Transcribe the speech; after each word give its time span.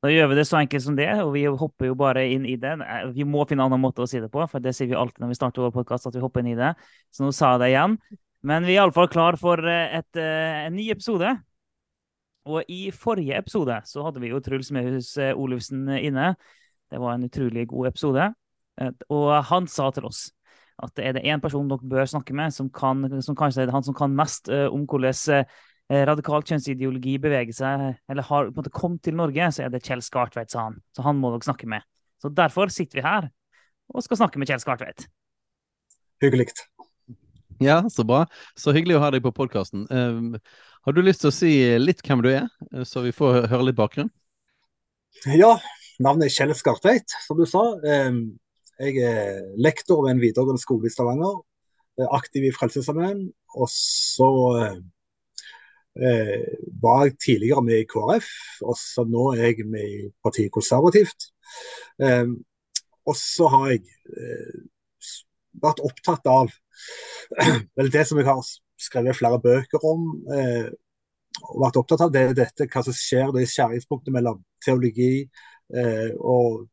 Da 0.00 0.08
gjør 0.08 0.30
vi 0.30 0.36
det 0.38 0.46
så 0.48 0.56
enkelt 0.62 0.84
som 0.84 0.96
det, 0.96 1.08
og 1.20 1.34
vi 1.34 1.42
hopper 1.44 1.90
jo 1.90 1.94
bare 1.98 2.22
inn 2.32 2.46
i 2.48 2.56
det. 2.60 2.72
Eh, 2.80 3.10
Vi 3.12 3.26
må 3.28 3.44
finne 3.44 3.66
en 3.66 3.68
annen 3.68 3.82
måte 3.82 4.00
å 4.00 4.08
si 4.08 4.20
det 4.22 4.30
på, 4.32 4.40
for 4.48 4.62
det 4.64 4.72
sier 4.76 4.88
vi 4.88 4.96
alltid 4.96 5.20
når 5.20 5.34
vi 5.34 5.36
starter 5.36 5.66
vår 5.66 5.74
podkast, 5.74 6.08
at 6.08 6.16
vi 6.16 6.22
hopper 6.24 6.40
inn 6.40 6.54
i 6.54 6.58
det. 6.58 6.72
Så 7.12 7.26
nå 7.26 7.34
sa 7.36 7.52
jeg 7.52 7.60
det 7.60 7.68
igjen. 7.74 7.98
Men 8.48 8.64
vi 8.64 8.72
er 8.72 8.80
iallfall 8.80 9.10
klar 9.12 9.36
for 9.40 9.60
eh, 9.68 9.98
et, 10.00 10.08
eh, 10.16 10.64
en 10.64 10.76
ny 10.78 10.88
episode. 10.94 11.34
Og 12.48 12.72
i 12.72 12.86
forrige 12.96 13.36
episode 13.36 13.76
så 13.84 14.06
hadde 14.06 14.22
vi 14.22 14.30
jo 14.32 14.40
Truls 14.40 14.72
Mehus 14.72 15.12
eh, 15.20 15.36
Olufsen 15.36 15.84
inne. 15.98 16.32
Det 16.90 17.00
var 17.02 17.18
en 17.18 17.28
utrolig 17.28 17.66
god 17.68 17.92
episode. 17.92 18.30
Og 19.12 19.26
han 19.50 19.66
sa 19.68 19.90
til 19.92 20.06
oss 20.08 20.30
at 20.80 20.96
er 21.04 21.12
det 21.12 21.26
én 21.28 21.42
person 21.42 21.68
dere 21.68 21.84
bør 21.84 22.08
snakke 22.08 22.32
med, 22.32 22.54
som, 22.56 22.70
kan, 22.72 23.04
som 23.20 23.36
kanskje 23.36 23.66
er 23.66 23.72
han 23.74 23.84
som 23.84 23.92
kan 23.92 24.14
mest 24.16 24.48
om 24.48 24.86
hvordan 24.88 25.44
radikal 25.90 26.44
kjønnsideologi 26.46 27.16
beveger 27.18 27.56
seg, 27.56 27.86
eller 28.10 28.26
har 28.28 28.48
på 28.48 28.52
en 28.52 28.58
måte 28.60 28.72
kommet 28.74 29.02
til 29.02 29.16
Norge, 29.18 29.48
så 29.52 29.64
er 29.64 29.72
det 29.72 29.82
Kjell 29.82 30.02
Skartveit, 30.06 30.52
sa 30.52 30.68
han. 30.68 30.76
Så 30.94 31.02
han 31.02 31.18
må 31.18 31.32
dere 31.34 31.48
snakke 31.48 31.66
med. 31.70 31.82
Så 32.22 32.30
derfor 32.30 32.70
sitter 32.70 33.00
vi 33.00 33.06
her 33.06 33.30
og 33.90 34.04
skal 34.06 34.20
snakke 34.20 34.38
med 34.38 34.50
Kjell 34.50 34.62
Skartveit. 34.62 35.08
Hyggelig. 36.22 36.52
Ja, 37.60 37.82
så 37.92 38.04
bra. 38.06 38.24
Så 38.56 38.72
hyggelig 38.76 38.96
å 38.96 39.02
ha 39.02 39.10
deg 39.12 39.24
på 39.24 39.34
podkasten. 39.36 39.86
har 39.90 40.92
du 40.96 41.02
lyst 41.02 41.24
til 41.24 41.28
å 41.32 41.34
si 41.34 41.50
litt 41.78 42.00
hvem 42.06 42.22
du 42.24 42.30
er, 42.30 42.46
eh, 42.72 42.84
så 42.84 43.02
vi 43.04 43.12
får 43.12 43.48
høre 43.50 43.66
litt 43.68 43.76
bakgrunn? 43.76 44.10
Ja, 45.26 45.58
navnet 46.00 46.30
er 46.30 46.36
Kjell 46.36 46.54
Skartveit, 46.54 47.10
som 47.26 47.36
du 47.36 47.44
sa. 47.46 47.74
Eh, 47.84 48.12
Jeg 48.80 48.96
er 49.04 49.42
lektor 49.60 50.06
ved 50.06 50.14
en 50.14 50.22
videregående 50.22 50.60
skole 50.60 50.86
i 50.88 50.92
Stavanger. 50.92 51.42
eh, 51.98 52.06
Aktiv 52.16 52.46
i 52.48 52.52
Frelsesarmeen. 52.52 53.26
Og 53.56 53.68
så 53.68 54.30
eh, 54.56 54.72
eh, 54.72 54.78
var 55.94 57.04
jeg 57.04 57.16
tidligere 57.18 57.62
med 57.66 57.80
i 57.82 57.86
KrF, 57.88 58.28
og 58.62 58.76
så 58.78 59.02
nå 59.08 59.32
er 59.34 59.50
jeg 59.50 59.66
med 59.68 59.84
i 59.84 60.10
partiet 60.22 60.52
Konservativt. 60.54 61.30
Eh, 62.02 62.30
og 63.06 63.16
så 63.18 63.48
har 63.50 63.70
jeg 63.72 63.82
eh, 64.14 64.60
vært 65.62 65.82
opptatt 65.84 66.28
av 66.30 66.52
vel 67.78 67.90
det 67.92 68.04
som 68.08 68.20
jeg 68.20 68.28
har 68.28 68.42
skrevet 68.80 69.18
flere 69.18 69.40
bøker 69.42 69.84
om. 69.86 70.06
Eh, 70.30 70.70
og 71.40 71.62
vært 71.62 71.78
opptatt 71.80 72.04
av, 72.04 72.12
det 72.12 72.22
er 72.22 72.36
dette, 72.36 72.66
hva 72.70 72.82
som 72.84 72.96
skjer 72.96 73.32
det 73.34 73.46
skjæringspunktet 73.48 74.12
mellom 74.14 74.40
teologi 74.64 75.24
eh, 75.74 76.10
og 76.18 76.66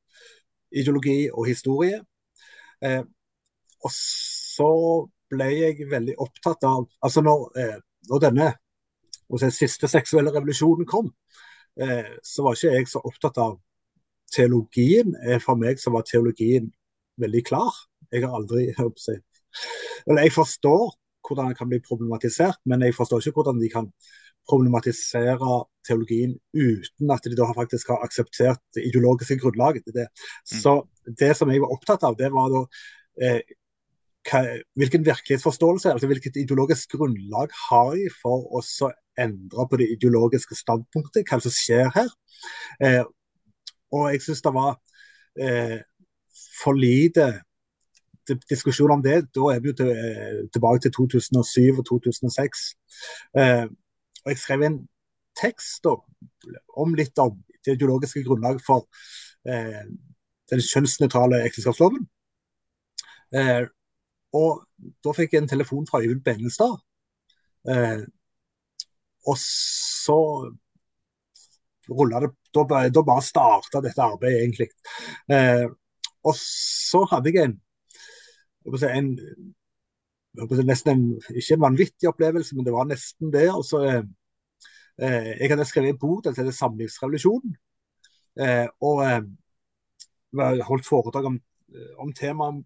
ideologi 0.73 1.27
og 1.31 1.47
historie. 1.47 2.01
Eh, 2.83 3.03
og 3.85 3.93
så 3.93 4.71
ble 5.31 5.47
jeg 5.53 5.89
veldig 5.91 6.15
opptatt 6.23 6.63
av 6.67 6.85
altså 7.03 7.21
Når, 7.25 7.43
eh, 7.59 7.77
når 8.09 8.23
denne 8.23 8.49
hva 9.27 9.39
den 9.41 9.53
siste 9.53 9.89
seksuelle 9.91 10.31
revolusjonen 10.33 10.87
kom, 10.89 11.11
eh, 11.79 12.17
så 12.23 12.45
var 12.45 12.57
ikke 12.57 12.75
jeg 12.75 12.91
så 12.91 13.01
opptatt 13.03 13.39
av 13.43 13.57
teologien. 14.33 15.15
Eh, 15.23 15.39
For 15.43 15.59
meg 15.59 15.79
så 15.79 15.93
var 15.93 16.07
teologien 16.07 16.71
veldig 17.19 17.43
klar. 17.47 17.73
Jeg 18.11 18.23
har 18.23 18.37
aldri 18.37 18.69
jeg 18.69 18.85
å 18.85 18.93
si, 18.95 19.17
eller 20.07 20.23
Jeg 20.23 20.35
forstår 20.35 20.95
hvordan 21.27 21.49
det 21.49 21.57
kan 21.59 21.67
bli 21.67 21.79
problematisert, 21.83 22.59
men 22.65 22.85
jeg 22.85 22.95
forstår 22.95 23.19
ikke 23.19 23.41
hvordan 23.41 23.59
de 23.59 23.69
kan 23.69 23.89
problematisere 24.47 25.63
teologien 25.87 26.37
uten 26.55 27.11
at 27.11 27.25
de 27.27 27.35
da 27.35 27.49
faktisk 27.55 27.91
har 27.91 28.03
akseptert 28.05 28.61
det 28.75 28.85
ideologiske 28.87 29.39
grunnlaget 29.41 29.83
til 29.87 29.97
det. 29.97 30.07
Så 30.47 30.79
det 31.19 31.33
som 31.35 31.51
jeg 31.51 31.63
var 31.63 31.73
opptatt 31.75 32.05
av, 32.07 32.15
det 32.15 32.31
var 32.31 32.47
da 32.53 32.61
eh, 33.19 33.41
hvilken 34.75 35.05
virkelighetsforståelse, 35.05 35.91
altså 35.91 36.07
hvilket 36.07 36.39
ideologisk 36.41 36.95
grunnlag 36.97 37.53
har 37.69 37.91
de 37.95 38.07
for 38.21 38.47
å 38.57 38.61
endre 39.17 39.67
på 39.69 39.79
det 39.79 39.89
ideologiske 39.95 40.55
standpunktet, 40.55 41.27
hva 41.29 41.39
som 41.41 41.53
skjer 41.53 41.91
her. 41.95 42.09
Eh, 42.83 43.03
og 43.95 44.09
jeg 44.11 44.23
syns 44.25 44.43
det 44.45 44.53
var 44.55 44.75
eh, 45.39 45.79
for 46.61 46.77
lite 46.77 47.29
diskusjon 48.49 48.91
om 48.97 49.03
det. 49.03 49.21
Da 49.35 49.53
er 49.53 49.61
vi 49.63 49.71
jo 49.71 49.77
til, 49.79 49.91
eh, 49.91 50.43
tilbake 50.53 50.83
til 50.83 50.91
2007 50.91 51.79
og 51.79 51.85
2006. 51.87 52.67
Eh, 53.37 53.65
og 54.25 54.33
jeg 54.33 54.37
skrev 54.43 54.67
en 54.67 54.81
tekst 55.37 55.83
da, 55.85 55.95
om 56.75 56.93
litt 56.97 57.17
om 57.19 57.37
det 57.65 57.77
ideologiske 57.77 58.23
grunnlaget 58.25 58.65
for 58.65 58.87
eh, 59.47 59.87
den 60.51 60.63
kjønnsnøytrale 60.63 61.43
ekteskapsloven. 61.47 62.07
Eh, 63.35 63.67
og 64.37 64.63
da 65.03 65.13
fikk 65.15 65.33
jeg 65.33 65.43
en 65.43 65.51
telefon 65.51 65.87
fra 65.89 66.01
Øyvind 66.03 66.23
Benestad. 66.25 66.77
Eh, 67.67 68.01
og 69.27 69.37
så 69.41 70.19
rulla 71.87 72.19
det 72.23 72.33
Da, 72.53 72.63
da 72.89 73.01
bare 73.05 73.21
starta 73.21 73.81
dette 73.85 74.01
arbeidet, 74.01 74.39
egentlig. 74.41 74.69
Eh, 75.29 75.67
og 76.25 76.33
så 76.39 77.03
hadde 77.11 77.29
jeg 77.29 77.43
en, 77.45 77.51
en 78.65 79.11
nesten 80.65 80.91
en, 80.93 81.03
ikke 81.29 81.53
en 81.53 81.61
vanvittig 81.67 82.09
opplevelse, 82.09 82.55
men 82.55 82.65
det 82.65 82.73
var 82.73 82.87
nesten 82.89 83.29
det. 83.33 83.45
Altså, 83.53 83.83
eh, 84.97 85.29
jeg 85.37 85.51
hadde 85.51 85.67
skrevet 85.69 85.93
en 85.93 85.99
bok, 86.01 86.23
til 86.23 86.49
'Samlivsrevolusjonen'. 86.51 87.53
Eh, 88.41 88.67
og 88.81 89.03
eh, 89.05 89.21
holdt 90.65 90.85
foredrag 90.85 91.25
om, 91.25 91.39
om 91.99 92.13
temaet 92.13 92.65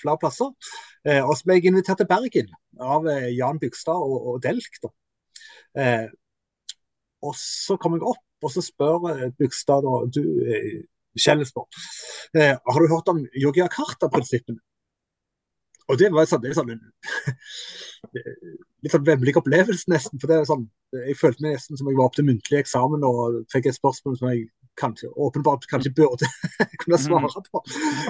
flere 0.00 0.20
plasser. 0.22 0.54
Eh, 1.04 1.20
og 1.22 1.34
så 1.36 1.48
ble 1.48 1.58
jeg 1.58 1.70
invitert 1.70 2.00
til 2.02 2.08
Bergen 2.10 2.54
av 2.78 3.08
eh, 3.10 3.30
Jan 3.36 3.60
Bygstad 3.62 4.06
og, 4.06 4.32
og 4.32 4.40
Delk. 4.44 4.80
Eh, 5.78 6.06
og 7.26 7.34
så 7.38 7.76
kom 7.80 7.96
jeg 7.96 8.06
opp, 8.06 8.24
og 8.44 8.54
så 8.54 8.62
spør 8.64 9.10
eh, 9.12 9.28
Bygstad 9.38 9.84
da, 9.86 10.00
du, 10.14 10.22
eh, 10.46 10.78
Kjell 11.18 11.42
eh, 11.42 12.54
har 12.54 12.80
du 12.80 12.90
hørt 12.92 13.10
om 13.10 13.24
Yogyakarta-prinsippene? 13.34 14.60
Og 15.88 15.96
det 15.96 16.10
var 16.12 16.26
sånn, 16.28 16.42
det 16.44 16.52
sånn 16.52 16.74
en 16.74 16.82
litt 18.84 18.92
sånn 18.92 19.06
vemmelig 19.06 19.38
opplevelse, 19.40 19.88
nesten. 19.88 20.20
for 20.20 20.28
det 20.28 20.36
er 20.36 20.48
sånn, 20.48 20.66
Jeg 20.92 21.16
følte 21.20 21.44
meg 21.44 21.56
nesten 21.56 21.80
som 21.80 21.88
jeg 21.88 21.96
var 21.96 22.10
opp 22.10 22.18
til 22.18 22.28
muntlig 22.28 22.60
eksamen 22.60 23.06
og 23.08 23.40
fikk 23.52 23.70
et 23.70 23.78
spørsmål 23.78 24.18
som 24.20 24.28
jeg 24.30 24.46
kanskje, 24.78 25.10
åpenbart 25.10 25.66
kanskje 25.70 25.94
burde 25.96 26.28
kunne 26.82 27.00
svare 27.00 27.42
på. 27.50 27.62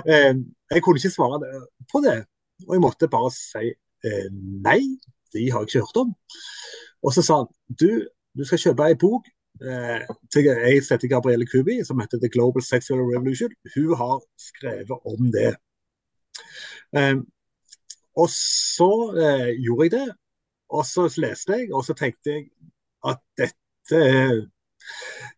Eh, 0.07 0.35
jeg 0.75 0.85
kunne 0.85 1.01
ikke 1.01 1.15
svare 1.15 1.41
på 1.93 2.03
det, 2.05 2.19
og 2.67 2.75
jeg 2.77 2.85
måtte 2.85 3.11
bare 3.13 3.33
si 3.35 3.73
eh, 3.73 4.29
nei, 4.65 4.81
de 5.35 5.49
har 5.53 5.65
jeg 5.65 5.71
ikke 5.71 5.87
hørt 5.87 6.03
om. 6.05 6.15
Og 7.05 7.15
så 7.15 7.25
sa 7.25 7.43
han 7.43 7.51
du, 7.81 7.91
du 8.37 8.45
skal 8.49 8.63
kjøpe 8.63 8.89
ei 8.89 8.99
bok 8.99 9.29
eh, 9.63 10.05
til 10.33 10.51
jeg 10.51 10.85
setter 10.87 11.11
Gabrielle 11.11 11.47
Kubi, 11.49 11.81
som 11.87 12.01
heter 12.03 12.21
The 12.23 12.31
Global 12.33 12.65
Sexual 12.65 13.05
Revolution. 13.07 13.53
Hun 13.75 13.97
har 13.99 14.21
skrevet 14.41 15.11
om 15.13 15.33
det. 15.35 15.55
Eh, 16.97 17.19
og 18.19 18.31
så 18.35 18.93
eh, 19.15 19.51
gjorde 19.63 19.87
jeg 19.87 19.95
det, 19.95 20.09
og 20.75 20.87
så 20.87 21.07
leste 21.17 21.61
jeg, 21.61 21.73
og 21.73 21.85
så 21.87 21.95
tenkte 21.97 22.35
jeg 22.35 22.49
at 23.07 23.21
dette 23.39 24.01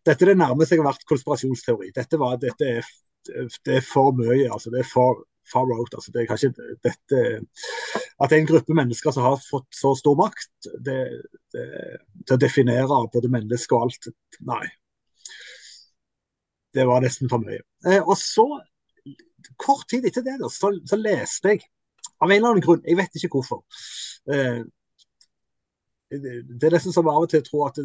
dette 0.05 0.25
er 0.25 0.31
det 0.31 0.39
nærmeste 0.41 0.75
jeg 0.75 0.81
har 0.81 0.91
vært 0.91 1.09
konspirasjonsteori. 1.09 1.91
Dette, 1.95 2.19
var, 2.21 2.39
dette 2.41 2.69
er, 2.79 2.87
det 3.27 3.75
er 3.77 3.85
for 3.85 4.15
mye. 4.17 4.47
altså 4.49 4.73
Det 4.73 4.81
er 4.81 4.89
for 4.89 5.23
far 5.51 5.69
out. 5.77 5.93
altså 5.93 6.11
det 6.13 6.21
er 6.21 6.29
kanskje 6.29 6.51
dette 6.85 7.21
At 8.21 8.29
det 8.29 8.37
er 8.37 8.41
en 8.41 8.51
gruppe 8.51 8.75
mennesker 8.77 9.11
som 9.11 9.25
har 9.25 9.39
fått 9.41 9.67
så 9.75 9.93
stor 9.97 10.15
makt 10.15 10.69
det, 10.85 10.99
det, 11.53 11.65
til 12.25 12.35
å 12.37 12.41
definere 12.41 12.99
både 13.13 13.31
mennesker 13.33 13.77
og 13.77 13.87
alt 13.87 14.11
Nei. 14.47 14.65
Det 16.71 16.85
var 16.87 17.03
nesten 17.03 17.29
for 17.29 17.43
mye. 17.43 17.59
Eh, 17.83 17.99
og 17.99 18.15
så, 18.15 18.45
kort 19.59 19.89
tid 19.91 20.05
etter 20.07 20.23
det, 20.23 20.37
da, 20.39 20.47
så, 20.47 20.69
så 20.87 20.95
leste 20.95 21.51
jeg 21.51 21.65
av 22.21 22.29
en 22.29 22.37
eller 22.37 22.53
annen 22.53 22.63
grunn, 22.63 22.83
jeg 22.85 22.95
vet 22.95 23.17
ikke 23.17 23.33
hvorfor. 23.33 23.65
Eh, 24.31 24.61
det 26.11 26.67
er 26.67 26.73
nesten 26.75 26.93
som 26.93 27.07
av 27.07 27.23
og 27.23 27.29
til 27.31 27.43
tror 27.45 27.69
at 27.69 27.77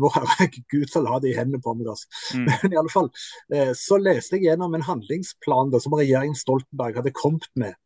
Vårherre 0.00 0.48
Gud 0.72 0.90
skal 0.90 1.06
la 1.06 1.20
det 1.22 1.32
i 1.32 1.36
hendene 1.38 1.62
på 1.64 1.72
meg. 1.78 1.88
Altså. 1.88 2.10
Mm. 2.36 2.48
Men 2.50 2.74
i 2.74 2.80
alle 2.80 2.92
fall, 2.92 3.08
eh, 3.56 3.72
så 3.78 3.96
leste 4.00 4.36
jeg 4.36 4.50
gjennom 4.50 4.76
en 4.76 4.84
handlingsplan 4.84 5.72
da, 5.72 5.80
som 5.82 5.96
regjeringen 5.96 6.36
Stoltenberg 6.38 7.00
hadde 7.00 7.14
kommet 7.16 7.48
med 7.60 7.78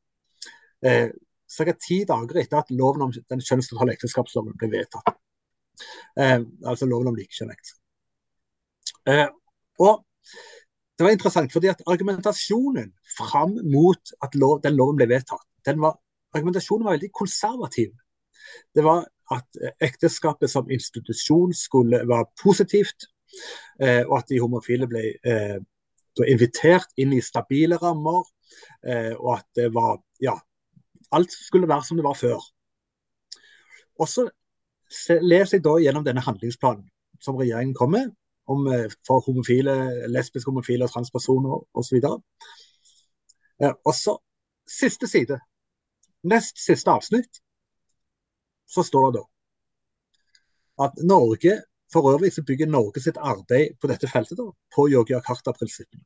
eh, 0.86 1.12
ca. 1.54 1.76
ti 1.78 2.00
dager 2.08 2.42
etter 2.42 2.62
at 2.62 2.74
loven 2.74 3.06
om 3.06 3.14
den 3.14 3.44
kjønnsnøytrale 3.44 3.94
ekteskapsloven 3.94 4.58
ble 4.58 4.72
vedtatt. 4.74 5.14
Eh, 6.18 6.40
altså 6.66 6.90
loven 6.90 7.12
om 7.12 7.18
likekjønnet. 7.18 7.74
Eh, 9.10 9.28
og 9.84 10.04
det 10.94 11.06
var 11.06 11.14
interessant, 11.14 11.52
fordi 11.52 11.70
at 11.72 11.82
argumentasjonen 11.90 12.92
fram 13.16 13.56
mot 13.70 14.14
at 14.22 14.34
lov, 14.38 14.60
den 14.62 14.76
loven 14.78 14.98
ble 14.98 15.08
vedtatt, 15.10 15.46
var, 15.78 15.98
argumentasjonen 16.34 16.86
var 16.86 16.96
veldig 16.98 17.10
konservativ. 17.14 17.94
Det 18.74 18.84
var 18.84 19.06
at 19.34 19.60
ekteskapet 19.82 20.50
som 20.50 20.70
institusjon 20.70 21.54
skulle 21.56 22.02
være 22.08 22.30
positivt, 22.42 23.08
eh, 23.82 24.02
og 24.06 24.18
at 24.20 24.30
de 24.30 24.40
homofile 24.42 24.88
ble 24.90 25.04
eh, 25.26 25.58
invitert 26.30 26.92
inn 27.00 27.12
i 27.16 27.22
stabile 27.24 27.78
rammer, 27.82 28.22
eh, 28.86 29.12
og 29.18 29.38
at 29.38 29.46
det 29.58 29.70
var 29.74 29.98
ja, 30.22 30.36
alt 31.12 31.32
skulle 31.32 31.68
være 31.68 31.86
som 31.88 31.98
det 31.98 32.06
var 32.06 32.18
før. 32.18 32.42
Og 33.98 34.08
så 34.10 34.28
leser 35.22 35.58
jeg 35.58 35.64
da 35.64 35.78
gjennom 35.82 36.04
denne 36.06 36.22
handlingsplanen 36.24 36.86
som 37.22 37.38
regjeringen 37.38 37.74
kom 37.74 37.94
med, 37.94 38.12
om, 38.46 38.66
eh, 38.68 38.90
for 39.06 39.24
homofile, 39.26 39.74
lesbiske 40.12 40.50
homofile 40.50 40.88
transpersoner 40.88 41.62
osv. 41.74 41.96
Eh, 43.62 43.72
og 43.72 43.94
så 43.94 44.18
siste 44.68 45.08
side, 45.08 45.38
nest 46.24 46.60
siste 46.60 46.90
avsnitt, 46.90 47.40
så 48.74 48.84
står 48.86 49.12
det 49.12 49.20
da 49.20 49.24
at 50.84 50.96
Norge 51.06 51.62
for 51.92 52.10
øvrig 52.10 52.32
så 52.34 52.42
bygger 52.42 52.66
Norge 52.66 53.00
sitt 53.02 53.18
arbeid 53.20 53.76
på 53.80 53.90
dette 53.90 54.08
feltet 54.10 54.38
da, 54.38 54.48
på 54.74 54.88
Yogyakarta-prinsippene. 54.90 56.02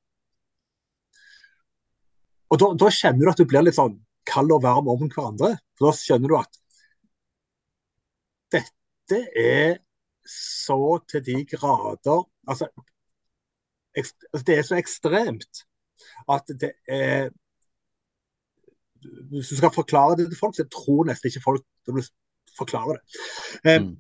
Og 2.49 2.61
da, 2.61 2.71
da, 2.81 2.91
kjenner 2.93 3.25
du 3.25 3.33
at 3.33 3.41
du 3.41 3.49
blir 3.49 3.65
litt 3.65 3.77
sånn 3.77 3.99
kald 4.29 4.53
og 4.53 4.63
varm 4.65 4.89
om 4.89 5.05
hverandre. 5.05 5.55
For 5.77 5.89
da 5.89 5.97
skjønner 5.97 6.33
du 6.33 6.37
at 6.39 6.61
dette 8.53 9.23
er 9.37 9.79
så 10.29 10.99
til 11.09 11.25
de 11.25 11.43
grader 11.49 12.25
Altså, 12.49 12.69
altså 13.97 14.45
det 14.49 14.55
er 14.57 14.65
så 14.65 14.77
ekstremt 14.77 15.63
at 16.29 16.53
det 16.61 16.71
er 16.89 17.29
Hvis 19.29 19.53
du 19.53 19.57
skal 19.57 19.73
forklare 19.73 20.17
det 20.17 20.31
til 20.31 20.41
folk, 20.41 20.57
så 20.57 20.65
tror 20.73 21.09
nesten 21.09 21.29
ikke 21.29 21.45
folk 21.45 21.65
forklarer 22.59 22.99
det. 22.99 23.23
Eh, 23.65 23.81
mm. 23.83 23.91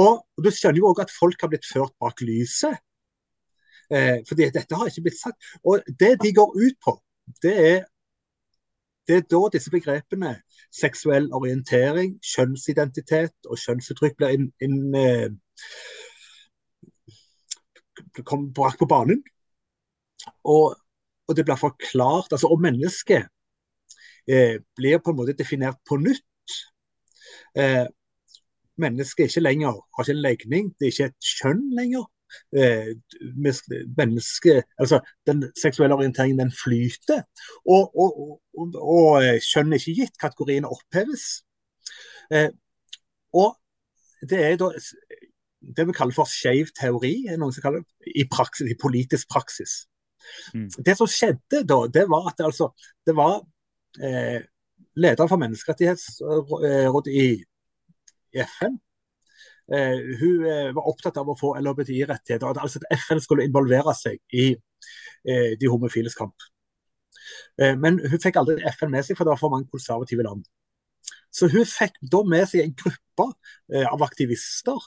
og, 0.00 0.12
og, 0.36 0.44
du 0.44 0.50
skjønner 0.54 0.82
jo 0.82 0.90
òg 0.90 1.04
at 1.04 1.14
folk 1.14 1.44
har 1.44 1.52
blitt 1.52 1.68
ført 1.68 1.94
bak 2.00 2.22
lyset. 2.24 2.80
Eh, 3.90 4.20
fordi 4.28 4.50
dette 4.54 4.76
har 4.76 4.90
ikke 4.90 5.06
blitt 5.08 5.20
sagt. 5.20 5.50
Og 5.66 5.82
det 6.00 6.16
de 6.22 6.34
går 6.34 6.54
ut 6.56 6.78
på, 6.84 6.98
det 7.42 7.56
er 7.70 7.80
det 9.10 9.16
er 9.16 9.24
da 9.26 9.40
disse 9.50 9.70
begrepene 9.72 10.36
seksuell 10.70 11.24
orientering, 11.34 12.12
kjønnsidentitet 12.22 13.48
og 13.50 13.58
kjønnsuttrykk 13.58 14.14
blir 14.20 14.36
inn, 14.36 14.44
inn, 14.62 14.94
eh, 14.94 15.32
brakt 18.54 18.78
på 18.78 18.86
banen. 18.86 19.24
Og, 20.44 20.76
og, 21.26 21.36
det 21.36 21.46
blir 21.48 21.56
forklart 21.56 22.32
altså 22.32 22.50
Om 22.52 22.60
mennesket 22.60 23.26
eh, 24.28 24.60
blir 24.76 24.98
på 25.00 25.10
en 25.10 25.16
måte 25.16 25.32
definert 25.32 25.80
på 25.88 25.96
nytt 25.96 26.26
eh, 27.56 27.86
Mennesket 28.80 29.28
ikke 29.28 29.42
lenger, 29.44 29.74
har 29.96 30.06
ikke 30.06 30.16
en 30.16 30.22
legning, 30.24 30.68
det 30.78 30.86
er 30.86 30.92
ikke 30.94 31.08
et 31.10 31.26
kjønn 31.36 31.66
lenger. 31.76 32.06
Eh, 32.56 32.94
menneske, 33.98 34.62
altså 34.78 35.00
Den 35.26 35.42
seksuelle 35.62 35.94
orienteringen 35.94 36.38
den 36.38 36.52
flyter. 36.52 37.26
Og, 37.66 37.90
og, 37.92 38.40
og, 38.56 38.78
og 38.80 39.24
eh, 39.24 39.36
kjønn 39.44 39.74
er 39.74 39.82
ikke 39.82 39.96
gitt. 39.98 40.16
Kategoriene 40.22 40.70
oppheves. 40.70 41.26
Eh, 42.32 42.48
og 43.36 43.58
det 44.30 44.40
er 44.46 44.56
da 44.60 44.70
det 45.76 45.86
vi 45.86 45.92
kaller 45.92 46.16
for 46.16 46.28
skeiv 46.30 46.70
teori, 46.76 47.26
er 47.28 47.38
noen 47.40 47.52
som 47.52 47.64
kaller 47.66 47.82
det, 47.82 48.12
i, 48.16 48.24
praksis, 48.30 48.70
i 48.70 48.78
politisk 48.80 49.28
praksis. 49.28 49.82
Mm. 50.54 50.68
Det 50.86 50.96
som 50.96 51.10
skjedde 51.10 51.62
da, 51.68 51.82
det 51.92 52.06
var 52.08 52.30
at 52.30 52.38
det, 52.38 52.46
altså, 52.48 52.70
det 53.06 53.14
var 53.18 53.42
eh, 54.00 54.40
lederen 54.96 55.30
for 55.30 55.40
Menneskerettighetsrådet 55.40 57.12
i, 57.14 57.28
FN 58.46 58.78
Eh, 59.72 60.18
hun 60.20 60.46
eh, 60.46 60.72
var 60.74 60.86
opptatt 60.90 61.18
av 61.20 61.28
å 61.30 61.36
få 61.38 61.52
LHBTI-rettigheter. 61.60 62.58
Altså 62.58 62.80
at 62.82 62.96
FN 63.04 63.20
skulle 63.22 63.46
involvere 63.46 63.94
seg 63.94 64.18
i 64.34 64.48
eh, 64.50 65.52
de 65.60 65.70
homofiles 65.70 66.18
kamp. 66.18 66.48
Men 67.60 67.98
hun 68.00 68.18
fikk 68.18 68.40
aldri 68.40 68.56
FN 68.72 68.90
med 68.90 69.04
seg, 69.06 69.14
for 69.14 69.28
det 69.28 69.34
var 69.34 69.38
for 69.38 69.52
mange 69.52 69.68
konservative 69.70 70.24
land. 70.24 70.46
Så 71.30 71.46
hun 71.52 71.66
fikk 71.68 71.98
da 72.10 72.22
med 72.26 72.48
seg 72.50 72.64
en 72.64 72.72
gruppe 72.74 73.26
av 73.86 74.02
aktivister 74.02 74.80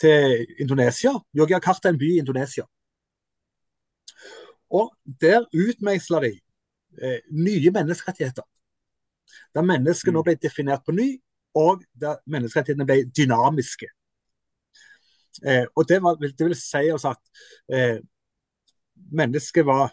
til 0.00 0.46
Indonesia. 0.62 1.12
Yogyakarta 1.36 1.90
er 1.90 1.92
en 1.92 2.00
by 2.00 2.08
i 2.14 2.22
Indonesia. 2.22 2.64
Og 4.72 4.94
der 5.04 5.44
utmeisla 5.52 6.22
de 6.24 6.32
eh, 7.02 7.18
nye 7.34 7.74
menneskerettigheter. 7.74 8.46
Der 9.54 9.66
mennesket 9.66 10.12
nå 10.12 10.22
mm. 10.22 10.28
ble 10.28 10.36
definert 10.42 10.84
på 10.86 10.94
ny, 10.96 11.08
og 11.54 11.84
der 12.00 12.18
menneskerettighetene 12.26 12.86
ble 12.88 13.02
dynamiske. 13.16 13.90
Eh, 15.46 15.66
og 15.76 15.88
det, 15.88 16.00
var, 16.02 16.18
det, 16.20 16.38
vil 16.38 16.56
si 16.58 16.86
altså 16.94 17.14
at 17.14 17.22
eh, 17.74 17.98
mennesket 19.12 19.66
var 19.66 19.92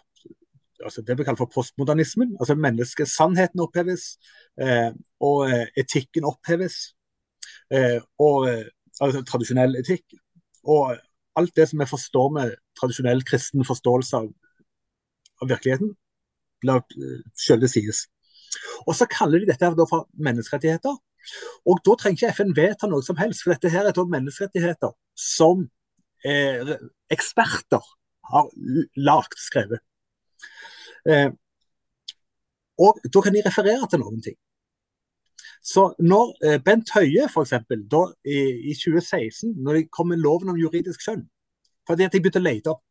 altså 0.82 1.02
det 1.02 1.18
vi 1.18 1.24
kaller 1.24 1.38
for 1.38 1.50
postmodernismen. 1.54 2.36
altså 2.40 2.54
Menneskesannheten 2.54 3.60
oppheves, 3.60 4.18
eh, 4.60 4.90
og 5.20 5.50
eh, 5.50 5.66
etikken 5.76 6.24
oppheves. 6.24 6.94
Eh, 7.70 8.00
og 8.18 8.48
eh, 8.50 8.66
altså 9.00 9.22
tradisjonell 9.22 9.76
etikk. 9.80 10.04
Og 10.64 10.96
alt 11.36 11.56
det 11.56 11.68
som 11.68 11.80
vi 11.80 11.90
forstår 11.90 12.32
med 12.38 12.54
tradisjonell 12.80 13.24
kristen 13.24 13.64
forståelse 13.64 14.16
av, 14.16 14.30
av 15.42 15.48
virkeligheten, 15.50 15.94
la 16.66 16.78
sjøl 17.38 17.62
det 17.62 17.70
sies. 17.72 18.06
Og 18.86 18.96
så 18.96 19.08
kaller 19.10 19.42
de 19.42 19.50
dette 19.52 19.72
for 19.88 20.08
menneskerettigheter. 20.18 20.96
Og 21.66 21.80
Da 21.86 21.94
trenger 21.98 22.18
ikke 22.18 22.34
FN 22.34 22.56
vedta 22.56 22.88
noe 22.90 23.02
som 23.06 23.16
helst, 23.16 23.44
for 23.44 23.54
dette 23.54 23.70
her 23.70 23.86
er 23.86 24.04
menneskerettigheter 24.16 24.92
som 25.14 25.68
eh, 26.26 26.76
eksperter 27.10 27.82
har 28.32 28.48
lagt, 28.96 29.38
skrevet. 29.38 29.80
Eh, 31.08 31.30
og 32.82 32.98
da 33.14 33.22
kan 33.22 33.34
de 33.34 33.44
referere 33.46 33.86
til 33.90 34.02
noen 34.02 34.22
ting. 34.22 34.38
Så 35.62 35.92
når 36.02 36.32
eh, 36.42 36.58
Bent 36.64 36.90
Høie 36.96 37.28
f.eks. 37.28 37.52
I, 38.26 38.38
i 38.70 38.74
2016, 38.74 39.54
når 39.62 39.78
de 39.78 39.88
kom 39.94 40.10
med 40.10 40.22
loven 40.22 40.50
om 40.50 40.58
juridisk 40.58 41.04
skjønn, 41.04 41.22
fordi 41.86 42.06
at 42.06 42.14
de 42.14 42.22
begynte 42.22 42.42
å 42.42 42.46
lete 42.46 42.72
opp 42.72 42.82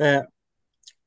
eh, 0.00 0.22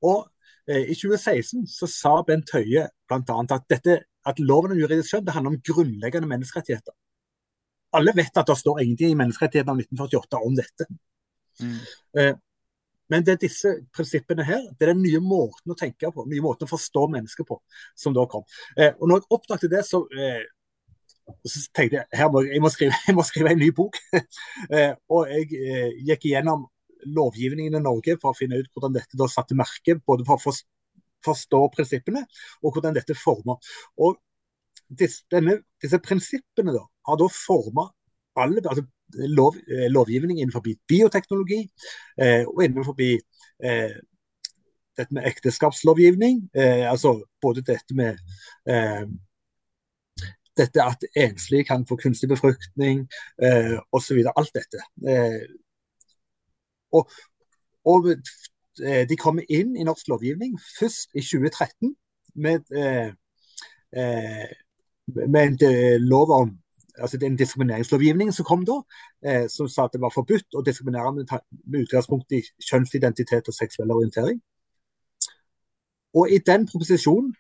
Og 0.06 0.28
i 0.68 0.96
2016 0.96 1.66
så 1.68 1.88
sa 1.92 2.14
Bent 2.24 2.54
Høie 2.56 2.86
bl.a. 3.10 3.36
at 3.44 3.66
dette 3.68 3.98
at 4.30 4.40
loven 4.40 4.74
om 4.74 4.80
juridisk 4.80 5.12
skjønn 5.12 5.26
det 5.28 5.36
handler 5.36 5.56
om 5.56 5.62
grunnleggende 5.68 6.30
menneskerettigheter. 6.32 6.96
Alle 7.94 8.14
vet 8.16 8.40
at 8.40 8.50
det 8.50 8.58
står 8.58 8.82
ingenting 8.82 9.14
i 9.14 9.20
menneskerettighetene 9.20 9.76
av 9.76 9.84
1948 9.84 10.42
om 10.48 10.56
dette. 10.58 10.88
Mm. 11.62 11.78
Eh, 12.20 12.34
men 13.12 13.26
det 13.26 13.36
er 13.36 13.42
disse 13.44 13.76
prinsippene 13.94 14.46
her, 14.48 14.64
det 14.72 14.88
er 14.88 14.94
den 14.94 15.04
nye 15.04 15.20
måten 15.22 15.74
å 15.74 15.78
tenke 15.78 16.10
på, 16.10 16.24
den 16.26 16.34
nye 16.34 16.46
måten 16.46 16.66
å 16.66 16.72
forstå 16.72 17.06
mennesker 17.14 17.46
på, 17.46 17.60
som 18.00 18.16
da 18.16 18.24
kom. 18.32 18.46
Eh, 18.78 18.96
og 18.96 19.10
når 19.10 19.22
jeg 19.22 19.30
oppdaget 19.38 19.74
det, 19.76 19.84
så, 19.86 20.02
eh, 20.16 20.42
så 21.44 21.66
tenkte 21.76 22.00
jeg 22.00 22.20
her 22.24 22.32
må, 22.34 22.46
jeg, 22.48 22.64
må 22.64 22.72
skrive, 22.74 22.98
jeg 23.08 23.18
må 23.20 23.28
skrive 23.28 23.54
en 23.54 23.62
ny 23.62 23.72
bok. 23.76 24.00
Eh, 24.74 24.94
og 25.12 25.28
jeg 25.28 25.50
eh, 25.60 25.90
gikk 26.08 26.30
igjennom 26.30 26.64
lovgivningen 27.06 27.78
i 27.78 27.84
Norge 27.84 28.18
for 28.22 28.34
å 28.34 28.38
finne 28.38 28.62
ut 28.62 28.70
hvordan 28.74 28.96
dette 28.96 29.20
da 29.20 29.28
satte 29.32 29.58
merke, 29.58 29.98
både 30.06 30.26
for 30.28 30.40
å 30.40 30.56
forstå 31.24 31.60
prinsippene, 31.76 32.24
og 32.62 32.76
hvordan 32.76 32.96
dette 32.98 33.16
former. 33.18 33.60
Og 33.98 34.18
disse, 34.90 35.24
denne, 35.32 35.60
disse 35.82 36.00
prinsippene 36.04 36.76
da, 36.76 36.84
har 37.08 37.20
da 37.20 37.30
forma 37.32 37.90
alle 38.40 38.64
altså 38.66 38.86
lov, 39.30 39.60
eh, 39.70 39.90
lovgivning 39.92 40.40
innenfor 40.40 40.64
bioteknologi 40.90 41.62
eh, 42.18 42.48
og 42.48 42.64
innenfor 42.66 42.98
eh, 43.00 43.94
dette 44.98 45.14
med 45.14 45.28
ekteskapslovgivning. 45.30 46.50
Eh, 46.56 46.90
altså 46.90 47.20
både 47.42 47.62
dette 47.66 47.96
med 47.98 48.18
eh, 48.70 49.06
dette 50.58 50.84
at 50.84 51.06
enslige 51.18 51.66
kan 51.66 51.86
få 51.90 51.98
kunstig 51.98 52.30
befruktning 52.30 53.08
eh, 53.42 53.78
osv. 53.92 54.22
Alt 54.36 54.54
dette. 54.54 54.84
Eh, 55.08 55.42
og, 56.94 57.10
og 57.90 58.10
Eh, 58.82 59.08
de 59.10 59.18
kommer 59.18 59.46
inn 59.54 59.76
i 59.78 59.86
norsk 59.86 60.08
lovgivning 60.10 60.56
først 60.80 61.14
i 61.14 61.22
2013 61.22 61.94
med, 62.36 62.64
eh, 62.74 63.14
eh, 63.94 64.48
med 65.06 65.62
en 65.62 66.02
lov 66.02 66.32
om 66.32 66.60
altså 66.98 67.18
den 67.18 67.36
diskrimineringslovgivningen 67.38 68.34
som 68.34 68.46
kom 68.46 68.66
da, 68.66 68.76
som 69.50 69.68
sa 69.68 69.86
at 69.86 69.94
det 69.94 70.02
var 70.02 70.14
forbudt 70.14 70.54
å 70.54 70.62
diskriminere 70.62 71.12
med, 71.14 71.32
utgangspunkt 71.82 72.32
i 72.32 72.42
kjønnsidentitet 72.62 73.48
og 73.50 73.54
seksuell 73.54 73.92
orientering. 73.92 74.38
Og 76.14 76.30
i 76.32 76.38
den 76.38 76.68
proposisjonen 76.68 77.34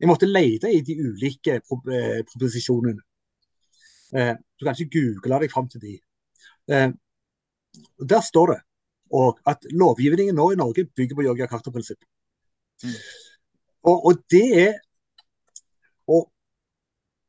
Jeg 0.00 0.08
måtte 0.08 0.26
lete 0.26 0.70
i 0.72 0.80
de 0.80 0.94
ulike 0.96 1.60
pro, 1.60 1.76
proposisjonene. 1.84 3.02
Du 4.10 4.64
kan 4.64 4.72
ikke 4.72 4.94
google 4.94 5.40
deg 5.42 5.50
fram 5.52 5.68
til 5.68 5.80
de. 5.80 5.92
der 8.08 8.20
står 8.20 8.46
det 8.46 8.60
og 9.10 9.40
at 9.50 9.66
lovgivningen 9.70 10.36
nå 10.38 10.50
i 10.52 10.58
Norge 10.60 10.86
bygger 10.96 11.18
på 11.18 11.26
Yogyakarta-prinsippet. 11.26 12.06
Mm. 12.84 12.96
Og, 13.90 14.06
og, 14.06 14.22
det 14.30 14.46
er 14.60 14.78
og 16.10 16.28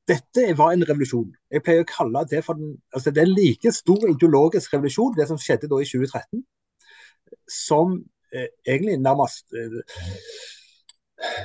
dette 0.09 0.47
var 0.57 0.73
en 0.73 0.85
revolusjon. 0.87 1.29
Jeg 1.53 1.63
pleier 1.65 1.85
å 1.85 1.89
kalle 1.89 2.23
det 2.29 2.41
for 2.45 2.59
den, 2.59 2.73
altså 2.95 3.13
det 3.13 3.21
er 3.21 3.29
en 3.29 3.37
like 3.37 3.73
stor 3.75 4.07
ideologisk 4.09 4.73
revolusjon, 4.75 5.13
det 5.17 5.27
som 5.29 5.39
skjedde 5.39 5.69
da 5.71 5.79
i 5.81 5.87
2013, 5.87 6.41
som 7.47 7.99
eh, 8.33 8.49
egentlig 8.67 8.97
nærmest 9.01 9.53
eh, 9.55 9.81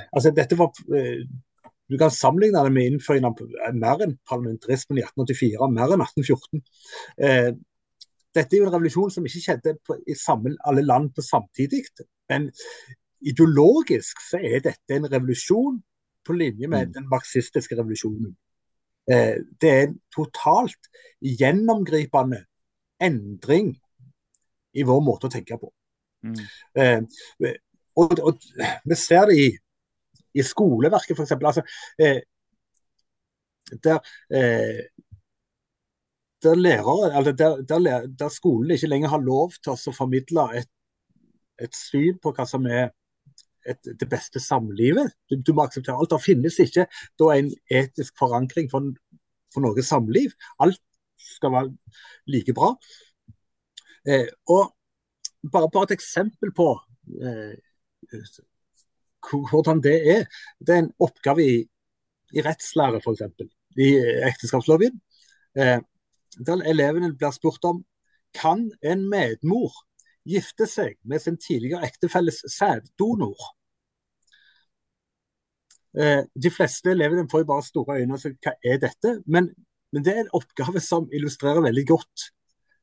Altså, 0.09 0.31
dette 0.33 0.57
var 0.57 0.71
eh, 0.97 1.19
Du 1.85 1.99
kan 2.01 2.09
sammenligne 2.09 2.63
det 2.65 2.71
med 2.73 2.87
innføringen 2.89 3.27
av 3.29 3.75
mer 3.77 4.01
enn 4.03 4.15
parlamentarismen 4.27 4.97
i 4.97 5.03
1884, 5.05 5.67
mer 5.71 5.93
enn 5.93 6.01
1814. 6.03 6.63
Dette 8.37 8.55
er 8.55 8.61
jo 8.61 8.67
en 8.67 8.73
revolusjon 8.75 9.13
som 9.13 9.27
ikke 9.27 9.43
skjedde 9.43 9.75
på, 9.85 9.97
i 10.05 10.15
samme, 10.17 10.53
alle 10.69 10.85
land 10.85 11.11
på 11.15 11.25
samtidig. 11.25 11.83
Men 12.29 12.49
ideologisk 13.25 14.21
så 14.21 14.41
er 14.41 14.61
dette 14.65 14.97
en 14.97 15.09
revolusjon 15.09 15.79
på 16.27 16.35
linje 16.37 16.67
med 16.67 16.89
mm. 16.89 16.93
den 16.99 17.09
marxistiske 17.09 17.77
revolusjonen. 17.79 18.35
Eh, 19.09 19.37
det 19.61 19.71
er 19.71 19.83
en 19.87 19.97
totalt 20.13 20.89
gjennomgripende 21.23 22.43
endring 23.01 23.73
i 24.77 24.85
vår 24.85 25.01
måte 25.05 25.29
å 25.29 25.33
tenke 25.33 25.57
på. 25.59 25.71
Mm. 26.25 26.41
Eh, 26.81 27.53
og, 27.97 28.19
og, 28.19 28.49
vi 28.85 28.97
ser 28.99 29.29
det 29.31 29.37
i, 29.41 29.47
i 30.37 30.45
skoleverket, 30.45 31.17
f.eks. 31.17 31.37
Altså, 31.37 31.63
eh, 32.01 32.19
der, 33.83 33.99
eh, 34.33 34.83
der, 36.47 36.59
lærere, 36.59 37.11
altså 37.11 37.33
der, 37.37 37.61
der, 37.67 38.07
der 38.19 38.33
skolen 38.33 38.71
ikke 38.75 38.89
lenger 38.89 39.11
har 39.13 39.23
lov 39.23 39.51
til 39.59 39.75
å 39.75 39.95
formidle 39.95 40.47
et, 40.57 40.69
et 41.61 41.75
syn 41.75 42.17
på 42.23 42.33
hva 42.35 42.47
som 42.49 42.65
er 42.71 42.89
et, 43.67 43.91
det 43.99 44.07
beste 44.09 44.39
samlivet. 44.43 45.13
Du, 45.29 45.37
du, 45.41 45.53
må 45.53 45.65
akseptere 45.65 45.97
alt. 45.97 46.11
Det 46.13 46.23
finnes 46.23 46.59
ikke 46.63 46.87
da 47.19 47.31
en 47.35 47.51
etisk 47.81 48.17
forankring 48.19 48.69
for, 48.71 48.91
for 49.53 49.65
noe 49.65 49.85
samliv. 49.85 50.35
Alt 50.63 50.81
skal 51.21 51.53
være 51.55 51.97
like 52.31 52.55
bra. 52.57 52.73
Eh, 54.07 54.27
og 54.53 54.71
bare, 55.51 55.69
bare, 55.73 55.89
et 55.89 55.97
eksempel 55.97 56.53
på 56.55 56.69
eh, 57.21 57.57
hvordan 59.51 59.83
det 59.83 59.97
er. 60.15 60.25
Det 60.59 60.75
er 60.75 60.85
en 60.85 60.93
oppgave 61.03 61.43
i, 61.43 61.59
i 62.33 62.45
rettslære, 62.45 63.01
f.eks. 63.03 63.25
I 63.77 63.91
ekteskapsloven. 64.29 64.95
Eh, 65.57 65.77
der 66.45 66.63
elevene 66.69 67.13
blir 67.17 67.33
spurt 67.35 67.65
om 67.65 67.83
kan 68.35 68.67
en 68.83 69.05
medmor 69.09 69.73
gifte 70.27 70.67
seg 70.67 70.97
med 71.07 71.23
sin 71.23 71.37
tidligere 71.39 71.87
ektefelles 71.87 72.41
sæddonor. 72.51 73.37
Eh, 75.97 76.23
de 76.35 76.51
fleste 76.53 76.91
elevene 76.91 77.29
får 77.31 77.43
jo 77.43 77.49
bare 77.53 77.65
store 77.65 78.01
øyne 78.01 78.17
og 78.17 78.21
sier 78.21 78.35
hva 78.43 78.53
er 78.61 78.81
dette? 78.83 79.15
Men, 79.25 79.49
men, 79.93 80.03
det 80.05 80.13
er 80.13 80.25
en 80.25 80.35
oppgave 80.37 80.83
som 80.83 81.07
illustrerer 81.15 81.63
veldig 81.63 81.85
godt 81.87 82.27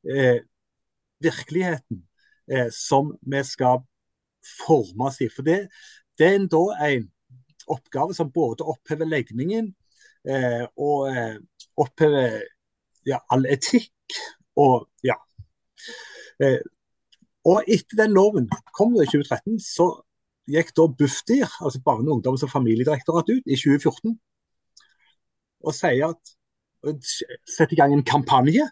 eh, 0.08 0.40
virkeligheten 1.23 2.00
eh, 2.50 2.70
som 2.75 3.12
vi 3.23 3.44
skal 3.46 3.84
forme 4.64 5.11
oss 5.11 5.20
i. 5.23 5.28
For 5.30 5.46
det, 5.46 5.66
det 6.18 6.30
er 6.30 6.38
en, 6.40 6.49
da 6.50 6.64
en 6.88 7.11
oppgave 7.70 8.16
som 8.16 8.32
både 8.32 8.66
opphever 8.66 9.08
legningen 9.08 9.70
eh, 10.28 10.64
og 10.76 11.12
eh, 11.12 11.38
opphever 11.80 12.42
ja, 13.08 13.20
all 13.32 13.46
etikk 13.50 14.18
og 14.61 14.88
ja. 15.04 15.16
Eh, 16.42 16.61
og 17.44 17.68
etter 17.68 17.99
den 18.00 18.14
loven 18.16 18.49
kom 18.76 18.94
i 18.96 19.04
2013, 19.04 19.58
så 19.61 19.90
gikk 20.49 20.73
da 20.76 20.87
Bufdir, 20.88 21.49
altså 21.61 21.80
Barne-, 21.84 22.12
ungdoms- 22.12 22.44
og 22.44 22.52
familiedirektoratet, 22.52 23.40
ut 23.40 23.50
i 23.52 23.58
2014 23.58 24.16
og 25.64 25.73
sier 25.73 26.12
at 26.12 26.34
setter 27.49 27.73
i 27.73 27.80
gang 27.80 27.94
en 27.94 28.04
kampanje, 28.04 28.66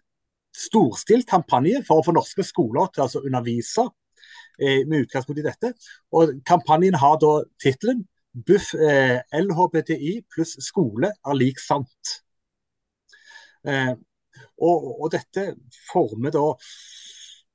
storstilt 0.53 1.29
kampanje 1.31 1.81
for 1.87 2.01
å 2.01 2.05
få 2.05 2.13
norske 2.13 2.45
skoler 2.45 2.91
til 2.93 3.01
å 3.01 3.07
altså 3.07 3.23
undervise 3.25 3.87
eh, 4.61 4.83
med 4.85 5.07
utgangspunkt 5.07 5.41
i 5.41 5.47
dette. 5.47 5.73
Og 6.13 6.35
Kampanjen 6.49 6.99
har 7.01 7.17
da 7.23 7.39
tittelen 7.63 8.05
Buff 8.33 8.73
eh, 8.75 9.21
LHBTI 9.37 10.19
pluss 10.33 10.55
skole 10.65 11.13
er 11.13 11.39
lik 11.39 11.61
sant. 11.61 12.19
Eh, 13.69 13.95
og, 14.63 14.89
og, 15.01 15.09
dette 15.13 15.53
former 15.91 16.35
da 16.35 16.47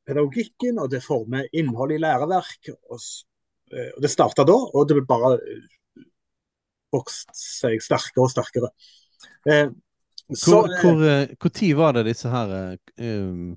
pedagogikken, 0.07 0.79
og 0.79 0.91
det 0.91 1.03
former 1.03 1.47
innholdet 1.51 1.97
i 1.97 2.03
læreverk. 2.03 2.71
Og, 2.91 3.01
eh, 3.73 3.91
og 3.95 4.03
det 4.03 4.11
starta 4.13 4.45
da, 4.47 4.55
og 4.55 4.87
det 4.87 4.99
ble 4.99 5.07
bare 5.09 5.35
eh, 5.37 6.05
vokst 6.95 7.33
seg 7.35 7.83
sterkere 7.83 8.25
og 8.25 8.33
sterkere. 8.33 8.71
Eh, 9.49 9.69
så, 10.33 10.51
hvor, 10.51 10.67
hvor, 10.81 11.05
eh, 11.07 11.35
hvor, 11.39 11.53
tid 11.55 11.75
var 11.79 11.95
det 11.95 12.05
disse 12.09 12.29
her 12.29 12.77
um, 12.99 13.55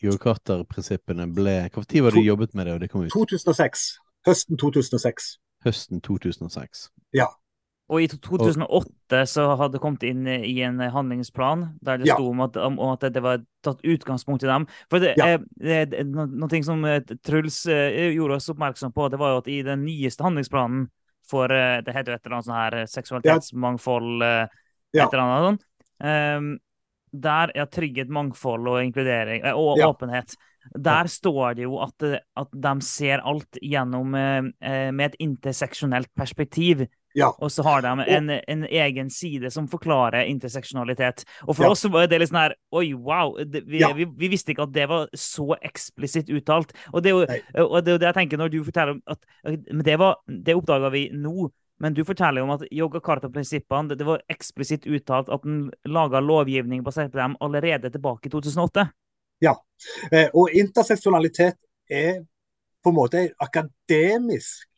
Carter-prinsippene 0.00 1.26
ble 1.32 1.54
Hvor 1.72 1.84
tid 1.88 2.02
var 2.04 2.12
det 2.12 2.22
de 2.22 2.28
jobbet 2.28 2.54
med 2.54 2.66
det, 2.66 2.74
og 2.74 2.80
det 2.80 2.90
kom 2.92 3.04
ut? 3.04 3.12
2006. 3.12 3.84
Høsten 4.26 4.58
2006. 4.60 5.28
Høsten 5.64 6.00
2006. 6.00 6.88
Ja. 7.16 7.28
Og 7.92 8.00
i 8.00 8.06
2008 8.08 9.18
så 9.28 9.44
hadde 9.60 9.76
det 9.76 9.82
kommet 9.82 10.04
inn 10.08 10.24
i 10.24 10.54
en 10.64 10.80
handlingsplan 10.80 11.66
der 11.84 12.00
det 12.00 12.08
ja. 12.08 12.16
sto 12.16 12.30
om 12.30 12.40
at, 12.46 12.56
om 12.56 12.78
at, 12.88 13.04
det 13.12 13.20
var 13.22 13.42
tatt 13.64 13.82
utgangspunkt 13.84 14.46
i 14.46 14.48
dem. 14.48 14.64
For 14.88 15.04
det, 15.04 15.12
ja. 15.20 15.34
eh, 15.36 15.84
det, 15.90 16.06
Noe 16.08 16.62
som 16.64 16.80
eh, 16.88 17.02
Truls 17.26 17.60
eh, 17.68 18.14
gjorde 18.16 18.38
oss 18.40 18.48
oppmerksom 18.54 18.94
på, 18.96 19.10
det 19.12 19.20
var 19.20 19.34
jo 19.34 19.42
at 19.42 19.50
i 19.52 19.60
den 19.66 19.84
nyeste 19.84 20.24
handlingsplanen 20.24 20.88
for 21.24 21.48
Det 21.48 21.88
heter 21.88 22.12
jo 22.12 22.16
et 22.18 22.26
eller 22.26 22.34
annet 22.36 22.46
sånn 22.50 22.58
her 22.58 22.74
seksualitetsmangfold 22.92 24.24
ja. 24.24 24.42
Et 25.06 25.14
eller 25.14 25.22
annet 25.22 25.46
sånt. 25.46 25.62
Um, 26.04 26.50
der 27.24 27.52
er 27.56 27.70
trygghet, 27.72 28.10
mangfold 28.12 28.68
og 28.68 28.82
inkludering 28.84 29.46
og 29.56 29.80
åpenhet. 29.86 30.34
Der 30.76 31.08
står 31.08 31.56
det 31.56 31.64
jo 31.64 31.78
at, 31.80 32.04
at 32.12 32.52
de 32.52 32.74
ser 32.84 33.24
alt 33.24 33.56
gjennom 33.62 34.12
med 34.12 35.00
et 35.06 35.16
interseksjonelt 35.24 36.12
perspektiv. 36.12 36.84
Ja. 37.14 37.30
Og 37.38 37.52
så 37.52 37.62
har 37.62 37.82
de 37.84 37.90
en, 38.10 38.30
en, 38.30 38.64
egen 38.66 39.10
side 39.10 39.50
som 39.54 39.68
forklarer 39.70 40.26
interseksjonalitet. 40.26 41.22
Og 41.46 41.54
for 41.54 41.68
ja. 41.68 41.70
oss 41.70 41.84
var 41.86 42.08
det 42.10 42.18
litt 42.18 42.32
sånn 42.32 42.40
her 42.40 42.56
Oi, 42.74 42.88
wow! 42.98 43.36
Det, 43.38 43.62
vi, 43.70 43.80
ja. 43.84 43.92
vi, 43.94 44.08
vi, 44.18 44.30
visste 44.32 44.50
ikke 44.50 44.66
at 44.66 44.74
det 44.74 44.88
var 44.90 45.06
så 45.18 45.54
eksplisitt 45.60 46.32
uttalt. 46.34 46.74
Og 46.90 47.04
det 47.04 47.12
er 47.12 47.14
jo 47.14 47.68
det, 47.78 48.00
det 48.02 48.08
jeg 48.08 48.18
tenker 48.18 48.42
når 48.42 48.50
du 48.50 48.58
forteller 48.66 48.96
om 48.96 49.04
at 49.14 49.22
Det, 49.86 49.96
var, 50.00 50.18
det 50.26 50.58
oppdaga 50.58 50.90
vi 50.94 51.06
nå. 51.14 51.48
Men 51.82 51.94
du 51.94 52.04
forteller 52.06 52.42
jo 52.42 52.48
om 52.48 52.54
at 52.54 52.66
yoga 52.70 53.00
karta-prinsippene 53.02 53.90
det, 53.90 54.00
det 54.02 54.06
var 54.08 54.22
eksplisitt 54.30 54.86
uttalt 54.86 55.30
at 55.34 55.46
en 55.46 55.68
laga 55.90 56.22
lovgivning 56.22 56.82
basert 56.86 57.12
på 57.14 57.18
dem 57.18 57.38
allerede 57.42 57.90
tilbake 57.94 58.30
i 58.30 58.34
2008. 58.34 58.88
Ja, 59.42 59.56
eh, 60.10 60.30
og 60.32 60.54
interseksjonalitet 60.54 61.58
er 61.90 62.22
på 62.84 62.92
en 62.92 62.98
måte 62.98 63.24
akademisk 63.42 64.68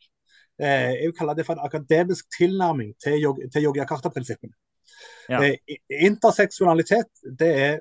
jeg 0.57 1.09
vil 1.09 1.17
kalle 1.17 1.35
det 1.37 1.45
for 1.45 1.53
en 1.53 1.65
akademisk 1.67 2.25
tilnærming 2.33 2.95
til, 3.03 3.27
til 3.53 3.67
Yogyakarta-prinsippene. 3.67 4.55
Ja. 5.29 5.41
Eh, 5.43 5.77
interseksualitet 5.89 7.09
det 7.39 7.51
er 7.61 7.75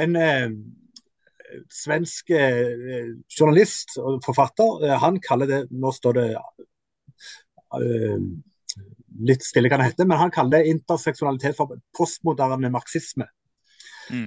en 0.00 0.16
eh, 0.16 0.48
svensk 1.70 2.30
eh, 2.34 3.12
journalist 3.28 3.98
og 4.00 4.22
forfatter. 4.24 4.86
Eh, 4.86 4.96
han 5.00 5.20
kaller 5.22 5.50
det 5.50 5.60
Nå 5.70 5.92
står 5.94 6.18
det 6.18 6.26
eh, 6.34 8.24
litt 9.28 9.44
stille 9.46 9.70
kan 9.70 9.82
det 9.82 9.92
hete, 9.92 10.08
men 10.08 10.18
han 10.18 10.32
kaller 10.34 10.58
det 10.58 10.72
interseksualitet 10.74 11.56
for 11.58 11.76
postmoderne 11.94 12.72
marxisme. 12.74 13.28
Mm. 14.10 14.26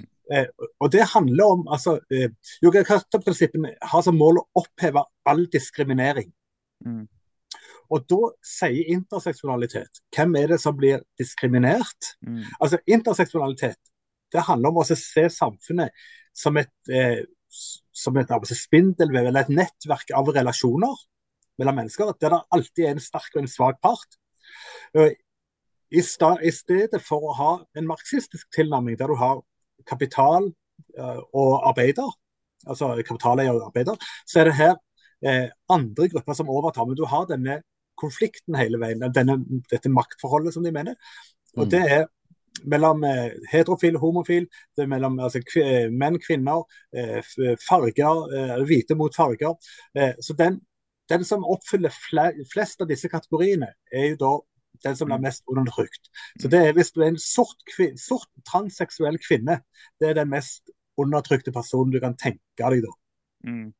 og 0.82 0.90
Det 0.90 1.04
handler 1.12 1.44
om 1.44 1.68
altså, 1.70 1.98
eh, 2.10 2.32
Yogyakarta-prinsippene 2.64 3.74
har 3.92 4.02
som 4.02 4.16
mål 4.18 4.40
å 4.40 4.48
oppheve 4.62 5.04
all 5.28 5.44
diskriminering. 5.52 6.32
Mm. 6.86 7.04
Og 7.88 8.04
da 8.10 8.32
sier 8.44 8.90
interseksualitet 8.92 10.02
Hvem 10.14 10.34
er 10.36 10.52
det 10.52 10.58
som 10.60 10.76
blir 10.76 11.00
diskriminert? 11.18 12.12
Mm. 12.26 12.42
Altså 12.60 12.80
Interseksualitet 12.86 13.80
det 14.32 14.44
handler 14.44 14.72
om 14.72 14.82
å 14.82 14.86
se 14.88 15.24
samfunnet 15.32 15.94
som 16.36 16.58
et, 16.60 16.72
eh, 16.92 17.22
som 17.48 18.16
et 18.20 18.30
altså, 18.30 18.56
spindelvev 18.56 19.30
eller 19.30 19.46
et 19.46 19.54
nettverk 19.56 20.12
av 20.16 20.28
relasjoner 20.36 21.04
mellom 21.58 21.80
mennesker, 21.80 22.12
der 22.20 22.34
det 22.34 22.42
alltid 22.54 22.84
er 22.84 22.94
en 22.94 23.02
sterk 23.02 23.34
og 23.34 23.42
en 23.42 23.50
svak 23.50 23.80
part. 23.82 24.18
I, 24.94 25.14
I, 25.90 26.02
stedet 26.04 27.00
for 27.02 27.24
å 27.24 27.34
ha 27.38 27.52
en 27.76 27.88
marxistisk 27.88 28.46
tilnærming 28.54 28.98
der 29.00 29.10
du 29.10 29.16
har 29.18 29.40
kapital 29.88 30.52
uh, 31.00 31.20
og 31.32 31.64
arbeider, 31.72 32.12
altså 32.68 32.92
kapitaleier 33.00 33.56
og 33.56 33.70
arbeider, 33.70 33.98
så 34.28 34.42
er 34.42 34.50
det 34.50 34.58
her 34.58 34.76
eh, 35.24 35.48
andre 35.72 36.08
grupper 36.12 36.36
som 36.36 36.50
overtar. 36.52 36.86
Men 36.86 36.98
du 36.98 37.04
har 37.08 37.26
denne 37.30 37.60
konflikten 37.98 38.56
hele 38.58 38.80
veien. 38.80 39.02
Denne, 39.14 39.38
dette 39.70 39.90
maktforholdet, 39.92 40.54
som 40.54 40.64
de 40.66 40.72
mener. 40.74 40.96
Og 41.56 41.66
mm. 41.66 41.70
det 41.74 41.82
er 41.98 42.06
mellom 42.66 43.04
eh, 43.06 43.36
heterofil, 43.52 43.98
homofil, 44.02 44.48
det 44.76 44.84
er 44.84 44.90
mellom 44.90 45.18
altså, 45.22 45.42
kv 45.46 45.92
menn, 45.94 46.18
kvinner, 46.22 46.64
eh, 46.94 47.20
farger, 47.62 48.24
eh, 48.34 48.56
hvite 48.66 48.96
mot 48.98 49.14
farger. 49.14 49.54
Eh, 49.94 50.14
så 50.24 50.34
den, 50.38 50.60
den, 51.10 51.24
som 51.24 51.46
oppfyller 51.46 51.94
flest 52.52 52.82
av 52.82 52.90
disse 52.90 53.10
kategoriene, 53.12 53.72
er 53.92 54.12
jo 54.12 54.20
da 54.22 54.32
den 54.84 54.96
som 54.96 55.10
er 55.10 55.18
Mm. 55.18 55.22
mest 55.22 55.42
undertrykt. 55.50 56.10
Så 56.40 56.48
det 56.48 56.58
er 56.66 56.72
hvis 56.72 56.92
du 56.92 57.00
er 57.02 57.08
en 57.08 57.18
sort, 57.18 57.62
sort 57.98 58.28
transseksuell 58.46 59.18
kvinne, 59.18 59.60
det 60.00 60.10
er 60.10 60.14
den 60.14 60.30
mest 60.30 60.70
undertrykte 60.98 61.52
personen 61.52 61.92
du 61.92 62.00
kan 62.00 62.16
tenke 62.16 62.42
deg, 62.58 62.82
da. 62.82 62.92
Mm. 63.46 63.72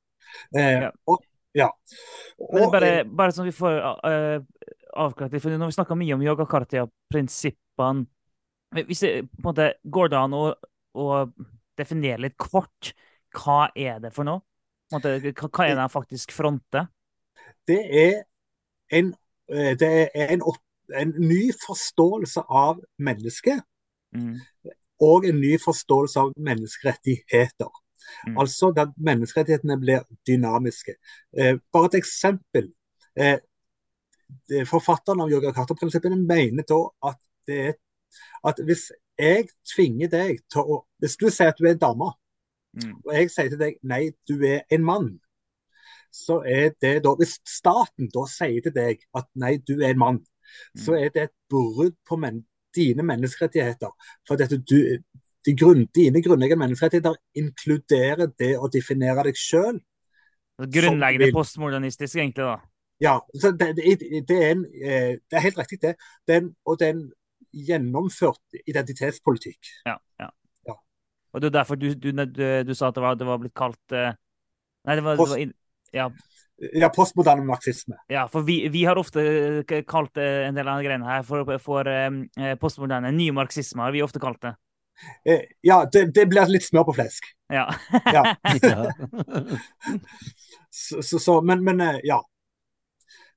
Eh, 0.57 0.81
Ja. 0.83 0.91
og, 1.07 1.23
ja. 1.57 1.69
Men 2.53 2.73
bare, 2.73 2.93
bare 3.07 3.35
sånn 3.35 3.49
vi 3.49 3.55
får 3.57 3.79
uh, 4.05 4.43
avklart 4.99 5.33
det, 5.33 5.41
for 5.43 5.55
når 5.55 5.71
vi 5.71 5.77
snakker 5.79 5.99
mye 5.99 6.17
om 6.17 6.25
yoga 6.25 6.47
kartia-prinsippene. 6.49 8.07
Hvis 8.85 9.01
det 9.01 9.13
på 9.31 9.41
en 9.41 9.47
måte 9.47 9.71
går 9.89 10.11
det 10.13 10.19
an 10.21 10.37
å, 10.37 10.45
å 11.01 11.09
definere 11.79 12.27
litt 12.27 12.37
kort 12.37 12.93
hva 13.39 13.71
er 13.77 14.01
det 14.03 14.13
for 14.13 14.29
noe? 14.29 14.43
Hva, 14.93 15.01
er 15.09 15.75
det 15.75 15.81
han 15.81 15.93
faktisk 15.93 16.33
fronter? 16.37 16.89
det 17.69 18.05
er 18.05 18.23
en, 18.91 19.15
eh, 19.49 19.79
det 19.79 19.89
er 20.15 20.33
en, 20.33 20.43
opp, 20.43 20.61
en 20.97 21.13
ny 21.21 21.51
forståelse 21.67 22.45
av 22.49 22.81
mennesket. 22.99 23.65
Mm. 24.17 24.41
og 25.05 25.27
en 25.29 25.37
ny 25.37 25.59
forståelse 25.61 26.21
av 26.21 26.31
menneskerettigheter. 26.43 27.69
Mm. 28.27 28.39
Altså 28.39 28.73
at 28.77 28.95
menneskerettighetene 28.97 29.79
blir 29.81 30.07
dynamiske. 30.27 30.97
Eh, 31.37 31.59
bare 31.73 31.91
et 31.93 31.99
eksempel. 32.01 32.73
Eh, 33.19 33.39
forfatteren 34.69 35.23
av 35.25 35.31
Yogakarta-prinsippene 35.33 36.19
mener 36.21 36.67
da 36.69 36.81
at, 37.11 37.21
det 37.49 37.77
at 38.45 38.61
hvis 38.65 38.91
jeg 39.19 39.49
tvinger 39.67 40.11
deg 40.13 40.43
til 40.53 40.63
å 40.63 40.85
Hvis 40.99 41.17
du 41.17 41.29
sier 41.31 41.53
at 41.53 41.59
du 41.59 41.67
er 41.67 41.77
en 41.77 41.85
dame, 41.85 42.13
Mm. 42.77 42.99
og 43.07 43.15
jeg 43.15 43.31
sier 43.33 43.49
til 43.49 43.61
deg 43.61 43.79
nei, 43.83 44.11
du 44.29 44.43
er 44.45 44.61
en 44.71 44.85
mann, 44.85 45.09
så 46.13 46.41
er 46.47 46.75
det 46.83 46.99
da 47.05 47.15
Hvis 47.19 47.39
staten 47.49 48.11
da 48.13 48.25
sier 48.29 48.61
til 48.65 48.75
deg 48.75 49.03
at 49.17 49.29
nei, 49.35 49.57
du 49.57 49.79
er 49.81 49.93
en 49.95 50.03
mann, 50.03 50.21
så 50.77 50.97
er 50.97 51.13
det 51.15 51.23
et 51.29 51.35
brudd 51.51 51.97
på 52.09 52.17
men, 52.21 52.45
dine 52.77 53.03
menneskerettigheter. 53.03 53.91
For 54.29 54.37
dette, 54.37 54.61
du, 54.61 55.01
de 55.49 55.55
grunn, 55.57 55.87
dine 55.97 56.21
grunnleggende 56.25 56.67
menneskerettigheter 56.67 57.17
inkluderer 57.41 58.29
det 58.37 58.55
å 58.61 58.69
definere 58.73 59.25
deg 59.31 59.39
sjøl. 59.41 59.79
Grunnleggende 60.59 61.31
postmodernistisk, 61.33 62.19
egentlig, 62.19 62.45
da. 62.45 62.59
Ja, 63.01 63.15
så 63.39 63.53
det, 63.55 63.77
det, 63.79 63.95
det, 64.27 64.37
er 64.37 64.51
en, 64.57 64.65
eh, 64.75 65.13
det 65.31 65.39
er 65.39 65.45
helt 65.45 65.61
riktig, 65.61 65.79
det. 65.85 65.95
det 66.27 66.35
er 66.35 66.41
en, 66.43 66.49
og 66.67 66.81
det 66.81 66.89
er 66.89 66.97
en 66.97 67.05
gjennomført 67.69 68.59
identitetspolitikk. 68.69 69.71
Ja, 69.87 69.95
ja. 70.21 70.29
Ja. 70.67 70.75
Og 71.33 71.41
det 71.41 71.53
er 71.53 71.61
derfor 71.61 71.79
du, 71.79 71.93
du, 71.95 72.11
du, 72.11 72.43
du 72.67 72.75
sa 72.75 72.91
at 72.91 72.99
det 72.99 73.05
var, 73.07 73.17
det 73.21 73.29
var 73.29 73.39
blitt 73.41 73.55
kalt 73.57 73.95
eh, 73.97 74.11
Nei, 74.89 74.97
det 74.99 75.05
var, 75.07 75.17
Post- 75.21 75.37
var 75.37 75.47
ja, 75.95 76.09
Ja, 76.75 76.89
postmoderne 76.91 77.47
marxisme. 77.47 77.95
ja, 78.11 78.27
for 78.27 78.43
vi, 78.43 78.61
vi 78.75 78.83
har 78.89 78.99
ofte 78.99 79.23
eh, 79.63 79.83
kalt 79.87 80.19
en 80.19 80.59
del 80.59 80.67
av 80.69 80.81
de 80.81 80.89
greiene 80.89 81.07
her 81.07 81.23
for, 81.27 81.55
for 81.63 81.89
eh, 81.89 82.55
postmoderne 82.59 83.15
ny 83.15 83.31
marxisme, 83.37 83.87
har 83.87 83.95
vi 83.95 84.03
ofte 84.03 84.21
kalt 84.23 84.43
det. 84.43 84.57
Eh, 85.25 85.45
ja, 85.67 85.83
det, 85.93 86.05
det 86.15 86.27
blir 86.31 86.51
litt 86.51 86.67
smør 86.67 86.89
på 86.89 86.97
flesk. 86.99 87.31
Ja. 87.53 87.67
Ja. 88.13 88.25
Så, 90.79 91.01
så, 91.03 91.19
så, 91.19 91.35
men, 91.43 91.63
men 91.65 91.81
eh, 91.83 91.97
ja. 92.07 92.19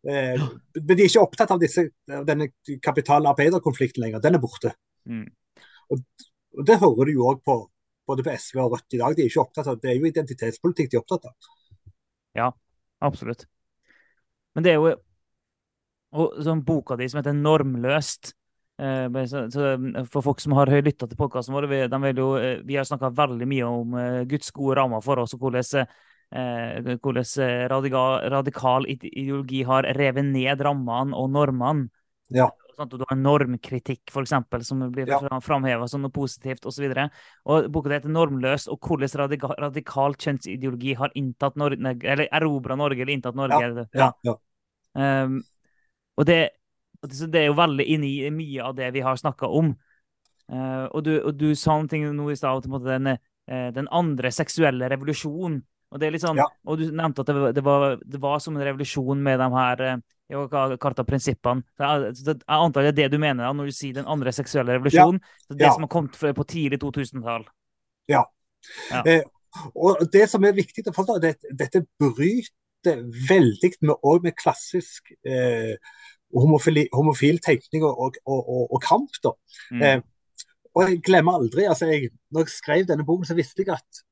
Eh, 0.05 0.41
men 0.75 0.89
de 0.91 0.99
er 0.99 1.07
ikke 1.07 1.23
opptatt 1.23 1.53
av 1.55 1.61
disse, 1.61 1.87
av 2.11 2.25
denne 2.27 2.51
kapital-arbeiderkonflikten 2.85 4.03
lenger. 4.03 4.21
Den 4.21 4.37
er 4.37 4.43
borte. 4.43 4.73
Mm. 5.09 5.23
Og 5.89 6.61
Det 6.67 6.77
hører 6.83 7.09
du 7.09 7.13
jo 7.15 7.29
òg 7.31 7.39
på 7.47 7.55
både 8.05 8.25
på 8.27 8.35
SV 8.35 8.59
og 8.61 8.75
Rødt 8.75 8.97
i 8.97 8.99
dag. 9.01 9.15
De 9.17 9.23
er 9.23 9.31
ikke 9.31 9.41
opptatt 9.41 9.71
av, 9.71 9.79
Det 9.81 9.89
er 9.89 9.97
jo 9.97 10.11
identitetspolitikk 10.11 10.91
de 10.91 10.99
er 10.99 11.01
opptatt 11.01 11.31
av. 11.31 11.55
Ja, 12.37 12.51
Absolutt. 13.01 13.47
Men 14.55 14.65
det 14.65 14.75
er 14.75 14.79
jo 14.79 14.93
og 16.11 16.41
sånn 16.43 16.61
boka 16.67 16.97
di 16.99 17.07
som 17.07 17.21
heter 17.21 17.31
'Normløst'. 17.31 18.33
Eh, 18.81 19.25
så 19.25 19.73
for 20.09 20.25
folk 20.25 20.39
som 20.41 20.55
har 20.57 20.71
lytta 20.81 21.07
til 21.07 21.19
podkasten 21.19 21.53
vår, 21.55 21.67
vi, 21.69 21.81
jo, 22.17 22.29
eh, 22.37 22.61
vi 22.65 22.77
har 22.79 22.87
snakka 22.87 23.11
veldig 23.17 23.47
mye 23.49 23.67
om 23.67 23.93
eh, 23.99 24.23
Guds 24.29 24.51
gode 24.55 24.79
rammer 24.79 25.03
for 25.05 25.21
oss, 25.21 25.35
og 25.37 25.45
hvordan, 25.45 25.85
hvordan 27.03 27.67
radikal, 27.69 28.21
radikal 28.31 28.87
ideologi 28.87 29.65
har 29.67 29.83
revet 29.97 30.25
ned 30.25 30.63
rammene 30.63 31.17
og 31.17 31.29
normene. 31.33 31.89
Ja. 32.31 32.47
Sånn 32.77 32.87
du 32.89 33.03
har 33.03 33.17
normkritikk, 33.19 34.05
eksempel, 34.23 34.63
som 34.65 34.79
blir 34.91 35.09
Ja. 35.09 35.19
framheva 35.43 35.89
som 35.89 36.01
noe 36.01 36.09
positivt, 36.09 36.65
osv. 36.65 36.87
Boka 37.69 37.89
heter 37.89 38.09
'Normløst', 38.09 38.71
og 38.71 38.79
hvordan 38.79 39.09
radikal, 39.25 39.55
radikal 39.59 40.15
kjønnsideologi 40.15 40.95
har 40.95 41.11
inntatt 41.15 41.55
Norge, 41.55 41.77
eller 42.03 42.27
erobra 42.31 42.77
Norge, 42.77 43.01
eller 43.01 43.13
inntatt 43.13 43.35
Norge. 43.35 43.87
Ja, 43.93 44.11
ja. 44.23 44.35
Um, 44.95 45.43
og 46.17 46.25
det, 46.25 46.49
så 47.09 47.27
det 47.31 47.39
er 47.41 47.47
jo 47.49 47.57
veldig 47.57 47.85
inni 47.95 48.11
mye 48.35 48.61
av 48.67 48.75
det 48.77 48.91
vi 48.93 49.01
har 49.01 49.15
snakka 49.17 49.47
om. 49.49 49.73
Uh, 50.51 50.85
og, 50.91 51.03
du, 51.05 51.13
og 51.23 51.33
du 51.39 51.53
sa 51.55 51.77
noe 51.81 52.13
nå 52.13 52.29
i 52.31 52.35
stad 52.35 52.65
om 52.67 52.77
den, 52.83 53.07
eh, 53.15 53.69
den 53.73 53.87
andre 53.91 54.31
seksuelle 54.35 54.89
revolusjonen. 54.91 55.61
Og 55.91 55.99
det 55.99 56.07
er 56.07 56.11
litt 56.15 56.23
sånn, 56.23 56.37
Ja. 56.39 56.45
og 56.67 56.77
du 56.79 56.85
nevnte 56.91 57.19
at 57.23 57.27
det, 57.27 57.35
var- 57.35 57.53
det, 57.55 57.63
var, 57.63 57.97
det 57.99 58.19
var 58.21 58.39
som 58.39 58.55
en 58.55 58.63
revolusjon 58.63 59.23
med 59.23 59.39
de 59.39 59.47
her 59.55 59.81
uh, 60.31 60.77
karta-prinsippene. 60.79 61.63
Så 61.75 61.83
Jeg, 61.87 62.13
jeg 62.25 62.43
antar 62.47 62.81
det 62.85 62.91
er 62.93 62.99
det 63.01 63.09
du 63.11 63.17
mener 63.19 63.43
da, 63.47 63.53
når 63.53 63.65
du 63.71 63.75
sier 63.75 63.93
den 63.97 64.07
andre 64.07 64.31
seksuelle 64.31 64.77
revolusjonen. 64.77 65.19
Ja. 65.49 65.55
det 65.55 65.65
Ja. 65.65 65.73
som 65.73 65.83
har 65.83 65.91
kommet 65.91 66.15
på 66.37 66.47
tidlig 66.47 66.79
2000-tall. 66.79 67.47
Ja, 68.07 68.23
Og 69.75 70.05
det 70.11 70.29
som 70.31 70.43
er 70.47 70.53
viktig 70.55 70.85
å 70.87 70.93
forstå, 70.95 71.17
det, 71.23 71.33
dette 71.59 71.83
bryter 71.99 73.01
veldig 73.29 73.71
med, 73.81 74.23
med 74.23 74.35
klassisk 74.39 75.11
eh, 75.27 75.75
homofili, 76.35 76.87
homofil 76.93 77.39
tenkning 77.43 77.83
og, 77.87 77.99
og, 77.99 78.15
og, 78.25 78.63
og 78.73 78.81
kamp. 78.83 79.19
da. 79.23 79.35
Mm. 79.71 79.81
Eh, 79.81 79.99
og 80.75 80.87
jeg 80.87 81.01
glemmer 81.03 81.35
aldri, 81.39 81.67
altså 81.67 81.89
jeg, 81.91 82.09
når 82.31 82.45
jeg 82.45 82.55
skrev 82.55 82.87
denne 82.87 83.05
boken, 83.05 83.27
så 83.27 83.35
visste 83.35 83.65
jeg 83.65 83.75
at 83.75 84.03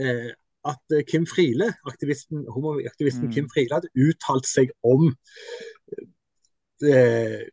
eh, 0.00 0.32
at 0.66 1.06
Kim 1.06 1.26
Friele, 1.30 1.68
aktivisten, 1.86 2.46
homoaktivisten 2.50 3.28
Mm. 3.28 3.32
Kim 3.32 3.48
Friele 3.50 3.76
hadde 3.76 3.92
uttalt 3.94 4.46
seg 4.50 4.72
om 4.82 5.12
eh, 6.82 7.44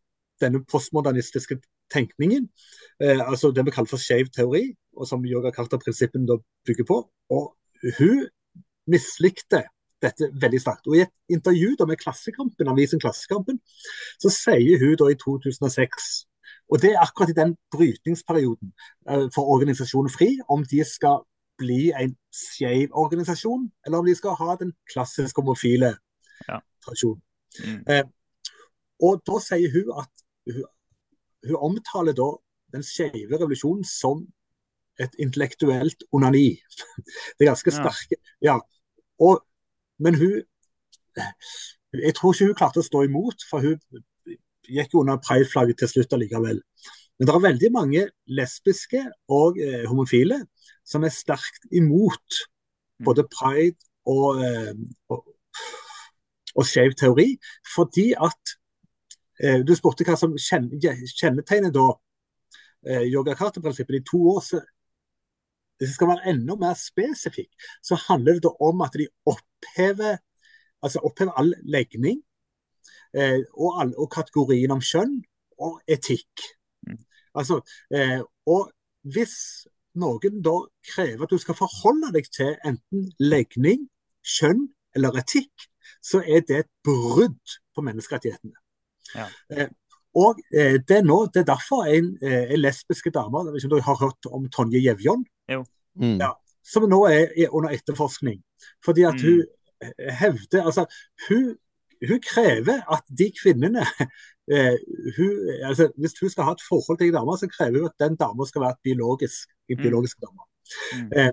denne 0.42 0.64
postmodernistiske 0.66 1.60
tenkningen. 1.94 2.50
Eh, 3.02 3.22
altså 3.22 3.52
det 3.52 3.66
vi 3.66 3.72
kaller 3.76 3.92
for 3.92 4.02
skeiv 4.02 4.32
teori, 4.34 4.74
og 4.98 5.08
som 5.08 5.26
yogakarta-prinsippen 5.26 6.26
da 6.26 6.40
bygger 6.66 6.88
på. 6.90 6.98
Og 7.30 7.56
hun 8.00 8.28
mislikte 8.90 9.64
dette 10.04 10.30
veldig 10.42 10.60
sterkt. 10.62 10.88
Og 10.90 10.98
I 10.98 11.06
et 11.06 11.14
intervju 11.38 11.74
da 11.80 11.88
med 11.90 12.00
Klassekampen, 12.02 12.70
avisen 12.72 13.02
Klassekampen, 13.02 13.60
så 14.22 14.32
sier 14.34 14.82
hun 14.84 14.96
da 15.00 15.10
i 15.12 15.18
2006 15.20 16.14
og 16.72 16.82
det 16.82 16.94
er 16.94 17.02
akkurat 17.04 17.30
i 17.30 17.36
den 17.38 17.56
brytningsperioden 17.76 18.72
eh, 19.10 19.28
for 19.36 19.52
organisasjonen 19.56 20.10
FRI, 20.10 20.30
om 20.50 20.64
de 20.66 20.84
skal 20.88 21.22
bli 21.60 21.92
en 21.94 22.16
skeiv 22.34 22.94
organisasjon, 22.98 23.68
eller 23.86 23.98
om 24.00 24.08
de 24.08 24.16
skal 24.18 24.38
ha 24.40 24.56
den 24.62 24.74
klassisk 24.94 25.38
homofile 25.38 25.96
Ja. 26.48 26.60
tradisjonen. 26.86 27.22
Mm. 27.60 28.10
Og 29.04 29.22
da 29.28 29.40
sier 29.44 29.70
hun 29.76 29.92
at 30.02 30.24
hun, 30.56 30.66
hun 31.48 31.60
omtaler 31.70 32.16
da 32.18 32.30
den 32.74 32.84
skeive 32.84 33.38
revolusjonen 33.38 33.86
som 33.86 34.26
et 35.00 35.14
intellektuelt 35.20 36.04
onani. 36.12 36.58
Det 37.38 37.46
er 37.46 37.52
ganske 37.52 37.72
Ja. 37.72 37.78
sterke 37.84 38.16
Ja. 38.42 38.60
Og, 39.20 39.46
men 40.00 40.16
hun 40.16 40.42
Jeg 41.94 42.16
tror 42.18 42.34
ikke 42.34 42.46
hun 42.50 42.56
klarte 42.58 42.82
å 42.82 42.86
stå 42.88 43.04
imot, 43.06 43.44
for 43.50 43.62
hun 43.62 43.78
gikk 44.66 44.96
under 44.98 45.20
prideflagget 45.22 45.78
til 45.78 45.88
slutt 45.92 46.16
allikevel. 46.16 46.58
Men 47.20 47.28
det 47.30 47.36
er 47.36 47.44
veldig 47.44 47.70
mange 47.76 48.08
lesbiske 48.26 49.04
og 49.30 49.60
eh, 49.62 49.84
homofile 49.86 50.40
som 50.84 51.04
er 51.06 51.14
sterkt 51.14 51.68
imot 51.72 52.42
Mm. 53.00 53.06
både 53.06 53.24
pride 53.28 53.76
og, 54.06 54.42
eh, 54.46 54.74
og, 55.10 55.26
og 56.56 56.66
skeiv 56.66 56.94
teori, 56.94 57.38
fordi 57.76 58.14
at 58.14 58.54
eh, 59.44 59.64
Du 59.66 59.74
spurte 59.76 60.06
hva 60.06 60.16
som 60.18 60.36
kjenn- 60.38 60.70
kjennetegner 60.80 61.72
da 61.74 61.88
eh, 62.88 63.06
yogakarta-prinsippet 63.10 63.96
i 63.96 64.04
to 64.12 64.22
år. 64.36 64.42
så 64.42 64.62
Hvis 65.84 65.92
det 65.92 65.98
skal 65.98 66.14
være 66.14 66.32
enda 66.32 66.56
mer 66.56 66.78
spesifikk, 66.80 67.50
så 67.84 67.98
handler 68.08 68.40
det 68.40 68.54
om 68.64 68.86
at 68.86 68.96
de 68.96 69.10
opphever 69.28 70.22
altså 70.84 71.00
opphever 71.04 71.36
all 71.40 71.54
legning 71.64 72.22
eh, 73.16 73.42
og, 73.54 73.82
all, 73.82 73.92
og 74.00 74.10
kategorien 74.12 74.72
om 74.76 74.82
kjønn 74.84 75.20
og 75.64 75.80
etikk. 75.88 76.48
Mm. 76.88 77.00
Altså, 77.40 77.60
eh, 77.96 78.20
og 78.48 78.72
hvis 79.14 79.36
noen 80.00 80.42
da 80.46 80.56
krever 80.94 81.26
at 81.26 81.34
du 81.36 81.40
skal 81.42 81.58
forholde 81.58 82.12
deg 82.16 82.28
til 82.34 82.56
enten 82.66 83.12
legning, 83.22 83.88
kjønn 84.24 84.68
eller 84.96 85.20
etikk, 85.22 85.70
så 86.04 86.24
er 86.24 86.44
det 86.48 86.64
et 86.64 86.72
brudd 86.86 87.58
på 87.76 87.84
menneskerettighetene. 87.86 88.56
Ja. 89.14 89.28
Eh, 89.52 89.70
og 90.20 90.40
eh, 90.54 90.78
det 90.78 91.00
er 91.00 91.06
nå, 91.06 91.24
det 91.34 91.44
er 91.44 91.52
derfor 91.54 91.88
en, 91.90 92.12
eh, 92.22 92.54
lesbiske 92.60 93.12
damer 93.14 93.48
jeg 93.48 93.54
vet 93.54 93.64
ikke 93.64 93.70
om 93.70 93.76
dere 93.76 93.88
har 93.88 94.02
hørt 94.02 94.30
om 94.30 94.50
Tonje 94.54 94.82
Jevjon, 94.84 95.24
Mm. 95.50 96.18
Ja. 96.20 96.32
som 96.64 96.88
nå 96.90 97.06
er, 97.06 97.28
er 97.38 97.52
under 97.54 97.70
etterforskning. 97.70 98.42
Fordi 98.86 99.04
at 99.04 99.14
Mm. 99.14 99.22
hun 99.22 99.44
eh, 99.84 100.14
hevder 100.16 100.64
Altså, 100.66 100.86
hun, 101.30 101.58
hun 102.08 102.22
krever 102.22 102.82
at 102.94 103.04
de 103.18 103.32
kvinnene 103.44 103.86
Uh, 104.52 104.76
hun, 105.18 105.32
altså, 105.64 105.92
Hvis 105.98 106.20
hun 106.22 106.30
skal 106.30 106.44
ha 106.44 106.52
et 106.52 106.62
forhold 106.70 106.98
til 106.98 107.08
en 107.08 107.14
dame, 107.14 107.38
så 107.40 107.48
krever 107.48 107.80
hun 107.80 107.88
at 107.88 108.00
den 108.10 108.16
dama 108.16 108.46
skal 108.46 108.62
være 108.62 108.70
et 108.76 108.84
biologisk, 108.84 109.50
en 109.70 109.78
Mm. 109.78 109.82
biologisk 109.84 110.18
dame. 110.22 110.42
Mm. 110.94 111.08
uh, 111.20 111.32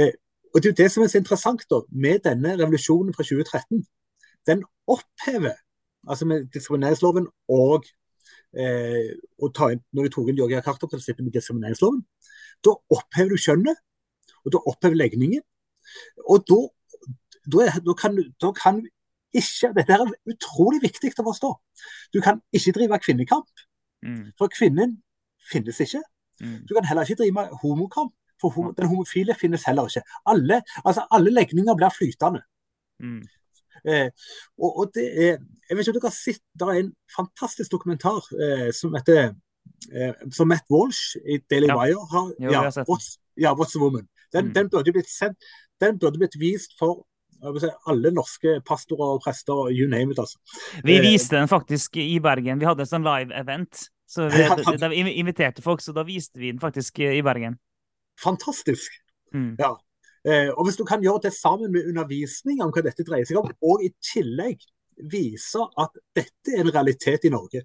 eh, 0.00 0.12
og 0.54 0.62
Det 0.62 0.66
er 0.66 0.70
jo 0.72 0.82
det 0.82 0.90
som 0.92 1.02
er 1.02 1.06
så 1.06 1.18
interessant 1.18 1.64
da, 1.70 1.80
med 1.90 2.18
denne 2.24 2.50
revolusjonen 2.60 3.14
fra 3.14 3.22
2013. 3.22 3.86
Den 4.46 4.64
opphever, 4.86 5.56
altså 6.08 6.24
med 6.26 6.46
diskrimineringsloven 6.54 7.26
og 7.48 7.84
eh, 8.60 9.10
å 9.42 9.48
ta 9.56 9.70
inn, 9.72 9.80
når 9.92 10.02
de 10.02 10.12
tok 10.14 10.28
inn 10.28 10.36
Georgia 10.36 10.60
Carter-prinsippet 10.60 11.24
med 11.24 11.32
diskrimineringsloven, 11.32 12.04
da 12.64 12.74
opphever 12.96 13.34
du 13.34 13.36
kjønnet, 13.40 13.76
og 14.44 14.52
da 14.52 14.58
opphever 14.70 14.96
legningen. 14.96 15.42
Og 16.28 16.44
da, 16.48 16.58
da, 17.52 17.70
da, 17.86 17.94
kan, 17.94 18.16
du- 18.16 18.30
da 18.40 18.52
kan 18.52 18.82
ikke 19.34 19.72
Dette 19.74 19.92
er 19.92 20.12
utrolig 20.30 20.78
viktig 20.82 21.10
å 21.18 21.24
forstå. 21.26 21.48
Du 22.14 22.20
kan 22.22 22.40
ikke 22.54 22.72
drive 22.76 22.98
kvinnekamp, 23.02 23.48
Mm. 24.04 24.32
for 24.38 24.48
kvinnen 24.52 25.02
finnes 25.50 25.78
ikke. 25.80 26.02
Mm. 26.40 26.66
Du 26.68 26.74
kan 26.74 26.84
heller 26.84 27.02
ikke 27.02 27.16
drive 27.22 27.48
homokamp, 27.62 28.12
for 28.40 28.50
homo, 28.50 28.72
den 28.72 28.86
homofile 28.86 29.34
finnes 29.34 29.64
heller 29.64 29.86
ikke. 29.88 30.02
Alle, 30.26 30.62
altså, 30.84 31.06
alle 31.10 31.30
legninger 31.32 31.74
blir 31.74 31.88
flytende. 31.90 32.42
Mm. 33.00 33.22
Eh, 33.88 34.10
og, 34.58 34.78
og 34.78 34.90
det 34.94 35.04
er, 35.24 35.38
jeg 35.68 35.76
vet 35.76 35.86
ikke 35.86 35.90
om 35.96 36.00
dere 36.00 36.10
har 36.10 36.14
sett, 36.14 36.40
Det 36.54 36.62
er 36.68 36.78
en 36.84 36.92
fantastisk 37.16 37.70
dokumentar 37.72 38.20
eh, 38.38 38.70
som 38.72 38.94
heter 38.94 39.34
eh, 39.92 40.12
som 40.32 40.48
Matt 40.48 40.64
Walsh 40.70 41.16
i 41.26 41.38
Daily 41.50 41.66
Ja. 41.68 41.76
Wire 41.76 42.06
har. 42.10 42.32
Jo, 42.40 42.50
ja, 42.50 42.62
har. 42.62 42.84
What's, 42.88 43.18
ja, 43.36 43.54
What's 43.54 43.76
a 43.76 43.80
Woman. 43.80 44.08
Den, 44.32 44.46
Mm. 44.46 44.52
den, 44.54 44.68
burde 44.68 44.92
blitt 44.92 45.08
sendt, 45.10 45.38
den 45.80 45.98
burde 45.98 46.18
blitt 46.18 46.36
vist 46.40 46.72
for 46.78 47.04
si, 47.60 47.68
alle 47.86 48.10
norske 48.10 48.60
pastorer 48.64 49.14
og 49.18 49.22
prester, 49.22 49.68
you 49.70 49.86
name 49.88 50.10
it. 50.12 50.18
altså. 50.18 50.38
Vi 50.84 50.96
Eh, 50.96 51.02
viste 51.02 51.36
den 51.36 51.48
faktisk 51.48 51.96
i 51.96 52.18
Bergen. 52.18 52.58
Vi 52.58 52.64
hadde 52.66 52.80
en 52.80 52.86
sånn 52.86 53.04
live-event. 53.04 53.88
Så 54.08 54.28
vi, 54.30 54.76
da 54.78 54.88
vi 54.88 55.00
inviterte 55.18 55.62
folk, 55.62 55.80
så 55.80 55.92
da 55.94 56.02
viste 56.04 56.38
vi 56.40 56.50
den 56.52 56.60
faktisk 56.60 56.98
i 57.00 57.20
Bergen. 57.22 57.58
Fantastisk. 58.22 58.92
Mm. 59.34 59.56
Ja. 59.58 59.74
og 60.56 60.64
Hvis 60.66 60.76
du 60.76 60.84
kan 60.84 61.02
gjøre 61.02 61.22
det 61.22 61.32
sammen 61.34 61.72
med 61.72 61.84
undervisning 61.88 62.62
om 62.62 62.70
hva 62.72 62.82
dette 62.82 63.04
dreier 63.04 63.26
seg 63.28 63.36
om, 63.36 63.50
og 63.62 63.82
i 63.84 63.90
tillegg 64.00 64.62
vise 65.10 65.58
at 65.78 65.90
dette 66.16 66.54
er 66.54 66.60
en 66.62 66.70
realitet 66.72 67.24
i 67.24 67.28
Norge. 67.34 67.64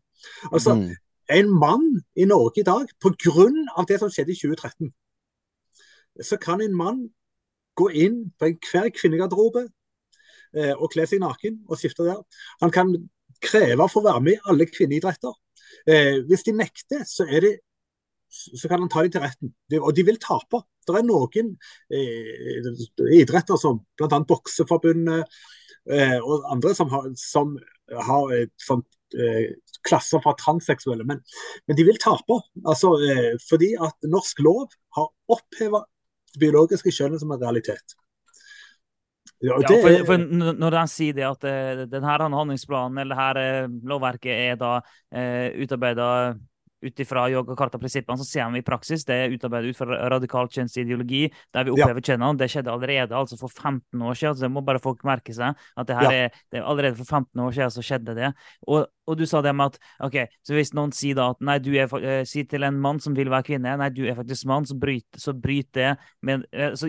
Altså, 0.52 0.76
Mm. 0.76 0.96
En 1.30 1.50
mann 1.50 1.86
i 2.18 2.26
Norge 2.26 2.64
i 2.64 2.66
dag, 2.66 2.90
pga. 3.02 3.84
det 3.88 4.00
som 4.02 4.10
skjedde 4.10 4.34
i 4.34 4.40
2013, 4.40 4.90
så 6.26 6.38
kan 6.42 6.62
en 6.62 6.76
mann 6.76 7.10
gå 7.78 7.90
inn 7.94 8.24
på 8.40 8.50
enhver 8.50 8.90
kvinnegarderobe 8.96 9.68
eh, 10.58 10.74
og 10.74 10.90
kle 10.94 11.06
seg 11.08 11.22
naken 11.24 11.62
og 11.70 11.80
skifte 11.80 12.08
der. 12.08 12.20
Han 12.64 12.74
kan 12.74 12.92
kreve 13.44 13.86
å 13.86 13.92
få 13.92 14.04
være 14.04 14.24
med 14.26 14.36
i 14.36 14.44
alle 14.52 14.68
kvinneidretter. 14.68 15.38
Eh, 15.88 16.20
hvis 16.28 16.44
de 16.48 16.56
nekter, 16.58 17.06
så, 17.08 17.28
det, 17.30 17.60
så 18.30 18.68
kan 18.68 18.84
han 18.84 18.92
ta 18.92 19.06
dem 19.06 19.14
til 19.14 19.24
retten. 19.24 19.54
De, 19.72 19.80
og 19.80 19.96
de 19.96 20.06
vil 20.10 20.20
tape. 20.22 20.64
Det 20.88 20.98
er 20.98 21.06
noen 21.06 21.54
eh, 21.94 23.20
idretter 23.22 23.60
som 23.62 23.84
bl.a. 24.00 24.22
Bokseforbundet 24.28 25.40
eh, 25.94 26.18
og 26.20 26.50
andre 26.52 26.74
som 26.76 26.90
har, 26.92 27.12
som 27.22 27.54
har 28.10 28.34
et 28.42 28.56
sånt 28.66 28.90
klasser 29.88 30.22
for 30.24 30.38
transseksuelle, 30.40 31.06
men, 31.08 31.22
men 31.68 31.78
de 31.78 31.86
vil 31.88 32.00
tape. 32.02 32.42
Altså, 32.66 32.94
eh, 33.06 33.32
fordi 33.50 33.74
at 33.80 34.10
norsk 34.12 34.44
lov 34.46 34.68
har 34.98 35.10
oppheva 35.32 35.86
det 36.34 36.44
biologiske 36.44 36.94
kjønnet 36.94 37.24
som 37.24 37.32
en 37.34 37.42
realitet. 37.42 37.96
Ja, 39.40 39.56
det... 39.56 39.72
Ja, 39.72 39.82
for, 39.86 40.06
for 40.10 40.24
når 40.60 40.76
de 40.76 40.84
sier 40.92 41.16
det 41.16 41.24
at 41.24 41.46
denne 41.94 42.16
den 42.20 42.36
handlingsplanen 42.36 43.00
eller 43.00 43.16
det 43.16 43.24
her 43.24 43.42
eh, 43.44 43.76
lovverket 43.88 44.34
er 44.36 44.60
da 44.60 44.74
eh, 45.16 45.56
utarbeida 45.64 46.10
ut 46.82 47.00
ifra 47.04 47.26
yoga-karta-prinsippene, 47.32 48.18
så 48.18 48.26
ser 48.26 48.50
vi 48.54 48.60
i 48.60 48.66
praksis 48.66 49.04
det 49.06 49.16
er 49.16 49.34
utarbeidet 49.36 49.74
ut 49.74 49.78
fra 49.78 49.98
radikal 50.10 50.48
kjønnsideologi, 50.48 51.32
der 51.54 51.64
vi 51.66 51.72
Ja. 51.80 51.88
kjønnene. 51.94 52.38
Det 52.38 52.50
skjedde 52.50 52.72
allerede 52.72 53.12
altså 53.12 53.38
for 53.38 53.50
15 53.50 54.00
år 54.02 54.14
siden, 54.16 54.36
så 54.36 54.42
det 54.48 54.52
må 54.52 54.64
bare 54.66 54.80
folk 54.80 55.04
merke 55.04 55.34
seg. 55.34 55.56
at 55.78 55.88
det 55.88 55.96
her 55.98 56.04
Ja. 56.12 56.12
er, 56.26 56.30
det 56.52 56.60
er 56.62 56.64
Allerede 56.70 56.96
for 56.98 57.06
15 57.06 57.40
år 57.42 57.52
siden 57.52 57.70
så 57.72 57.82
skjedde 57.84 58.16
det. 58.16 58.34
Og, 58.68 58.88
og 59.08 59.18
du 59.18 59.26
sa 59.26 59.42
det 59.42 59.56
med 59.56 59.66
at 59.74 59.80
ok, 60.06 60.28
så 60.46 60.54
hvis 60.54 60.74
noen 60.74 60.92
sier 60.94 61.16
da 61.16 61.30
at 61.32 61.42
nei, 61.42 61.58
du 61.60 61.72
er, 61.76 61.88
fa- 61.88 62.02
eh, 62.04 62.24
sier 62.24 62.48
til 62.48 62.64
en 62.64 62.80
mann 62.80 63.00
som 63.00 63.14
vil 63.16 63.28
være 63.30 63.44
kvinne, 63.44 63.78
nei, 63.78 63.90
du 63.90 64.06
er 64.08 64.16
faktisk 64.16 64.46
mann, 64.46 64.66
så 64.66 64.78
bryter 64.80 65.20
så 65.20 65.34
bryter 65.34 65.72
det 65.74 65.98
med 66.22 66.46
uh, 66.54 66.76
Så 66.76 66.88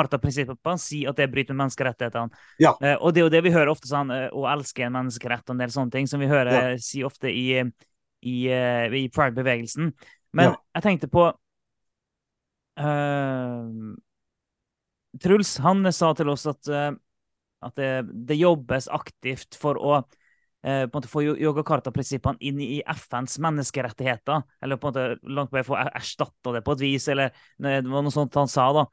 yoga-karta-prinsippene 0.00 0.78
sier 0.78 1.10
at 1.10 1.16
det 1.16 1.30
bryter 1.32 1.54
med 1.54 1.66
menneskerettighetene. 1.66 2.30
Ja. 2.62 2.72
Uh, 2.82 2.96
og 3.00 3.12
det 3.14 3.20
er 3.20 3.26
jo 3.26 3.34
det 3.34 3.42
vi 3.44 3.50
hører 3.54 3.72
ofte 3.72 3.88
sånn, 3.90 4.10
å 4.32 4.46
elske 4.52 4.84
en 4.86 4.92
menneskerett 4.96 5.44
og 5.48 5.56
en 5.56 5.58
del 5.64 5.74
sånne 5.74 5.92
ting, 5.92 6.06
som 6.06 6.20
vi 6.20 6.26
hører 6.30 6.78
si 6.82 7.02
ofte 7.06 7.28
i, 7.32 7.62
i, 8.22 8.46
eh, 8.48 8.86
i 8.94 9.08
pride-bevegelsen. 9.12 9.92
Men 10.36 10.52
Ja. 10.52 10.56
jeg 10.76 10.82
tenkte 10.82 11.08
på 11.08 11.26
uh, 12.76 13.66
Truls 15.22 15.56
han 15.64 15.92
sa 15.92 16.12
til 16.14 16.28
oss 16.28 16.46
at, 16.50 16.68
uh, 16.68 16.92
at 17.64 17.74
det, 17.80 17.90
det 18.28 18.36
jobbes 18.36 18.88
aktivt 18.92 19.56
for 19.56 19.80
å 19.80 19.94
uh, 19.96 20.04
på 20.62 20.68
en 20.68 20.92
måte 20.92 21.08
få 21.08 21.22
yo- 21.24 21.38
yoga-karta-prinsippene 21.40 22.40
inn 22.40 22.60
i 22.60 22.82
FNs 22.84 23.38
menneskerettigheter. 23.38 24.44
Eller 24.60 24.76
på 24.76 24.90
en 24.90 24.92
måte 24.92 25.32
langt 25.32 25.52
på 25.52 25.60
vei 25.60 25.64
få 25.64 25.78
erstatta 25.86 26.56
det 26.56 26.64
på 26.66 26.76
et 26.76 26.84
vis, 26.84 27.08
eller 27.08 27.32
det 27.56 27.86
var 27.86 28.04
noe 28.04 28.14
sånt 28.14 28.36
han 28.36 28.50
sa, 28.50 28.68
da. 28.76 28.86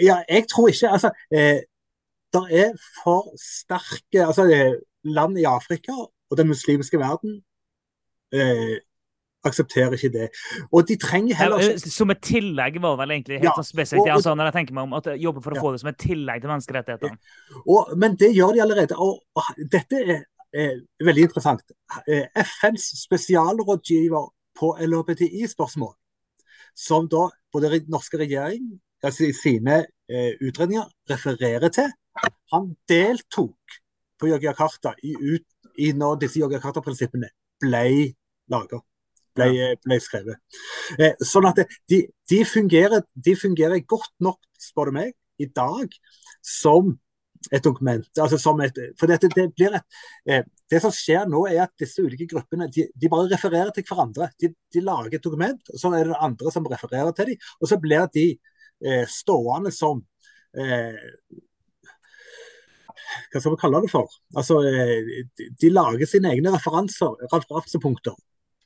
Ja, 0.00 0.22
jeg 0.24 0.46
tror 0.48 0.70
ikke 0.72 0.88
Altså, 0.94 1.10
det 2.34 2.44
er 2.64 2.70
for 3.02 3.34
sterke 3.38 4.24
altså, 4.24 4.46
land 5.04 5.38
i 5.38 5.44
Afrika 5.44 5.92
og 6.34 6.40
den 6.40 6.50
muslimske 6.50 6.98
verden 7.00 7.38
eh, 8.34 8.80
aksepterer 9.44 9.92
ikke 9.96 10.10
det. 10.14 10.28
Og 10.72 10.86
de 10.88 10.96
trenger 11.00 11.36
heller 11.38 11.60
eh, 11.62 11.74
ikke 11.76 11.92
som 11.92 12.10
et 12.14 12.22
tillegg, 12.24 12.78
var 12.82 12.96
vel 13.00 13.12
egentlig 13.14 13.38
helt 13.42 13.50
Ja, 13.50 13.56
sånn 13.58 13.68
spesifikt. 13.70 14.08
han 14.26 14.38
når 14.40 14.48
jeg 14.50 14.56
tenker 14.58 14.76
meg 14.78 14.86
om 14.88 14.94
at 14.98 15.08
jeg 15.12 15.20
jobber 15.26 15.44
for 15.44 15.52
å 15.54 15.58
Ja. 15.58 15.64
få 15.64 15.72
det 15.74 15.80
som 15.82 15.90
et 15.92 15.98
tillegg 16.00 16.40
til 16.42 16.50
menneskerettighetene. 16.50 17.18
Ja. 17.68 17.82
Men 18.00 18.16
det 18.16 18.30
gjør 18.34 18.54
de 18.56 18.62
allerede. 18.64 18.96
Og, 18.98 19.20
og 19.36 19.42
dette 19.70 20.00
er, 20.00 20.24
er 20.54 20.80
veldig 21.04 21.26
interessant. 21.28 21.62
Eh, 22.08 22.24
FNs 22.40 22.88
spesialrådgiver 23.04 24.30
på 24.58 24.72
LHBTI-spørsmål, 24.80 25.92
som 26.74 27.08
da 27.08 27.28
både 27.52 27.70
den 27.76 27.90
norske 27.92 28.18
regjering 28.18 28.80
altså 29.04 29.26
i 29.28 29.34
sine 29.36 29.82
eh, 30.08 30.32
utredninger 30.40 30.86
refererer 31.10 31.68
til, 31.74 31.90
han 32.54 32.70
deltok 32.88 33.74
på 34.18 34.30
Jakarta 34.30 34.94
i, 35.04 35.12
ut, 35.34 35.44
i 35.80 35.92
når 35.96 36.20
disse 36.24 36.42
Jakarta-prinsippene 36.42 37.30
ble 37.62 37.86
laga. 38.52 38.80
Ble, 39.34 39.72
ble 39.82 39.96
skrevet. 39.98 40.38
Eh, 40.94 41.16
sånn 41.26 41.48
at 41.48 41.58
det, 41.58 41.64
de, 41.90 42.04
de, 42.30 42.44
fungerer, 42.46 43.02
de 43.14 43.34
fungerer 43.34 43.80
godt 43.82 44.12
nok, 44.22 44.38
spør 44.62 44.92
du 44.92 44.98
meg, 45.00 45.16
i 45.42 45.48
dag 45.50 45.90
som 46.38 46.92
et 47.50 47.64
dokument. 47.64 48.04
Altså 48.20 48.38
som 48.38 48.60
et, 48.64 48.78
for 49.00 49.10
dette, 49.10 49.28
det, 49.34 49.48
blir 49.56 49.74
et, 49.76 49.98
eh, 50.30 50.44
det 50.70 50.80
som 50.82 50.92
skjer 50.94 51.26
nå, 51.30 51.42
er 51.50 51.64
at 51.66 51.74
disse 51.80 52.02
ulike 52.02 52.28
gruppene 52.30 52.68
de, 52.72 52.86
de 52.94 53.10
bare 53.10 53.30
refererer 53.32 53.72
til 53.74 53.86
hverandre. 53.88 54.30
De, 54.40 54.52
de 54.54 54.84
lager 54.84 55.18
et 55.18 55.26
dokument, 55.26 55.72
og 55.72 55.80
så 55.80 55.92
er 55.98 56.10
det 56.10 56.20
andre 56.28 56.54
som 56.54 56.70
refererer 56.70 57.12
til 57.16 57.32
dem. 57.32 57.50
Og 57.60 57.70
så 57.70 57.80
blir 57.82 58.06
de 58.14 58.28
eh, 58.86 59.04
stående 59.10 59.74
som 59.74 60.02
eh, 60.56 61.02
Hva 63.32 63.40
skal 63.40 63.54
vi 63.54 63.60
kalle 63.60 63.80
det 63.84 63.90
for? 63.92 64.10
Altså, 64.36 64.60
eh, 64.66 65.24
de, 65.60 65.70
lager 65.70 66.08
sine 66.08 66.32
egne 66.34 66.52
referanser, 66.54 67.14
referansepunkter. 67.32 68.16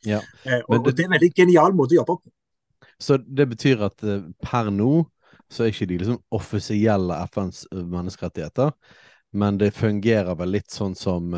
Ja. 0.07 0.21
Eh, 0.45 0.61
og, 0.69 0.75
det- 0.75 0.81
og 0.81 0.91
det 0.93 1.05
er 1.05 1.09
en 1.09 1.17
veldig 1.17 1.33
genial 1.35 1.77
måte 1.77 1.97
å 1.97 2.01
jobbe 2.03 2.19
på. 2.19 2.35
Så 2.99 3.19
det 3.23 3.49
betyr 3.51 3.85
at 3.87 4.03
eh, 4.03 4.27
per 4.43 4.71
nå 4.75 5.07
så 5.49 5.65
er 5.65 5.73
ikke 5.73 5.89
de 5.89 5.99
liksom 6.03 6.21
offisielle 6.35 7.17
FNs 7.31 7.63
menneskerettigheter, 7.73 8.75
men 9.33 9.57
det 9.61 9.71
fungerer 9.77 10.37
vel 10.37 10.53
litt 10.53 10.71
sånn 10.73 10.95
som 10.97 11.33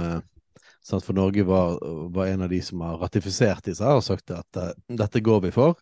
sant, 0.82 1.04
For 1.04 1.14
Norge 1.14 1.44
var, 1.46 1.76
var 2.10 2.26
en 2.26 2.42
av 2.42 2.50
de 2.50 2.58
som 2.62 2.80
har 2.82 2.98
ratifisert 2.98 3.68
disse 3.68 3.84
her 3.86 3.98
og 4.00 4.02
sagt 4.02 4.32
at 4.34 4.58
dette 4.88 5.22
går 5.22 5.44
vi 5.46 5.52
for. 5.54 5.78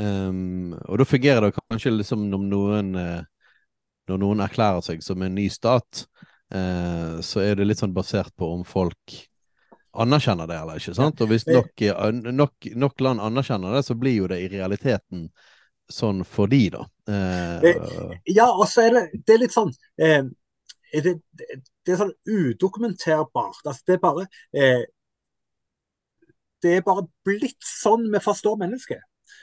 Um, 0.00 0.72
og 0.88 1.00
da 1.00 1.06
fungerer 1.08 1.46
det 1.46 1.56
kanskje 1.56 1.94
liksom 1.94 2.26
når 2.28 2.42
noen 2.50 2.90
Når 4.06 4.18
noen 4.20 4.42
erklærer 4.44 4.84
seg 4.84 5.00
som 5.02 5.22
en 5.24 5.34
ny 5.34 5.48
stat, 5.50 6.04
eh, 6.54 7.16
så 7.24 7.42
er 7.42 7.58
det 7.58 7.66
litt 7.66 7.80
sånn 7.82 7.96
basert 7.96 8.34
på 8.36 8.48
om 8.54 8.64
folk 8.66 9.16
anerkjenner 9.96 10.48
det 10.50 10.56
eller 10.60 10.80
ikke. 10.80 10.94
sant? 10.96 11.20
Og 11.24 11.30
hvis 11.32 11.46
nok, 11.48 11.72
eh, 11.82 12.08
nok, 12.32 12.70
nok 12.76 13.00
land 13.00 13.22
anerkjenner 13.24 13.78
det, 13.78 13.84
så 13.86 13.96
blir 13.98 14.18
jo 14.20 14.30
det 14.30 14.42
i 14.44 14.50
realiteten 14.52 15.28
sånn 15.92 16.24
for 16.26 16.50
de, 16.50 16.64
da. 16.74 16.82
Eh, 17.08 17.70
Ja, 18.34 18.50
og 18.50 18.66
så 18.68 18.88
er 18.88 18.96
det, 18.96 19.22
det 19.26 19.36
er 19.36 19.42
litt 19.44 19.54
sånn 19.54 19.70
eh, 20.02 20.26
det, 20.92 21.16
det, 21.36 21.58
det 21.86 21.94
er 21.94 22.00
sånn 22.00 22.14
udokumenterbart. 22.26 23.62
Altså, 23.64 23.82
det 23.86 23.96
er 23.96 24.02
bare 24.02 24.26
eh, 24.54 24.84
Det 26.62 26.78
er 26.78 26.86
bare 26.86 27.06
blitt 27.26 27.62
sånn 27.62 28.08
vi 28.12 28.20
forstår 28.22 28.56
mennesket. 28.58 29.02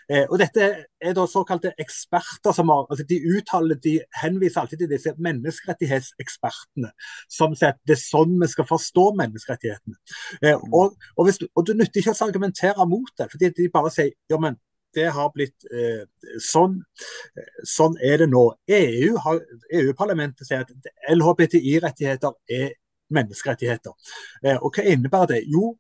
Eh, 0.10 0.26
og 0.30 0.40
dette 0.42 0.70
er 1.02 1.16
da 1.16 1.26
såkalte 1.30 1.74
eksperter 1.80 2.56
som 2.56 2.72
har 2.74 2.86
altså 2.90 3.06
De 3.08 3.20
uttaler, 3.36 3.80
de 3.84 3.96
henviser 4.22 4.62
alltid 4.62 4.84
til 4.84 4.92
disse 4.92 5.14
menneskerettighetsekspertene. 5.28 6.92
Som 7.32 7.56
sier 7.56 7.74
at 7.74 7.82
det 7.88 7.98
er 7.98 8.04
sånn 8.04 8.36
vi 8.42 8.52
skal 8.52 8.68
forstå 8.70 9.08
menneskerettighetene. 9.22 9.98
Eh, 10.42 10.60
og, 10.72 10.98
og, 11.16 11.26
hvis, 11.28 11.42
og 11.54 11.68
du 11.68 11.74
nytter 11.78 12.04
ikke 12.04 12.16
å 12.16 12.28
argumentere 12.28 12.88
mot 12.90 13.12
det, 13.18 13.30
fordi 13.32 13.52
de 13.58 13.72
bare 13.74 13.92
sier 13.94 14.14
ja, 14.32 14.40
men 14.42 14.60
det 14.94 15.10
har 15.16 15.32
blitt 15.34 15.66
eh, 15.74 16.04
sånn. 16.42 16.78
Sånn 17.66 17.96
er 18.04 18.22
det 18.22 18.30
nå. 18.30 18.44
EU-parlamentet 18.70 20.44
EU 20.44 20.50
sier 20.50 20.62
at 20.62 20.92
LHBTI-rettigheter 21.16 22.36
er 22.62 22.76
menneskerettigheter. 23.14 23.94
Eh, 24.44 24.58
og 24.60 24.74
hva 24.74 24.86
innebærer 24.94 25.36
det? 25.36 25.42
Jo, 25.52 25.74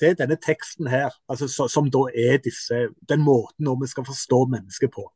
det 0.00 0.08
er 0.10 0.16
denne 0.18 0.36
teksten 0.42 0.88
her, 0.90 1.14
altså, 1.30 1.48
så, 1.48 1.68
som 1.70 1.90
da 1.92 2.06
er 2.10 2.40
disse, 2.42 2.88
den 3.08 3.22
måten 3.22 3.68
vi 3.80 3.90
skal 3.90 4.06
forstå 4.06 4.40
mennesket 4.50 4.90
på. 4.94 5.06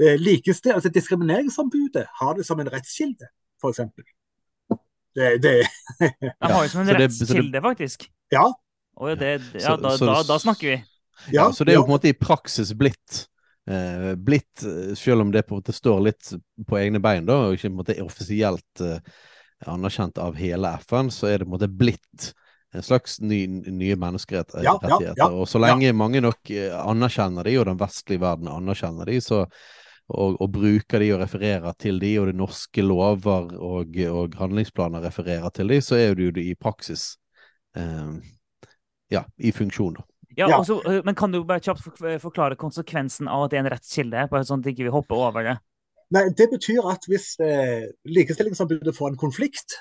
Eh, 0.00 0.18
likeste, 0.20 0.74
altså 0.74 0.92
Diskrimineringsombudet 0.92 2.06
har 2.20 2.34
det 2.36 2.46
som 2.46 2.60
en 2.60 2.72
rettskilde, 2.72 3.30
f.eks. 3.62 3.80
Det, 5.14 5.42
det 5.42 5.54
ja. 6.00 6.32
har 6.40 6.62
det 6.62 6.70
som 6.70 6.82
en 6.82 6.96
rettskilde, 6.98 7.62
faktisk. 7.62 8.08
Ja. 8.32 8.48
Oh, 8.96 9.10
ja, 9.10 9.14
det, 9.18 9.40
ja 9.60 9.76
da, 9.76 9.96
da, 9.98 10.18
da, 10.28 10.38
snakker 10.38 10.68
vi. 10.68 10.80
Ja, 11.32 11.52
så 11.52 11.64
det 11.64 11.72
er 11.72 11.80
jo 11.80 11.86
på 11.86 11.92
en 11.92 11.96
måte 11.96 12.10
i 12.10 12.18
praksis 12.18 12.74
blitt 12.78 13.24
eh, 13.70 14.14
blitt, 14.14 14.64
selv 14.98 15.24
om 15.24 15.32
det 15.32 15.46
på 15.46 15.54
en 15.54 15.62
måte 15.62 15.74
står 15.74 16.00
litt 16.10 16.32
på 16.68 16.78
egne 16.78 17.00
bein, 17.02 17.26
da, 17.26 17.46
og 17.46 17.56
ikke 17.56 17.68
på 17.68 17.72
en 17.72 17.80
måte 17.80 17.96
offisielt 18.04 18.82
eh, 18.84 18.98
anerkjent 19.70 20.18
av 20.22 20.36
hele 20.38 20.74
FN, 20.84 21.10
så 21.14 21.30
er 21.30 21.38
det 21.38 21.46
på 21.46 21.54
en 21.54 21.56
måte 21.56 21.70
blitt 21.70 22.32
en 22.74 22.82
slags 22.82 23.20
ny, 23.20 23.46
nye 23.46 23.96
menneskerettigheter. 23.96 24.90
Ja, 24.90 24.98
ja, 25.00 25.14
ja, 25.16 25.28
og 25.30 25.48
så 25.48 25.60
lenge 25.62 25.92
mange 25.96 26.22
nok 26.24 26.50
eh, 26.50 26.74
anerkjenner 26.74 27.46
de, 27.46 27.56
og 27.60 27.68
den 27.70 27.80
vestlige 27.80 28.22
verden 28.22 28.50
anerkjenner 28.50 29.10
de, 29.10 29.20
så, 29.22 29.44
og, 30.08 30.40
og, 30.40 30.48
bruker 30.52 31.02
de 31.02 31.12
og 31.14 31.22
refererer 31.22 31.76
til 31.80 32.00
de, 32.02 32.14
og 32.20 32.30
de 32.30 32.38
norske 32.38 32.84
lover 32.84 33.52
og, 33.54 34.00
og 34.10 34.34
handlingsplaner 34.40 35.06
refererer 35.06 35.54
til 35.54 35.70
de, 35.70 35.78
så 35.84 36.00
er 36.00 36.18
det 36.18 36.30
jo 36.30 36.34
det 36.40 36.48
i 36.50 36.56
praksis 36.58 37.12
eh, 37.78 38.18
ja, 39.14 39.24
i 39.36 39.54
funksjon, 39.54 40.00
da. 40.00 40.08
Ja, 40.34 40.50
også, 40.58 40.80
eh, 40.90 41.00
men 41.06 41.14
Kan 41.14 41.32
du 41.32 41.44
bare 41.46 41.62
kjapt 41.62 41.86
forklare 42.22 42.58
konsekvensen 42.58 43.30
av 43.30 43.46
at 43.46 43.54
det 43.54 43.60
er 43.60 43.64
en 43.68 43.72
rettskilde, 43.76 44.26
bare 44.32 44.46
sånn 44.48 44.64
at 44.64 44.66
vi 44.66 44.74
ikke 44.74 44.94
hopper 44.94 45.26
over 45.28 45.46
det? 45.46 45.56
Nei, 46.14 46.28
Det 46.34 46.50
betyr 46.50 46.90
at 46.90 47.06
hvis 47.08 47.34
eh, 47.40 47.86
Likestillingsombudet 48.10 48.96
får 48.96 49.12
en 49.12 49.20
konflikt, 49.20 49.78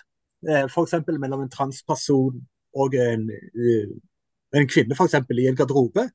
eh, 0.47 0.65
f.eks. 0.69 0.99
mellom 1.09 1.41
en 1.41 1.51
transperson 1.51 2.43
og 2.79 2.95
en, 2.99 3.29
eh, 3.31 3.93
en 4.57 4.69
kvinne 4.69 4.97
f.eks. 4.97 5.19
i 5.19 5.47
en 5.49 5.59
garderobe, 5.59 6.09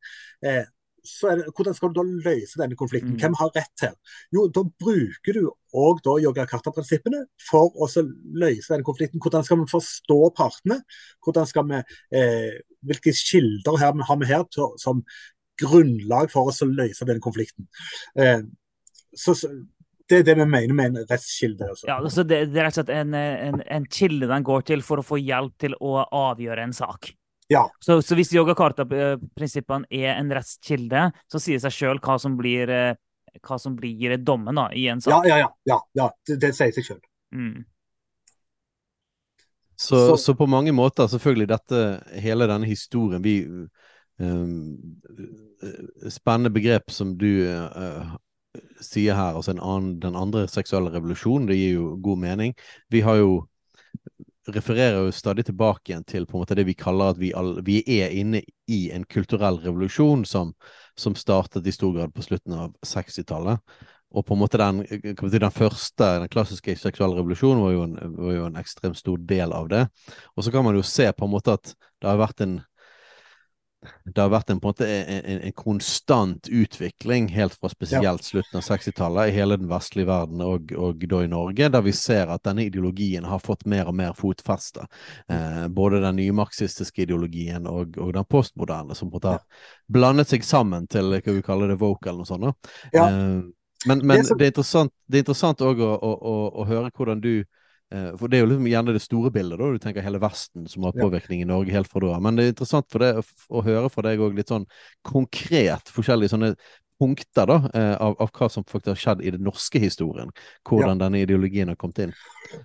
eh, 0.46 0.64
så 1.08 1.30
det, 1.38 1.46
hvordan 1.56 1.76
skal 1.76 1.92
du 1.92 1.98
da 2.00 2.04
løse 2.28 2.58
denne 2.60 2.76
konflikten? 2.76 3.14
Mm. 3.14 3.20
Hvem 3.22 3.36
har 3.38 3.52
rett 3.56 3.84
her? 3.84 3.94
Jo, 4.34 4.46
da 4.52 4.64
bruker 4.66 5.38
du 5.38 5.46
òg 5.78 6.02
yogakarta-prinsippene 6.24 7.22
for 7.48 7.72
å 7.76 7.88
løse 7.88 8.72
denne 8.72 8.86
konflikten. 8.86 9.22
Hvordan 9.22 9.46
skal 9.46 9.60
vi 9.62 9.70
forstå 9.70 10.18
partene? 10.36 10.80
Hvordan 11.24 11.48
skal 11.48 11.66
vi, 11.70 11.80
eh, 12.18 12.60
hvilke 12.84 13.14
kilder 13.14 13.78
her, 13.80 13.92
har 14.10 14.20
vi 14.20 14.26
her 14.26 14.44
til, 14.52 14.74
som 14.78 15.04
grunnlag 15.58 16.30
for 16.30 16.50
oss 16.50 16.62
å 16.62 16.70
løse 16.70 17.06
denne 17.06 17.24
konflikten? 17.24 17.68
Eh, 18.18 18.42
så, 19.14 19.34
det 20.08 20.20
er 20.22 20.26
det 20.26 20.36
vi 20.38 20.46
mener 20.48 20.74
med 20.74 20.90
en 20.92 21.08
rettskilde. 21.08 21.68
Altså. 21.68 21.86
Ja, 21.88 21.98
altså 21.98 22.24
det, 22.24 22.40
det, 22.52 22.60
er 22.60 22.68
rett 22.68 22.78
og 22.78 22.80
slett 22.80 22.92
en, 22.96 23.14
en, 23.14 23.62
en, 23.62 23.88
kilde 23.92 24.28
den 24.30 24.46
går 24.46 24.64
til 24.70 24.84
for 24.86 25.02
å 25.02 25.06
få 25.06 25.20
hjelp 25.20 25.56
til 25.60 25.76
å 25.84 25.98
avgjøre 26.04 26.64
en 26.68 26.76
sak. 26.76 27.10
Ja. 27.52 27.64
Så, 27.80 28.00
så 28.04 28.16
hvis 28.16 28.32
yoga 28.36 28.54
karta-prinsippene 28.56 29.88
er 29.92 30.16
en 30.16 30.32
rettskilde, 30.32 31.10
så 31.32 31.40
sier 31.40 31.60
det 31.60 31.64
seg 31.68 31.76
sjøl 31.76 32.00
hva 32.04 32.18
som 32.20 32.36
blir 32.40 32.72
eh, 32.72 32.96
hva 33.44 33.58
som 33.60 33.76
blir 33.76 34.16
dommen 34.18 34.56
da, 34.58 34.68
i 34.72 34.88
en 34.88 35.00
sak. 35.00 35.26
Ja, 35.28 35.38
ja, 35.38 35.50
ja. 35.68 35.80
ja 35.96 36.08
det, 36.28 36.38
det, 36.42 36.52
sier 36.56 36.72
seg 36.74 36.86
sjøl. 36.86 37.02
Mm. 37.34 37.66
Så, 39.78 39.94
så, 39.94 40.16
så, 40.18 40.34
på 40.34 40.48
mange 40.50 40.72
måter, 40.74 41.06
selvfølgelig, 41.06 41.48
dette, 41.52 41.82
hele 42.18 42.48
denne 42.50 42.66
historien 42.66 43.22
vi 43.22 43.36
um, 44.18 44.74
Spennende 46.10 46.50
begrep 46.50 46.90
som 46.90 47.12
du 47.18 47.46
uh, 47.46 48.16
sier 48.84 49.16
her, 49.18 49.36
altså 49.36 49.54
annen, 49.56 49.98
den 50.02 50.16
andre 50.16 50.46
seksuelle 50.50 50.92
revolusjonen, 50.94 51.48
det 51.50 51.58
gir 51.58 51.78
jo 51.78 51.92
god 52.02 52.20
mening. 52.24 52.54
Vi 52.92 53.02
har 53.06 53.20
jo 53.20 53.46
refererer 54.48 55.04
jo 55.04 55.12
stadig 55.12 55.44
tilbake 55.44 55.92
igjen 55.92 56.06
til 56.08 56.26
på 56.26 56.36
en 56.36 56.42
måte 56.42 56.56
det 56.56 56.64
vi 56.68 56.76
kaller 56.78 57.12
at 57.12 57.20
vi, 57.20 57.32
all, 57.36 57.58
vi 57.64 57.82
er 57.98 58.14
inne 58.16 58.40
i 58.70 58.88
en 58.94 59.04
kulturell 59.04 59.60
revolusjon 59.64 60.24
som, 60.28 60.54
som, 60.96 61.16
startet 61.18 61.66
i 61.66 61.74
stor 61.74 61.92
grad 61.96 62.14
på 62.14 62.24
slutten 62.24 62.56
av 62.56 62.72
60-tallet. 62.86 63.60
Og 64.16 64.24
på 64.24 64.32
en 64.32 64.40
måte 64.40 64.60
den, 64.60 64.80
den, 64.88 65.50
første, 65.52 66.06
den 66.22 66.30
klassiske 66.32 66.78
seksuelle 66.80 67.18
revolusjonen 67.18 67.60
var 67.60 67.74
jo, 67.74 67.82
en, 67.84 68.16
var 68.16 68.36
jo 68.38 68.46
en 68.48 68.56
ekstremt 68.60 68.96
stor 68.96 69.20
del 69.28 69.52
av 69.52 69.68
det. 69.68 69.84
Og 70.36 70.46
så 70.46 70.52
kan 70.54 70.64
man 70.64 70.78
jo 70.78 70.86
se 70.86 71.10
på 71.12 71.28
en 71.28 71.34
måte 71.34 71.58
at 71.58 71.74
det 71.76 72.08
har 72.08 72.20
vært 72.20 72.40
en 72.46 72.56
det 74.04 74.20
har 74.20 74.30
vært 74.32 74.50
en, 74.50 74.58
på 74.60 74.72
en, 74.72 74.84
en, 74.88 75.40
en 75.46 75.52
konstant 75.54 76.48
utvikling 76.50 77.28
helt 77.30 77.54
fra 77.54 77.70
spesielt 77.70 78.24
slutten 78.26 78.58
av 78.58 78.64
60-tallet 78.66 79.30
i 79.30 79.34
hele 79.36 79.58
den 79.60 79.68
vestlige 79.70 80.08
verden 80.08 80.42
og, 80.42 80.72
og, 80.74 81.04
da 81.10 81.20
i 81.22 81.30
Norge, 81.30 81.68
der 81.70 81.84
vi 81.86 81.94
ser 81.94 82.32
at 82.34 82.42
denne 82.48 82.66
ideologien 82.66 83.28
har 83.28 83.42
fått 83.44 83.66
mer 83.70 83.90
og 83.90 83.94
mer 84.00 84.16
fotfeste. 84.18 84.88
Eh, 85.30 85.68
både 85.70 86.02
den 86.02 86.18
nymarxistiske 86.18 87.04
ideologien 87.06 87.68
og, 87.70 87.94
og, 88.00 88.10
den 88.16 88.26
postmoderne, 88.26 88.98
som 88.98 89.12
på 89.12 89.16
en 89.16 89.20
måte 89.20 89.36
har 89.36 89.70
blandet 89.86 90.32
seg 90.32 90.46
sammen 90.46 90.90
til 90.90 91.14
hva 91.14 91.36
vi 91.38 91.46
kaller 91.46 91.70
det 91.70 91.78
vocal 91.78 92.16
eller 92.16 92.26
noe 92.26 92.32
sånt. 92.32 92.72
Ja. 92.92 93.06
Eh, 93.06 93.38
men, 93.86 94.02
men 94.02 94.16
det, 94.16 94.24
er 94.24 94.26
så... 94.26 94.34
det, 94.34 94.48
er 94.48 95.22
interessant, 95.22 95.62
er 95.62 95.70
også 95.70 95.86
å, 95.86 95.94
å, 95.94 96.14
å, 96.18 96.36
å 96.64 96.66
høre 96.66 96.90
hvordan 96.90 97.22
du 97.22 97.32
for 97.88 98.28
Det 98.28 98.36
er 98.36 98.42
jo 98.42 98.48
liksom 98.50 98.66
gjerne 98.68 98.92
det 98.92 99.00
store 99.00 99.30
bildet, 99.32 99.60
da. 99.60 99.68
Du 99.72 99.78
tenker 99.80 100.04
hele 100.04 100.20
Vesten 100.20 100.66
som 100.68 100.84
har 100.84 100.96
påvirkning 100.96 101.40
i 101.40 101.48
Norge 101.48 101.72
helt 101.72 101.88
fra 101.88 102.02
da. 102.04 102.18
Men 102.20 102.36
det 102.36 102.44
er 102.44 102.52
interessant 102.52 102.88
for 102.92 103.04
det 103.04 103.14
å, 103.20 103.22
å 103.48 103.62
høre 103.64 103.88
fra 103.92 104.04
deg 104.04 104.20
òg 104.20 104.36
litt 104.36 104.52
sånn 104.52 104.66
konkret 105.08 105.88
forskjellige 105.94 106.34
sånne 106.34 106.52
punkter 106.98 107.46
da, 107.46 107.56
eh, 107.74 107.94
av, 107.94 108.16
av, 108.18 108.30
hva 108.34 108.48
som 108.50 108.66
faktisk 108.66 108.90
har 108.92 109.00
skjedd 109.02 109.22
i 109.22 109.32
den 109.36 109.44
norske 109.46 109.80
historien. 109.82 110.32
Hvordan 110.68 110.96
ja. 110.96 111.04
denne 111.04 111.22
ideologien 111.22 111.70
har 111.70 111.78
kommet 111.78 112.02
inn. 112.04 112.14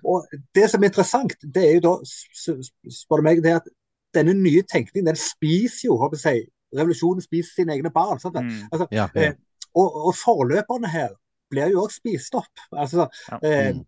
Og 0.02 0.26
Det 0.54 0.66
som 0.70 0.82
er 0.82 0.90
interessant, 0.90 1.36
det 1.40 1.64
er 1.68 1.78
jo 1.78 1.84
da, 1.86 1.94
spør 2.04 3.22
du 3.22 3.28
meg, 3.28 3.42
det 3.44 3.56
at 3.60 3.70
denne 4.14 4.34
nye 4.38 4.62
tenkningen 4.66 5.12
den 5.12 5.18
spiser 5.18 5.88
jo, 5.88 5.98
håper 6.02 6.20
jeg, 6.20 6.48
revolusjonen 6.74 7.22
spiser 7.22 7.62
sine 7.62 7.76
egne 7.76 7.92
barn. 7.94 8.18
Mm. 8.18 8.52
Altså, 8.72 8.88
ja, 8.90 9.08
ja. 9.14 9.30
Eh, 9.30 9.36
og, 9.74 10.00
og, 10.08 10.12
forløperne 10.18 10.90
her 10.90 11.14
blir 11.50 11.70
jo 11.70 11.84
òg 11.86 11.94
spist 11.94 12.34
opp. 12.38 12.68
Altså, 12.74 13.08
eh, 13.40 13.74
mm 13.74 13.82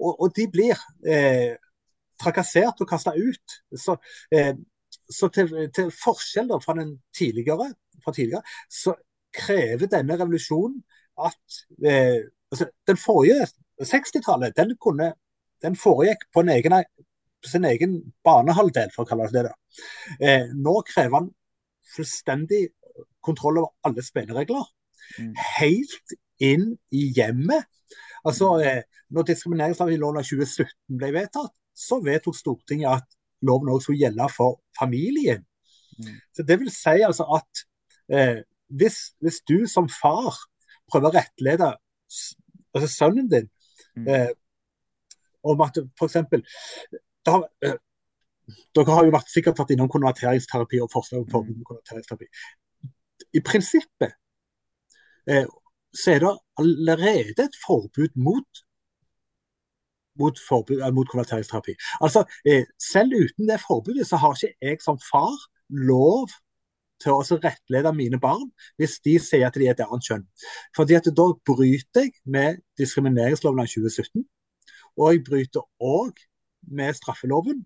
og, 0.00 0.12
og 0.22 0.32
de 0.36 0.46
blir 0.52 0.78
eh, 1.06 1.54
trakassert 2.22 2.82
og 2.82 2.88
kasta 2.88 3.14
ut. 3.16 3.56
Så, 3.78 3.96
eh, 4.34 4.54
så 5.10 5.28
til, 5.34 5.52
til, 5.74 5.90
forskjell 5.94 6.50
da, 6.50 6.60
fra 6.62 6.76
den 6.78 6.96
tidligere, 7.16 7.72
fra 8.04 8.14
tidligere, 8.14 8.42
så 8.70 8.94
krever 9.32 9.88
denne 9.90 10.18
revolusjonen 10.20 10.82
at 11.22 11.62
eh, 11.86 12.20
altså, 12.52 12.68
Den 12.86 12.96
forrige 13.00 13.46
60-tallet 13.82 14.56
den, 14.56 14.74
den 15.62 15.76
foregikk 15.76 16.26
på, 16.34 16.44
egen, 16.52 16.76
sin 17.44 17.64
egen 17.64 17.96
banehalvdel, 18.24 18.92
for 18.94 19.04
å 19.04 19.08
kalle 19.08 19.30
det 19.32 19.46
det. 19.48 19.54
Eh, 20.20 20.52
nå 20.54 20.76
krever 20.86 21.18
han 21.18 21.30
fullstendig 21.96 22.66
kontroll 23.24 23.62
over 23.62 23.88
alle 23.88 24.04
spilleregler. 24.04 24.66
Mm. 25.18 25.32
Helt 25.58 26.16
inn 26.42 26.68
i 26.94 27.08
hjemmet. 27.16 27.68
Altså, 28.24 28.52
eh, 28.62 28.82
når 29.10 29.26
diskrimineringsloven 29.32 30.20
av 30.20 30.26
2017 30.26 30.98
ble 30.98 31.10
vedtatt, 31.14 31.54
så 31.74 31.98
vedtok 32.04 32.36
Stortinget 32.36 33.02
at 33.02 33.18
loven 33.42 33.72
også 33.72 33.88
skulle 33.88 34.04
gjelde 34.04 34.28
for 34.36 34.60
familien. 34.78 35.44
Mm. 35.98 36.16
Så 36.34 36.42
Det 36.42 36.58
vil 36.60 36.70
si 36.70 37.02
altså 37.02 37.26
at 37.38 37.64
eh, 38.14 38.42
hvis, 38.68 38.98
hvis, 39.20 39.40
du 39.48 39.66
som 39.66 39.88
far 39.88 40.36
prøver 40.90 41.10
å 41.10 41.16
rettlede 41.16 41.72
altså 42.72 42.88
sønnen 42.88 43.28
din 43.30 43.48
mm. 43.96 44.06
eh, 44.08 44.30
om 45.42 45.60
at 45.66 45.78
f.eks. 45.82 46.16
Eh, 46.16 47.76
dere 48.76 48.96
har 48.96 49.06
jo 49.06 49.14
vært, 49.14 49.30
sikkert 49.32 49.58
vært 49.58 49.74
innom 49.74 49.90
konverteringsterapi 49.92 50.80
og 50.82 50.90
forslag 50.92 51.22
om 51.22 51.50
konverteringsterapi. 51.66 52.28
I 53.32 53.42
prinsippet 53.44 54.14
eh, 55.30 55.46
så 55.94 56.14
er 56.14 56.22
det 56.24 56.32
allerede 56.58 57.48
et 57.48 57.58
forbud 57.66 58.14
mot 58.16 58.62
mot, 60.20 60.38
forbud, 60.48 60.80
eh, 60.80 60.92
mot 60.94 61.08
konverteringsterapi. 61.08 61.74
Altså, 62.00 62.24
eh, 62.44 62.64
Selv 62.92 63.12
uten 63.16 63.48
det 63.48 63.60
forbudet 63.68 64.06
så 64.06 64.16
har 64.16 64.34
ikke 64.34 64.54
jeg 64.62 64.80
som 64.80 64.98
far 65.12 65.36
lov 65.68 66.28
til 67.02 67.12
å 67.12 67.38
rettlede 67.42 67.94
mine 67.96 68.20
barn 68.20 68.50
hvis 68.78 69.00
de 69.04 69.16
sier 69.18 69.48
at 69.48 69.56
de 69.58 69.66
er 69.66 69.74
et 69.74 69.80
annet 69.84 70.06
kjønn. 70.06 70.26
Fordi 70.76 70.98
at 70.98 71.08
Da 71.16 71.26
bryter 71.48 72.06
jeg 72.06 72.12
med 72.26 72.60
diskrimineringsloven 72.78 73.60
av 73.60 73.66
2017, 73.66 74.24
og 74.98 75.12
jeg 75.12 75.24
bryter 75.24 75.66
òg 75.80 76.12
med 76.68 76.94
straffeloven. 76.94 77.64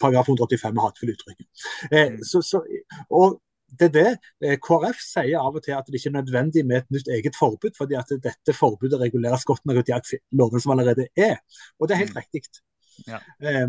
Paragraf 0.00 0.26
185 0.26 0.74
med 0.74 0.82
hatefulle 0.82 1.14
uttrykk. 1.14 1.44
Eh, 1.92 2.08
mm. 2.10 2.24
så, 2.24 2.42
så, 2.42 2.64
og 3.10 3.40
det 3.78 3.86
er 3.90 3.92
det 3.94 4.10
eh, 4.42 4.56
KrF 4.62 4.98
sier 5.02 5.38
av 5.38 5.54
og 5.54 5.62
til 5.64 5.76
at 5.76 5.86
det 5.86 6.00
ikke 6.00 6.10
er 6.10 6.18
nødvendig 6.18 6.64
med 6.66 6.82
et 6.82 6.96
nytt 6.96 7.10
eget 7.12 7.36
forbud, 7.38 7.76
fordi 7.78 7.96
at 7.98 8.10
dette 8.24 8.56
forbudet 8.56 9.00
reguleres 9.00 9.46
godt 9.48 9.64
nok 9.68 9.88
i 9.88 10.18
loven 10.38 10.60
som 10.60 10.74
allerede 10.74 11.06
er. 11.16 11.38
Og 11.78 11.88
det 11.88 11.94
er 11.94 12.04
helt 12.04 12.16
mm. 12.16 12.20
riktig. 12.20 12.62
Ja. 13.06 13.20
Eh, 13.42 13.68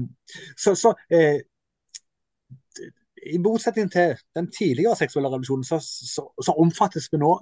så, 0.57 0.75
så 0.75 0.93
eh, 1.13 1.43
i 3.21 3.37
motsetning 3.37 3.91
til 3.91 4.17
den 4.35 4.49
tidligere 4.51 4.95
seksuelle 4.97 5.29
revolusjonen, 5.29 5.63
så, 5.63 5.79
så, 5.79 6.25
så, 6.41 6.55
omfattes 6.57 7.09
vi 7.11 7.21
nå 7.21 7.35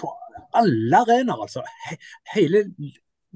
på 0.00 0.12
alle 0.56 1.04
arenaer. 1.04 1.44
Altså. 1.44 1.64
He, 1.86 1.98
hele 2.34 2.64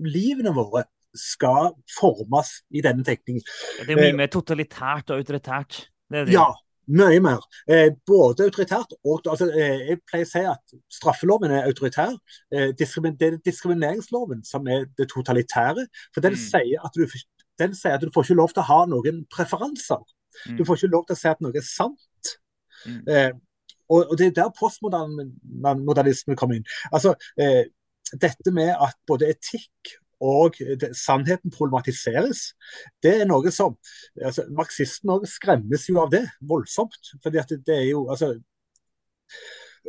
livene 0.00 0.54
våre 0.56 0.86
skal 1.14 1.74
formes 1.98 2.56
i 2.74 2.82
denne 2.82 3.04
tenkningen. 3.06 3.44
Det 3.84 3.92
er 3.94 4.00
mye 4.00 4.16
mer 4.24 4.32
totalitært 4.32 5.12
og 5.12 5.20
autoritært. 5.20 5.84
Det 6.10 6.26
det. 6.26 6.34
Ja, 6.34 6.48
mye 6.86 7.20
mer. 7.22 7.44
Eh, 7.70 7.90
både 8.06 8.44
autoritært 8.48 8.92
og 9.04 9.20
altså, 9.30 9.48
eh, 9.50 9.88
Jeg 9.88 10.00
pleier 10.08 10.26
å 10.26 10.30
si 10.30 10.42
at 10.48 10.74
straffeloven 10.92 11.50
er 11.50 11.68
autoritær. 11.68 12.16
Eh, 12.52 12.72
det 12.76 12.88
er 13.22 13.38
diskrimineringsloven 13.44 14.44
som 14.44 14.66
er 14.68 14.86
det 14.98 15.08
totalitære. 15.08 15.86
For 16.14 16.20
den, 16.20 16.32
mm. 16.32 16.42
sier 16.42 16.78
du, 16.94 17.06
den, 17.58 17.74
sier 17.74 17.94
at 17.94 18.02
du, 18.02 18.10
får 18.14 18.24
ikke 18.28 18.40
lov 18.42 18.52
til 18.52 18.64
å 18.64 18.68
ha 18.70 18.80
noen 18.90 19.24
preferanser. 19.30 20.02
Mm. 20.48 20.58
Du 20.58 20.64
får 20.64 20.76
ikke 20.76 20.94
lov 20.96 21.06
til 21.08 21.16
å 21.16 21.20
si 21.22 21.28
at 21.30 21.40
noe 21.44 21.56
er 21.56 21.66
sant. 21.66 22.36
Mm. 22.84 23.02
Eh, 23.08 23.32
og, 23.88 24.10
og, 24.10 24.18
Det 24.18 24.26
er 24.26 24.36
der 24.42 24.52
postmodernismen 24.58 26.36
kommer 26.36 26.58
inn. 26.58 26.68
Altså, 26.92 27.14
eh, 27.40 27.64
dette 28.20 28.52
med 28.52 28.74
at 28.76 28.96
både 29.08 29.30
etikk 29.32 29.96
og 30.24 30.56
det, 30.80 30.90
sannheten 30.96 31.52
problematiseres. 31.52 32.46
Det 33.02 33.12
er 33.20 33.28
noe 33.28 33.52
som 33.52 33.76
altså, 34.22 34.46
Marxisten 34.56 35.12
òg 35.12 35.26
skremmes 35.28 35.84
jo 35.90 36.00
av 36.02 36.12
det 36.14 36.24
voldsomt. 36.40 37.14
fordi 37.22 37.40
at 37.42 37.52
det, 37.54 37.76
er 37.76 37.88
jo 37.90 38.06
altså, 38.10 38.34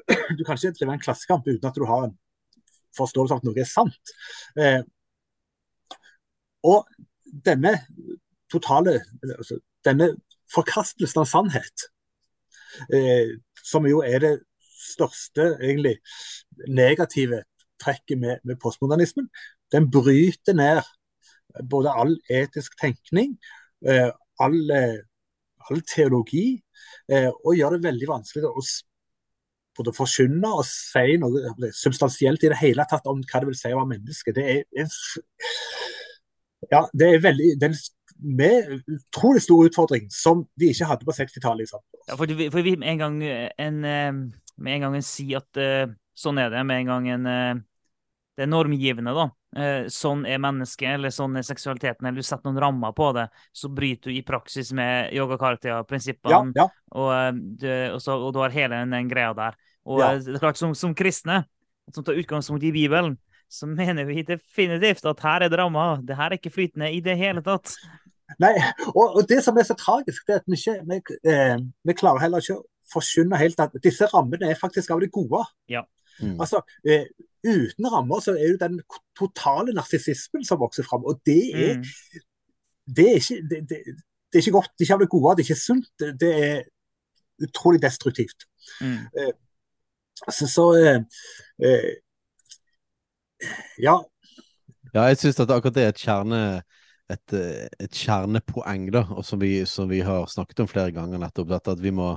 Du 0.38 0.44
kan 0.44 0.58
ikke 0.58 0.76
drive 0.76 0.94
en 0.98 1.06
klassekamp 1.06 1.48
uten 1.48 1.70
at 1.70 1.78
du 1.78 1.86
har 1.88 2.10
en 2.10 2.18
forståelse 2.98 3.36
av 3.36 3.42
at 3.42 3.48
noe 3.48 3.60
er 3.60 3.70
sant. 3.70 4.14
Eh, 4.60 4.82
og 6.66 6.86
denne 7.46 7.74
totale 8.52 9.00
altså, 9.24 9.60
denne 9.86 10.14
forkastelsen 10.54 11.24
av 11.24 11.30
sannhet, 11.30 11.88
eh, 12.94 13.36
som 13.64 13.88
jo 13.88 14.02
er 14.06 14.22
det 14.24 14.34
største 14.76 15.56
egentlig 15.56 15.98
negative 16.68 17.44
trekket 17.82 18.20
med, 18.20 18.40
med 18.44 18.60
postmodernismen, 18.62 19.28
den 19.74 19.90
bryter 19.92 20.58
ned 20.58 20.84
både 21.70 21.94
all 21.94 22.16
etisk 22.32 22.76
tenkning, 22.82 23.36
eh, 23.88 24.12
all, 24.40 24.72
eh, 24.72 25.00
all 25.70 25.82
teologi, 25.82 26.62
eh, 27.12 27.30
og 27.30 27.56
gjør 27.56 27.78
det 27.78 27.88
veldig 27.88 28.10
vanskelig 28.10 28.50
å 28.50 28.66
både 29.76 29.92
forkynne 29.92 30.52
og 30.56 30.64
si 30.68 31.18
noe 31.20 31.72
substansielt 31.76 32.44
i 32.46 32.52
det 32.52 32.60
hele 32.62 32.86
tatt 32.88 33.08
om 33.12 33.20
hva 33.20 33.42
det 33.42 33.50
vil 33.50 33.58
si 33.60 33.74
å 33.74 33.82
være 33.82 33.92
menneske. 33.92 34.32
Det 34.36 34.46
er, 34.54 34.86
ja, 36.72 36.86
det 36.96 37.10
er 37.10 37.26
veldig, 37.26 37.50
det 37.60 37.68
er 37.68 38.72
en 38.78 38.84
utrolig 38.96 39.44
stor 39.44 39.68
utfordring 39.68 40.08
som 40.16 40.46
de 40.56 40.72
ikke 40.72 40.88
hadde 40.88 41.08
på 41.08 41.18
60-tallet. 41.18 41.76
Ja, 42.08 42.16
for, 42.16 42.24
for 42.24 42.62
vi 42.64 42.78
med 42.80 42.94
en 42.94 43.04
gang 43.04 43.20
en, 43.26 43.84
en 43.84 44.86
en 44.96 45.04
sier 45.04 45.44
at 45.44 45.60
sånn 46.16 46.40
er 46.40 46.54
det, 46.54 46.64
med 46.64 46.86
en 46.86 46.92
gang 46.94 47.10
en 47.12 47.28
uh, 47.28 47.64
det 48.36 48.44
er 48.44 48.52
normgivende, 48.52 49.14
da. 49.16 49.26
Eh, 49.56 49.86
sånn 49.92 50.26
er 50.28 50.42
mennesket, 50.44 50.98
eller 50.98 51.14
sånn 51.16 51.38
er 51.40 51.46
seksualiteten, 51.48 52.04
eller 52.04 52.20
du 52.20 52.28
setter 52.28 52.50
noen 52.50 52.60
rammer 52.60 52.96
på 52.96 53.12
det, 53.16 53.30
så 53.56 53.70
bryter 53.72 54.12
du 54.12 54.18
i 54.18 54.26
praksis 54.28 54.74
med 54.76 55.14
yoga-karakter-prinsippene, 55.16 56.52
ja, 56.58 56.66
ja. 56.66 56.66
og, 56.92 57.12
eh, 57.64 57.94
og, 57.96 58.02
og, 58.18 58.32
du 58.36 58.42
har 58.44 58.56
hele 58.56 58.82
den, 58.92 59.12
greia 59.12 59.32
der. 59.38 59.56
Og 59.88 60.04
ja. 60.04 60.12
Eh, 60.12 60.24
det 60.26 60.36
er 60.36 60.44
klart, 60.44 60.60
som, 60.60 60.76
som, 60.76 60.96
kristne, 60.98 61.46
som 61.96 62.04
tar 62.04 62.20
utgangspunkt 62.20 62.68
i 62.68 62.74
Bibelen, 62.76 63.16
så 63.48 63.70
mener 63.70 64.08
vi 64.10 64.26
definitivt 64.28 65.06
at 65.08 65.24
her 65.24 65.46
er 65.46 65.54
det 65.54 65.62
rammer. 65.62 66.02
Det 66.04 66.18
her 66.18 66.34
er 66.34 66.40
ikke 66.40 66.52
flytende 66.52 66.92
i 66.92 67.00
det 67.06 67.16
hele 67.20 67.44
tatt. 67.46 67.78
Nei, 68.42 68.56
og, 68.90 69.20
og 69.20 69.28
det 69.30 69.40
som 69.46 69.56
er 69.56 69.68
så 69.68 69.78
tragisk, 69.80 70.26
det 70.28 70.34
er 70.34 70.42
at 70.42 70.48
vi, 70.50 70.58
ikke, 70.58 70.80
vi, 70.90 71.20
eh, 71.32 71.60
vi 71.86 71.96
klarer 71.96 72.26
heller 72.26 72.44
ikke 72.44 72.58
å 72.58 72.66
forkynne 72.92 73.40
helt 73.40 73.62
at 73.62 73.76
disse 73.84 74.10
rammene 74.12 74.50
er 74.52 74.60
faktisk 74.60 74.92
av 74.92 75.04
det 75.04 75.14
gode. 75.14 75.46
Ja. 75.72 75.86
Mm. 76.22 76.40
Altså, 76.42 76.62
eh, 76.88 77.06
uten 77.46 77.90
rammer 77.94 78.20
så 78.24 78.36
er 78.36 78.56
det 78.56 78.62
den 78.62 78.80
totale 79.18 79.74
narsissismen 79.76 80.46
som 80.48 80.62
vokser 80.62 80.88
fram. 80.88 81.06
Og 81.06 81.20
det 81.26 81.44
er, 81.54 81.78
mm. 81.78 81.84
det, 82.96 83.08
er 83.10 83.20
ikke, 83.22 83.42
det, 83.50 83.62
det, 83.70 83.80
det 84.30 84.40
er 84.40 84.44
ikke 84.44 84.58
godt. 84.60 84.72
Det 84.74 84.84
er 84.84 84.88
ikke 84.88 84.98
av 85.00 85.04
det 85.06 85.14
gode, 85.16 85.36
det 85.36 85.44
er 85.44 85.50
ikke 85.50 85.66
sunt. 85.66 86.08
Det 86.24 86.32
er 86.50 86.64
utrolig 87.46 87.82
destruktivt. 87.84 88.48
Mm. 88.82 89.04
Eh, 89.20 89.34
så, 90.32 90.48
så 90.48 90.72
eh, 90.80 91.00
eh 91.60 91.94
ja. 93.80 94.00
Ja, 94.94 95.02
jeg 95.12 95.18
syns 95.20 95.40
at 95.44 95.52
akkurat 95.52 95.76
det 95.76 95.84
er 95.84 95.92
et 95.92 96.00
kjerne 96.00 96.42
et, 97.12 97.34
et 97.84 97.94
kjernepoeng, 97.94 98.88
da, 98.94 99.04
og 99.14 99.26
som 99.28 99.42
vi, 99.42 99.60
som 99.70 99.90
vi, 99.92 100.00
har 100.06 100.26
snakket 100.32 100.64
om 100.64 100.70
flere 100.70 100.94
ganger, 100.96 101.22
nettopp 101.22 101.52
dette 101.52 101.76
at 101.76 101.84
vi 101.84 101.92
må, 101.94 102.16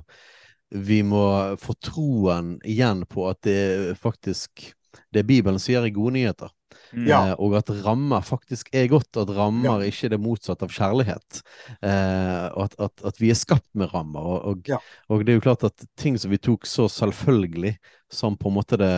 vi 0.71 1.03
må 1.07 1.57
få 1.61 1.75
troen 1.85 2.57
igjen 2.65 3.05
på 3.09 3.29
at 3.31 3.43
det 3.47 3.97
faktisk 4.01 4.73
det 5.15 5.25
Bibelen 5.29 5.61
sier 5.63 5.85
er 5.85 5.95
gode 5.95 6.17
nyheter. 6.17 6.53
Mm. 6.93 7.05
Ja. 7.09 7.21
Eh, 7.31 7.35
og 7.41 7.57
at 7.59 7.71
rammer 7.85 8.25
faktisk 8.25 8.71
er 8.77 8.89
godt, 8.91 9.17
at 9.21 9.31
rammer 9.37 9.83
ja. 9.83 9.91
ikke 9.91 10.09
er 10.09 10.15
det 10.15 10.21
motsatte 10.25 10.69
av 10.69 10.75
kjærlighet. 10.75 11.41
Eh, 11.85 12.47
og 12.55 12.67
at, 12.67 12.77
at, 12.89 13.05
at, 13.13 13.21
vi 13.21 13.33
er 13.33 13.39
skapt 13.39 13.69
med 13.79 13.93
rammer. 13.95 14.25
Og, 14.25 14.39
og, 14.53 14.71
ja. 14.71 14.81
og, 15.09 15.25
det 15.25 15.35
er 15.35 15.41
jo 15.41 15.47
klart 15.49 15.67
at 15.69 15.89
ting 16.01 16.19
som 16.21 16.33
vi 16.33 16.41
tok 16.41 16.69
så 16.69 16.89
selvfølgelig, 16.93 17.77
som 18.13 18.39
på 18.41 18.51
en 18.51 18.59
måte 18.59 18.81
det 18.81 18.93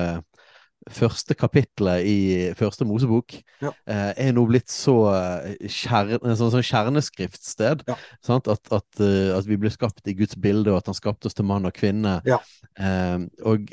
første 0.89 1.37
kapitlet 1.37 2.07
i 2.09 2.19
første 2.57 2.87
Mosebok, 2.89 3.35
ja. 3.61 3.73
eh, 3.91 4.11
er 4.25 4.33
nå 4.33 4.47
blitt 4.49 4.71
så 4.73 4.97
eh, 5.13 5.69
kjerne, 5.69 6.35
sånn, 6.39 6.53
sånn 6.55 6.65
kjerneskriftsted. 6.65 7.85
Ja. 7.91 7.99
At, 8.31 8.49
at, 8.49 8.87
uh, 9.03 9.37
at, 9.37 9.49
vi 9.49 9.59
ble 9.61 9.73
skapt 9.73 10.09
i 10.09 10.17
Guds 10.17 10.39
bilde, 10.41 10.73
og 10.73 10.81
at 10.81 10.91
han 10.91 10.97
skapte 10.97 11.29
oss 11.29 11.37
til 11.37 11.49
mann 11.49 11.69
og 11.69 11.77
kvinne. 11.77 12.21
Ja. 12.29 12.41
Eh, 12.81 13.19
og 13.45 13.69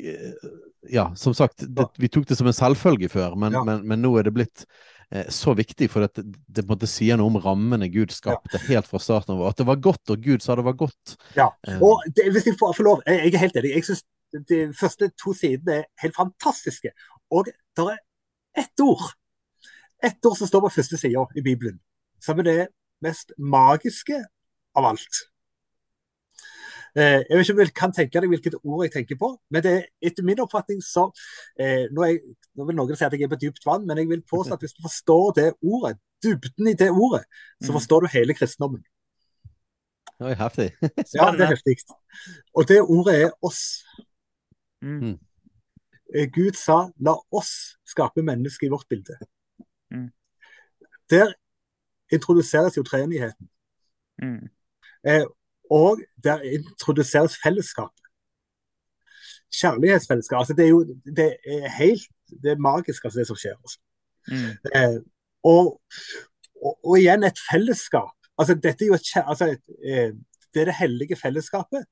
ja, 0.88 1.12
som 1.16 1.34
sagt, 1.34 1.64
det, 1.64 1.86
vi 1.98 2.08
tok 2.08 2.28
det 2.28 2.36
som 2.38 2.48
en 2.48 2.56
selvfølge 2.56 3.10
før, 3.12 3.36
men, 3.38 3.56
men, 3.66 3.82
men 3.88 4.02
nå 4.02 4.12
er 4.18 4.28
det 4.28 4.34
blitt 4.36 4.64
eh, 5.10 5.26
så 5.32 5.54
viktig, 5.58 5.88
for 5.92 6.06
det, 6.06 6.24
det 6.24 6.64
måtte 6.68 6.88
si 6.90 7.10
noe 7.12 7.28
om 7.30 7.40
rammene 7.42 7.90
Gud 7.92 8.12
skapte 8.14 8.60
helt 8.68 8.88
fra 8.88 9.00
starten 9.02 9.34
av. 9.36 9.46
At 9.50 9.60
det 9.60 9.68
var 9.68 9.80
godt, 9.84 10.04
og 10.12 10.22
Gud 10.24 10.44
sa 10.44 10.56
det 10.58 10.66
var 10.68 10.78
godt. 10.78 11.16
Ja, 11.38 11.50
eh. 11.68 11.80
og 11.82 12.04
det, 12.14 12.30
hvis 12.34 12.48
jeg 12.50 12.58
får, 12.60 12.76
får 12.78 12.88
lov, 12.88 13.02
jeg, 13.06 13.26
jeg, 13.26 13.34
er 13.34 13.44
helt 13.46 13.60
enig. 13.60 13.74
Jeg 13.76 13.88
syns 13.90 14.04
de 14.48 14.60
første 14.76 15.10
to 15.20 15.32
sidene 15.36 15.80
er 15.80 15.88
helt 16.02 16.16
fantastiske. 16.16 16.92
Og 17.30 17.46
det 17.48 17.56
er 17.84 17.98
ett 18.58 18.84
ord 18.84 19.06
ett 20.02 20.26
ord 20.26 20.36
som 20.38 20.46
står 20.46 20.62
på 20.62 20.74
første 20.78 20.98
sida 21.00 21.24
i 21.36 21.42
Bibelen, 21.42 21.80
som 22.22 22.38
er 22.38 22.46
det 22.46 22.60
mest 23.04 23.34
magiske 23.38 24.18
av 24.78 24.86
alt. 24.92 25.22
Eh, 26.96 27.20
jeg 27.28 27.36
vet 27.36 27.44
ikke 27.44 27.54
om 27.54 27.60
du 27.60 27.72
kan 27.76 27.94
tenke 27.94 28.20
deg 28.22 28.30
hvilket 28.32 28.58
ord 28.62 28.84
jeg 28.86 28.94
tenker 28.94 29.18
på, 29.20 29.32
men 29.52 29.64
det 29.64 29.72
er 29.74 30.10
etter 30.10 30.26
min 30.26 30.40
oppfatning 30.42 30.80
så 30.82 31.08
eh, 31.60 31.86
nå, 31.92 32.04
er, 32.06 32.20
nå, 32.56 32.66
vil 32.68 32.78
noen 32.78 32.96
si 32.96 33.06
at 33.06 33.14
jeg 33.14 33.26
er 33.26 33.32
på 33.32 33.40
dypt 33.42 33.66
vann, 33.66 33.86
men 33.86 34.00
jeg 34.00 34.10
vil 34.10 34.22
påstå 34.22 34.56
at 34.56 34.64
hvis 34.64 34.76
du 34.78 34.84
forstår 34.86 35.34
det 35.38 35.48
ordet, 35.60 35.98
dybden 36.24 36.70
i 36.72 36.78
det 36.78 36.88
ordet, 36.90 37.24
så 37.60 37.70
mm. 37.70 37.74
forstår 37.76 38.06
du 38.06 38.10
hele 38.14 38.34
kristendommen. 38.34 38.82
Oi, 40.18 40.32
heftig. 40.34 40.72
ja, 41.14 41.28
det 41.30 41.44
er 41.44 41.52
heftig. 41.52 41.76
Og 42.54 42.66
det 42.66 42.80
ordet 42.82 43.20
er 43.20 43.28
oss. 43.46 43.84
Mm. 44.82 45.00
mm. 45.00 45.18
Eh, 46.14 46.28
Gud 46.32 46.56
sa 46.56 46.90
'la 46.96 47.14
oss 47.30 47.76
skape 47.84 48.22
mennesket 48.22 48.66
i 48.66 48.70
vårt 48.70 48.88
bilde'. 48.88 49.18
Mm. 49.90 50.10
Der 51.10 51.32
introduseres 52.12 52.76
jo 52.76 52.82
treenigheten. 52.82 53.48
Mm. 54.22 54.48
Eh, 55.04 55.26
og 55.70 56.00
der 56.24 56.40
introduseres 56.40 57.36
fellesskap. 57.42 57.92
Kjærlighetsfellesskap. 59.52 60.38
Altså 60.38 60.54
det 60.54 60.64
er 60.64 60.68
jo 60.68 60.84
det 61.16 61.36
er 61.44 61.68
helt 61.68 62.08
det 62.42 62.50
er 62.50 62.58
magisk, 62.58 63.04
altså, 63.04 63.18
det 63.18 63.26
som 63.26 63.36
skjer. 63.36 63.56
Altså. 63.56 63.78
Mm. 64.28 64.50
Eh, 64.76 64.98
og, 65.44 65.80
og, 66.62 66.72
og, 66.84 66.98
igjen 66.98 67.24
et 67.24 67.40
fellesskap. 67.50 68.16
Altså, 68.38 68.54
dette 68.54 68.84
er 68.84 68.88
jo 68.92 68.98
et, 68.98 69.12
altså, 69.24 69.48
et, 69.54 69.62
eh, 69.84 70.10
det 70.54 70.62
er 70.62 70.70
det 70.70 70.74
hellige 70.80 71.16
fellesskapet. 71.16 71.86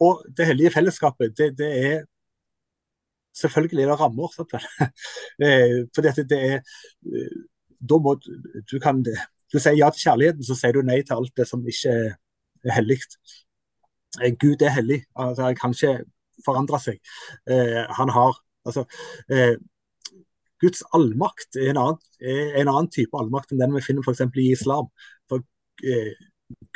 Og 0.00 0.24
det 0.36 0.46
hellige 0.48 0.72
fellesskapet, 0.74 1.36
det, 1.38 1.52
det 1.58 1.70
er 1.84 2.00
Selvfølgelig 3.36 3.82
er 3.84 3.88
det 3.88 4.00
rammer. 4.00 4.28
Sant? 4.34 4.54
eh, 5.44 5.86
fordi 5.94 6.08
at 6.08 6.16
det 6.30 6.38
er 6.38 6.56
eh, 6.58 7.36
Da 7.90 7.98
må 7.98 8.16
du 8.70 8.78
kan 8.82 9.04
du 9.52 9.58
sier 9.58 9.74
ja 9.74 9.88
til 9.90 10.04
kjærligheten, 10.04 10.44
så 10.46 10.54
sier 10.54 10.76
du 10.76 10.84
nei 10.86 11.00
til 11.02 11.16
alt 11.16 11.32
det 11.36 11.46
som 11.48 11.64
ikke 11.66 11.94
er 12.62 12.74
hellig. 12.76 13.00
Eh, 14.20 14.34
Gud 14.38 14.62
er 14.62 14.74
hellig. 14.76 15.00
Altså, 15.16 15.48
han 15.48 15.58
kan 15.58 15.74
ikke 15.74 16.04
forandre 16.44 16.78
seg. 16.80 17.00
Han 17.98 18.12
har 18.14 18.38
altså 18.64 18.84
Guds 20.60 20.82
allmakt 20.94 21.56
er 21.56 21.72
en, 21.72 21.80
annen, 21.80 21.98
er 22.20 22.60
en, 22.60 22.68
annen, 22.68 22.88
type 22.92 23.16
allmakt 23.16 23.52
enn 23.52 23.60
den 23.60 23.74
vi 23.74 23.82
finner 23.84 24.04
f.eks. 24.04 24.22
i 24.38 24.46
islam. 24.52 24.88
For 25.28 25.42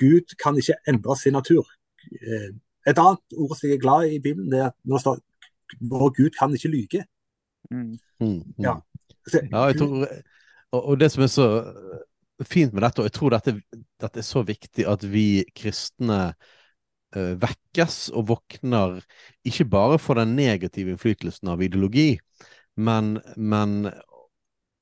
Gud 0.01 0.35
kan 0.41 0.59
ikke 0.59 0.77
endre 0.89 1.17
sin 1.21 1.37
natur. 1.37 1.69
Et 2.87 2.99
annet 3.01 3.39
ord 3.41 3.55
som 3.57 3.69
jeg 3.69 3.79
er 3.79 3.83
glad 3.83 4.09
i 4.09 4.19
i 4.19 4.23
Bibelen, 4.23 4.51
det 4.53 4.61
er 4.61 4.71
at 4.73 4.79
når 4.85 4.99
det 4.99 5.05
står 5.05 5.23
vår 5.91 6.11
Gud 6.17 6.35
kan 6.39 6.55
ikke 6.55 6.73
lyge. 6.73 7.05
Mm. 7.71 7.95
Mm, 8.21 8.27
mm. 8.29 8.65
Ja. 8.65 8.75
Så, 9.27 9.41
Ja, 9.51 9.65
jeg 9.71 9.79
tror, 9.81 10.07
og, 10.73 10.81
og 10.85 11.01
det 11.01 11.11
som 11.13 11.25
er 11.25 11.33
så 11.33 11.49
fint 12.45 12.75
med 12.75 12.85
dette, 12.85 13.01
og 13.01 13.09
jeg 13.09 13.17
tror 13.17 13.35
dette, 13.35 13.57
dette 14.03 14.21
er 14.21 14.27
så 14.27 14.43
viktig 14.47 14.87
at 14.91 15.07
vi 15.09 15.45
kristne 15.57 16.21
uh, 17.17 17.35
vekkes 17.41 18.11
og 18.15 18.29
våkner, 18.33 18.99
ikke 19.47 19.69
bare 19.71 19.99
for 20.03 20.21
den 20.21 20.35
negative 20.37 20.95
innflytelsen 20.95 21.53
av 21.55 21.63
ideologi, 21.65 22.19
men, 22.77 23.17
men 23.37 23.89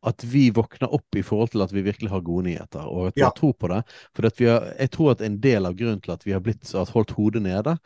at 0.02 0.24
vi 0.26 0.48
våkner 0.50 0.90
opp 0.92 1.14
i 1.16 1.22
forhold 1.22 1.52
til 1.54 1.62
at 1.62 1.72
vi 1.72 1.84
virkelig 1.86 2.10
har 2.10 2.24
gode 2.26 2.48
nyheter, 2.48 2.82
og 2.86 3.08
at 3.12 3.14
vi 3.16 3.20
Ja. 3.22 3.26
har 3.30 3.36
tro 3.38 3.52
på 3.52 3.68
det. 3.70 3.82
For 4.16 4.22
har, 4.48 4.74
jeg 4.78 4.90
tror 4.90 5.10
at 5.12 5.20
en 5.22 5.38
del 5.40 5.66
av 5.66 5.74
grunnen 5.78 6.02
til 6.02 6.12
at 6.12 6.24
vi 6.26 6.32
har 6.32 6.40
blitt, 6.40 6.74
at 6.74 6.90
holdt 6.90 7.12
hodet 7.14 7.42
nede, 7.42 7.78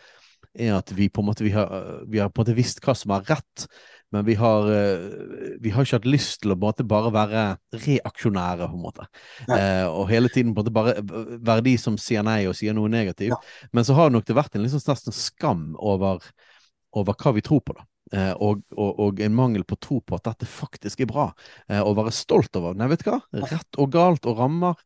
er 0.56 0.78
at 0.78 0.88
vi 0.96 1.10
på 1.12 1.20
en 1.20 1.26
måte 1.28 1.44
vi 1.44 1.50
har, 1.52 1.68
vi 2.08 2.18
har 2.18 2.30
på 2.30 2.40
en 2.40 2.46
måte 2.46 2.56
visst 2.56 2.80
hva 2.80 2.94
som 2.96 3.12
er 3.12 3.26
rett, 3.28 3.66
men 4.12 4.24
vi 4.24 4.34
har, 4.38 4.68
eh, 4.70 5.56
vi 5.60 5.70
har 5.74 5.84
ikke 5.84 5.98
hatt 5.98 6.06
lyst 6.08 6.40
til 6.40 6.52
å 6.52 6.56
bare 6.56 7.12
være 7.12 7.58
reaksjonære, 7.74 8.68
på 8.70 8.76
en 8.78 8.82
måte. 8.86 9.06
Eh, 9.50 9.84
og 9.86 10.08
hele 10.08 10.28
tiden 10.32 10.54
på 10.54 10.60
en 10.62 10.64
måte 10.64 10.72
bare 10.72 10.94
være 11.44 11.64
de 11.64 11.76
som 11.76 11.98
sier 11.98 12.22
nei 12.22 12.46
og 12.46 12.54
sier 12.54 12.72
noe 12.72 12.88
negativt. 12.88 13.34
Ja. 13.34 13.68
Men 13.72 13.84
så 13.84 13.94
har 13.94 14.08
nok 14.10 14.24
det 14.24 14.36
vært 14.36 14.54
en 14.56 14.62
liksom 14.62 14.80
nesten 14.80 15.12
skam 15.12 15.74
over, 15.78 16.22
over 16.94 17.12
hva 17.12 17.34
vi 17.34 17.42
tror 17.44 17.60
på, 17.60 17.74
da. 17.76 17.84
Eh, 18.14 18.32
og, 18.38 18.60
og, 18.76 19.00
og 19.02 19.20
en 19.20 19.34
mangel 19.34 19.64
på 19.66 19.78
tro 19.82 19.98
på 20.00 20.14
at 20.18 20.28
dette 20.28 20.46
faktisk 20.46 21.00
er 21.02 21.08
bra. 21.10 21.28
Eh, 21.68 21.80
å 21.82 21.94
være 21.96 22.12
stolt 22.14 22.54
over. 22.58 22.76
Nei, 22.78 22.86
vet 22.92 23.02
du 23.02 23.10
hva? 23.10 23.20
Rett 23.50 23.78
og 23.82 23.90
galt 23.94 24.28
og 24.30 24.38
rammer, 24.38 24.76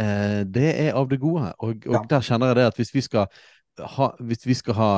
eh, 0.00 0.42
det 0.48 0.70
er 0.88 0.94
av 0.96 1.10
det 1.10 1.20
gode. 1.20 1.50
Og, 1.60 1.84
og 1.86 1.98
Ja. 1.98 2.04
der 2.08 2.24
kjenner 2.24 2.52
jeg 2.54 2.60
det 2.60 2.68
at 2.70 2.80
hvis 2.80 2.94
vi 2.94 3.02
skal 3.04 3.28
ha, 3.96 4.10
hvis 4.20 4.46
vi 4.48 4.54
skal 4.56 4.74
ha 4.76 4.92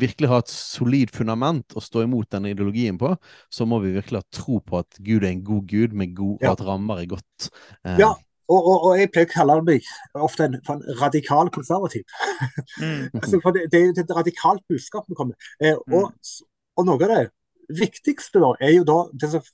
virkelig 0.00 0.28
ha 0.32 0.38
et 0.40 0.48
solid 0.50 1.10
fundament 1.12 1.74
å 1.76 1.82
stå 1.84 2.02
imot 2.06 2.30
denne 2.32 2.50
ideologien 2.54 2.96
på, 2.98 3.12
så 3.52 3.66
må 3.68 3.78
vi 3.84 3.92
virkelig 3.94 4.22
ha 4.22 4.28
tro 4.32 4.58
på 4.64 4.78
at 4.80 4.98
Gud 5.04 5.22
er 5.24 5.30
en 5.34 5.44
god 5.44 5.66
Gud, 5.68 5.92
med 5.92 6.14
god, 6.16 6.38
Ja. 6.40 6.50
og 6.50 6.58
at 6.60 6.66
rammer 6.66 7.02
er 7.02 7.06
godt. 7.14 7.50
Eh, 7.84 7.98
Ja. 7.98 8.14
Og, 8.50 8.64
og, 8.66 8.84
og 8.88 8.98
jeg 8.98 9.12
pleier 9.14 9.28
å 9.28 9.30
kalle 9.30 9.54
meg 9.62 9.84
ofte 10.18 10.48
en, 10.48 10.56
en 10.72 10.80
radikal 10.98 11.50
konservativ. 11.54 12.02
Mm. 12.80 13.04
Altså, 13.20 13.38
for 13.44 13.54
det, 13.54 13.68
det 13.70 13.78
er 13.78 13.84
jo 13.86 13.92
et 14.02 14.10
radikalt 14.16 14.64
budskap 14.66 15.04
vi 15.06 15.14
kommer 15.14 15.36
med. 15.36 15.68
Eh, 15.68 15.76
og, 15.94 16.10
og 16.80 16.88
noe 16.88 17.06
av 17.06 17.12
det 17.12 17.80
viktigste 17.80 18.42
da, 18.42 18.54
er 18.60 18.74
jo 18.78 18.86
da 18.88 18.98
det 19.22 19.30
som 19.34 19.46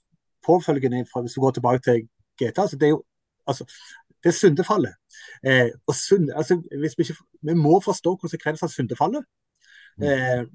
påfølgende 0.46 1.04
fra 1.10 1.24
hvis 1.24 1.34
du 1.36 1.42
går 1.42 1.56
tilbake 1.56 1.82
til 1.84 2.04
GTA, 2.38 2.64
altså 2.64 2.78
det 2.78 2.88
er 2.88 2.94
jo 2.94 3.02
altså, 3.46 3.66
det 4.22 4.30
er 4.32 4.36
syndefallet. 4.36 4.94
Eh, 5.46 5.70
og 5.86 5.94
synd, 5.94 6.30
altså, 6.34 6.56
vi, 6.70 6.90
ikke, 6.98 7.16
vi 7.42 7.54
må 7.54 7.80
forstå 7.84 8.16
konsekvenser 8.22 8.66
av 8.66 8.72
syndefallet. 8.72 9.26
Eh, 10.02 10.46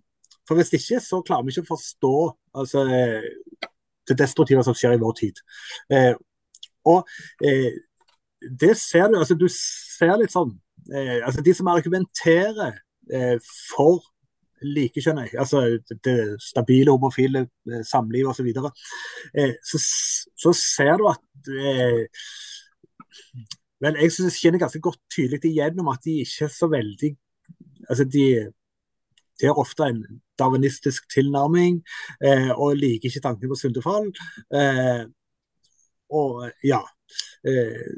for 0.47 0.59
hvis 0.59 0.73
ikke, 0.73 0.99
så 0.99 1.21
klarer 1.25 1.45
vi 1.45 1.53
ikke 1.53 1.63
å 1.67 1.71
forstå 1.71 2.15
altså, 2.61 2.83
eh, 2.91 3.69
det 4.09 4.17
destruktive 4.19 4.63
som 4.67 4.75
skjer 4.77 4.97
i 4.97 5.01
vår 5.01 5.15
tid. 5.21 5.41
Eh, 5.93 6.13
og 6.91 7.07
eh, 7.45 7.71
det 8.59 8.73
ser 8.79 9.11
du, 9.11 9.19
altså 9.21 9.37
du 9.37 9.47
ser 9.53 10.15
litt 10.17 10.33
sånn 10.33 10.55
eh, 10.89 11.19
altså 11.21 11.43
De 11.45 11.53
som 11.53 11.67
argumenterer 11.69 12.79
for 14.61 14.69
likekjønnet, 14.77 15.33
altså 15.41 15.63
det, 15.89 15.97
det 16.05 16.17
stabile 16.43 16.93
homofile 16.93 17.45
eh, 17.69 17.83
samliv 17.87 18.29
osv., 18.29 18.41
så, 18.41 18.45
videre, 18.45 18.71
eh, 19.37 19.57
så, 19.65 19.81
så 20.37 20.53
ser 20.57 20.97
du 21.01 21.09
at 21.11 21.51
eh, 21.51 22.05
Vel, 23.81 23.95
jeg 23.97 24.11
synes 24.13 24.35
jeg 24.35 24.45
kjenner 24.45 24.61
ganske 24.61 24.79
godt 24.79 24.99
tydelig 25.09 25.39
igjennom 25.49 25.87
at 25.89 26.03
de 26.05 26.19
ikke 26.21 26.45
er 26.45 26.51
så 26.53 26.67
veldig 26.69 27.09
altså 27.89 28.05
de, 28.05 28.25
de 29.41 29.47
har 29.49 29.57
ofte 29.57 29.87
en 29.89 30.03
darwinistisk 30.39 31.09
tilnærming 31.13 31.81
eh, 32.25 32.51
og 32.51 32.77
liker 32.77 33.09
ikke 33.09 33.23
tanken 33.25 33.49
på 33.49 33.57
syndefall. 33.57 34.11
Eh, 34.53 35.03
og 36.13 36.51
ja 36.63 36.81
eh, 37.47 37.89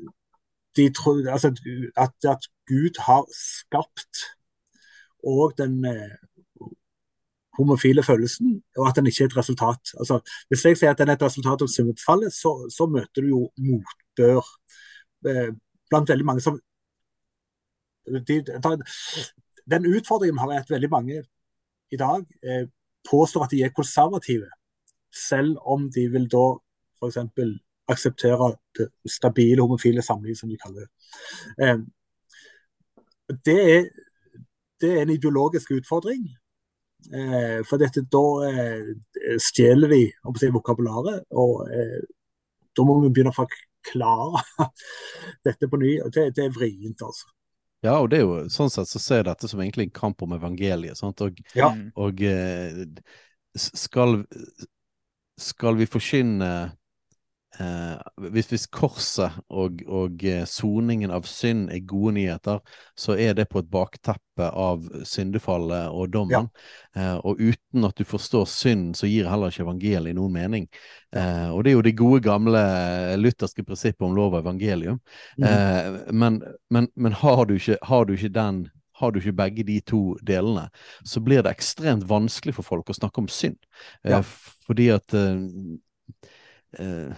de 0.77 0.89
tror 0.95 1.29
altså, 1.29 1.53
at, 1.97 2.15
at 2.29 2.47
Gud 2.67 2.99
har 3.05 3.27
skapt 3.35 4.23
og 5.23 5.53
den 5.57 5.85
eh, 5.85 6.15
homofile 7.57 8.03
følelsen, 8.03 8.63
og 8.77 8.87
at 8.87 8.95
den 8.95 9.07
ikke 9.07 9.23
er 9.23 9.31
et 9.31 9.37
resultat. 9.37 9.93
Altså, 9.99 10.19
hvis 10.49 10.65
jeg 10.65 10.77
sier 10.77 10.91
at 10.91 11.01
den 11.01 11.09
er 11.09 11.17
et 11.17 11.25
resultat 11.25 11.61
av 11.61 11.69
syndefallet, 11.69 12.33
så, 12.33 12.53
så 12.73 12.87
møter 12.89 13.21
du 13.21 13.27
jo 13.29 13.41
motbør 13.57 14.41
eh, 15.29 15.51
blant 15.89 16.09
veldig 16.09 16.25
mange 16.25 16.41
som 16.41 16.59
de, 18.27 18.43
Den 19.71 19.85
utfordringen 19.87 20.37
har, 20.37 20.51
er 20.51 20.59
at 20.63 20.69
veldig 20.69 20.89
mange 20.89 21.23
i 21.91 21.97
dag 21.97 22.25
eh, 22.43 22.65
påstår 23.09 23.45
at 23.45 23.51
de 23.51 23.61
er 23.63 23.75
konservative, 23.75 24.49
selv 25.29 25.57
om 25.65 25.91
de 25.91 26.07
vil 26.11 26.27
da 26.31 26.45
f.eks. 26.99 27.17
akseptere 27.87 28.55
det 28.77 28.89
stabile 29.11 29.61
homofile 29.61 30.01
samlivet, 30.01 30.39
som 30.39 30.49
de 30.49 30.57
kaller 30.57 30.85
det. 30.85 30.89
Eh, 31.61 31.77
det, 33.45 33.59
er, 33.75 33.89
det 34.81 34.91
er 34.91 35.01
en 35.01 35.09
ideologisk 35.09 35.71
utfordring. 35.71 36.27
Eh, 37.11 37.59
for 37.67 37.81
dette, 37.81 38.05
da 38.07 38.23
eh, 38.47 38.93
stjeler 39.41 39.91
vi 39.91 40.03
si, 40.39 40.49
vokabularet, 40.53 41.25
og 41.35 41.67
eh, 41.67 42.01
da 42.73 42.85
må 42.87 42.99
vi 43.01 43.11
begynne 43.13 43.33
å 43.33 43.37
forklare 43.37 44.43
dette 45.47 45.69
på 45.69 45.79
ny. 45.81 45.97
og 46.05 46.13
Det, 46.15 46.29
det 46.37 46.47
er 46.47 46.55
vrient, 46.55 47.03
altså. 47.03 47.29
Ja, 47.83 47.97
og 47.99 48.13
det 48.13 48.21
er 48.21 48.23
jo 48.23 48.37
sånn 48.53 48.71
sett 48.71 48.87
så 48.87 49.01
ser 49.03 49.19
jeg 49.19 49.27
dette 49.27 49.49
som 49.51 49.59
egentlig 49.59 49.89
en 49.89 49.97
kamp 49.97 50.23
om 50.23 50.37
evangeliet. 50.37 50.95
Sant? 50.99 51.19
Og, 51.25 51.41
Ja. 51.57 51.73
Mm. 51.75 51.89
og 51.99 52.23
eh, 52.23 52.85
skal, 53.59 54.21
skal 55.39 55.77
vi 55.81 55.89
forkynne 55.91 56.53
eh, 57.59 58.27
hvis, 58.33 58.49
hvis 58.51 58.65
korset 58.73 59.39
og, 59.49 59.81
og 59.87 60.23
eh, 60.27 60.43
soningen 60.49 61.13
av 61.13 61.27
synd 61.29 61.69
er 61.73 61.83
gode 61.87 62.15
nyheter, 62.17 62.59
så 62.97 63.17
er 63.19 63.35
det 63.37 63.47
på 63.51 63.61
et 63.61 63.69
bakteppe 63.73 64.49
av 64.49 64.85
syndefallet 65.07 65.93
og 65.93 66.11
dommen. 66.13 66.49
Eh, 66.97 67.15
og 67.21 67.41
uten 67.41 67.87
at 67.87 67.97
du 67.99 68.05
forstår 68.07 68.45
synd, 68.49 68.93
så 68.97 69.09
gir 69.09 69.29
heller 69.29 69.53
ikke 69.53 69.65
evangeliet 69.67 70.17
noen 70.17 70.37
mening. 70.37 70.69
Eh, 71.15 71.49
og 71.49 71.63
det 71.63 71.73
er 71.73 71.77
jo 71.77 71.87
det 71.87 71.97
gode, 71.99 72.21
gamle 72.25 72.63
lutherske 73.21 73.65
prinsippet 73.67 74.07
om 74.07 74.15
lov 74.17 74.33
og 74.33 74.43
evangelium. 74.43 75.01
Mm. 75.37 75.49
Eh, 75.49 75.99
men 76.13 76.41
men, 76.73 76.87
men 76.95 77.13
har, 77.13 77.45
du 77.45 77.57
ikke, 77.59 77.77
har 77.85 78.05
du 78.05 78.15
ikke 78.15 78.33
den 78.33 78.65
har 79.03 79.11
du 79.11 79.19
ikke 79.19 79.35
begge 79.35 79.65
de 79.67 79.79
to 79.81 80.01
delene, 80.25 80.67
så 81.05 81.21
blir 81.23 81.43
det 81.43 81.51
ekstremt 81.51 82.05
vanskelig 82.09 82.55
for 82.59 82.67
folk 82.67 82.91
å 82.91 82.97
snakke 82.97 83.23
om 83.23 83.29
synd. 83.31 83.57
Eh, 84.05 84.21
Fordi 84.67 84.89
at 84.93 85.15
eh, 85.17 85.41
eh, 85.41 86.41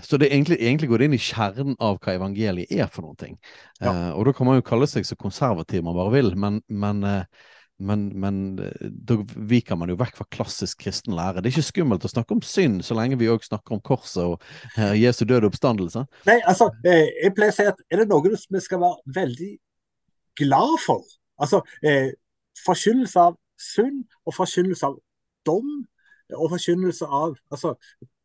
Så 0.03 0.17
det 0.19 0.27
egentlig, 0.33 0.57
egentlig 0.59 0.89
går 0.91 0.99
det 0.99 1.05
inn 1.07 1.15
i 1.15 1.21
kjernen 1.21 1.75
av 1.79 1.99
hva 2.03 2.15
evangeliet 2.17 2.71
er 2.75 2.89
for 2.91 3.07
noen 3.07 3.19
ting. 3.19 3.37
Ja. 3.79 3.91
Uh, 3.91 4.09
og 4.17 4.25
da 4.27 4.33
kan 4.35 4.49
man 4.49 4.57
jo 4.59 4.65
kalle 4.67 4.87
seg 4.91 5.07
så 5.07 5.15
konservativ 5.15 5.85
man 5.85 5.95
bare 5.95 6.11
vil, 6.17 6.33
men, 6.39 6.59
men 6.67 6.99
uh, 7.07 7.45
men, 7.77 8.07
men 8.19 8.59
eh, 8.59 8.87
da 8.87 9.17
viker 9.35 9.75
man 9.79 9.91
jo 9.91 9.97
vekk 9.99 10.19
fra 10.19 10.27
klassisk 10.31 10.79
kristen 10.85 11.15
lære. 11.15 11.41
Det 11.41 11.49
er 11.49 11.57
ikke 11.57 11.69
skummelt 11.69 12.07
å 12.07 12.11
snakke 12.11 12.35
om 12.37 12.43
synd, 12.45 12.83
så 12.87 12.95
lenge 12.95 13.19
vi 13.19 13.29
òg 13.31 13.43
snakker 13.43 13.75
om 13.75 13.81
korset 13.83 14.23
og 14.23 14.37
uh, 14.77 14.93
Jesu 14.95 15.25
døde 15.27 15.49
oppstandelse. 15.49 16.05
Nei, 16.29 16.37
altså, 16.47 16.69
eh, 16.87 17.11
jeg 17.25 17.33
pleier 17.35 17.51
å 17.51 17.57
si 17.57 17.67
at 17.67 17.81
er 17.91 18.03
det 18.03 18.07
noe 18.11 18.31
vi 18.31 18.63
skal 18.63 18.81
være 18.83 19.15
veldig 19.19 19.51
glad 20.39 20.77
for? 20.85 21.03
Altså, 21.41 21.61
eh, 21.83 22.13
forkynnelse 22.63 23.27
av 23.27 23.35
synd 23.59 24.05
og 24.23 24.37
forkynnelse 24.37 24.87
av 24.87 24.95
dom 25.47 25.83
og 26.35 26.49
forkynnelse 26.55 27.05
av 27.05 27.35
altså, 27.51 27.75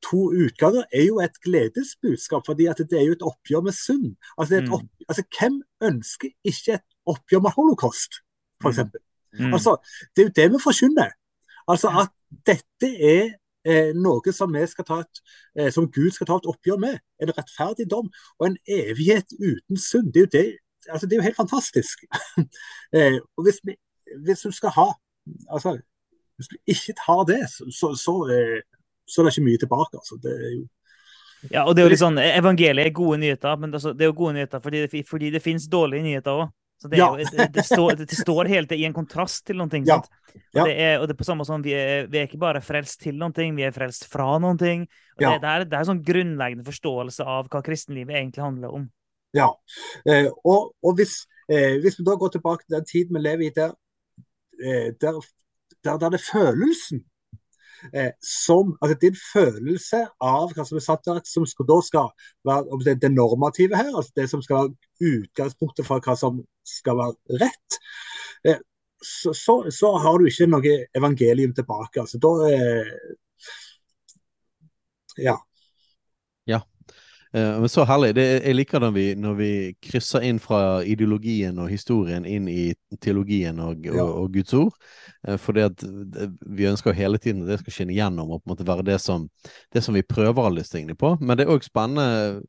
to 0.02 0.30
utganger 0.32 0.84
er 0.92 1.04
jo 1.06 1.20
et 1.20 1.36
gledesbudskap, 1.44 2.46
fordi 2.46 2.68
det 2.78 2.98
er 2.98 3.06
jo 3.06 3.12
et 3.12 3.22
oppgjør 3.30 3.60
med 3.66 3.72
synd. 3.72 4.16
Altså, 4.38 4.60
Mm. 4.60 4.72
opp, 4.72 4.86
altså, 5.08 5.22
hvem 5.38 5.62
ønsker 5.82 6.28
ikke 6.44 6.72
et 6.74 6.88
oppgjør 7.06 7.40
med 7.40 7.50
holocaust, 7.56 8.12
Mm. 8.60 8.66
f.eks.? 8.66 8.80
Mm. 9.40 9.52
Altså, 9.54 9.76
det 10.16 10.22
er 10.22 10.26
jo 10.28 10.32
det 10.36 10.50
vi 10.52 10.58
forkynner. 10.68 11.10
Altså 11.68 11.88
at 12.02 12.10
dette 12.46 12.88
er 12.98 13.34
eh, 13.64 13.92
noe 13.94 14.32
som, 14.32 14.52
vi 14.54 14.66
skal 14.66 14.84
ta 14.84 15.00
et, 15.00 15.20
eh, 15.58 15.70
som 15.72 15.90
Gud 15.92 16.10
skal 16.10 16.26
ta 16.26 16.36
et 16.40 16.48
oppgjør 16.48 16.78
med. 16.80 16.98
En 17.22 17.32
rettferdig 17.38 17.86
dom 17.90 18.10
og 18.38 18.46
en 18.46 18.56
evighet 18.68 19.28
uten 19.38 19.76
synd. 19.76 20.12
Det 20.12 20.16
er 20.16 20.26
jo, 20.26 20.30
det, 20.32 20.58
altså, 20.88 21.06
det 21.06 21.12
er 21.12 21.20
jo 21.20 21.28
helt 21.28 21.36
fantastisk. 21.36 22.04
eh, 22.96 23.18
og 23.36 23.44
hvis, 23.44 23.60
vi, 23.64 23.76
hvis 24.24 24.40
du 24.40 24.50
skal 24.50 24.70
ha 24.70 24.88
altså, 25.50 25.78
Hvis 26.36 26.48
du 26.48 26.56
ikke 26.66 26.94
tar 27.06 27.24
det, 27.28 27.40
så, 27.52 27.68
så, 27.68 27.88
så, 27.94 28.14
eh, 28.32 28.62
så 29.10 29.20
er 29.20 29.26
det 29.28 29.34
ikke 29.34 29.48
mye 29.48 29.62
tilbake. 29.64 29.98
Altså. 30.00 30.20
Det 30.22 30.36
er 30.36 30.54
jo 30.54 30.62
Ja, 31.50 31.64
og 31.64 31.74
det 31.74 31.82
er 31.82 31.86
jo 31.88 31.92
litt 31.94 32.02
sånn, 32.02 32.18
Evangeliet 32.20 32.90
er 32.90 32.92
gode 32.92 33.16
nyheter, 33.22 33.60
men 33.60 33.70
det 33.72 33.80
er 33.80 34.10
jo 34.10 34.16
gode 34.16 34.34
nyheter 34.36 34.60
fordi 34.60 34.82
det, 34.84 35.04
fordi 35.08 35.30
det 35.32 35.40
finnes 35.40 35.68
dårlige 35.72 36.04
nyheter 36.04 36.42
òg. 36.42 36.50
Så 36.80 36.88
det, 36.88 36.96
jo, 36.96 37.08
det, 37.16 37.46
det, 37.52 37.62
står, 37.68 37.98
det 38.08 38.16
står 38.16 38.48
helt 38.48 38.70
i 38.72 38.84
en 38.88 38.94
kontrast 38.96 39.42
til 39.44 39.60
ting. 39.68 39.84
Ja. 39.88 39.98
Ja. 40.54 40.64
det 40.64 40.76
er, 40.80 40.94
og 41.00 41.08
det 41.08 41.12
er 41.12 41.18
på 41.18 41.26
samme 41.28 41.44
sånn, 41.44 41.64
vi 41.64 41.74
er, 41.76 42.06
vi 42.08 42.20
er 42.20 42.28
ikke 42.28 42.40
bare 42.40 42.62
frelst 42.64 43.02
til 43.02 43.18
noen 43.20 43.34
ting, 43.36 43.52
vi 43.56 43.66
er 43.66 43.74
frelst 43.74 44.06
fra. 44.08 44.30
Og 44.38 44.62
Ja. 44.62 45.34
det, 45.34 45.40
det, 45.42 45.50
er, 45.50 45.64
det 45.68 45.76
er 45.76 45.82
en 45.82 45.90
sånn 45.90 46.04
grunnleggende 46.06 46.64
forståelse 46.64 47.26
av 47.28 47.50
hva 47.52 47.60
kristenlivet 47.66 48.16
egentlig 48.16 48.44
handler 48.46 48.78
om. 48.78 48.88
Ja. 49.36 49.50
Eh, 50.08 50.30
og 50.44 50.72
og 50.82 50.96
hvis, 50.96 51.26
eh, 51.52 51.76
hvis 51.82 51.98
vi 51.98 52.06
da 52.06 52.16
går 52.16 52.32
tilbake 52.32 52.64
til 52.64 52.78
den 52.78 52.88
tiden 52.88 53.16
vi 53.16 53.22
lever 53.26 53.46
i 53.46 53.52
der 53.54 53.76
eh, 54.64 54.88
der, 55.00 55.20
der, 55.84 55.98
der 55.98 56.08
det 56.08 56.20
er 56.20 56.28
følelsen 56.32 57.04
eh, 57.92 58.12
som 58.24 58.74
altså 58.80 58.96
din 59.02 59.18
følelse 59.18 60.02
av 60.20 60.54
hva 60.54 60.66
som 60.66 60.78
er 60.80 60.84
satt 60.84 61.04
der, 61.08 61.20
som 61.28 61.46
skal, 61.48 61.68
da 61.68 61.78
skal 61.86 62.10
være 62.46 62.80
det, 62.86 62.96
det, 63.02 63.12
normative 63.14 63.78
her, 63.78 63.92
altså 63.94 64.12
det 64.16 64.26
som 64.30 64.42
skal 64.44 64.62
være 64.62 65.14
utgangspunktet 65.14 65.88
for 65.88 66.04
hva 66.04 66.16
som 66.18 66.42
skal 66.66 66.98
være 67.00 67.40
rett, 67.44 67.80
eh, 68.48 68.60
så, 69.00 69.32
så, 69.32 69.62
så, 69.72 69.94
har 70.04 70.18
du 70.20 70.28
ikke 70.28 70.48
noe 70.50 70.74
evangelium 70.96 71.54
tilbake. 71.56 72.02
altså 72.02 72.20
da 72.20 72.34
eh, 72.52 72.94
Ja. 75.18 75.36
Uh, 77.36 77.60
men 77.62 77.70
så 77.70 77.84
herlig. 77.86 78.14
Det, 78.18 78.24
jeg 78.42 78.56
liker 78.56 78.82
når 78.82 78.94
vi, 78.94 79.04
når 79.14 79.34
vi, 79.38 79.50
krysser 79.86 80.24
inn 80.26 80.40
fra 80.42 80.80
ideologien 80.82 81.58
og 81.62 81.70
historien 81.70 82.26
inn 82.26 82.48
i 82.50 82.72
teologien 82.98 83.60
og, 83.62 83.86
ja. 83.86 84.02
og, 84.02 84.32
Guds 84.34 84.56
ord. 84.58 84.74
Uh, 85.28 85.36
fordi 85.38 85.62
at 85.68 85.84
vi 86.46 86.66
ønsker 86.70 86.96
hele 86.96 87.20
tiden 87.22 87.44
at 87.44 87.52
det 87.52 87.60
skal 87.62 87.76
skinne 87.76 87.94
gjennom 87.94 88.34
og 88.34 88.42
på 88.42 88.50
en 88.50 88.54
måte 88.54 88.66
være 88.66 88.88
det 88.90 88.98
som, 89.02 89.28
det 89.70 89.84
som 89.86 89.94
vi 89.94 90.06
prøver 90.06 90.42
alle 90.42 90.64
disse 90.64 90.74
tingene 90.74 90.98
på. 90.98 91.14
Men 91.20 91.38
det 91.38 91.46
er 91.46 91.54
òg 91.54 91.66
spennende 91.66 92.42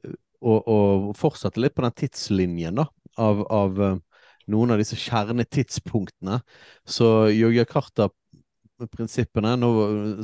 eh, 0.00 0.16
å, 0.40 0.56
å, 0.56 0.78
fortsette 1.18 1.60
litt 1.60 1.76
på 1.76 1.84
den 1.84 1.98
tidslinjen 2.00 2.80
da, 2.80 2.88
av, 3.20 3.44
av 3.52 3.84
noen 4.50 4.74
av 4.74 4.80
disse 4.80 4.96
kjernetidspunktene. 4.98 6.40
Så 6.88 7.12
Yogyakarta 7.30 8.08
prinsippene, 8.90 9.54
nå, 9.60 9.68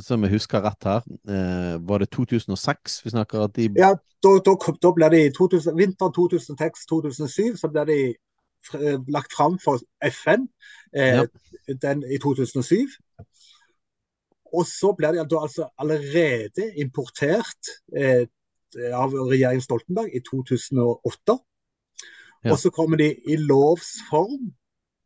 som 0.03 0.23
jeg 0.25 0.33
husker 0.33 0.63
rett 0.63 0.87
her, 0.87 1.03
eh, 1.29 1.75
var 1.87 2.03
det 2.03 2.09
2006 2.15 3.01
vi 3.05 3.13
snakker 3.13 3.43
at 3.45 3.55
de 3.55 3.69
Ja, 3.77 3.93
da, 4.23 4.31
da, 4.45 4.55
da 4.83 4.91
ble 4.95 5.09
det 5.13 5.21
i 5.25 5.33
vinteren 5.77 6.15
2006-2007 6.15 7.59
så 7.61 7.69
ble 7.71 7.85
de 7.89 7.99
eh, 8.09 8.97
lagt 9.07 9.35
fram 9.35 9.59
for 9.63 9.79
FN 10.03 10.47
eh, 10.93 11.21
ja. 11.21 11.25
den, 11.81 12.03
i 12.03 12.19
2007. 12.19 12.87
Og 14.53 14.65
så 14.65 14.93
ble 14.97 15.13
de 15.13 15.21
altså 15.21 15.69
allerede 15.77 16.71
importert 16.81 17.73
eh, 17.95 18.25
av 18.93 19.13
regjeringen 19.13 19.63
Stoltenberg 19.63 20.13
i 20.13 20.21
2008. 20.25 21.37
Ja. 22.43 22.51
Og 22.53 22.57
så 22.59 22.71
kommer 22.73 22.97
de 22.97 23.11
i 23.27 23.35
lovs 23.35 23.99
form 24.09 24.51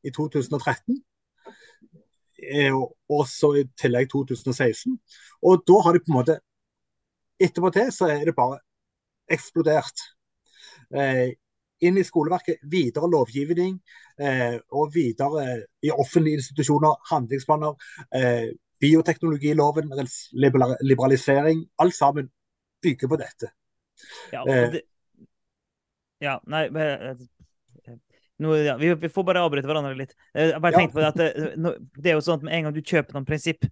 i 0.03 0.11
2013 0.11 1.01
og 2.73 3.23
så 3.29 3.53
i 3.59 3.67
tillegg 3.79 4.09
2016. 4.11 4.97
Og 5.43 5.63
da 5.67 5.79
har 5.85 5.95
de 5.95 6.03
på 6.03 6.11
en 6.13 6.19
måte 6.21 6.39
Etterpå 7.43 7.71
til 7.73 7.89
så 7.91 8.07
er 8.13 8.27
det 8.27 8.35
bare 8.37 8.59
eksplodert. 9.33 10.03
Eh, 10.93 11.33
inn 11.83 11.97
i 11.99 12.05
skoleverket, 12.05 12.61
videre 12.71 13.09
lovgivning 13.11 13.73
eh, 14.21 14.55
og 14.71 14.93
videre 14.93 15.63
i 15.83 15.91
offentlige 15.91 16.39
institusjoner, 16.39 16.95
handlingsplaner, 17.09 17.73
eh, 18.15 18.53
bioteknologiloven, 18.79 19.91
liberalisering. 20.83 21.65
Alt 21.79 21.97
sammen 21.97 22.29
bygger 22.83 23.11
på 23.11 23.19
dette. 23.19 23.51
Ja, 24.31 24.45
eh, 24.47 24.71
det, 24.77 24.81
ja 26.23 26.37
nei, 26.47 26.67
nå, 28.43 28.57
ja, 28.59 28.75
vi, 28.79 28.91
vi, 28.99 29.11
får 29.11 29.25
bare 29.27 29.43
avbryte 29.45 29.69
hverandre 29.69 29.95
litt. 29.97 30.13
Eh, 30.33 30.51
jeg 30.51 30.63
bare 30.63 30.79
tenkte 30.81 30.97
på 30.97 31.03
Det 31.03 31.09
at 31.11 31.21
det, 31.21 31.29
eh, 31.33 31.79
det, 31.95 32.11
er 32.11 32.17
jo 32.17 32.25
sånn 32.25 32.41
at 32.41 32.45
med 32.47 32.57
en 32.57 32.67
gang 32.67 32.75
du 32.75 32.83
kjøper 32.83 33.17
noen 33.17 33.27
prinsipp 33.29 33.67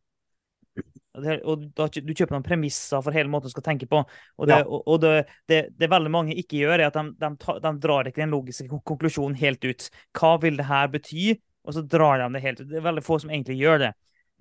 og 1.12 1.64
da, 1.76 1.88
Du 1.92 2.14
kjøper 2.14 2.38
noen 2.38 2.46
premisser 2.46 3.02
for 3.04 3.16
hele 3.16 3.28
måten 3.32 3.52
du 3.52 3.54
skal 3.54 3.66
tenke 3.66 3.88
på. 3.90 4.00
Og 4.40 4.48
det, 4.48 4.62
ja. 4.62 4.68
og, 4.68 4.86
og 4.88 5.02
det, 5.04 5.58
det, 5.76 5.90
veldig 5.92 6.12
mange 6.14 6.38
ikke 6.40 6.62
gjør, 6.62 6.78
er 6.78 6.88
at 6.88 6.96
de, 6.96 7.12
de, 7.20 7.58
de, 7.66 7.74
drar 7.84 8.08
ikke 8.08 8.24
den 8.24 8.32
logiske 8.32 8.80
konklusjonen 8.88 9.36
helt 9.42 9.66
ut. 9.68 9.90
Hva 10.18 10.38
vil 10.42 10.60
det 10.60 10.70
her 10.70 10.88
bety? 10.94 11.34
Og 11.68 11.76
så 11.76 11.84
drar 11.86 12.24
de 12.24 12.30
det 12.34 12.44
helt 12.46 12.64
ut. 12.64 12.70
Det 12.72 12.80
er 12.80 12.88
veldig 12.88 13.04
få 13.06 13.20
som 13.22 13.34
egentlig 13.34 13.60
gjør 13.60 13.84
det. 13.84 13.92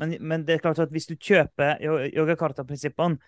Men, 0.01 0.14
men 0.22 0.47
det 0.47 0.57
er 0.57 0.62
klart 0.62 0.81
at 0.81 0.95
hvis 0.95 1.11
du 1.11 1.16
kjøper 1.18 1.83
yogakarta-prinsippene, 2.14 3.18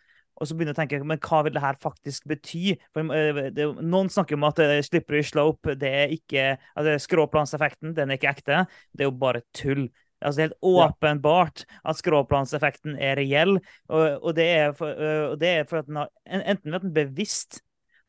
og 0.41 0.49
så 0.49 0.57
begynner 0.57 0.73
jeg 0.73 0.79
å 0.79 0.83
tenke 0.83 1.09
men 1.09 1.21
hva 1.23 1.43
vil 1.47 1.55
det 1.57 1.63
her 1.63 1.79
faktisk 1.83 2.29
bety? 2.31 2.77
For 2.95 3.15
eh, 3.17 3.43
det, 3.55 3.67
Noen 3.83 4.11
snakker 4.13 4.39
om 4.39 4.47
at 4.49 4.63
uh, 4.63 4.77
slippery 4.85 5.23
slope 5.27 5.77
det 5.79 5.91
er 6.03 6.15
ikke 6.15 6.47
altså 6.75 6.97
Skråplanseffekten 7.07 7.97
den 7.97 8.11
er 8.11 8.21
ikke 8.21 8.33
ekte. 8.33 8.63
Det 8.93 9.05
er 9.05 9.11
jo 9.11 9.19
bare 9.23 9.45
tull. 9.57 9.87
Altså, 10.23 10.39
det 10.39 10.45
er 10.45 10.49
helt 10.53 10.71
åpenbart 10.71 11.65
at 11.89 11.99
skråplanseffekten 11.99 12.95
er 12.95 13.19
reell. 13.19 13.57
Og, 13.91 14.05
og, 14.23 14.31
det, 14.39 14.47
er 14.55 14.73
for, 14.79 14.95
uh, 14.95 15.33
og 15.33 15.37
det, 15.43 15.53
er 15.61 15.69
for, 15.69 15.83
at 15.83 15.91
den 15.91 16.01
har, 16.01 16.11
enten 16.27 16.71
ved 16.71 16.79
at 16.79 16.87
den 16.87 16.97
bevisst 16.97 17.63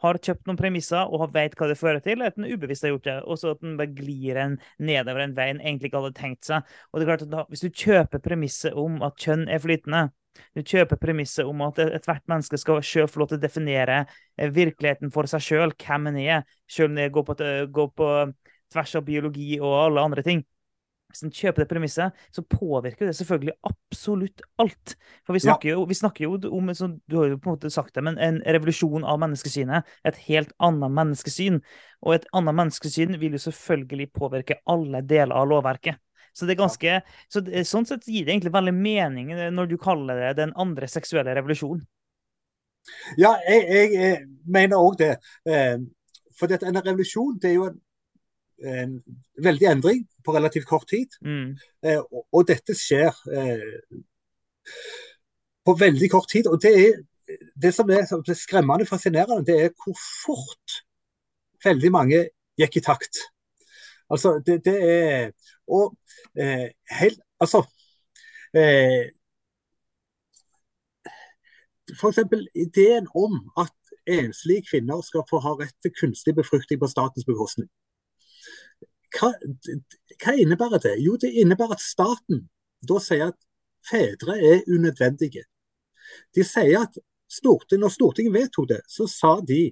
har 0.04 0.20
kjøpt 0.20 0.50
noen 0.50 0.60
premisser 0.60 1.12
og 1.16 1.30
vet 1.34 1.56
hva 1.58 1.70
det 1.72 1.78
fører 1.80 2.02
til, 2.04 2.18
eller 2.18 2.34
at 2.34 2.40
den 2.40 2.50
ubevisst 2.52 2.84
har 2.84 2.92
gjort 2.92 3.08
det. 3.08 3.20
Og 3.24 3.40
så 3.40 3.54
at 3.56 3.62
den 3.64 3.78
bare 3.80 3.94
glir 3.96 4.40
en 4.42 4.58
nedover 4.84 5.24
en 5.24 5.36
vei 5.38 5.48
en 5.54 5.62
egentlig 5.64 5.92
ikke 5.92 6.04
hadde 6.04 6.20
tenkt 6.20 6.50
seg. 6.50 6.74
Og 6.92 7.00
det 7.00 7.06
er 7.06 7.12
klart 7.14 7.26
at 7.28 7.32
da, 7.32 7.46
Hvis 7.50 7.64
du 7.64 7.70
kjøper 7.70 8.24
premisset 8.24 8.76
om 8.80 9.00
at 9.06 9.18
kjønn 9.24 9.48
er 9.48 9.64
flytende, 9.64 10.04
du 10.56 10.62
kjøper 10.62 11.00
premisset 11.02 11.50
om 11.50 11.62
at 11.66 11.82
ethvert 11.84 12.26
menneske 12.32 12.60
skal 12.62 12.82
selv 12.86 13.12
få 13.12 13.24
lov 13.24 13.32
til 13.32 13.40
å 13.40 13.44
definere 13.44 14.04
eh, 14.04 14.50
virkeligheten 14.54 15.14
for 15.14 15.30
seg 15.30 15.46
sjøl, 15.46 15.76
hvem 15.78 16.10
en 16.12 16.20
er, 16.24 16.48
selv 16.70 16.92
om 16.92 16.98
det 17.00 17.12
går 17.14 17.28
på, 17.30 17.38
går 17.74 17.94
på 17.98 18.10
tvers 18.74 18.98
av 18.98 19.06
biologi 19.08 19.56
og 19.62 19.78
alle 19.86 20.08
andre 20.10 20.26
ting. 20.26 20.44
Hvis 21.14 21.28
en 21.28 21.34
kjøper 21.34 21.62
det 21.62 21.70
premisset, 21.70 22.22
så 22.34 22.42
påvirker 22.42 23.06
det 23.06 23.14
selvfølgelig 23.20 23.54
absolutt 23.70 24.42
alt. 24.62 24.96
For 25.28 25.38
vi 25.38 25.44
snakker, 25.44 25.70
ja. 25.70 25.76
jo, 25.78 25.84
vi 25.86 25.98
snakker 26.00 26.26
jo, 26.26 26.40
om 26.50 26.72
du 26.74 27.18
har 27.20 27.28
jo 27.30 27.38
på 27.38 27.52
en 27.52 27.58
måte 27.60 27.70
sagt 27.74 27.94
det, 27.94 28.02
men 28.08 28.18
en 28.18 28.40
revolusjon 28.42 29.06
av 29.06 29.20
menneskesynet. 29.22 29.92
Et 30.10 30.18
helt 30.26 30.56
annet 30.58 30.96
menneskesyn. 30.98 31.62
Og 32.02 32.16
et 32.18 32.26
annet 32.34 32.58
menneskesyn 32.58 33.14
vil 33.22 33.38
jo 33.38 33.44
selvfølgelig 33.46 34.10
påvirke 34.18 34.58
alle 34.66 35.04
deler 35.06 35.38
av 35.38 35.52
lovverket. 35.54 36.02
Så 36.34 36.48
det 36.50 36.56
er 36.56 36.64
ganske, 36.64 37.00
så 37.30 37.42
det, 37.46 37.66
Sånn 37.70 37.86
sett 37.86 38.08
gir 38.10 38.26
det 38.26 38.34
egentlig 38.34 38.54
veldig 38.56 38.74
mening 38.74 39.34
eh, 39.36 39.52
når 39.54 39.70
du 39.70 39.78
kaller 39.82 40.20
det 40.20 40.38
den 40.42 40.54
andre 40.60 40.90
seksuelle 40.90 41.36
revolusjonen. 41.38 41.84
Ja, 43.18 43.36
jeg, 43.48 43.64
jeg, 43.70 43.92
jeg 43.94 44.24
mener 44.50 44.82
òg 44.82 44.98
det. 45.00 45.14
Eh, 45.48 45.78
for 46.38 46.52
dette, 46.52 46.68
en 46.68 46.82
revolusjon 46.82 47.38
det 47.42 47.52
er 47.52 47.56
jo 47.60 47.68
en, 47.70 47.78
en, 48.74 48.98
veldig 49.46 49.70
endring 49.70 50.04
på 50.26 50.36
relativt 50.36 50.68
kort 50.70 50.88
tid. 50.90 51.14
Mm. 51.22 51.54
Eh, 51.86 52.00
og, 52.02 52.26
og, 52.32 52.46
dette 52.50 52.76
skjer 52.78 53.14
eh, 53.38 54.00
på 55.64 55.78
veldig 55.80 56.10
kort 56.12 56.32
tid. 56.34 56.50
Og 56.52 56.60
det, 56.64 56.74
er, 56.88 57.38
det 57.56 57.74
som 57.76 57.90
som 58.10 58.26
er 58.26 58.40
skremmende 58.40 58.90
fascinerende, 58.90 59.46
det 59.48 59.60
er 59.62 59.76
hvor 59.78 59.98
fort 60.26 60.82
veldig 61.64 61.92
mange 61.94 62.26
gikk 62.60 62.82
i 62.82 62.86
takt. 62.86 63.24
Altså, 64.12 64.40
det, 64.46 64.60
det 64.66 64.78
er 64.84 65.32
Og 65.68 65.96
eh, 66.40 66.70
helt 67.00 67.22
Altså 67.44 67.64
eh, 68.56 69.12
F.eks. 71.92 72.20
ideen 72.56 73.08
om 73.16 73.52
at 73.60 73.74
enslige 74.08 74.64
kvinner 74.70 75.02
skal 75.02 75.26
få 75.30 75.40
ha 75.44 75.56
rett 75.60 75.76
til 75.82 75.92
kunstig 76.00 76.36
befruktning 76.36 76.80
på 76.80 76.88
statens 76.88 77.26
bekostning. 77.28 77.70
Hva, 79.14 79.34
hva, 80.24 80.36
innebærer 80.40 80.82
det? 80.86 80.96
Jo, 81.04 81.18
det 81.22 81.34
innebærer 81.42 81.76
at 81.76 81.84
staten 81.84 82.48
da 82.88 83.00
sier 83.04 83.32
at 83.32 83.40
fedre 83.90 84.38
er 84.40 84.64
unødvendige. 84.68 85.44
De 86.36 86.44
sier 86.48 86.88
at 86.88 86.98
Stortinget, 87.34 87.82
når 87.82 87.94
Stortinget 87.94 88.34
vedtok 88.34 88.70
det, 88.70 88.82
så 88.88 89.08
sa 89.10 89.36
de 89.48 89.72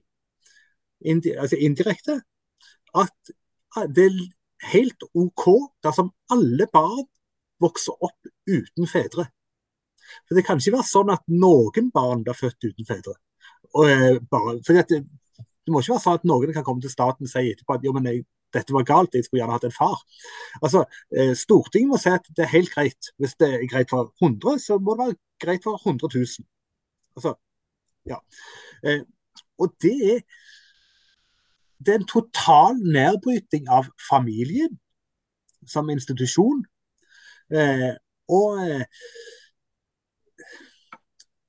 altså 1.37 1.57
indirekte 1.59 2.21
at 2.97 3.33
det 3.95 4.07
helt 4.71 5.05
OK 5.17 5.45
dersom 5.83 6.11
alle 6.33 6.67
barn 6.73 7.05
vokser 7.61 7.95
opp 7.97 8.31
uten 8.49 8.89
fedre. 8.89 9.27
For 10.27 10.35
Det 10.35 10.45
kan 10.45 10.59
ikke 10.59 10.77
være 10.77 10.89
sånn 10.89 11.13
at 11.13 11.23
noen 11.31 11.89
barn 11.93 12.23
blir 12.25 12.37
født 12.37 12.69
uten 12.69 12.87
fedre. 12.87 13.15
Og, 13.71 13.85
eh, 13.87 14.19
bare, 14.31 14.57
det, 14.59 14.85
det, 14.89 15.71
må 15.71 15.81
ikke 15.81 15.95
være 15.95 16.05
sånn 16.05 16.19
at 16.19 16.27
noen 16.27 16.53
kan 16.55 16.65
komme 16.67 16.83
til 16.83 16.91
staten 16.91 17.27
og 17.27 17.31
si 17.31 17.51
etterpå 17.51 17.77
at 17.77 17.85
jo, 17.85 17.93
men 17.95 18.09
jeg, 18.09 18.25
dette 18.51 18.75
var 18.75 18.87
galt, 18.87 19.15
jeg 19.15 19.23
skulle 19.23 19.43
gjerne 19.43 19.55
hatt 19.55 19.67
en 19.69 19.75
far. 19.75 20.01
Altså, 20.59 20.83
eh, 21.15 21.31
Stortinget 21.39 21.93
må 21.93 22.01
si 22.01 22.11
at 22.11 22.27
det 22.35 22.45
er 22.45 22.55
helt 22.57 22.73
greit. 22.73 23.13
Hvis 23.21 23.37
det 23.39 23.53
er 23.53 23.69
greit 23.71 23.93
for 23.93 24.11
100, 24.19 24.59
så 24.59 24.79
må 24.79 24.97
det 24.97 25.05
være 25.05 25.19
greit 25.45 25.63
for 25.63 25.79
100 25.79 26.11
000. 26.11 26.47
Altså, 27.15 27.35
ja. 28.09 28.19
Eh, 28.83 29.05
og 29.61 29.71
det 29.83 29.95
er 30.15 30.19
det 31.85 31.93
er 31.93 31.99
en 31.99 32.07
total 32.09 32.77
nedbryting 32.77 33.69
av 33.69 33.89
familien 34.09 34.77
som 35.67 35.89
institusjon. 35.89 36.63
Eh, 37.53 37.91
og, 38.31 38.61
eh, 38.63 38.85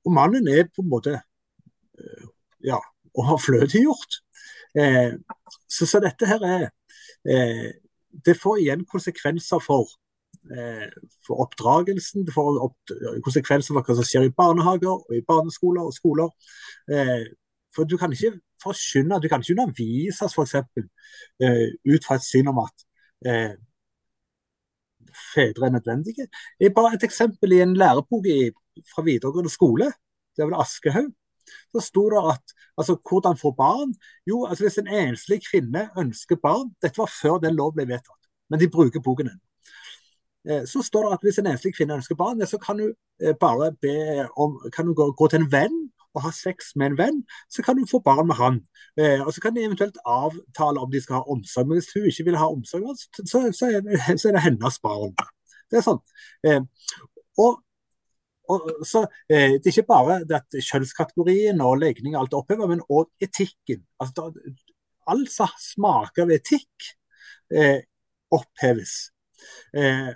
og, 0.03 0.11
mannen 0.13 0.47
er 0.47 0.67
på 0.73 0.83
en 0.83 0.91
måte 0.91 1.15
eh, 1.15 2.25
ja, 2.65 2.79
fløtegjort. 3.13 4.21
Eh, 4.77 5.13
så, 5.67 5.85
så, 5.85 5.99
dette 6.01 6.25
her 6.25 6.41
er 6.41 6.63
eh, 7.29 7.69
Det 8.25 8.33
får 8.37 8.57
igjen 8.61 8.85
konsekvenser 8.89 9.61
for, 9.61 9.89
eh, 10.53 10.89
for 11.25 11.45
oppdragelsen. 11.45 12.25
Det 12.25 12.33
får 12.33 12.59
opp, 12.61 12.93
konsekvenser 13.25 13.73
for 13.73 13.81
hva 13.81 13.95
som 13.97 14.05
skjer 14.05 14.27
i 14.27 14.35
barnehager, 14.37 15.01
og 15.01 15.15
i 15.15 15.23
barneskoler 15.25 15.81
og 15.81 15.93
skoler. 15.93 16.29
for 17.73 17.89
du 17.89 17.97
kan 17.97 18.11
ikke 18.13 18.37
forkynne, 18.63 19.19
du 19.21 19.29
kan 19.29 19.43
ikke 19.43 19.55
undervises 19.55 20.35
f.eks. 20.35 20.55
Uh, 21.43 21.69
ut 21.93 22.07
fra 22.07 22.17
et 22.19 22.25
syn 22.25 22.51
om 22.51 22.61
at 22.63 22.85
uh, 23.27 23.53
fedre 25.33 25.67
er 25.67 25.75
nødvendige. 25.75 26.27
Er 26.59 26.75
bare 26.75 26.95
et 26.95 27.03
eksempel 27.03 27.51
i 27.51 27.61
en 27.61 27.75
lærebok 27.77 28.25
i, 28.25 28.51
fra 28.95 29.05
videregående 29.05 29.51
skole. 29.51 29.91
Det 30.33 30.41
er 30.41 30.49
vel 30.49 30.61
Aschehoug. 30.61 31.11
Så 31.73 31.79
sto 31.79 32.09
det 32.09 32.21
at 32.33 32.53
altså, 32.77 32.97
hvordan 33.09 33.37
få 33.37 33.51
barn? 33.51 33.95
Jo, 34.27 34.45
altså 34.45 34.63
hvis 34.63 34.77
en 34.77 34.87
enslig 34.87 35.41
kvinne 35.51 35.89
ønsker 35.97 36.35
barn 36.35 36.71
Dette 36.81 36.97
var 36.97 37.11
før 37.21 37.37
den 37.37 37.55
lov 37.55 37.73
ble 37.75 37.87
vedtatt, 37.87 38.29
men 38.49 38.59
de 38.59 38.69
bruker 38.69 39.01
boken 39.03 39.29
ennå. 39.29 39.43
Eh, 40.49 40.65
så 40.67 40.81
står 40.83 41.05
det 41.05 41.13
at 41.13 41.25
hvis 41.27 41.39
en 41.39 41.47
enslig 41.47 41.73
kvinne 41.75 41.97
ønsker 41.99 42.15
barn, 42.15 42.47
så 42.47 42.57
kan 42.57 42.77
du 42.77 42.87
eh, 43.23 43.35
bare 43.39 43.71
be 43.81 44.27
om, 44.37 44.57
kan 44.75 44.85
hun 44.85 44.95
gå, 44.95 45.11
gå 45.11 45.27
til 45.27 45.43
en 45.43 45.51
venn 45.51 45.77
og 46.13 46.23
ha 46.25 46.31
sex 46.35 46.73
med 46.77 46.91
en 46.91 46.97
venn, 46.99 47.19
så 47.49 47.63
kan 47.65 47.77
hun 47.77 47.89
få 47.89 47.99
barn 48.05 48.27
med 48.29 48.37
han. 48.37 48.61
Eh, 48.99 49.21
og 49.25 49.33
Så 49.33 49.41
kan 49.41 49.55
de 49.55 49.65
eventuelt 49.65 49.97
avtale 50.05 50.79
om 50.79 50.91
de 50.91 51.01
skal 51.01 51.21
ha 51.21 51.33
omsorg. 51.33 51.67
Men 51.67 51.79
hvis 51.79 51.93
hun 51.93 52.07
ikke 52.09 52.27
vil 52.29 52.37
ha 52.37 52.47
omsorg, 52.47 52.95
så, 53.25 53.49
så, 53.59 53.69
er, 53.69 53.81
det 53.81 54.45
hennes 54.45 54.79
barn. 54.83 55.15
Det 55.71 55.79
er 55.79 55.85
sånn. 55.85 56.01
Eh, 56.45 56.61
og, 57.41 57.63
og, 58.49 58.67
så 58.85 59.05
eh, 59.29 59.57
Det 59.57 59.65
er 59.65 59.73
ikke 59.73 59.89
bare 59.89 60.19
at 60.37 60.59
kjønnskategorien 60.59 61.63
og 61.65 61.79
legning 61.81 62.15
og 62.15 62.23
alt 62.23 62.35
er 62.35 62.43
opphevet, 62.43 62.69
men 62.69 62.85
òg 62.89 63.09
etikken. 63.23 63.81
Altså, 64.03 64.29
alt 65.09 65.31
som 65.33 65.57
smaker 65.59 66.27
av 66.27 66.35
etikk, 66.37 66.93
eh, 67.55 67.81
oppheves. 68.33 69.09
Eh, 69.75 70.13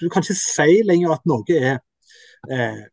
du 0.00 0.08
kan 0.08 0.24
ikke 0.24 0.38
si 0.38 0.80
lenger 0.86 1.12
at 1.14 1.26
noe 1.28 1.58
er 1.58 1.80
eh, 2.48 2.86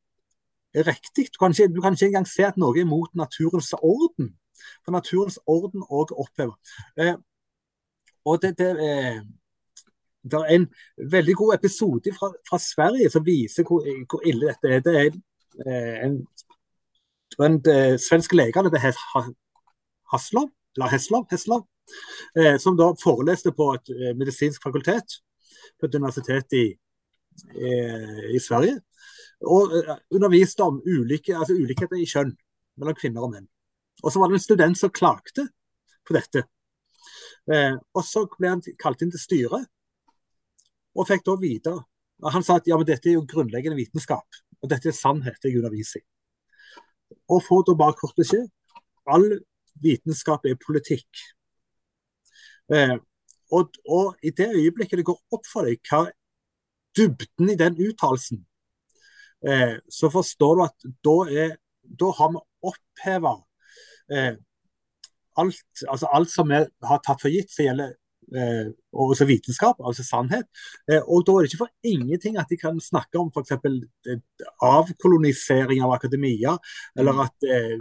riktig. 0.86 1.30
Du 1.34 1.39
kan, 1.39 1.51
ikke, 1.51 1.73
du 1.75 1.82
kan 1.82 1.93
ikke 1.93 2.05
engang 2.05 2.28
se 2.28 2.45
at 2.45 2.57
noe 2.57 2.78
er 2.80 2.86
mot 2.86 3.09
naturens 3.15 3.73
orden. 3.73 4.34
For 4.84 4.91
naturens 4.91 5.39
orden 5.47 5.86
òg 5.89 6.13
opphever. 6.17 6.55
Eh, 6.99 7.15
og 8.28 8.41
det, 8.41 8.57
det, 8.59 8.69
eh, 8.84 9.21
det, 10.23 10.39
er 10.39 10.55
en 10.55 10.67
veldig 11.11 11.36
god 11.36 11.53
episode 11.55 12.13
fra, 12.19 12.32
fra 12.49 12.59
Sverige 12.59 13.09
som 13.09 13.25
viser 13.25 13.63
hvor, 13.63 13.86
hvor, 14.09 14.25
ille 14.28 14.51
dette 14.51 14.73
er. 14.75 14.84
Det 14.84 14.95
er 14.95 15.09
eh, 15.65 16.05
en, 16.05 16.19
en, 17.39 17.61
en 17.61 17.99
svensk 17.99 18.34
lege, 18.34 18.69
det 18.71 18.84
het 18.84 18.99
Haslov, 20.11 20.49
eller 20.75 20.91
Heslov, 20.91 21.25
Heslov 21.32 21.67
eh, 22.36 22.57
som 22.57 22.78
da 22.78 22.91
foreleste 23.01 23.53
på 23.55 23.71
et 23.75 23.93
eh, 23.95 24.13
medisinsk 24.17 24.63
fakultet 24.63 25.19
på 25.80 25.88
et 25.88 25.95
universitet 25.95 26.57
i, 26.57 26.65
eh, 27.55 28.28
i 28.36 28.39
Sverige 28.43 28.80
og 29.45 29.75
eh, 29.77 29.93
underviste 30.15 30.65
om 30.65 30.81
ulike, 30.85 31.35
altså 31.35 31.57
ulikheter 31.57 31.99
i 31.99 32.07
kjønn 32.09 32.33
mellom 32.77 32.97
kvinner 32.97 33.25
og 33.25 33.33
menn. 33.33 33.47
Og 34.03 34.13
så 34.13 34.21
var 34.21 34.29
det 34.29 34.39
en 34.39 34.45
student 34.45 34.79
som 34.79 34.93
klagde 34.93 35.47
på 36.05 36.15
dette. 36.17 36.45
Eh, 37.51 37.75
og 37.75 38.05
så 38.05 38.25
ble 38.38 38.53
han 38.55 38.63
kalt 38.81 39.03
inn 39.03 39.13
til 39.13 39.21
styret, 39.21 39.69
og 40.97 41.05
fikk 41.05 41.27
da 41.27 41.35
vite 41.38 41.75
Han 42.33 42.41
sa 42.41 42.55
at 42.57 42.65
ja, 42.65 42.73
men 42.73 42.88
dette 42.88 43.11
er 43.11 43.13
jo 43.13 43.27
grunnleggende 43.29 43.77
vitenskap, 43.77 44.25
og 44.57 44.69
dette 44.71 44.89
er 44.89 44.95
sannhet 44.97 45.43
jeg 45.45 45.59
underviser 45.59 46.01
i. 46.01 46.05
Og 47.29 47.43
får 47.45 47.67
da 47.67 47.75
bare 47.77 47.93
kort 47.99 48.17
beskjed 48.17 48.47
all 49.07 49.27
vitenskap 49.83 50.45
er 50.45 50.57
politikk. 50.59 51.21
Eh, 52.73 52.95
og, 53.53 53.77
og, 53.88 54.15
i 54.23 54.33
det 54.35 54.49
øyeblikket 54.55 54.99
det 54.99 55.07
går 55.07 55.19
opp 55.38 55.45
for 55.47 55.67
deg 55.67 55.79
hva 55.88 56.07
dybden 56.97 57.53
i 57.53 57.59
den 57.59 57.77
uttalelsen 57.79 58.41
eh, 59.45 59.77
så 59.89 60.09
forstår 60.13 60.57
du 60.57 60.65
at 60.65 60.89
da, 61.05 61.17
er, 61.45 61.55
da 61.83 62.11
har 62.17 62.33
vi 62.33 62.43
oppheva 62.71 63.35
eh, 64.13 64.33
alt, 65.38 65.85
altså 65.88 66.09
alt 66.13 66.33
som 66.33 66.49
vi 66.49 66.63
har 66.89 67.01
tatt 67.05 67.21
for 67.21 67.33
gitt 67.33 67.51
som 67.53 67.67
gjelder 67.67 67.95
eh, 68.35 68.69
også 68.91 69.27
vitenskap, 69.29 69.79
altså 69.85 70.03
sannhet. 70.05 70.47
Eh, 70.89 71.01
og 71.03 71.23
da 71.27 71.35
er 71.35 71.45
det 71.45 71.51
ikke 71.51 71.63
for 71.63 71.91
ingenting 71.91 72.38
at 72.39 72.49
de 72.49 72.57
kan 72.59 72.79
snakke 72.81 73.19
om 73.21 73.29
f.eks. 73.31 73.53
Eh, 74.09 74.21
avkolonisering 74.65 75.83
av 75.85 75.93
akademia, 75.95 76.57
eller 76.97 77.23
at 77.27 77.47
eh, 77.47 77.77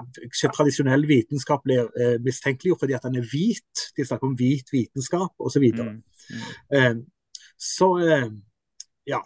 tradisjonell 0.47 1.07
vitenskap 1.09 1.65
blir 1.67 1.89
eh, 2.01 2.17
mistenkeliggjort 2.25 2.85
fordi 2.85 2.99
at 2.99 3.09
den 3.09 3.21
er 3.23 3.31
hvit. 3.33 3.87
De 3.97 4.07
snakker 4.07 4.31
om 4.31 4.37
hvit 4.39 4.73
vitenskap 4.73 5.33
osv. 5.39 5.57
Så, 5.57 5.65
videre. 5.65 5.97
mm. 5.97 6.03
mm. 6.31 6.77
Eh, 6.77 6.97
så 7.57 7.89
ja 9.09 9.23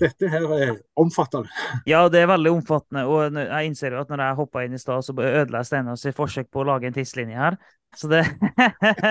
dette 0.00 0.30
her 0.32 0.46
er 0.56 0.72
omfattende. 0.98 1.50
Ja, 1.88 2.06
det 2.12 2.22
er 2.22 2.30
veldig 2.30 2.54
omfattende. 2.56 3.04
Og 3.10 3.36
jeg 3.36 3.70
innser 3.70 3.96
jo 3.96 4.00
at 4.02 4.12
når 4.12 4.24
jeg 4.24 4.38
hoppa 4.40 4.64
inn 4.64 4.76
i 4.76 4.80
stad, 4.80 5.04
så 5.06 5.14
ødela 5.14 5.60
jeg 5.60 5.70
Steinars 5.70 6.06
forsøk 6.16 6.50
på 6.52 6.62
å 6.62 6.68
lage 6.72 6.88
en 6.88 6.96
tidslinje 6.96 7.38
her. 7.38 7.58
Så 7.98 8.06
det 8.10 8.22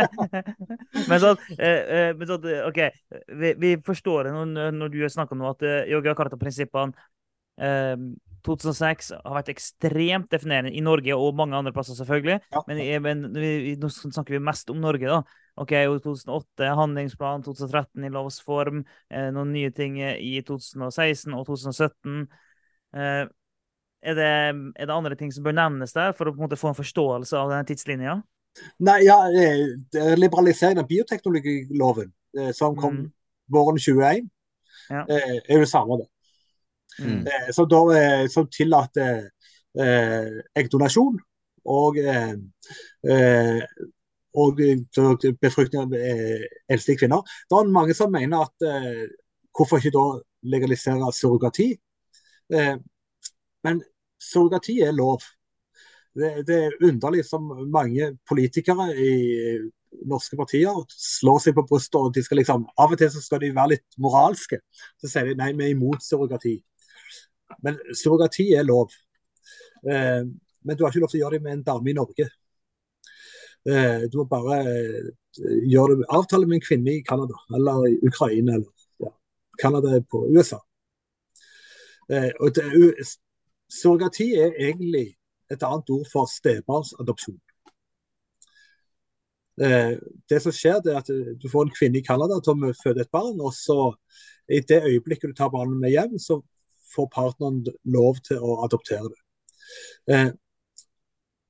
Men 1.10 1.20
sånn, 1.20 1.42
eh, 1.60 2.14
men 2.16 2.30
sånn 2.30 2.46
OK. 2.70 2.80
Vi, 3.42 3.54
vi, 3.60 3.74
forstår 3.84 4.30
det 4.30 4.36
når, 4.38 4.76
når 4.78 4.94
du 4.94 5.02
snakker 5.12 5.36
om 5.36 5.50
at 5.50 5.66
yoga 5.92 6.16
karata-prinsippene 6.16 6.96
eh, 7.60 7.96
2006 8.48 9.12
har 9.18 9.36
vært 9.36 9.52
ekstremt 9.52 10.30
definerende 10.32 10.72
i 10.76 10.84
Norge 10.84 11.16
og 11.16 11.36
mange 11.38 11.58
andre 11.58 11.74
plasser, 11.76 11.98
selvfølgelig. 11.98 12.40
Ja. 12.54 12.64
Men, 12.70 12.82
men 13.04 13.26
vi, 13.36 13.76
nå 13.80 13.92
snakker 13.92 14.38
vi 14.38 14.44
mest 14.44 14.72
om 14.72 14.80
Norge, 14.84 15.10
da. 15.10 15.22
OK, 15.60 15.74
2008, 16.06 16.70
handlingsplan, 16.80 17.44
2013 17.44 18.06
i 18.08 18.12
lovs 18.14 18.40
form, 18.46 18.86
eh, 19.12 19.28
noen 19.36 19.52
nye 19.52 19.72
ting 19.76 19.98
i 20.00 20.38
2016 20.48 21.36
og 21.36 21.46
2017. 21.50 22.22
Eh, 22.96 23.24
er, 24.00 24.16
det, 24.16 24.28
er, 24.30 24.86
det, 24.86 24.96
andre 24.96 25.18
ting 25.20 25.34
som 25.36 25.44
bør 25.44 25.58
nevnes 25.60 25.96
der, 25.96 26.14
for 26.16 26.30
å 26.30 26.34
på 26.34 26.40
en 26.40 26.48
måte 26.48 26.60
få 26.60 26.72
en 26.72 26.80
forståelse 26.80 27.36
av 27.40 27.52
denne 27.52 27.68
tidslinja? 27.68 28.16
Nei, 28.88 29.02
ja, 29.06 29.18
eh, 29.36 30.16
Liberaliseringen 30.18 30.86
av 30.86 30.88
bioteknologiloven, 30.90 32.14
eh, 32.40 32.54
som 32.56 32.78
kom 32.80 32.96
mm. 33.02 33.10
våren 33.52 33.82
2021, 33.82 34.32
ja. 34.90 35.04
Eh, 35.04 35.36
er 35.44 35.60
jo 35.60 35.66
det 35.66 35.70
samme. 35.70 36.00
det. 36.00 36.08
Mm. 37.00 37.28
Eh, 37.28 37.52
som, 37.52 37.68
da, 37.70 37.84
eh, 37.98 38.28
som 38.28 38.48
tillater 38.52 39.30
eh, 39.80 40.40
eggdonasjon 40.58 41.20
og, 41.70 42.00
og 44.38 44.60
befruktning 45.42 45.82
av 45.82 45.96
eldste 46.70 46.96
kvinner. 47.00 47.24
Det 47.50 47.58
er 47.58 47.72
mange 47.74 47.96
som 47.98 48.12
mener 48.14 48.46
at 48.46 48.68
hvorfor 49.56 49.82
ikke 49.82 49.96
da 49.96 50.06
legalisere 50.54 51.14
surrogati? 51.16 51.72
men 52.50 53.82
surrogati 54.18 54.80
er 54.82 54.94
lov. 54.96 55.22
Det, 56.16 56.48
det, 56.48 56.56
er 56.56 56.88
underlig 56.88 57.26
som 57.26 57.46
mange 57.70 58.16
politikere 58.28 58.88
i 58.98 59.12
norske 60.10 60.38
partier 60.38 60.74
slår 60.90 61.44
seg 61.44 61.56
på 61.58 61.66
brystet 61.70 61.98
og 62.00 62.14
de 62.16 62.24
skal 62.26 62.42
liksom, 62.42 62.66
Av 62.78 62.94
og 62.94 63.00
til 63.00 63.12
så 63.14 63.22
skal 63.24 63.42
de 63.44 63.52
være 63.56 63.76
litt 63.76 64.00
moralske. 64.02 64.62
Så 65.02 65.12
sier 65.12 65.30
de 65.30 65.38
nei, 65.40 65.52
vi 65.58 65.70
er 65.70 65.76
imot 65.76 66.04
surrogati. 66.06 66.56
Men 67.66 67.80
surrogati 67.94 68.50
er 68.58 68.68
lov. 68.68 68.94
Eh, 69.86 70.22
men 70.26 70.78
du 70.78 70.84
har 70.84 70.92
ikke 70.92 71.06
lov 71.06 71.14
til 71.14 71.22
å 71.22 71.24
gjøre 71.26 71.38
det 71.38 71.46
med 71.46 71.58
en 71.58 71.66
dame 71.72 71.92
i 71.92 71.98
Norge. 71.98 72.28
Eh, 73.68 74.08
du 74.12 74.22
må 74.22 74.26
bare 74.30 74.60
eh, 74.64 75.10
gjøre 75.68 76.00
det, 76.00 76.08
avtale 76.16 76.48
med 76.48 76.60
en 76.60 76.64
kvinne 76.64 76.94
i 76.96 77.04
Canada 77.04 77.36
eller 77.56 77.90
i 77.90 77.98
Ukraina 78.08 78.56
eller 78.56 78.70
ja, 79.04 79.12
Canada 79.60 80.00
på 80.12 80.24
USA. 80.32 80.62
Eh, 82.10 82.32
og 82.40 82.56
det, 82.56 82.66
surrogati 83.70 84.32
er 84.40 84.56
egentlig 84.56 85.10
et 85.52 85.64
annet 85.66 85.92
ord 85.92 86.08
for 86.12 86.30
stebarnsadopsjon. 86.30 87.40
Det 89.60 90.38
som 90.40 90.54
skjer, 90.56 90.78
det 90.80 90.94
er 90.94 91.02
at 91.02 91.10
du 91.42 91.50
får 91.52 91.66
en 91.66 91.74
kvinne 91.76 92.00
i 92.00 92.06
Canada 92.06 92.38
til 92.40 92.62
å 92.64 92.70
føde 92.80 93.04
et 93.04 93.12
barn, 93.12 93.42
og 93.44 93.52
så 93.52 93.90
i 94.48 94.62
det 94.64 94.78
øyeblikket 94.88 95.34
du 95.34 95.36
tar 95.36 95.52
barnet 95.52 95.82
med 95.82 95.92
hjem, 95.92 96.14
så 96.16 96.38
får 96.94 97.10
partneren 97.12 97.66
lov 97.84 98.22
til 98.24 98.40
å 98.40 98.62
adoptere 98.64 99.10
det. 99.12 100.30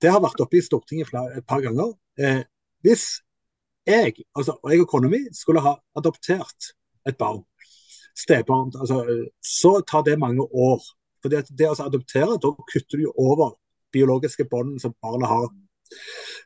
Det 0.02 0.12
har 0.12 0.22
vært 0.24 0.42
oppe 0.44 0.60
i 0.60 0.64
Stortinget 0.64 1.12
et 1.36 1.46
par 1.48 1.62
ganger. 1.64 1.94
Eh, 2.20 2.44
hvis 2.86 3.20
jeg, 3.88 4.14
altså 4.36 4.56
jeg 4.70 4.84
og 4.84 4.90
kona 4.92 5.10
mi 5.12 5.26
skulle 5.36 5.64
ha 5.64 5.76
adoptert 5.98 6.74
et 7.08 7.18
barn, 7.18 7.44
stebarn, 8.18 8.72
altså, 8.80 9.04
så 9.44 9.80
tar 9.88 10.06
det 10.08 10.20
mange 10.20 10.44
år. 10.44 10.84
For 11.22 11.32
det, 11.32 11.48
det 11.52 11.68
å 11.68 11.76
adoptere, 11.84 12.38
da 12.40 12.52
kutter 12.72 13.02
du 13.02 13.10
over 13.18 13.58
biologiske 13.92 14.46
bånd 14.48 14.80
som 14.82 14.96
barnet 15.02 15.32
har. 15.32 15.50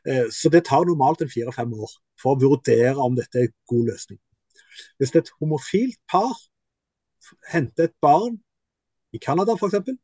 Eh, 0.08 0.26
så 0.32 0.50
det 0.50 0.64
tar 0.66 0.86
normalt 0.88 1.22
en 1.22 1.30
fire-fem 1.30 1.72
år 1.74 1.92
for 2.20 2.34
å 2.34 2.40
vurdere 2.40 2.96
om 3.02 3.16
dette 3.18 3.38
er 3.38 3.48
en 3.48 3.56
god 3.70 3.90
løsning. 3.92 4.20
Hvis 4.98 5.14
et 5.14 5.30
homofilt 5.40 6.00
par 6.10 6.34
henter 7.52 7.88
et 7.88 7.96
barn 8.02 8.38
i 9.14 9.20
Canada 9.22 9.54
f.eks., 9.54 9.94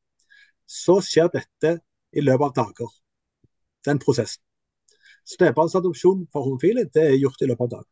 så 0.71 1.01
skjer 1.03 1.31
dette 1.35 1.81
i 2.15 2.23
løpet 2.23 2.47
av 2.51 2.67
dager. 2.67 2.91
Den 3.87 4.01
prosessen. 4.03 4.43
Stebarnsadopsjon 5.31 6.27
for 6.33 6.49
homofile 6.49 6.87
det 6.93 7.07
er 7.13 7.21
gjort 7.21 7.43
i 7.43 7.49
løpet 7.51 7.67
av 7.67 7.73
dagen. 7.77 7.91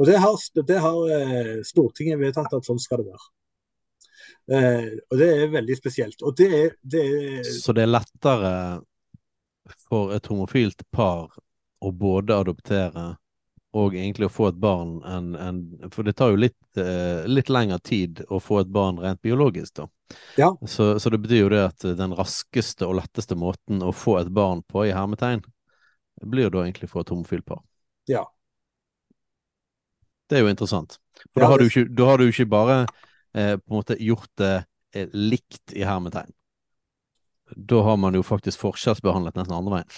Og 0.00 0.08
Det 0.08 0.18
har, 0.18 0.36
det 0.66 0.78
har 0.80 1.00
eh, 1.14 1.54
Stortinget 1.68 2.20
vedtatt 2.20 2.54
at 2.56 2.66
sånn 2.66 2.80
skal 2.80 3.02
det 3.02 3.12
være. 3.12 3.26
Eh, 4.56 4.88
og 5.10 5.18
Det 5.20 5.28
er 5.36 5.52
veldig 5.52 5.76
spesielt. 5.78 6.24
Det 6.36 6.48
er, 6.48 6.76
det 6.82 7.02
er 7.06 7.42
Så 7.44 7.74
det 7.76 7.84
er 7.84 7.92
lettere 7.92 8.52
for 9.86 10.14
et 10.16 10.26
homofilt 10.26 10.82
par 10.90 11.28
å 11.82 11.92
både 11.92 12.38
adoptere 12.40 13.12
og 13.72 13.94
egentlig 13.96 14.28
å 14.28 14.32
få 14.32 14.50
et 14.50 14.58
barn 14.60 14.98
enn 15.08 15.32
en, 15.40 15.60
For 15.94 16.04
det 16.04 16.16
tar 16.18 16.34
jo 16.34 16.42
litt, 16.44 16.60
eh, 16.76 17.24
litt 17.28 17.48
lengre 17.48 17.78
tid 17.80 18.24
å 18.28 18.40
få 18.40 18.60
et 18.60 18.72
barn 18.72 19.00
rent 19.00 19.22
biologisk, 19.22 19.74
da. 19.80 19.88
Ja. 20.40 20.50
Så, 20.66 20.98
så, 21.00 21.10
det 21.10 21.20
betyr 21.24 21.42
jo 21.44 21.48
det 21.52 21.62
at 21.68 21.86
den 21.98 22.14
raskeste 22.18 22.86
og 22.88 22.96
letteste 23.00 23.36
måten 23.38 23.82
å 23.82 23.92
få 23.96 24.18
et 24.20 24.30
barn 24.32 24.62
på, 24.68 24.86
i 24.88 24.94
hermetegn, 24.96 25.42
blir 26.22 26.46
jo 26.48 26.54
da 26.56 26.64
egentlig 26.66 26.90
for 26.92 27.02
et 27.02 27.10
homofilt 27.14 27.46
par. 27.48 27.62
Ja. 28.10 28.24
Det 30.30 30.38
er 30.38 30.44
jo 30.46 30.52
interessant. 30.52 30.98
For 31.32 31.42
Ja, 31.42 31.46
da, 31.46 31.50
har 31.50 31.58
du 31.58 31.64
det- 31.64 31.72
ikke, 31.76 31.94
da 31.96 32.06
har 32.06 32.18
du 32.18 32.26
ikke 32.28 32.48
bare 32.48 32.76
eh, 33.34 33.56
på 33.56 33.68
en 33.70 33.76
måte 33.76 33.96
gjort 34.00 34.30
det 34.38 34.64
eh, 34.94 35.08
likt 35.12 35.72
i 35.74 35.84
hermetegn. 35.84 36.32
Da 37.56 37.82
har 37.84 37.96
man 38.00 38.14
jo 38.16 38.22
faktisk 38.24 38.60
forskjellsbehandlet 38.62 39.36
nesten 39.36 39.54
andre 39.56 39.74
veien. 39.78 39.90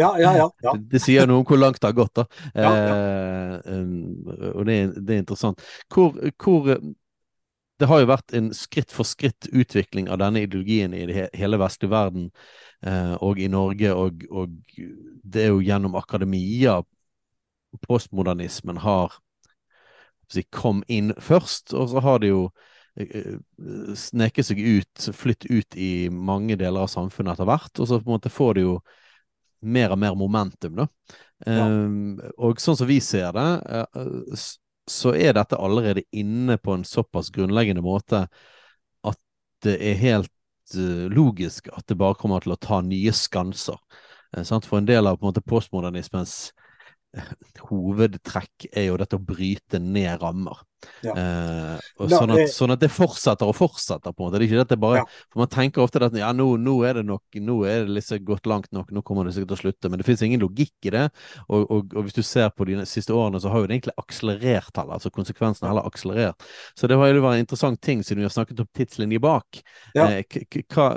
Ja, 0.00 0.14
ja, 0.18 0.30
ja. 0.36 0.46
ja. 0.64 0.72
Det, 0.72 0.86
det 0.94 1.00
sier 1.04 1.26
noe 1.28 1.42
om 1.42 1.44
hvor 1.44 1.58
langt 1.60 1.76
det 1.82 1.90
har 1.90 1.96
gått, 1.98 2.14
da. 2.16 2.24
Ja, 2.56 2.70
Eh, 2.72 3.58
um, 3.76 4.24
og 4.56 4.64
det, 4.66 4.74
er- 4.78 4.94
det 4.96 5.14
er 5.14 5.18
interessant. 5.20 5.60
Hvor, 5.92 6.16
hvor 6.40 6.70
Det 7.82 7.88
har 7.90 8.02
jo 8.02 8.10
vært 8.12 8.34
en 8.38 8.52
skritt 8.54 8.94
for 8.94 9.08
skritt 9.08 9.48
utvikling 9.50 10.06
av 10.12 10.20
denne 10.22 10.44
ideologien 10.44 10.94
i 10.94 11.02
det, 11.08 11.16
he- 11.16 11.30
hele 11.40 11.58
vestlige 11.58 11.90
verden 11.90 12.28
eh, 12.86 13.16
og 13.18 13.40
i 13.42 13.48
Norge, 13.50 13.90
og, 13.90 14.22
og 14.30 14.54
det 15.26 15.48
er 15.48 15.50
jo 15.50 15.64
gjennom 15.66 15.98
akademia 15.98 16.78
postmodernismen 17.88 18.78
har 18.84 19.18
si, 20.32 20.44
kom 20.54 20.82
inn 20.92 21.12
først, 21.20 21.74
og 21.76 21.90
så 21.92 22.02
har 22.04 22.22
det 22.22 22.30
jo 22.32 22.46
eh, 23.00 23.36
sneket 23.98 24.48
seg 24.48 24.62
ut, 24.62 25.10
flytt 25.16 25.48
ut 25.50 25.76
i 25.76 25.92
mange 26.12 26.56
deler 26.60 26.86
av 26.86 26.92
samfunnet 26.92 27.34
etter 27.34 27.48
hvert, 27.50 27.72
og 27.80 27.88
så 27.88 28.00
på 28.00 28.08
en 28.10 28.16
måte 28.16 28.32
får 28.32 28.58
det 28.58 28.66
jo 28.66 28.78
mer 29.62 29.94
og 29.94 30.00
mer 30.02 30.16
momentum, 30.18 30.80
da. 30.82 30.88
Ja. 31.46 31.66
Um, 31.66 32.20
og 32.38 32.60
sånn 32.62 32.76
som 32.78 32.86
vi 32.86 33.00
ser 33.02 33.32
det, 33.34 33.48
eh, 33.74 34.44
så 34.90 35.14
er 35.14 35.36
dette 35.36 35.58
allerede 35.58 36.04
inne 36.10 36.58
på 36.58 36.74
en 36.74 36.84
såpass 36.84 37.30
grunnleggende 37.34 37.84
måte 37.84 38.26
at 39.06 39.18
det 39.62 39.76
er 39.78 40.00
helt 40.00 40.74
eh, 40.74 41.06
logisk 41.12 41.68
at 41.72 41.86
det 41.88 41.98
bare 42.00 42.18
kommer 42.18 42.42
til 42.42 42.56
å 42.56 42.60
ta 42.60 42.80
nye 42.84 43.12
skanser. 43.14 43.78
Eh. 44.36 44.42
For 44.44 44.80
en 44.80 44.88
del 44.88 45.06
av 45.06 45.18
på 45.18 45.26
en 45.26 45.32
måte 45.32 45.44
postmodernismens 45.46 46.52
hovedtrekk 47.68 48.68
er 48.72 48.88
jo 48.88 48.98
dette 49.00 49.18
å 49.18 49.22
bryte 49.22 49.80
ned 49.82 50.20
rammer. 50.22 50.62
Ja. 51.04 51.12
Eh, 51.14 51.80
Da, 52.02 52.08
sånn, 52.10 52.32
at, 52.34 52.50
sånn 52.50 52.72
at 52.74 52.80
det 52.82 52.88
fortsetter 52.90 53.46
og 53.46 53.54
fortsetter, 53.54 54.10
på 54.10 54.24
en 54.24 54.26
måte. 54.26 54.40
Det 54.40 54.46
er 54.46 54.48
ikke 54.48 54.62
dette 54.64 54.78
bare 54.82 55.02
Ja. 55.02 55.04
For 55.30 55.42
man 55.42 55.50
tenker 55.52 55.84
ofte 55.84 56.02
at 56.02 56.16
ja, 56.18 56.32
nå, 56.34 56.48
nå 56.58 56.74
er 56.88 56.98
det 56.98 57.04
nok, 57.06 57.22
nå 57.38 57.58
er 57.68 57.84
det 57.86 57.96
liksom 57.98 58.24
gått 58.26 58.48
langt 58.50 58.72
nok, 58.74 58.90
nå 58.90 59.04
kommer 59.06 59.28
det 59.28 59.36
sikkert 59.36 59.52
til 59.52 59.58
å 59.58 59.62
slutte. 59.62 59.90
Men 59.92 60.00
det 60.00 60.08
finnes 60.08 60.24
ingen 60.26 60.42
logikk 60.42 60.90
i 60.90 60.94
det. 60.96 61.04
Og, 61.48 61.70
og, 61.70 61.94
og 61.94 62.08
hvis 62.08 62.18
du 62.18 62.22
ser 62.26 62.50
på 62.56 62.66
de 62.66 62.80
siste 62.88 63.14
årene, 63.14 63.40
så 63.42 63.52
har 63.52 63.62
jo 63.62 63.70
det 63.70 63.78
egentlig 63.78 63.96
akselerert 64.02 64.74
heller. 64.74 64.98
Altså 64.98 65.12
konsekvensene 65.14 65.68
har 65.68 65.76
heller 65.76 65.88
akselerert. 65.88 66.50
Så 66.74 66.90
det 66.90 66.98
var 66.98 67.12
jo 67.12 67.22
en 67.22 67.44
interessant 67.44 67.80
ting, 67.82 68.02
siden 68.02 68.24
vi 68.24 68.28
har 68.28 68.34
snakket 68.34 68.64
om 68.64 68.70
tidslinje 68.74 69.22
bak. 69.22 69.62
Ja. 69.94 70.10
Eh, 70.10 70.64
hva, 70.72 70.90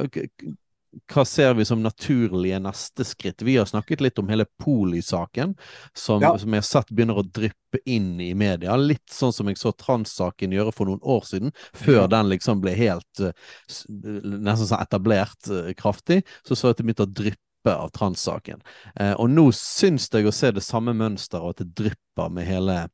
hva 1.11 1.25
ser 1.27 1.53
vi 1.57 1.65
som 1.65 1.81
naturlige 1.83 2.59
neste 2.63 3.03
skritt? 3.05 3.41
Vi 3.43 3.57
har 3.57 3.65
snakket 3.65 4.01
litt 4.01 4.19
om 4.19 4.27
hele 4.31 4.45
Poli-saken, 4.61 5.55
som, 5.93 6.21
Ja. 6.21 6.37
som 6.37 6.49
jeg 6.53 6.61
har 6.63 6.69
sett 6.69 6.91
begynner 6.91 7.17
å 7.19 7.23
dryppe 7.31 7.79
inn 7.85 8.19
i 8.21 8.33
media. 8.33 8.75
Litt 8.77 9.09
sånn 9.11 9.33
som 9.33 9.47
jeg 9.47 9.57
så 9.57 9.73
trans-saken 9.75 10.51
gjøre 10.55 10.73
for 10.73 10.85
noen 10.85 11.01
år 11.03 11.21
siden, 11.25 11.51
før 11.73 12.01
Ja. 12.01 12.07
den 12.07 12.29
liksom 12.29 12.61
ble 12.61 12.73
helt 12.75 13.19
eh, 13.19 13.31
nesten 13.69 14.67
sånn 14.69 14.81
etablert 14.81 15.49
eh, 15.51 15.73
kraftig. 15.73 16.23
Så 16.47 16.55
så 16.55 16.67
jeg 16.69 16.75
at 16.75 16.77
det 16.77 16.85
begynte 16.87 17.07
å 17.07 17.13
dryppe 17.13 17.41
av 17.73 17.89
trans-saken. 17.91 18.61
Eh, 18.99 19.13
og 19.17 19.29
nå 19.29 19.47
syns 19.51 20.07
jeg 20.13 20.25
å 20.29 20.33
se 20.33 20.51
det 20.51 20.61
samme 20.63 20.93
mønsteret, 20.93 21.41
og 21.41 21.49
at 21.49 21.63
det 21.63 21.73
drypper 21.75 22.29
med 22.31 22.45
hele 22.45 22.87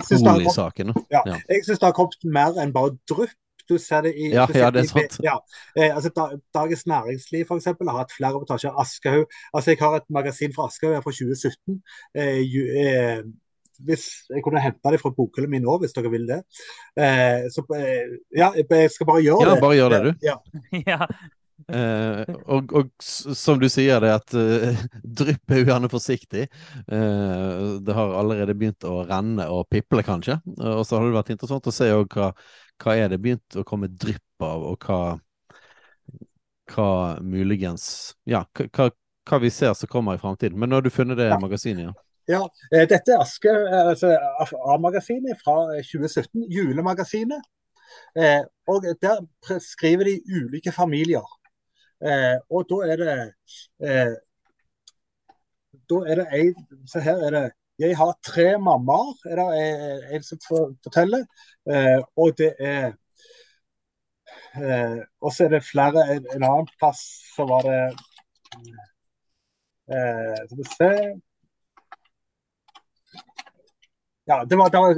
Poli-saken. 0.00 0.94
ja, 1.10 1.22
Ja. 1.26 1.38
jeg 1.48 1.64
syns 1.66 1.78
det 1.78 1.86
har 1.86 1.92
kommet 1.92 2.24
mer 2.24 2.54
enn 2.60 2.72
bare 2.72 2.96
drypp. 3.08 3.34
Du 3.68 3.76
ser 3.78 4.02
det 4.06 4.14
i 4.16 4.30
Ja, 4.32 4.46
ser 4.46 4.58
ja, 4.60 4.70
det 4.70 4.80
er 4.82 4.84
i- 4.84 4.92
sant. 4.92 5.18
Ja, 5.24 5.36
eh, 5.76 5.94
altså, 5.94 6.10
da, 6.14 6.26
Dagens 6.54 6.84
Næringsliv 6.86 7.46
for 7.48 7.56
eksempel, 7.60 7.88
har 7.90 7.98
hatt 8.04 8.12
flere 8.12 8.34
reportasjer 8.34 8.74
Aschehoug. 8.80 9.26
Altså, 9.54 9.70
jeg 9.70 9.78
har 9.80 9.96
et 9.96 10.10
magasin 10.10 10.52
fra 10.54 10.66
Aschehoug 10.68 11.02
fra 11.02 11.12
2017. 11.12 11.80
Eh, 12.14 12.42
ju, 12.42 12.66
eh, 12.76 13.22
hvis 13.84 14.22
Jeg 14.30 14.42
kunne 14.44 14.60
hente 14.62 14.90
det 14.90 15.00
fra 15.00 15.10
bokhyllen 15.10 15.50
min 15.50 15.62
nå, 15.62 15.78
hvis 15.82 15.92
dere 15.96 16.10
vil 16.10 16.26
det. 16.28 16.42
Eh, 16.96 17.48
så 17.50 17.64
eh, 17.74 18.18
ja, 18.36 18.52
jeg 18.54 18.90
skal 18.90 19.06
bare 19.06 19.22
gjøre 19.24 19.48
Ja, 19.48 19.54
det. 19.54 19.60
bare 19.64 19.78
gjør 19.80 19.90
det, 19.90 20.02
du. 20.04 20.28
Ja, 20.28 20.36
ja. 20.92 21.06
Eh, 21.70 22.24
og, 22.50 22.72
og 22.74 22.88
som 23.00 23.60
du 23.62 23.68
sier, 23.72 24.00
det 24.02 24.10
at 24.12 24.34
uh, 24.36 24.80
drypp 25.04 25.50
er 25.50 25.60
ugjerne 25.62 25.70
gjerne 25.70 25.90
forsiktig. 25.92 26.46
Eh, 26.90 27.62
det 27.86 27.94
har 27.96 28.16
allerede 28.18 28.56
begynt 28.58 28.84
å 28.88 29.04
renne 29.08 29.46
og 29.50 29.68
piple, 29.72 30.02
kanskje. 30.06 30.40
Og 30.58 30.82
så 30.86 30.98
har 30.98 31.06
det 31.08 31.16
vært 31.16 31.32
interessant 31.36 31.70
å 31.70 31.74
se 31.74 31.88
hva, 31.94 32.32
hva 32.84 32.96
er 33.00 33.08
det 33.12 33.20
begynt 33.24 33.56
å 33.56 33.64
komme 33.66 33.88
drypp 33.88 34.44
av, 34.44 34.64
og 34.70 34.84
hva, 34.84 34.98
hva 36.74 36.88
muligens 37.24 38.14
Ja, 38.28 38.44
hva, 38.52 38.90
hva, 39.28 39.38
vi 39.40 39.50
ser 39.50 39.74
som 39.78 39.88
kommer 39.90 40.18
i 40.18 40.20
framtiden. 40.22 40.58
Men 40.58 40.70
nå 40.70 40.78
har 40.80 40.84
du 40.84 40.90
funnet 40.92 41.16
det 41.20 41.30
Ja. 41.30 41.38
magasinet, 41.40 41.88
ja. 41.88 41.92
Ja, 42.26 42.42
eh, 42.72 42.86
Dette 42.88 43.12
er 43.12 43.20
Aske, 43.20 43.48
eh, 43.52 43.88
altså 43.90 44.14
A-magasinet 44.72 45.40
fra 45.44 45.76
eh, 45.76 45.82
2017, 45.84 46.46
julemagasinet. 46.50 47.42
Eh, 48.16 48.42
og 48.66 48.82
Der 49.02 49.58
skriver 49.60 50.04
de 50.04 50.22
ulike 50.28 50.72
familier. 50.72 51.24
Eh, 52.00 52.38
og 52.50 52.64
da 52.68 52.78
er 52.92 52.96
det 52.96 53.34
eh, 53.84 54.14
Da 55.90 56.00
er 56.08 56.14
det 56.20 56.26
ei 56.32 56.54
Se 56.90 57.00
her 57.00 57.20
er 57.26 57.30
det 57.30 57.44
Jeg 57.78 57.96
har 57.98 58.12
tre 58.22 58.58
mammaer, 58.62 59.14
er 59.26 59.40
det 59.40 59.46
eh, 59.60 60.14
en 60.16 60.22
som 60.22 60.38
forteller. 60.84 61.24
Eh, 61.66 62.00
og 62.16 62.36
det 62.38 62.52
er 62.60 62.92
eh, 64.54 64.98
Og 65.20 65.32
så 65.32 65.46
er 65.46 65.54
det 65.56 65.64
flere 65.64 66.04
En, 66.14 66.26
en 66.36 66.44
annen 66.44 66.68
plass 66.78 67.00
så 67.34 67.46
var 67.48 67.64
det 67.66 67.78
eh, 69.90 70.42
Skal 70.44 70.58
vi 70.58 70.66
se 70.70 70.90
ja, 74.26 74.44
det, 74.44 74.56
var, 74.56 74.70
det, 74.72 74.78
var, 74.78 74.94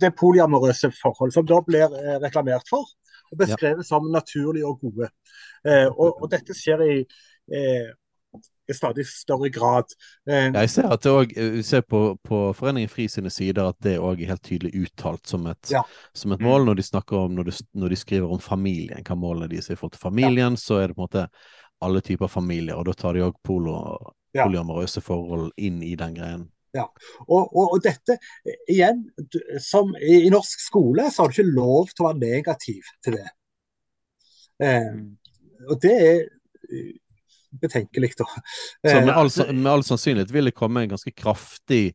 det 0.00 0.16
polyamorøse 0.20 0.90
forhold 1.02 1.32
som 1.32 1.46
da 1.48 1.62
blir 1.64 1.94
eh, 1.96 2.18
reklamert 2.20 2.68
for 2.68 2.84
og 3.32 3.38
beskrevet 3.40 3.86
som 3.86 4.10
naturlige 4.12 4.66
og 4.66 4.80
gode. 4.80 5.08
Eh, 5.66 5.88
og, 5.88 6.22
og 6.22 6.28
dette 6.30 6.54
skjer 6.54 6.82
i, 6.84 6.98
eh, 7.56 7.88
i 8.68 8.74
stadig 8.74 9.04
større 9.06 9.50
grad. 9.50 9.92
Eh, 10.28 10.48
Jeg 10.52 10.70
ser 10.70 10.88
at 10.92 11.02
det 11.02 11.12
også, 11.12 11.62
ser 11.62 11.80
på, 11.86 12.00
på 12.24 12.40
Foreningen 12.56 12.88
FRI 12.90 13.06
sine 13.08 13.30
sider 13.30 13.68
at 13.68 13.78
det 13.84 13.98
òg 13.98 14.22
er 14.22 14.32
helt 14.34 14.42
tydelig 14.42 14.72
uttalt 14.86 15.26
som 15.26 15.46
et, 15.46 15.70
Ja. 15.70 15.84
som 16.14 16.32
et 16.32 16.40
mål 16.40 16.66
når 16.66 16.76
de 16.80 16.82
snakker 16.82 17.16
om, 17.16 17.34
når 17.36 17.44
de, 17.50 17.54
når 17.74 17.88
de 17.94 17.96
skriver 17.96 18.32
om 18.32 18.40
familien, 18.42 19.04
hva 19.06 19.16
målene 19.16 19.48
deres 19.48 19.70
er 19.70 19.74
i 19.74 19.76
forhold 19.80 19.92
til 19.98 20.04
familien, 20.08 20.56
så 20.56 20.80
er 20.82 20.88
det 20.88 20.96
på 20.96 21.02
en 21.04 21.08
måte 21.08 21.28
alle 21.84 22.00
typer 22.00 22.28
familier, 22.32 22.74
og 22.74 22.86
da 22.86 22.92
tar 22.92 23.12
de 23.14 23.20
òg 23.26 23.34
Ja. 24.36 24.44
polyamorøse 24.44 25.00
forhold 25.00 25.52
inn 25.56 25.82
i 25.82 25.94
den 25.96 26.14
greien. 26.14 26.50
og, 26.76 27.56
og, 27.56 27.72
og 27.72 27.78
dette, 27.82 28.18
eh, 28.44 28.58
igjen, 28.68 29.06
som 29.64 29.94
i, 29.96 30.26
i 30.26 30.30
norsk 30.30 30.60
skole 30.60 31.06
så 31.10 31.22
har 31.22 31.28
du 31.32 31.38
ikke 31.38 31.54
lov 31.56 31.88
til 31.88 32.04
å 32.04 32.08
være 32.10 32.18
negativ 32.20 32.82
til 33.04 33.16
det. 33.16 33.28
Eh, 34.60 34.92
Mm. 34.92 35.16
og 35.70 35.80
det 35.80 35.92
er 35.92 36.20
eh, 36.72 36.92
betenkelig, 37.62 38.12
da. 38.18 38.26
Så 38.86 39.00
med 39.00 39.08
Eh, 39.08 39.16
all, 39.18 39.30
med 39.54 39.72
all 39.72 39.82
sannsynlighet 39.86 40.30
vil 40.34 40.44
det 40.50 40.54
komme 40.54 40.82
en 40.84 40.94
ganske 40.96 41.12
kraftig 41.14 41.94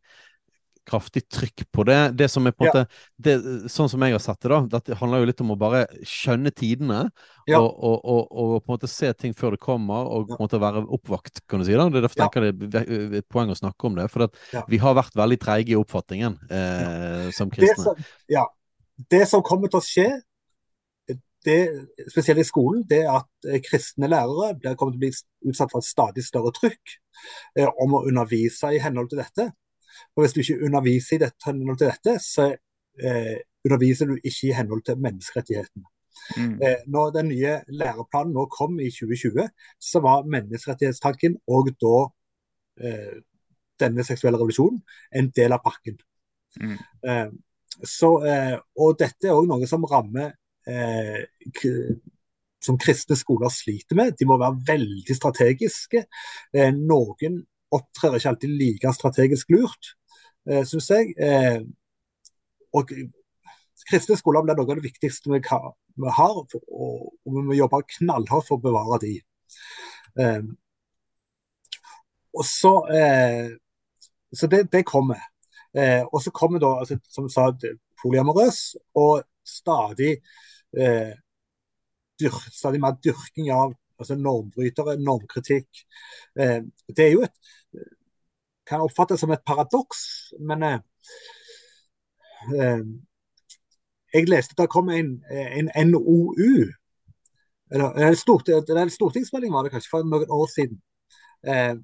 kraftig 0.90 1.22
trykk 1.30 1.62
på 1.72 1.84
det. 1.86 1.98
Det 2.18 2.26
som 2.34 2.48
er 2.50 2.52
på 2.58 2.66
en 2.66 2.72
Ja. 2.72 2.72
måte 2.74 2.88
det, 3.22 3.36
Sånn 3.70 3.88
som 3.88 4.02
jeg 4.02 4.12
har 4.16 4.20
sett 4.20 4.40
det, 4.42 4.50
da. 4.50 4.62
Dette 4.66 4.96
handler 4.98 5.20
jo 5.22 5.26
litt 5.30 5.42
om 5.42 5.52
å 5.54 5.58
bare 5.58 5.84
skjønne 6.04 6.50
tidene. 6.52 7.04
Ja. 7.48 7.60
Og, 7.62 7.70
og, 7.78 8.00
og, 8.04 8.32
og 8.32 8.64
på 8.66 8.72
en 8.72 8.78
måte 8.80 8.90
se 8.90 9.12
ting 9.14 9.32
før 9.38 9.52
det 9.52 9.60
kommer, 9.62 10.10
og 10.10 10.28
på 10.28 10.40
en 10.40 10.42
måte 10.48 10.60
være 10.60 10.82
oppvakt, 10.90 11.44
kan 11.48 11.62
du 11.62 11.66
si. 11.70 11.74
da. 11.78 11.86
Det 11.88 12.02
er 12.02 12.08
derfor 12.08 12.18
Ja. 12.24 12.28
tenker 12.28 12.50
det 12.52 12.82
er 12.82 13.14
et 13.22 13.30
poeng 13.30 13.54
å 13.54 13.56
snakke 13.56 13.86
om 13.86 13.96
det. 13.96 14.10
For 14.10 14.28
vi 14.68 14.78
har 14.82 14.96
vært 14.98 15.14
veldig 15.14 15.40
treige 15.40 15.70
i 15.70 15.80
oppfattingen 15.80 16.40
eh, 16.50 17.30
som 17.32 17.50
det 17.54 17.60
kristne. 17.62 17.84
som, 17.84 17.96
ja, 18.28 18.48
det 19.14 19.28
som 19.30 19.44
kommer 19.44 19.70
til 19.70 19.80
å 19.80 19.86
skje, 19.86 20.10
det, 21.46 21.60
spesielt 22.12 22.42
i 22.42 22.48
skolen, 22.48 22.84
det 22.90 23.02
at 23.10 23.48
eh, 23.50 23.62
kristne 23.66 24.10
lærere 24.12 24.56
blir, 24.60 24.76
kommer 24.80 24.94
til 24.94 25.00
å 25.00 25.04
bli 25.06 25.52
utsatt 25.52 25.72
for 25.72 25.82
et 25.82 25.90
stadig 25.90 26.26
større 26.26 26.54
trykk 26.58 26.98
eh, 27.58 27.70
om 27.82 27.98
å 27.98 28.04
undervise 28.10 28.74
i 28.76 28.82
henhold 28.84 29.12
til 29.12 29.22
dette. 29.24 29.48
Og 30.16 30.24
Hvis 30.24 30.36
du 30.36 30.42
ikke 30.44 30.68
underviser 30.68 31.18
i 31.18 31.24
dette, 31.26 31.48
henhold 31.48 31.80
til 31.82 31.92
dette, 31.92 32.18
så 32.24 32.52
eh, 32.52 33.40
underviser 33.66 34.12
du 34.12 34.16
ikke 34.20 34.52
i 34.52 34.56
henhold 34.58 34.86
til 34.86 35.02
menneskerettighetene. 35.02 35.88
Mm. 36.38 36.56
Eh, 36.62 36.80
når 36.88 37.14
den 37.18 37.30
nye 37.32 37.58
læreplanen 37.68 38.34
nå 38.36 38.46
kom 38.54 38.80
i 38.80 38.90
2020, 38.94 39.50
så 39.82 40.02
var 40.04 40.28
menneskerettighetstanken 40.30 41.40
og 41.50 41.72
da 41.82 41.98
eh, 42.86 43.16
denne 43.82 44.06
seksuelle 44.06 44.40
revolusjonen 44.40 44.82
en 45.18 45.32
del 45.36 45.56
av 45.56 45.64
pakken. 45.66 45.98
Mm. 46.62 46.78
Eh, 47.08 47.32
så, 47.88 48.12
eh, 48.28 48.58
og 48.78 49.00
dette 49.00 49.30
er 49.30 49.38
òg 49.38 49.48
noe 49.50 49.68
som 49.70 49.86
rammer 49.90 50.36
som 52.62 52.78
kristne 52.78 53.18
skoler 53.18 53.50
sliter 53.54 53.98
med. 53.98 54.14
De 54.20 54.28
må 54.30 54.38
være 54.42 54.60
veldig 54.68 55.16
strategiske. 55.18 56.04
Eh, 56.54 56.70
noen 56.76 57.42
opptrer 57.74 58.18
ikke 58.18 58.34
alltid 58.34 58.56
like 58.60 58.94
strategisk 58.94 59.50
lurt. 59.56 59.96
eh, 60.50 60.64
syns 60.66 60.90
jeg. 60.90 61.14
Eh, 61.22 61.62
og 62.74 62.90
kristne 63.90 64.18
skoler 64.18 64.46
blir 64.46 64.58
noe 64.58 64.70
av 64.70 64.80
det 64.80 64.86
viktigste 64.88 65.30
vi, 65.30 65.42
har, 65.48 65.74
og, 66.42 66.56
vi 67.26 67.44
må 67.46 67.58
jobbe 67.58 67.84
knallhardt 67.98 68.48
for 68.48 68.58
å 68.58 68.64
bevare 68.64 69.00
de. 69.04 69.16
Eh, 70.20 70.42
og 72.38 72.46
så, 72.48 72.74
eh, 72.96 73.52
så 74.34 74.48
det, 74.48 74.64
det 74.72 74.86
kommer. 74.88 75.20
Eh, 75.78 76.02
og 76.12 76.22
så 76.24 76.32
kommer 76.32 76.60
da, 76.60 76.74
altså, 76.80 76.98
som 77.10 77.28
du 77.28 77.34
sa, 77.34 77.52
polyamorøs 78.02 78.76
og 78.98 79.24
stadig, 79.46 80.18
eh, 80.78 81.14
dyr, 82.20 82.38
stadig 82.52 82.82
mer 82.82 82.98
dyrking 83.04 83.52
av 83.56 83.74
altså 84.02 84.18
normbrytere, 84.18 84.98
normkritikk. 85.02 85.86
Eh, 86.40 86.62
det 86.90 87.06
er 87.06 87.12
jo 87.16 87.26
et 87.26 87.38
kan 88.72 88.84
oppfattes 88.86 89.20
som 89.20 89.32
et 89.34 89.44
paradoks, 89.48 90.02
men 90.40 90.64
eh, 90.64 90.78
eh, 92.56 92.84
jeg 94.14 94.30
leste 94.30 94.56
at 94.56 94.64
det 94.64 94.72
kom 94.72 94.92
en, 94.92 95.16
en 95.32 95.72
NOU, 95.90 96.68
eller 97.72 98.00
en, 98.08 98.16
stort, 98.20 98.50
stortingsmelding 98.92 99.54
var 99.54 99.64
det 99.64 99.74
kanskje 99.74 99.92
for 99.92 100.08
noen 100.08 100.32
år 100.36 100.48
siden, 100.52 100.82
eh, 101.48 101.76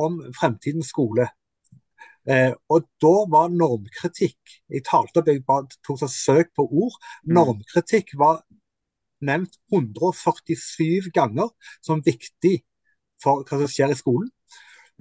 om 0.00 0.20
fremtidens 0.36 0.92
skole. 0.92 1.28
Eh, 2.24 2.52
og 2.72 2.86
da 3.04 3.12
var 3.28 3.50
normkritikk 3.52 4.54
Jeg 4.72 4.80
talte 4.86 5.20
opp, 5.20 5.26
jeg 5.28 5.42
tok 5.84 6.04
et 6.06 6.12
søk 6.12 6.52
på 6.56 6.64
ord. 6.64 6.96
Mm. 7.24 7.34
Normkritikk 7.36 8.14
var 8.20 8.42
nevnt 9.24 9.58
147 9.72 11.10
ganger 11.14 11.50
som 11.84 12.02
viktig 12.04 12.58
for 13.22 13.44
hva 13.44 13.60
som 13.60 13.70
skjer 13.70 13.92
i 13.94 13.98
skolen. 13.98 14.30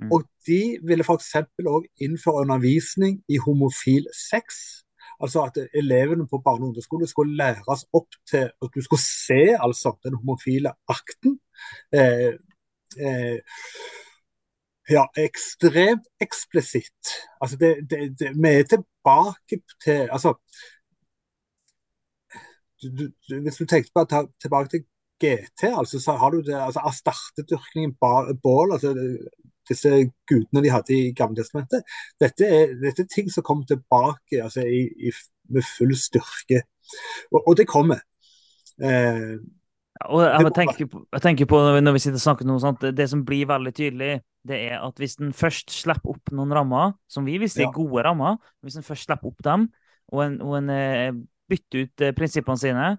Mm. 0.01 0.11
Og 0.15 0.25
de 0.47 0.61
ville 0.83 1.05
f.eks. 1.05 1.33
òg 1.69 1.87
innføre 2.01 2.43
undervisning 2.45 3.19
i 3.29 3.39
homofil 3.41 4.07
sex. 4.17 4.83
Altså 5.23 5.45
at 5.47 5.59
elevene 5.77 6.27
på 6.27 6.41
barne- 6.43 6.65
og 6.65 6.73
ungdomsskole 6.73 7.07
skulle 7.07 7.37
læres 7.37 7.85
opp 7.93 8.09
til 8.29 8.49
at 8.49 8.69
du 8.75 8.81
skulle 8.81 9.03
se 9.03 9.55
altså 9.59 9.93
den 10.03 10.17
homofile 10.19 10.73
akten. 10.89 11.37
Eh, 11.93 12.33
eh, 12.99 13.39
ja, 14.89 15.05
ekstremt 15.17 16.07
eksplisitt. 16.21 17.13
Altså 17.41 17.57
det, 17.57 17.75
det, 17.89 17.99
det, 18.19 18.33
vi 18.35 18.49
er 18.49 18.63
tilbake 18.63 19.61
til 19.83 20.09
altså 20.11 20.33
du, 22.81 23.11
du, 23.29 23.39
Hvis 23.41 23.57
du 23.61 23.65
tenker 23.65 23.89
på 23.93 24.03
å 24.03 24.09
ta 24.09 24.25
tilbake 24.43 24.69
til 24.73 24.83
GT, 25.23 25.69
altså, 25.71 25.99
så 26.03 26.17
har 26.19 26.33
du 26.33 26.41
det, 26.43 26.55
altså 26.59 26.83
Astartedyrkningen, 26.89 27.95
bål, 28.43 28.73
altså 28.75 28.91
disse 29.69 29.89
gudene 30.27 30.63
de 30.65 30.71
hadde 30.73 30.95
i 30.95 31.13
Gammeltestamentet. 31.15 31.85
Dette, 32.19 32.47
er, 32.47 32.73
dette 32.81 33.05
er 33.05 33.11
ting 33.11 33.31
som 33.31 33.45
kommer 33.47 33.63
tilbake 33.69 34.41
altså, 34.43 34.65
i, 34.67 34.81
i, 35.07 35.13
med 35.53 35.63
full 35.77 35.95
styrke. 35.95 36.65
Og, 37.31 37.39
og 37.47 37.55
det 37.57 37.69
kommer. 37.71 38.03
Eh, 38.83 39.37
og 40.09 40.23
jeg, 40.25 40.51
tenker 40.55 40.87
på, 40.91 41.01
jeg 41.15 41.23
tenker 41.23 41.47
på 41.49 41.59
når 41.79 41.95
vi 41.95 42.01
sitter 42.03 42.19
og 42.19 42.25
snakker 42.25 42.47
noe 42.49 42.61
sånt, 42.61 42.81
Det 42.95 43.05
som 43.09 43.21
blir 43.27 43.47
veldig 43.49 43.73
tydelig, 43.75 44.13
det 44.47 44.59
er 44.69 44.81
at 44.83 44.99
hvis 44.99 45.15
en 45.21 45.31
først 45.35 45.71
slipper 45.71 46.15
opp 46.15 46.33
noen 46.35 46.51
rammer, 46.55 46.97
som 47.07 47.27
vi 47.27 47.37
visste 47.41 47.63
er 47.63 47.69
ja. 47.69 47.75
gode 47.75 48.03
rammer, 48.03 48.39
hvis 48.65 48.79
en 48.79 48.85
først 48.85 49.07
slipper 49.07 49.31
opp 49.31 49.45
dem, 49.45 49.69
og 50.13 50.25
en, 50.25 50.41
og 50.43 50.57
en 50.59 51.23
bytter 51.53 51.85
ut 51.85 52.03
eh, 52.03 52.13
prinsippene 52.15 52.59
sine. 52.59 52.89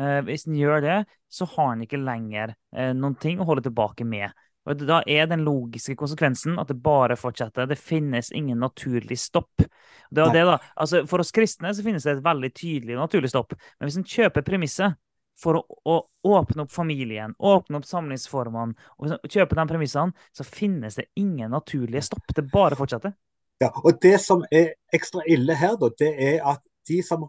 Eh, 0.00 0.20
hvis 0.26 0.46
en 0.48 0.56
gjør 0.56 0.84
det, 0.84 0.98
så 1.32 1.48
har 1.56 1.74
en 1.74 1.84
ikke 1.84 2.00
lenger 2.00 2.54
eh, 2.76 2.92
noen 2.96 3.16
ting 3.20 3.40
å 3.40 3.48
holde 3.48 3.66
tilbake 3.66 4.06
med. 4.08 4.32
Og 4.68 4.84
Da 4.86 5.00
er 5.10 5.26
den 5.26 5.42
logiske 5.42 5.96
konsekvensen 5.98 6.58
at 6.62 6.70
det 6.70 6.78
bare 6.82 7.18
fortsetter. 7.18 7.66
Det 7.66 7.80
finnes 7.80 8.30
ingen 8.30 8.60
naturlig 8.62 9.18
stopp. 9.18 9.64
Det 10.12 10.26
det 10.34 10.44
da. 10.46 10.58
Altså, 10.76 11.02
for 11.10 11.24
oss 11.24 11.34
kristne 11.34 11.72
så 11.74 11.82
finnes 11.82 12.04
det 12.06 12.18
et 12.18 12.24
veldig 12.24 12.52
tydelig 12.54 12.98
naturlig 12.98 13.32
stopp. 13.32 13.56
Men 13.80 13.88
hvis 13.88 13.98
en 13.98 14.06
kjøper 14.06 14.46
premisset 14.46 14.94
for 15.38 15.58
å, 15.58 15.62
å, 15.88 15.98
åpne 16.28 16.66
opp 16.66 16.72
familien, 16.72 17.34
åpne 17.38 17.80
opp 17.80 17.86
samlingsformene, 17.88 18.76
og 18.98 19.28
kjøpe 19.30 19.58
de 19.58 19.66
premissene, 19.70 20.26
så 20.36 20.46
finnes 20.46 20.98
det 20.98 21.08
ingen 21.18 21.52
naturlige 21.54 22.04
stopp. 22.10 22.34
Det 22.34 22.46
bare 22.52 22.78
fortsetter. 22.78 23.14
Ja, 23.62 23.70
og 23.82 23.98
Det 24.02 24.16
som 24.22 24.44
er 24.50 24.74
ekstra 24.94 25.24
ille 25.30 25.56
her, 25.58 25.76
da, 25.80 25.90
det 25.98 26.12
er 26.12 26.40
at 26.54 26.62
de 26.88 26.98
som 27.06 27.28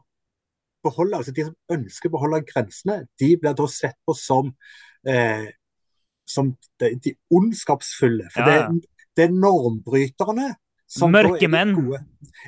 beholder, 0.84 1.20
altså 1.20 1.34
de 1.36 1.48
som 1.48 1.78
ønsker 1.78 2.10
å 2.10 2.16
beholde 2.18 2.42
grensene, 2.48 3.04
de 3.22 3.30
blir 3.40 3.54
da 3.58 3.68
sett 3.72 3.98
på 4.06 4.16
som, 4.18 4.50
eh, 5.08 5.48
som 6.28 6.52
de, 6.82 6.96
de, 7.04 7.14
ondskapsfulle. 7.32 8.28
For 8.34 8.44
ja. 8.44 8.68
det, 8.68 8.90
det, 9.16 9.30
er 9.30 9.38
normbryterne. 9.38 10.52
Mørke 11.10 11.48
menn. 11.50 11.78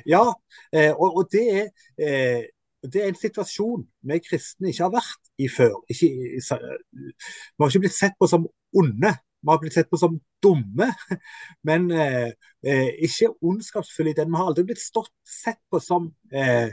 Ja, 0.06 0.22
eh, 0.70 0.92
og, 0.92 1.22
og, 1.22 1.30
det 1.32 1.46
er 1.46 1.64
eh, 1.96 2.44
det 2.86 3.02
er 3.02 3.10
en 3.10 3.18
situasjon 3.18 3.86
vi 4.06 4.18
kristne 4.22 4.70
ikke 4.70 4.86
har 4.86 4.94
vært 4.94 5.25
i 5.38 5.48
før. 5.52 5.74
Ikke, 5.92 6.08
vi 6.10 7.62
har 7.62 7.70
ikke 7.70 7.84
blitt 7.86 7.98
sett 7.98 8.16
på 8.20 8.28
som 8.30 8.46
onde, 8.76 9.12
vi 9.46 9.52
har 9.52 9.60
blitt 9.62 9.76
sett 9.76 9.90
på 9.90 9.98
som 10.00 10.16
dumme. 10.42 10.88
Men 11.68 11.90
eh, 11.90 12.30
eh 12.66 12.88
ikke 13.06 13.34
ondskapsfulle 13.42 14.10
i 14.10 14.16
den. 14.16 14.32
Vi 14.32 14.40
har 14.40 14.48
aldri 14.50 14.64
blitt 14.70 14.82
stått, 14.82 15.12
sett 15.22 15.60
på 15.70 15.80
som 15.80 16.08
eh, 16.32 16.72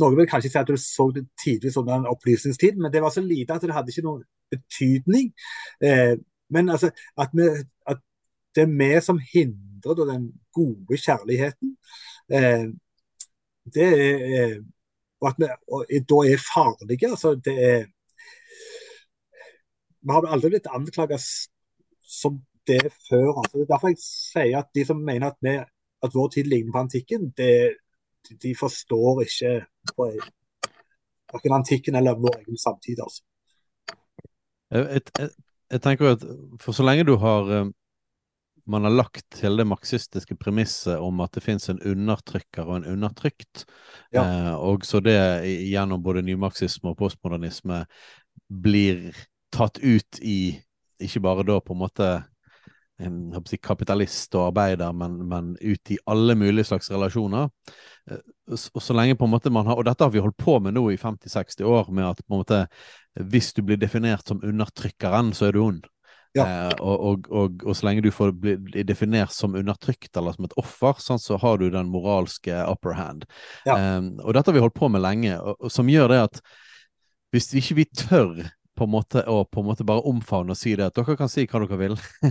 noen 0.00 0.16
vil 0.18 0.28
kanskje 0.30 0.50
si 0.50 0.58
at 0.58 0.70
du 0.70 0.76
så 0.80 1.08
det 1.14 1.26
tidvis 1.38 1.76
under 1.78 2.00
en 2.00 2.10
opplysningstid, 2.10 2.78
men 2.78 2.92
det 2.92 3.02
var 3.02 3.12
så 3.14 3.22
lite 3.22 3.54
at 3.54 3.62
det 3.62 3.74
hadde 3.74 3.94
ikke 3.94 4.06
noen 4.06 4.24
betydning. 4.50 5.30
Eh, 5.82 6.16
men 6.50 6.68
altså, 6.68 6.90
at, 7.18 7.30
vi, 7.34 7.48
at, 7.86 8.02
det 8.54 8.66
er 8.66 8.74
vi 8.78 8.90
som 9.02 9.20
hindrer 9.32 10.06
den 10.10 10.32
gode 10.54 10.98
kjærligheten. 10.98 11.76
Eh, 12.32 12.66
det 13.74 13.86
er, 13.86 14.24
eh, 14.40 14.56
og 15.24 15.30
at 15.32 15.40
vi 15.40 15.50
og, 15.72 15.84
da 16.12 16.18
er 16.30 16.42
farlige. 16.54 17.10
altså 17.10 17.34
det 17.44 17.54
er 17.70 17.84
Vi 20.04 20.12
har 20.12 20.26
aldri 20.28 20.50
blitt 20.52 20.68
anklaget 20.68 21.22
som 22.04 22.42
det 22.68 22.92
før. 23.08 23.40
altså 23.40 23.58
Det 23.58 23.62
er 23.64 23.72
derfor 23.72 23.88
jeg 23.88 24.02
sier 24.04 24.58
at 24.58 24.68
de 24.74 24.84
som 24.84 25.00
mener 25.00 25.26
at, 25.32 25.38
vi, 25.40 25.56
at 26.04 26.14
vår 26.14 26.28
tid 26.28 26.44
ligner 26.44 26.72
på 26.72 26.82
antikken, 26.84 27.30
det, 27.36 27.76
de 28.42 28.54
forstår 28.56 29.22
ikke 29.24 29.54
verken 31.32 31.56
antikken 31.56 31.94
eller 31.94 32.20
vår 32.20 32.36
egen 32.42 32.58
samtid. 32.58 33.00
altså. 33.00 33.22
Jeg, 34.70 35.00
jeg, 35.18 35.30
jeg, 35.70 35.80
tenker 35.80 36.12
at 36.12 36.24
for 36.60 36.72
så 36.72 36.82
lenge 36.82 37.04
du 37.04 37.16
har 37.16 37.50
eh, 37.52 37.66
man 38.66 38.86
har 38.86 38.94
lagt 38.94 39.40
hele 39.42 39.62
det 39.62 39.68
marxistiske 39.68 40.36
premisset 40.40 40.98
om 41.02 41.20
at 41.24 41.36
det 41.36 41.44
finnes 41.44 41.68
en 41.68 41.82
undertrykker 41.84 42.64
og 42.64 42.78
en 42.78 42.90
undertrykt, 42.94 43.64
ja. 44.14 44.24
eh, 44.24 44.52
og 44.54 44.86
så 44.88 45.02
det 45.04 45.18
gjennom 45.68 46.02
både 46.02 46.24
nymarxisme 46.24 46.92
og 46.92 46.98
postmodernisme 47.00 47.82
blir 48.48 49.10
tatt 49.54 49.80
ut 49.82 50.20
i 50.22 50.56
ikke 51.04 51.20
bare 51.24 51.44
da 51.46 51.58
på 51.60 51.74
en 51.74 51.82
måte 51.82 52.08
en 53.02 53.46
si, 53.48 53.58
kapitalist 53.58 54.34
og 54.38 54.48
arbeider, 54.52 54.92
men, 54.94 55.16
men, 55.28 55.54
ut 55.60 55.90
i 55.90 55.98
alle 56.10 56.36
mulige 56.38 56.68
slags 56.68 56.90
relasjoner. 56.92 57.48
Eh, 58.10 58.20
og 58.54 58.82
så 58.82 58.94
lenge 58.94 59.16
på 59.18 59.26
en 59.26 59.34
måte 59.34 59.52
man 59.52 59.66
har, 59.66 59.80
og 59.80 59.86
dette 59.88 60.06
har 60.06 60.12
vi 60.14 60.22
holdt 60.22 60.38
på 60.40 60.60
med 60.62 60.76
nå 60.76 60.86
i 60.92 61.00
50-60 61.00 61.66
år, 61.66 61.90
med 61.90 62.06
at 62.12 62.22
på 62.22 62.34
en 62.34 62.44
måte 62.44 62.60
hvis 63.30 63.52
du 63.54 63.62
blir 63.66 63.80
definert 63.80 64.26
som 64.28 64.42
undertrykkeren, 64.42 65.32
så 65.34 65.48
er 65.48 65.56
du 65.56 65.64
ond. 65.64 65.84
Ja. 66.34 66.44
Eh, 66.44 66.72
og, 66.82 67.28
og, 67.30 67.62
og, 67.62 67.76
så 67.76 67.86
lenge 67.86 68.02
du 68.02 68.10
får 68.14 68.32
bli 68.34 68.82
definert 68.86 69.34
som 69.34 69.54
undertrykt 69.54 70.16
eller 70.18 70.34
som 70.34 70.48
et 70.48 70.56
offer, 70.60 70.98
sånn, 71.02 71.22
så 71.22 71.38
har 71.38 71.60
du 71.60 71.68
den 71.70 71.92
moralske 71.92 72.58
upper 72.66 72.98
hand. 72.98 73.24
Ja. 73.68 73.78
Eh, 73.78 74.10
og 74.24 74.34
dette 74.34 74.50
har 74.50 74.58
vi 74.58 74.64
holdt 74.64 74.78
på 74.78 74.90
med 74.90 75.04
lenge, 75.04 75.38
og, 75.38 75.70
som 75.72 75.90
gjør 75.90 76.10
det 76.10 76.20
at 76.28 76.44
hvis 77.34 77.50
ikke 77.58 77.78
vi 77.80 77.88
tør 77.90 78.36
på 78.74 78.86
en 78.86 78.90
måte 78.90 79.22
å 79.30 79.44
på 79.46 79.62
en 79.62 79.68
måte 79.68 79.86
bare 79.86 80.02
omfavne 80.10 80.54
og 80.54 80.58
si 80.58 80.72
det 80.74 80.88
at 80.88 80.96
dere 80.98 81.14
kan 81.18 81.30
si 81.30 81.46
hva 81.46 81.60
dere 81.62 81.78
vil. 81.78 81.96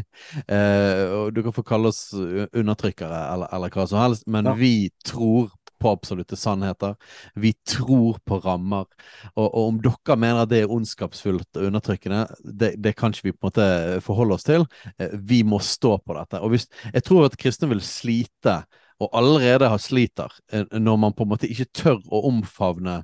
eh, 0.52 1.04
og 1.08 1.32
Dere 1.36 1.54
får 1.56 1.68
kalle 1.68 1.92
oss 1.94 2.10
undertrykkere 2.12 3.20
eller, 3.32 3.52
eller 3.56 3.72
hva 3.72 3.88
som 3.88 4.02
helst, 4.04 4.28
men 4.28 4.52
ja. 4.52 4.56
vi 4.60 4.74
tror 5.08 5.54
på 5.84 5.92
absolutte 5.92 6.38
sannheter. 6.40 6.96
Vi 7.36 7.54
tror 7.68 8.20
på 8.26 8.40
rammer. 8.44 8.88
Og, 9.36 9.46
og 9.46 9.62
om 9.66 9.82
dere 9.84 10.18
mener 10.20 10.48
det 10.50 10.64
er 10.64 10.72
ondskapsfullt 10.74 11.60
og 11.60 11.68
undertrykkende, 11.70 12.24
det, 12.44 12.74
det, 12.84 12.96
kan 13.00 13.14
ikke 13.14 13.30
vi 13.30 13.36
på 13.36 13.44
en 13.44 13.50
måte 13.50 13.68
forholde 14.06 14.38
oss 14.38 14.48
til. 14.48 14.68
Eh, 14.98 15.14
vi 15.14 15.44
må 15.48 15.60
stå 15.64 15.98
på 16.00 16.16
dette. 16.18 16.42
Og 16.42 16.56
hvis, 16.56 16.70
jeg 16.94 17.06
tror 17.08 17.28
at 17.28 17.38
kristne 17.40 17.72
vil 17.74 17.84
slite, 17.84 18.62
og 19.04 19.12
allerede 19.20 19.70
har 19.70 19.82
sliter, 19.82 20.32
eh, 20.54 20.66
når 20.80 21.00
man 21.04 21.16
på 21.16 21.28
en 21.28 21.34
måte 21.36 21.52
ikke 21.52 21.72
tør 21.76 22.02
å 22.08 22.24
omfavne 22.32 23.02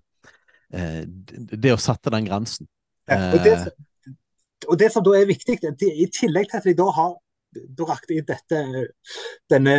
eh, 0.73 1.03
det 1.05 1.75
å 1.75 1.81
sette 1.81 2.13
den 2.13 2.29
grensen. 2.29 2.69
Og 3.09 3.39
det, 3.41 3.55
og 4.67 4.77
det, 4.77 4.91
som 4.93 5.03
da 5.05 5.15
er 5.17 5.29
viktig, 5.29 5.57
det, 5.65 5.89
i 5.89 6.05
tillegg 6.13 6.51
til 6.51 6.59
at 6.59 6.67
vi 6.67 6.77
da 6.77 6.85
har 6.93 7.17
brakt 7.77 8.11
inn 8.13 8.25
dette, 8.27 8.61
denne 9.49 9.75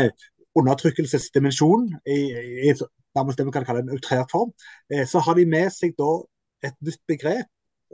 undertrykkelsesdimensjonen 0.59 1.94
i, 2.07 2.18
i 2.68 2.74
nærmest 3.16 3.38
det 3.38 3.46
vi 3.46 3.55
kan 3.55 3.64
kalle 3.66 3.84
en 3.84 3.94
outrert 3.94 4.30
form, 4.30 4.53
eh, 4.92 5.07
så 5.07 5.22
har 5.24 5.34
de 5.38 5.46
med 5.46 5.70
seg 5.74 5.94
da 5.98 6.11
et 6.66 6.76
nytt 6.84 7.03
begrep. 7.09 7.48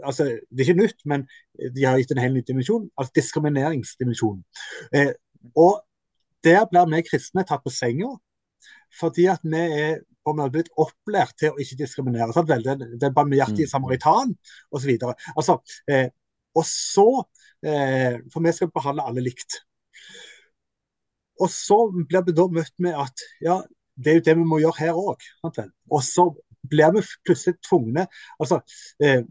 altså 0.05 0.25
Det 0.25 0.61
er 0.61 0.69
ikke 0.69 0.83
nytt, 0.83 1.01
men 1.05 1.27
de 1.75 1.85
har 1.85 1.99
gitt 1.99 2.11
en 2.13 2.19
helt 2.19 2.35
ny 2.35 2.43
dimensjon. 2.47 2.91
altså 2.99 3.13
Diskrimineringsdimensjonen. 3.15 4.45
Eh, 4.93 5.13
og 5.57 5.83
der 6.45 6.67
blir 6.71 6.89
vi 6.91 7.03
kristne 7.03 7.45
tatt 7.45 7.65
på 7.65 7.71
senga 7.71 8.17
fordi 9.01 9.27
at 9.27 9.41
vi 9.43 9.57
er 9.57 9.99
på 10.25 10.33
en 10.33 10.39
måte 10.41 10.55
blitt 10.55 10.71
opplært 10.81 11.37
til 11.39 11.53
å 11.53 11.61
ikke 11.61 11.79
diskriminere. 11.79 12.33
Sant? 12.35 12.49
Vel, 12.49 12.65
den, 12.65 12.99
den 13.01 13.15
barmhjertige 13.15 13.67
Mm. 13.67 13.71
samaritan 13.71 14.37
osv. 14.73 14.91
Altså, 15.37 15.59
eh, 15.89 16.09
og 16.55 16.65
så 16.65 17.25
eh, 17.67 18.19
For 18.33 18.41
vi 18.41 18.53
skal 18.53 18.71
behandle 18.71 19.03
alle 19.07 19.23
likt. 19.23 19.66
Og 21.43 21.51
så 21.53 21.79
blir 21.93 22.25
vi 22.27 22.35
da 22.37 22.47
møtt 22.53 22.75
med 22.83 22.97
at 22.99 23.25
ja, 23.45 23.61
det 23.97 24.13
er 24.13 24.21
jo 24.21 24.27
det 24.29 24.37
vi 24.39 24.47
må 24.49 24.61
gjøre 24.63 24.81
her 24.81 24.99
òg. 25.01 25.25
Og 25.47 26.03
så 26.05 26.31
blir 26.67 26.93
vi 26.97 27.03
plutselig 27.27 27.61
tvungne 27.65 28.07
Altså, 28.43 28.61
eh, 29.03 29.23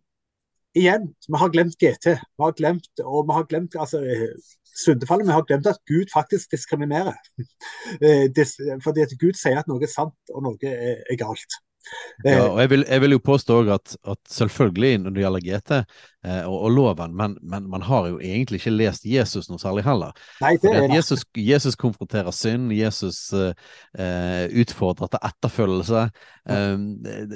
igjen, 0.76 1.10
vi 1.28 1.42
har 1.42 1.52
glemt 1.54 1.78
GT. 1.80 2.16
Vi 2.16 2.44
har 2.44 2.56
glemt, 2.58 2.92
og 3.04 3.28
vi 3.28 3.38
har 3.38 3.50
glemt 3.50 3.76
altså, 3.80 4.02
eh, 4.04 4.36
syndefallet. 4.76 5.28
Vi 5.28 5.36
har 5.36 5.46
glemt 5.48 5.68
at 5.68 5.82
Gud 5.88 6.12
faktisk 6.14 6.52
diskriminerer. 6.52 7.16
Eh, 8.02 8.28
fordi 8.84 9.04
at 9.06 9.14
Gud 9.22 9.38
sier 9.38 9.60
at 9.62 9.68
noe 9.70 9.84
er 9.86 9.90
sant, 9.92 10.18
og 10.34 10.42
noe 10.44 10.58
er, 10.68 11.16
galt. 11.20 11.54
Eh, 12.26 12.34
Ja, 12.34 12.48
og 12.50 12.60
jeg 12.64 12.72
vil, 12.74 12.86
jeg 12.90 13.02
vil 13.04 13.14
jo 13.16 13.22
påstå 13.24 13.60
at, 13.76 13.94
at 14.04 14.20
selvfølgelig 14.30 14.98
når 15.04 15.14
det 15.16 15.24
gjelder 15.24 15.46
GT 15.46 15.72
eh, 15.78 16.02
og, 16.48 16.56
og 16.68 16.72
loven, 16.74 17.16
men, 17.16 17.38
men 17.42 17.68
man 17.70 17.84
har 17.86 18.08
jo 18.10 18.20
egentlig 18.20 18.62
ikke 18.62 18.74
lest 18.74 19.06
Jesus 19.06 19.50
noe 19.50 19.62
særlig 19.62 19.84
heller. 19.86 20.16
nei, 20.42 20.56
det 20.62 20.72
er 20.72 20.88
det. 20.88 20.96
Jesus, 20.96 21.26
Jesus 21.38 21.78
konfronterer 21.80 22.34
synd, 22.36 22.74
Jesus 22.74 23.20
eh, 23.36 23.54
eh, 24.00 24.46
utfordrer 24.62 25.12
til 25.14 25.22
etterfølgelse. 25.30 26.04
Eh, 26.50 26.76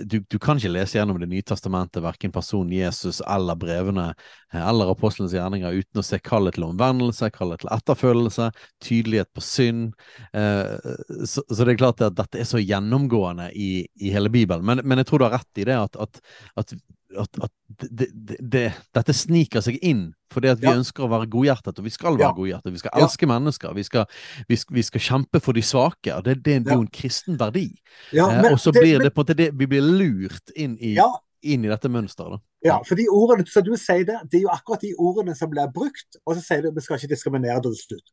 du, 0.05 0.19
du 0.25 0.37
kan 0.41 0.59
ikke 0.59 0.73
lese 0.73 0.99
gjennom 0.99 1.19
Det 1.21 1.29
nye 1.29 1.45
testamentet, 1.45 2.03
verken 2.03 2.33
personen 2.33 2.73
Jesus 2.73 3.21
eller 3.25 3.57
brevene 3.59 4.09
eh, 4.09 4.61
eller 4.61 4.93
apostelens 4.93 5.35
gjerninger, 5.37 5.81
uten 5.83 6.01
å 6.01 6.05
se 6.05 6.19
kallet 6.23 6.57
til 6.57 6.67
omvendelse, 6.69 7.31
kallet 7.35 7.61
til 7.63 7.73
etterfølgelse, 7.75 8.51
tydelighet 8.85 9.31
på 9.35 9.43
synd. 9.45 9.89
Eh, 10.33 10.77
så, 11.25 11.43
så 11.45 11.61
det 11.63 11.75
er 11.75 11.81
klart 11.81 12.05
at 12.05 12.17
dette 12.17 12.41
er 12.41 12.47
så 12.49 12.61
gjennomgående 12.61 13.51
i, 13.53 13.85
i 14.01 14.13
hele 14.15 14.31
Bibelen. 14.33 14.65
Men, 14.65 14.83
men 14.85 15.01
jeg 15.01 15.11
tror 15.11 15.21
du 15.21 15.29
har 15.29 15.37
rett 15.39 15.61
i 15.61 15.67
det 15.69 15.77
at, 15.77 15.99
at, 15.99 16.23
at 16.59 16.73
at, 17.17 17.29
at 17.41 17.51
det, 17.79 18.07
det, 18.13 18.35
det, 18.39 18.63
dette 18.93 19.13
sniker 19.13 19.61
seg 19.65 19.79
inn 19.81 20.11
fordi 20.31 20.49
at 20.51 20.59
vi 20.61 20.67
Ja. 20.67 20.75
ønsker 20.77 21.03
å 21.05 21.09
være 21.09 21.25
godhjertet, 21.29 21.79
og 21.79 21.83
vi 21.85 21.89
skal 21.89 22.17
være 22.17 22.27
Ja. 22.27 22.33
godhjertet. 22.37 22.71
Vi 22.71 22.77
skal 22.77 22.91
Ja. 22.93 23.05
elske 23.05 23.25
mennesker. 23.27 23.73
Vi 23.73 23.83
skal, 23.83 24.05
vi, 24.47 24.55
skal, 24.55 24.75
vi 24.75 24.81
skal 24.83 25.01
kjempe 25.01 25.41
for 25.41 25.53
de 25.53 25.61
svake. 25.61 26.13
og 26.15 26.23
Det, 26.23 26.35
det, 26.43 26.63
det 26.65 26.71
er 26.71 26.75
jo 26.75 26.81
en 26.81 26.87
kristen 26.93 27.37
verdi. 27.39 27.73
ja, 28.13 28.27
eh, 28.29 28.51
og 28.51 28.59
så 28.59 28.71
det- 28.71 28.81
blir 28.83 28.99
det 28.99 29.13
på 29.15 29.21
en 29.21 29.25
måte 29.25 29.35
det, 29.37 29.49
vi 29.57 29.65
blir 29.65 29.81
lurt 29.81 30.51
inn 30.55 30.77
i, 30.79 30.93
ja, 30.95 31.09
inn 31.41 31.65
i 31.65 31.69
dette 31.69 31.89
mønsteret. 31.89 32.39
Ja, 32.63 32.81
for 32.83 32.95
de 32.95 33.07
ordene 33.09 33.47
som 33.47 33.63
du 33.63 33.71
sier 33.77 34.03
det, 34.05 34.17
det 34.29 34.37
er 34.39 34.41
jo 34.43 34.49
akkurat 34.49 34.81
de 34.81 34.93
ordene 34.99 35.33
som 35.35 35.49
blir 35.49 35.65
brukt. 35.71 36.17
Og 36.27 36.35
så 36.35 36.41
sier 36.43 36.61
du 36.61 36.71
vi 36.71 36.81
skal 36.81 36.97
ikke 36.97 37.09
diskriminere 37.15 37.61
til 37.63 37.73
slutt. 37.75 38.03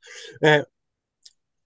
Eh, 0.42 0.62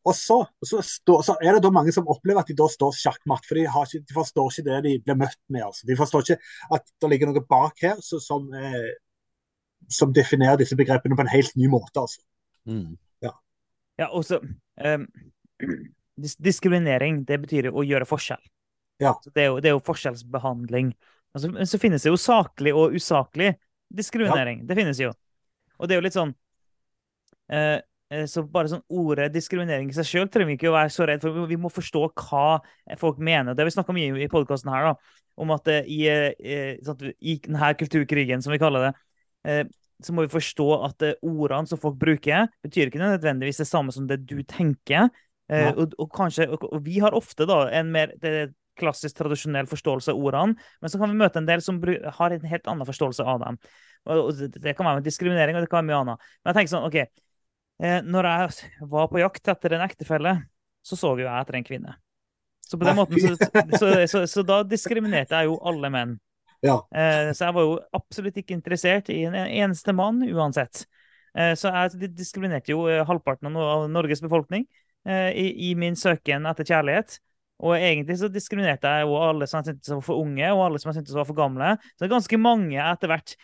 og 0.07 0.17
så, 0.17 0.39
så, 0.65 0.81
stå, 0.87 1.19
så 1.27 1.35
er 1.45 1.57
det 1.57 1.65
da 1.67 1.71
mange 1.75 1.93
som 1.93 2.09
opplever 2.09 2.41
at 2.41 2.49
de 2.49 2.57
da 2.57 2.67
står 2.73 2.95
sjakkmatt, 2.97 3.45
for 3.45 3.59
de, 3.59 3.67
har 3.69 3.89
ikke, 3.89 4.07
de 4.09 4.17
forstår 4.17 4.55
ikke 4.55 4.67
det 4.71 4.79
de 4.87 4.95
blir 5.05 5.19
møtt 5.21 5.41
med. 5.53 5.67
Altså. 5.67 5.85
De 5.91 5.97
forstår 5.99 6.25
ikke 6.25 6.39
at 6.79 6.89
det 7.03 7.11
ligger 7.13 7.31
noe 7.31 7.45
bak 7.45 7.85
her 7.85 8.01
så, 8.05 8.21
som, 8.25 8.49
eh, 8.57 8.95
som 9.93 10.15
definerer 10.17 10.63
disse 10.63 10.79
begrepene 10.79 11.19
på 11.19 11.27
en 11.27 11.33
helt 11.35 11.53
ny 11.61 11.69
måte. 11.73 12.01
Altså. 12.01 12.25
Mm. 12.71 12.97
Ja, 14.01 14.09
også 14.09 14.41
ehm, 14.81 15.07
dis 16.21 16.37
Diskriminering, 16.41 17.25
det 17.29 17.41
betyr 17.43 17.71
å 17.73 17.85
gjøre 17.85 18.09
forskjell. 18.09 18.41
Ja. 19.01 19.15
Så 19.25 19.33
det, 19.33 19.43
er 19.43 19.51
jo, 19.51 19.59
det 19.61 19.71
er 19.71 19.77
jo 19.77 19.85
forskjellsbehandling. 19.85 20.95
Altså, 21.35 21.51
men 21.53 21.69
så 21.69 21.81
finnes 21.81 22.05
det 22.05 22.13
jo 22.13 22.21
saklig 22.21 22.73
og 22.77 22.97
usaklig 22.97 23.55
diskriminering. 23.93 24.65
Det 24.69 24.77
finnes 24.79 25.01
jo. 25.01 25.13
Og 25.79 25.89
det 25.89 25.97
er 25.97 26.01
jo 26.01 26.07
litt 26.07 26.17
sånn 26.17 26.33
eh, 27.53 27.79
Så 28.11 28.43
bare 28.51 28.67
sånn 28.73 28.83
ordet 28.91 29.29
diskriminering 29.31 29.93
i 29.93 29.95
seg 29.95 30.07
sjøl 30.09 30.29
trenger 30.33 30.49
vi 30.51 30.55
ikke 30.59 30.71
å 30.73 30.75
være 30.75 30.91
så 30.91 31.07
redd 31.07 31.23
for. 31.23 31.45
Vi 31.47 31.59
må 31.61 31.71
forstå 31.71 32.01
hva 32.19 32.59
folk 32.99 33.21
mener. 33.23 33.55
Det 33.55 33.63
har 33.63 33.69
vi 33.69 33.75
snakka 33.77 33.95
mye 33.95 34.17
i 34.25 34.31
podkasten 34.33 34.73
her, 34.75 34.89
da, 34.89 35.21
om 35.39 35.53
at 35.55 35.71
eh, 35.71 35.87
i, 35.87 36.01
eh, 36.11 36.81
sånn 36.83 37.13
i 37.15 37.37
denne 37.45 37.69
kulturkrigen, 37.79 38.43
som 38.43 38.51
vi 38.51 38.59
kaller 38.59 38.89
det, 38.89 38.93
eh, 39.47 39.63
så 40.03 40.15
må 40.17 40.25
vi 40.27 40.33
forstå 40.33 40.67
at 40.89 41.07
eh, 41.07 41.15
ordene 41.23 41.71
som 41.71 41.79
folk 41.79 42.01
bruker, 42.01 42.49
betyr 42.67 42.91
ikke 42.91 43.03
nødvendigvis 43.03 43.63
det 43.63 43.69
samme 43.71 43.95
som 43.95 44.09
det 44.11 44.25
du 44.27 44.41
tenker. 44.43 45.07
Eh, 45.51 45.69
Ja. 45.69 45.71
og, 45.77 45.95
og, 45.99 46.11
kanskje, 46.15 46.49
og, 46.51 46.67
og 46.73 46.83
vi 46.87 46.99
har 47.03 47.15
ofte 47.15 47.47
da 47.47 47.65
en 47.79 47.95
mer 47.95 48.13
det 48.23 48.35
er 48.43 48.53
klassisk 48.81 49.19
tradisjonell 49.19 49.67
forståelse 49.69 50.11
av 50.13 50.19
ordene, 50.19 50.55
men 50.81 50.91
så 50.91 50.99
kan 50.99 51.11
vi 51.11 51.19
møte 51.21 51.39
en 51.39 51.47
del 51.49 51.61
som 51.63 51.79
har 51.83 52.33
en 52.33 52.47
helt 52.49 52.69
annen 52.71 52.87
forståelse 52.89 53.23
av 53.23 53.43
dem. 53.43 53.59
Og, 54.09 54.31
det, 54.39 54.55
det 54.63 54.73
kan 54.79 54.87
være 54.87 55.01
med 55.01 55.05
diskriminering, 55.11 55.59
og 55.59 55.63
det 55.67 55.71
kan 55.71 55.83
være 55.83 55.91
mye 55.91 55.99
annet. 56.05 56.31
Men 56.41 56.51
jeg 56.51 56.59
tenker 56.61 56.73
sånn, 56.75 56.87
OK 56.89 56.97
eh, 57.03 57.11
Når 57.81 58.27
jeg 58.29 58.71
var 58.93 59.07
på 59.09 59.23
jakt 59.23 59.49
etter 59.49 59.73
en 59.77 59.85
ektefelle, 59.87 60.35
så 60.85 60.99
så 61.01 61.15
jo 61.17 61.25
jeg 61.25 61.33
etter 61.33 61.57
en 61.57 61.65
kvinne. 61.65 61.95
Så 62.71 62.79
på 62.79 62.87
den 62.87 62.99
måten, 62.99 63.19
så, 63.19 63.35
så, 63.81 63.89
så, 64.07 64.21
så 64.31 64.43
da 64.47 64.61
diskriminerte 64.69 65.39
jeg 65.39 65.49
jo 65.49 65.57
alle 65.67 65.89
menn. 65.91 66.13
Ja. 66.63 66.77
Eh, 66.93 67.31
så 67.33 67.49
jeg 67.49 67.57
var 67.57 67.67
jo 67.67 67.79
absolutt 67.97 68.37
ikke 68.39 68.55
interessert 68.55 69.09
i 69.11 69.23
en 69.27 69.35
eneste 69.35 69.95
mann 69.97 70.21
uansett. 70.29 70.85
Eh, 71.35 71.55
så 71.59 71.73
jeg 71.73 72.13
diskriminerte 72.15 72.75
jo 72.75 72.85
eh, 72.91 73.03
halvparten 73.07 73.51
av 73.57 73.89
Norges 73.91 74.23
befolkning 74.23 74.69
eh, 75.09 75.31
i, 75.35 75.49
i 75.71 75.73
min 75.79 75.99
søken 75.99 76.47
etter 76.51 76.69
kjærlighet. 76.69 77.19
Og 77.61 77.75
egentlig 77.77 78.17
så 78.17 78.31
diskriminerte 78.33 78.89
jeg 78.89 79.05
jo 79.05 79.19
alle 79.21 79.51
som 79.51 79.59
jeg 79.61 79.73
syntes 79.73 79.93
var 79.93 80.05
for 80.07 80.23
unge, 80.23 80.47
og 80.55 80.63
alle 80.65 80.79
som 80.81 80.93
jeg 80.93 81.01
syntes 81.01 81.19
var 81.19 81.27
for 81.29 81.37
gamle. 81.37 81.75
Så 81.93 82.01
det 82.01 82.07
er 82.09 82.15
ganske 82.15 82.39
mange 82.41 82.87
etter 82.87 83.11
hvert. 83.13 83.35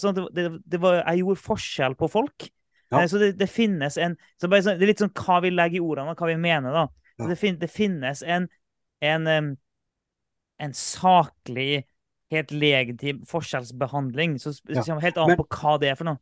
Sånn 0.00 0.16
det, 0.16 0.24
det, 0.36 0.46
det 0.64 0.80
var, 0.80 1.02
jeg 1.02 1.24
gjorde 1.24 1.44
forskjell 1.44 1.98
på 2.00 2.08
folk. 2.08 2.48
Ja. 2.90 3.02
Eh, 3.02 3.08
Så 3.08 3.18
det, 3.18 3.32
det 3.38 3.50
finnes 3.50 3.96
en 3.98 4.16
så 4.40 4.48
sånn, 4.48 4.78
Det 4.78 4.82
er 4.82 4.90
litt 4.90 5.02
sånn 5.02 5.14
hva 5.14 5.40
vi 5.44 5.50
legger 5.50 5.80
i 5.80 5.84
ordene, 5.84 6.14
og 6.14 6.20
hva 6.20 6.30
vi 6.30 6.38
mener, 6.40 6.72
da. 6.72 6.86
Så 7.16 7.26
Ja. 7.26 7.28
det, 7.28 7.38
fin, 7.38 7.58
det 7.60 7.70
finnes 7.70 8.22
en, 8.22 8.48
en, 9.02 9.26
en 10.58 10.74
saklig, 10.74 11.84
helt 12.30 12.50
legitim 12.54 13.24
forskjellsbehandling. 13.26 14.38
Så 14.38 14.54
det 14.66 14.84
kommer 14.86 15.02
helt 15.02 15.18
an 15.18 15.36
på 15.36 15.46
hva 15.48 15.78
det 15.80 15.90
er 15.90 15.98
for 15.98 16.10
noe. 16.10 16.20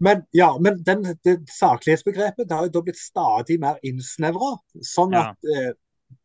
Men, 0.00 0.22
ja, 0.30 0.52
men 0.62 0.82
den, 0.86 1.02
det 1.26 1.40
saklighetsbegrepet 1.50 2.46
det 2.46 2.54
har 2.54 2.68
jo 2.68 2.74
da 2.76 2.82
blitt 2.86 3.00
stadig 3.00 3.58
mer 3.60 3.80
innsnevra. 3.82 4.52
Sånn 4.86 5.16
at 5.18 5.48
eh, 5.50 5.72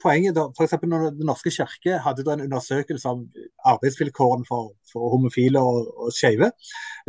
poenget 0.04 0.36
da, 0.38 0.46
for 0.56 0.86
når 0.86 1.10
Den 1.18 1.26
norske 1.26 1.52
kirke 1.52 1.98
hadde 2.04 2.26
da 2.28 2.36
en 2.36 2.46
undersøkelse 2.46 3.10
om 3.10 3.26
arbeidsvilkårene 3.66 4.46
for, 4.48 4.76
for 4.92 5.16
homofile 5.16 5.64
og, 5.64 5.90
og 5.98 6.14
skeive, 6.14 6.52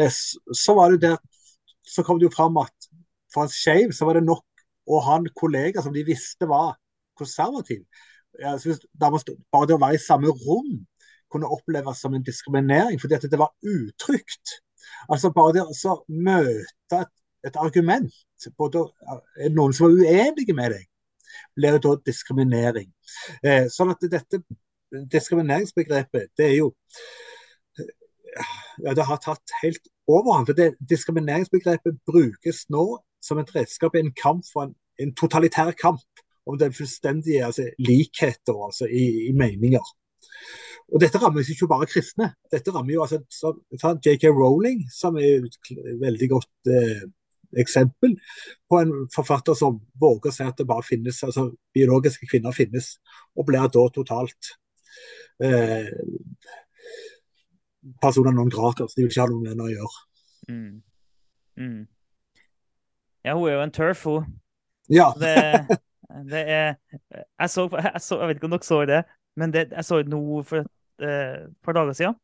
eh, 0.01 0.09
så 0.11 0.77
var 0.79 0.95
det 0.95 1.03
der 1.05 1.20
så 1.85 2.05
kom 2.05 2.18
det 2.18 2.28
jo 2.28 2.35
fram 2.35 2.57
at 2.62 2.91
for 3.35 3.47
en 3.47 3.53
skeiv 3.53 3.93
så 3.93 4.09
var 4.09 4.18
det 4.18 4.26
nok 4.26 4.45
å 4.85 5.01
ha 5.05 5.18
en 5.18 5.30
kollega 5.37 5.82
som 5.82 5.95
de 5.95 6.05
visste 6.07 6.49
var 6.49 6.76
konservativ. 7.18 7.85
Jeg 8.41 8.61
synes 8.61 8.82
bare 9.01 9.68
det 9.68 9.76
å 9.76 9.82
være 9.82 9.99
i 9.99 10.03
samme 10.03 10.32
rom 10.45 10.72
kunne 11.32 11.51
oppleves 11.51 12.01
som 12.03 12.14
en 12.14 12.24
diskriminering, 12.24 13.01
fordi 13.01 13.16
at 13.16 13.26
det 13.30 13.41
var 13.41 13.53
utrygt. 13.62 14.59
Altså 15.11 15.32
bare 15.35 15.57
det 15.57 15.64
å 15.66 15.95
møte 16.09 17.01
et, 17.01 17.12
et 17.49 17.57
argument, 17.61 18.12
både 18.59 18.85
noen 19.55 19.74
som 19.74 19.89
er 19.89 20.03
uenige 20.05 20.57
med 20.57 20.76
deg, 20.76 20.87
blir 21.57 21.74
det 21.74 21.82
da 21.87 21.95
diskriminering. 22.07 22.91
Eh, 23.43 23.66
sånn 23.72 23.93
at 23.95 24.07
dette 24.11 24.43
diskrimineringsbegrepet, 25.11 26.30
det 26.39 26.51
er 26.53 26.57
jo 26.61 26.70
ja, 28.82 28.95
det 28.95 29.07
har 29.07 29.20
tatt 29.22 29.55
helt 29.62 29.91
det, 30.57 30.74
diskrimineringsbegrepet 30.90 32.00
brukes 32.07 32.64
nå 32.70 32.84
som 33.24 33.38
et 33.40 33.55
redskap 33.55 33.94
i 33.96 34.05
en 34.05 34.12
kamp 34.12 34.44
for 34.52 34.68
en, 34.68 34.74
en 35.00 35.14
totalitær 35.16 35.72
kamp 35.80 36.24
om 36.46 36.59
den 36.59 36.72
fullstendige 36.76 37.44
altså, 37.46 37.70
likheten 37.78 38.59
altså, 38.66 38.86
i, 38.86 39.28
i 39.28 39.32
meninger. 39.32 39.84
Og 40.92 41.00
dette 41.00 41.18
rammer 41.18 41.40
ikke 41.40 41.68
bare 41.70 41.88
kristne. 41.88 42.34
Dette 42.52 42.72
rammer 42.74 42.92
jo 42.92 43.02
altså 43.02 43.22
så- 43.30 43.98
J.K. 44.05 44.28
Rowling, 44.28 44.84
som 44.92 45.16
er 45.16 45.40
et 45.46 45.57
veldig 46.00 46.28
godt 46.28 46.68
eh, 46.68 47.07
eksempel 47.57 48.18
på 48.70 48.80
en 48.80 48.92
forfatter 49.14 49.55
som 49.55 49.80
våger 50.00 50.30
å 50.30 50.34
si 50.34 50.44
at 50.44 50.59
det 50.59 50.66
bare 50.68 50.86
finnes, 50.86 51.22
altså 51.24 51.48
biologiske 51.74 52.28
kvinner 52.30 52.52
finnes, 52.52 52.98
og 53.36 53.46
blir 53.48 53.64
da 53.64 53.88
totalt 53.94 54.52
eh, 55.42 55.88
personer 58.03 58.32
noen 58.35 58.53
grater, 58.53 58.87
Så 58.89 58.97
de 58.99 59.05
vil 59.05 59.11
ikke 59.12 59.24
ha 59.24 59.30
noe 59.30 59.43
med 59.43 59.53
henne 59.55 59.66
å 59.66 59.72
gjøre. 59.72 60.05
Mm. 60.49 60.82
Mm. 61.59 61.82
Ja, 63.24 63.35
hun 63.35 63.49
er 63.49 63.55
jo 63.57 63.64
en 63.64 63.74
turf, 63.74 64.05
hun. 64.09 64.26
Ja, 64.93 65.11
Det, 65.20 65.35
det 66.30 66.43
er 66.45 66.74
jeg, 67.09 67.49
så, 67.51 67.64
jeg 67.72 68.01
så 68.05 68.18
Jeg 68.20 68.28
vet 68.28 68.37
ikke 68.37 68.49
om 68.51 68.53
dere 68.57 68.66
så 68.66 68.80
det, 68.89 68.99
men 69.41 69.55
det, 69.55 69.62
jeg 69.72 69.87
så 69.89 70.01
det 70.03 70.12
nå 70.12 70.43
for 70.47 70.61
et 70.61 71.07
eh, 71.09 71.47
par 71.64 71.78
dager 71.78 71.97
siden. 71.97 72.18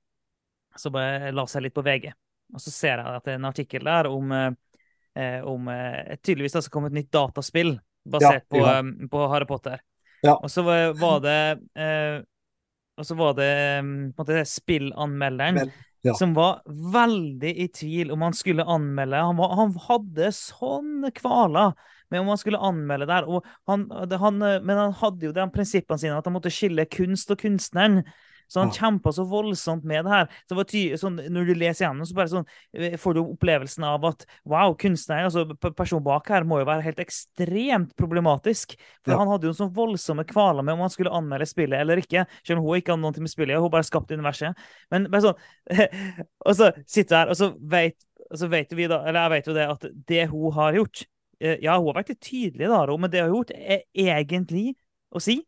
Så 0.78 0.92
bare 0.94 1.32
la 1.34 1.46
seg 1.50 1.64
litt 1.64 1.74
på 1.74 1.82
VG, 1.82 2.10
og 2.54 2.60
så 2.62 2.70
ser 2.70 3.00
jeg 3.00 3.16
at 3.16 3.24
det 3.26 3.32
er 3.32 3.38
en 3.40 3.48
artikkel 3.48 3.88
der 3.88 4.06
om, 4.10 4.30
eh, 4.36 4.50
eh, 5.18 5.38
om 5.48 5.66
eh, 5.72 6.12
tydeligvis 6.20 6.54
det 6.58 6.62
skal 6.66 6.76
komme 6.76 6.92
et 6.92 6.98
nytt 7.00 7.10
dataspill 7.16 7.72
basert 8.06 8.44
Ja, 8.44 8.50
på, 8.52 8.60
ja. 8.60 8.76
eh, 8.78 9.08
på 9.10 9.24
Harry 9.32 9.48
Potter. 9.48 9.80
Ja. 10.22 10.36
Og 10.36 10.52
så 10.52 10.62
var, 10.62 10.92
var 11.00 11.24
det 11.24 11.38
eh, 11.80 12.20
Og 13.00 13.06
så 13.08 13.16
var 13.18 13.36
det 13.38 13.52
på 13.80 13.84
en 13.84 14.02
måte 14.20 14.42
spillanmelderen 14.48 15.56
Men, 15.56 15.72
ja. 16.06 16.14
som 16.18 16.34
var 16.36 16.60
veldig 16.66 17.52
i 17.64 17.68
tvil 17.72 18.12
om 18.14 18.26
han 18.26 18.36
skulle 18.36 18.66
anmelde. 18.68 19.22
Han, 19.30 19.38
var, 19.40 19.54
han 19.58 19.74
hadde 19.88 20.32
sånne 20.36 21.12
kvaler 21.16 21.74
med 22.10 22.22
om 22.22 22.32
han 22.32 22.40
skulle 22.40 22.60
anmelde 22.60 23.08
der. 23.08 23.28
Han, 23.70 23.86
han, 24.24 24.40
men 24.40 24.76
han 24.76 24.96
hadde 25.00 25.28
jo 25.28 25.36
de 25.36 25.46
prinsippene 25.54 26.00
sine 26.02 26.18
at 26.18 26.26
han 26.26 26.36
måtte 26.36 26.52
skille 26.52 26.88
kunst 26.90 27.30
og 27.32 27.40
kunstneren. 27.42 28.02
Så 28.50 28.58
han 28.60 28.72
ja. 28.72 28.80
kjempa 28.82 29.12
så 29.14 29.24
voldsomt 29.30 29.84
med 29.86 30.04
det 30.06 30.12
her. 30.12 30.26
Så 30.42 30.52
det 30.52 30.58
var 30.58 30.68
ty 30.70 30.82
sånn, 30.98 31.18
når 31.30 31.50
du 31.50 31.52
leser 31.54 31.84
gjennom, 31.86 32.08
så 32.08 32.16
bare 32.18 32.32
sånn, 32.32 32.46
eh, 32.74 32.96
får 32.98 33.14
du 33.16 33.20
opplevelsen 33.22 33.86
av 33.86 34.06
at 34.08 34.26
wow, 34.50 34.74
kunstneren, 34.80 35.28
altså 35.28 35.70
personen 35.78 36.04
bak 36.06 36.26
her, 36.32 36.46
må 36.48 36.58
jo 36.60 36.68
være 36.68 36.84
helt 36.88 37.02
ekstremt 37.04 37.94
problematisk. 38.00 38.74
For 39.04 39.14
ja. 39.14 39.20
han 39.22 39.30
hadde 39.30 39.50
jo 39.50 39.54
sånn 39.56 39.72
voldsomme 39.76 40.26
kvaler 40.28 40.66
med 40.66 40.74
om 40.74 40.84
han 40.84 40.92
skulle 40.92 41.14
anmelde 41.14 41.46
spillet 41.48 41.84
eller 41.84 42.02
ikke. 42.02 42.26
Selv 42.42 42.58
om 42.58 42.66
hun 42.66 42.80
ikke 42.80 42.96
hadde 42.96 43.04
noe 43.06 43.26
med 43.26 43.32
spillet, 43.32 43.62
hun 43.62 43.72
bare 43.72 43.86
skapte 43.86 44.18
universet. 44.18 44.66
Men 44.90 45.06
bare 45.12 45.30
sånn 45.30 45.38
Og 46.48 46.56
så 46.56 46.70
sitter 46.88 47.10
du 47.10 47.16
her, 47.20 47.30
og 47.30 47.38
så 47.38 47.50
vet, 47.72 47.96
og 48.26 48.40
så 48.40 48.48
vet 48.50 48.74
vi 48.76 48.88
da, 48.90 49.00
eller 49.06 49.26
jeg 49.26 49.34
vet 49.34 49.50
jo 49.50 49.56
det, 49.56 49.66
at 49.76 49.86
det 50.10 50.26
hun 50.32 50.54
har 50.56 50.76
gjort 50.78 51.04
eh, 51.38 51.56
Ja, 51.62 51.76
hun 51.78 51.90
har 51.90 52.00
vært 52.00 52.12
litt 52.14 52.22
tydelig, 52.24 52.70
da, 52.72 52.82
men 52.96 53.12
det 53.12 53.22
hun 53.22 53.28
har 53.28 53.36
gjort, 53.36 53.54
er 53.54 53.86
egentlig 53.94 54.66
å 55.10 55.22
si 55.22 55.40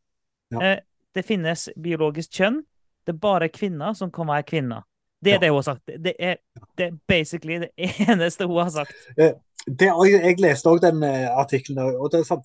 ja. 0.53 0.61
Eh, 0.61 0.79
det 1.17 1.25
finnes 1.29 1.69
biologisk 1.81 2.33
kjønn, 2.39 2.63
det 3.07 3.15
er 3.15 3.19
bare 3.23 3.49
kvinner 3.49 3.95
som 3.99 4.11
kan 4.13 4.29
være 4.29 4.47
kvinner. 4.49 4.83
Det 5.25 5.33
er 5.33 5.39
det 5.39 5.51
hun 5.51 5.57
har 5.57 5.63
sagt. 5.63 5.87
Det 5.87 6.15
er, 6.19 6.37
det 6.79 6.87
er, 6.87 6.99
basically 7.09 7.59
det 7.63 7.71
eneste 8.09 8.47
hun 8.47 8.63
har 8.63 8.71
sagt. 8.71 8.93
Eh, 9.19 9.35
det, 9.67 9.87
jeg 9.87 10.41
leste 10.43 10.71
òg 10.71 10.83
den 10.83 11.03
uh, 11.07 11.39
artikkelen. 11.39 11.79
og 11.79 12.11
det 12.13 12.21
er 12.21 12.27
sånn, 12.27 12.43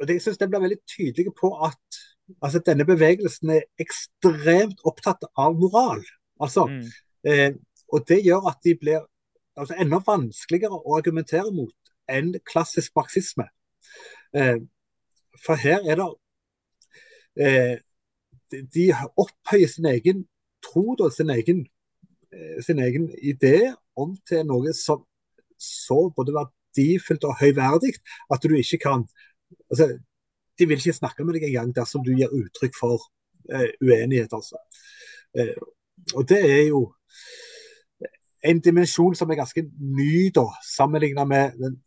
og 0.00 0.10
Jeg 0.10 0.22
syns 0.22 0.40
den 0.40 0.50
blir 0.50 0.64
veldig 0.64 0.80
tydelig 0.88 1.34
på 1.38 1.52
at 1.62 1.98
altså, 2.42 2.58
denne 2.66 2.86
bevegelsen 2.88 3.52
er 3.54 3.66
ekstremt 3.78 4.80
opptatt 4.84 5.28
av 5.38 5.54
moral. 5.60 6.00
Altså, 6.40 6.66
mm. 6.66 7.60
og 7.92 8.08
det 8.08 8.24
gjør 8.24 8.48
at 8.50 8.58
de 8.64 8.74
blir 8.80 9.04
altså, 9.54 9.76
enda 9.78 10.00
vanskeligere 10.06 10.80
å 10.80 10.96
argumentere 10.96 11.52
mot 11.54 11.92
enn 12.10 12.32
klassisk 12.48 12.96
marxisme. 12.96 13.46
for 15.44 15.54
her 15.54 15.86
er 15.86 16.00
det 16.00 16.08
de 18.50 18.84
opphøyer 19.16 19.70
sin 19.70 19.86
egen 19.90 20.24
tro, 20.64 20.94
da, 20.98 21.10
sin 21.10 21.30
egen, 21.30 21.66
eh, 22.32 22.62
sin 22.64 22.78
egen 22.78 23.10
idé 23.22 23.74
om 23.96 24.16
til 24.28 24.44
noe 24.46 24.72
som 24.76 25.04
så 25.58 26.10
både 26.16 26.34
verdifullt 26.34 27.24
og 27.24 27.38
høyverdig 27.40 27.94
at 28.32 28.42
du 28.42 28.54
ikke 28.56 28.78
kan 28.82 29.06
altså, 29.70 29.98
De 30.58 30.66
vil 30.68 30.78
ikke 30.78 30.92
snakke 30.92 31.24
med 31.24 31.34
deg 31.34 31.48
engang 31.48 31.72
dersom 31.74 32.04
du 32.06 32.12
gir 32.14 32.30
uttrykk 32.30 32.76
for 32.78 33.00
uh, 33.50 33.70
uenighet. 33.82 34.30
altså. 34.30 34.54
Uh, 35.34 35.56
og 36.14 36.28
det 36.28 36.38
er 36.50 36.68
jo 36.68 36.94
en 38.44 38.60
dimensjon 38.60 39.16
som 39.18 39.30
er 39.30 39.40
ganske 39.40 39.64
ny, 39.98 40.30
da, 40.34 40.44
sammenlignet 40.76 41.26
med 41.28 41.58
den, 41.58 41.80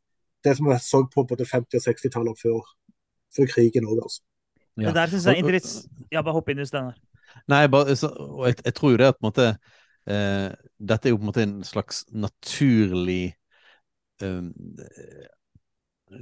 det 0.44 0.58
som 0.58 0.68
vi 0.68 0.80
så 0.84 1.06
på 1.14 1.24
både 1.24 1.48
50- 1.48 1.80
og 1.80 1.86
60-tallet 1.88 2.42
før, 2.42 2.60
før 3.38 3.48
krigen 3.54 3.88
òg. 3.88 4.02
Altså. 4.04 4.22
Ja. 4.78 4.90
Det 4.90 4.96
der 5.00 5.12
syns 5.12 5.26
jeg 5.26 5.34
er 5.34 5.44
interessant. 5.44 5.94
Ja, 6.14 6.22
bare 6.22 6.38
hopp 6.38 6.50
inn 6.54 6.62
i 6.62 6.68
Steinar. 6.68 6.98
Nei, 7.52 7.66
bare, 7.72 7.96
så, 7.98 8.12
jeg, 8.46 8.60
jeg, 8.64 8.74
tror 8.78 8.94
jo 8.94 9.00
det 9.02 9.10
at 9.12 9.18
på 9.18 9.26
en 9.26 9.30
måte 9.30 9.48
eh, 10.10 10.50
Dette 10.78 11.10
er 11.10 11.14
jo 11.14 11.20
på 11.20 11.26
en 11.26 11.32
måte 11.32 11.44
en 11.44 11.58
slags 11.68 12.04
naturlig 12.14 13.36
eh, 14.24 14.42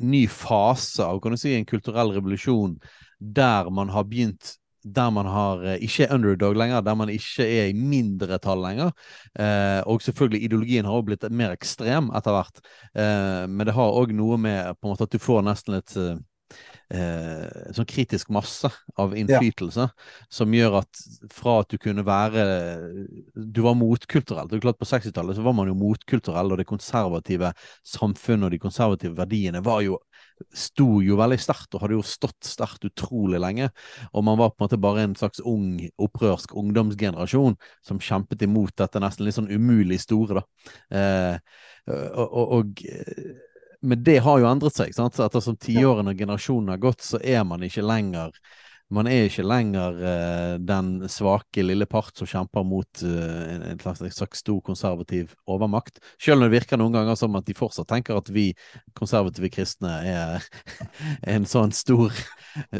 ny 0.01 0.25
fase 0.31 1.05
av 1.05 1.19
kan 1.21 1.35
du 1.35 1.39
si, 1.39 1.53
en 1.53 1.67
kulturell 1.67 2.15
revolusjon 2.15 2.79
der 3.19 3.69
man 3.73 3.91
har 3.93 4.07
begynt 4.09 4.55
der 4.85 5.09
man 5.09 5.25
har, 5.25 5.63
eh, 5.65 5.81
ikke 5.81 6.05
er 6.05 6.13
underdog 6.13 6.55
lenger, 6.55 6.81
der 6.81 6.93
man 6.93 7.09
ikke 7.09 7.43
er 7.43 7.65
i 7.65 7.73
mindretall 7.73 8.61
lenger. 8.61 8.91
Eh, 9.39 9.81
og 9.85 10.01
selvfølgelig, 10.01 10.43
ideologien 10.43 10.85
har 10.85 10.93
også 10.93 11.05
blitt 11.05 11.31
mer 11.31 11.55
ekstrem 11.55 12.11
etter 12.13 12.35
hvert. 12.35 12.61
Eh, 12.93 13.47
men 13.49 13.65
det 13.65 13.73
har 13.73 13.97
òg 13.97 14.13
noe 14.13 14.37
med 14.37 14.77
på 14.77 14.85
en 14.85 14.93
måte 14.93 15.07
at 15.07 15.11
du 15.11 15.17
får 15.17 15.41
nesten 15.41 15.79
et 15.79 15.95
eh, 16.93 16.99
eh, 16.99 17.71
sånn 17.75 17.87
kritisk 17.89 18.31
masse 18.33 18.69
av 19.01 19.15
innflytelse, 19.17 19.87
ja. 19.87 20.25
som 20.29 20.53
gjør 20.53 20.79
at 20.81 21.03
fra 21.33 21.59
at 21.63 21.71
du 21.73 21.79
kunne 21.81 22.05
være 22.05 22.45
Du 23.33 23.61
var 23.65 23.77
motkulturell. 23.79 24.49
Det 24.49 24.59
er 24.59 24.65
klart 24.67 24.81
På 24.81 24.89
60-tallet 24.89 25.37
så 25.37 25.45
var 25.45 25.55
man 25.57 25.71
jo 25.71 25.77
motkulturell, 25.79 26.53
og 26.53 26.61
det 26.61 26.67
konservative 26.69 27.53
samfunnet 27.83 28.49
og 28.49 28.55
de 28.55 28.61
konservative 28.61 29.17
verdiene 29.17 29.63
var 29.65 29.83
jo 29.85 29.99
sto 30.55 30.99
jo 31.03 31.15
veldig 31.19 31.37
sterkt, 31.39 31.73
og 31.73 31.83
hadde 31.83 31.95
jo 31.95 32.05
stått 32.05 32.47
sterkt 32.47 32.85
utrolig 32.87 33.39
lenge. 33.39 33.69
Og 34.11 34.25
man 34.27 34.39
var 34.39 34.51
på 34.51 34.59
en 34.59 34.65
måte 34.65 34.79
bare 34.81 35.05
en 35.07 35.15
slags 35.15 35.39
ung, 35.39 35.79
opprørsk 36.01 36.55
ungdomsgenerasjon 36.59 37.55
som 37.85 38.01
kjempet 38.03 38.43
imot 38.47 38.75
dette 38.79 39.01
nesten 39.03 39.27
litt 39.27 39.37
sånn 39.37 39.51
umulig 39.51 40.01
store, 40.03 40.41
da. 40.41 40.45
Eh, 40.99 41.37
og, 41.87 42.25
og, 42.25 42.53
og 42.57 42.85
men 43.85 44.03
det 44.03 44.19
har 44.25 44.41
jo 44.41 44.49
endret 44.49 44.77
seg. 44.77 44.93
sant? 44.95 45.19
Ettersom 45.21 45.57
tiårene 45.61 46.13
og 46.13 46.21
generasjonene 46.21 46.75
har 46.75 46.83
gått, 46.83 47.05
så 47.05 47.21
er 47.21 47.45
man 47.47 47.63
ikke 47.65 47.85
lenger 47.85 48.33
man 48.93 49.07
er 49.09 49.25
ikke 49.25 49.43
lenger 49.45 49.95
uh, 49.97 50.55
den 50.61 51.07
svake 51.09 51.63
lille 51.65 51.87
part 51.89 52.17
som 52.19 52.29
kjemper 52.29 52.65
mot 52.67 53.01
uh, 53.01 53.41
en, 53.49 53.63
en, 53.71 53.79
slags, 53.81 54.03
en, 54.05 54.13
slags, 54.13 54.43
stor 54.43 54.59
konservativ 54.65 55.33
overmakt. 55.49 55.97
Selv 56.21 56.37
om 56.37 56.45
det 56.45 56.53
virker 56.53 56.77
noen 56.77 56.93
ganger 56.93 57.17
som 57.17 57.35
at 57.39 57.47
de 57.47 57.57
fortsatt 57.57 57.89
tenker 57.89 58.19
at 58.19 58.29
vi 58.33 58.51
konservative 58.97 59.49
kristne 59.53 59.95
er 60.05 60.45
en 61.35 61.49
sånn 61.49 61.73
stor, 61.73 62.13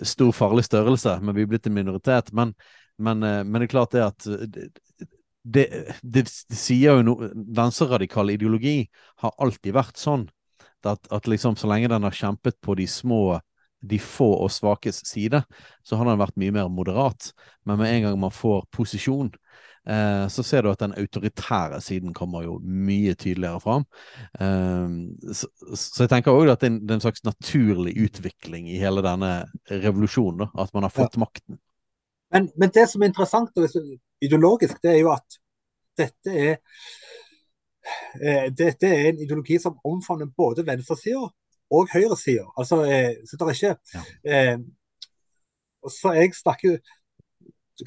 stor 0.06 0.36
farlig 0.36 0.68
størrelse, 0.70 1.18
men 1.26 1.38
vi 1.38 1.46
er 1.48 1.52
blitt 1.56 1.70
en 1.72 1.78
minoritet. 1.78 2.30
Men, 2.38 2.54
men, 3.02 3.26
uh, 3.26 3.42
men 3.42 3.64
det 3.64 3.72
er 3.72 3.74
klart 3.74 3.98
det 3.98 4.06
at 4.06 4.30
det, 4.30 4.70
det, 5.46 5.66
det, 6.02 6.26
sier 6.30 7.00
jo 7.00 7.06
noe 7.06 7.34
Venstreradikal 7.34 8.30
ideologi 8.34 8.84
har 9.22 9.34
alltid 9.42 9.74
vært 9.74 9.98
sånn 10.02 10.30
at, 10.90 11.08
at 11.14 11.28
liksom 11.28 11.58
så 11.60 11.70
lenge 11.70 11.92
den 11.92 12.06
har 12.08 12.16
kjempet 12.16 12.58
på 12.64 12.76
de 12.80 12.88
små, 12.90 13.40
de 13.86 14.00
få 14.02 14.28
og 14.46 14.52
svakes 14.54 15.04
side, 15.08 15.44
så 15.86 15.98
har 15.98 16.10
den 16.10 16.22
vært 16.22 16.38
mye 16.42 16.54
mer 16.56 16.70
moderat. 16.72 17.32
Men 17.66 17.82
med 17.82 17.94
en 17.94 18.08
gang 18.08 18.20
man 18.22 18.34
får 18.34 18.66
posisjon, 18.74 19.30
eh, 19.90 20.26
så 20.32 20.46
ser 20.46 20.66
du 20.66 20.72
at 20.72 20.82
den 20.82 20.96
autoritære 20.98 21.82
siden 21.84 22.16
kommer 22.18 22.46
jo 22.48 22.58
mye 22.64 23.14
tydeligere 23.14 23.62
fram. 23.62 23.86
Eh, 24.40 24.98
så, 25.32 25.52
så, 25.74 26.06
jeg 26.06 26.14
tenker 26.16 26.34
òg 26.34 26.54
at 26.54 26.64
det 26.64 26.72
er, 26.72 26.74
en, 26.74 26.82
det 26.82 26.96
er, 26.96 27.00
en, 27.00 27.06
slags 27.06 27.26
naturlig 27.28 27.96
utvikling 28.08 28.70
i 28.72 28.82
hele 28.82 29.06
denne 29.06 29.38
revolusjonen, 29.70 30.46
da, 30.46 30.52
at 30.66 30.76
man 30.78 30.88
har 30.88 30.96
fått 30.96 31.20
ja. 31.20 31.26
makten. 31.26 31.62
Men, 32.34 32.50
men, 32.58 32.72
det 32.74 32.88
som 32.92 33.04
er 33.04 33.14
interessant 33.14 33.58
og 33.62 33.82
ideologisk, 34.24 34.82
det 34.84 34.96
er 34.96 35.04
jo 35.04 35.14
at 35.14 35.38
dette 35.96 36.34
er 36.34 36.58
eh, 38.22 38.48
dette 38.52 38.88
er 38.88 39.10
en 39.10 39.22
ideologi 39.22 39.60
som 39.62 39.78
omfavner 39.86 40.30
både 40.38 40.66
venstresida 40.68 41.28
og 41.76 41.92
høyresida. 41.94 42.46
Altså, 42.58 42.82
eh, 42.86 43.14
så 43.26 43.38
det 43.40 43.48
er 43.48 43.58
ikke 43.58 43.76
ja. 43.94 44.04
eh, 44.32 44.58
Så 45.90 46.14
jeg 46.14 46.34
snakker 46.34 46.78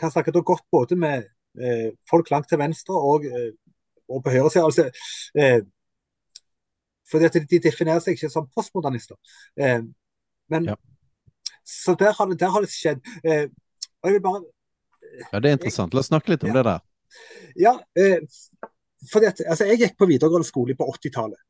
kan 0.01 0.11
snakke 0.13 0.33
da 0.33 0.41
godt 0.45 0.67
både 0.71 0.97
med 0.97 1.25
eh, 1.61 1.91
folk 2.11 2.31
langt 2.31 2.49
til 2.49 2.59
venstre 2.59 2.95
og, 2.95 3.25
eh, 3.25 3.53
og 4.09 4.23
på 4.25 4.31
høyresida. 4.31 4.65
Altså, 4.65 4.91
eh, 5.39 5.63
fordi 7.11 7.25
at 7.25 7.39
de 7.51 7.61
definerer 7.65 8.03
seg 8.05 8.19
ikke 8.19 8.29
som 8.29 8.51
postmodernister. 8.55 9.17
men 10.51 10.65
ja. 10.65 10.75
Så 11.65 11.95
der 11.99 12.13
har, 12.13 12.27
det, 12.27 12.41
der 12.41 12.51
har 12.51 12.61
det 12.61 12.71
skjedd. 12.71 13.01
og 14.03 14.09
jeg 14.09 14.13
vil 14.13 14.23
bare 14.23 14.43
ja, 15.33 15.41
Det 15.41 15.51
er 15.51 15.57
interessant. 15.57 15.95
La 15.95 16.01
oss 16.01 16.09
snakke 16.11 16.33
litt 16.33 16.45
om 16.45 16.53
ja. 16.53 16.55
det 16.59 16.65
der. 16.69 16.81
Ja, 17.57 17.73
eh, 17.99 18.21
fordi 19.07 19.27
at, 19.31 19.41
altså, 19.47 19.67
Jeg 19.69 19.81
gikk 19.83 19.99
på 19.99 20.09
videregående 20.11 20.47
skole 20.47 20.77
på 20.79 20.87
80-tallet. 20.95 21.41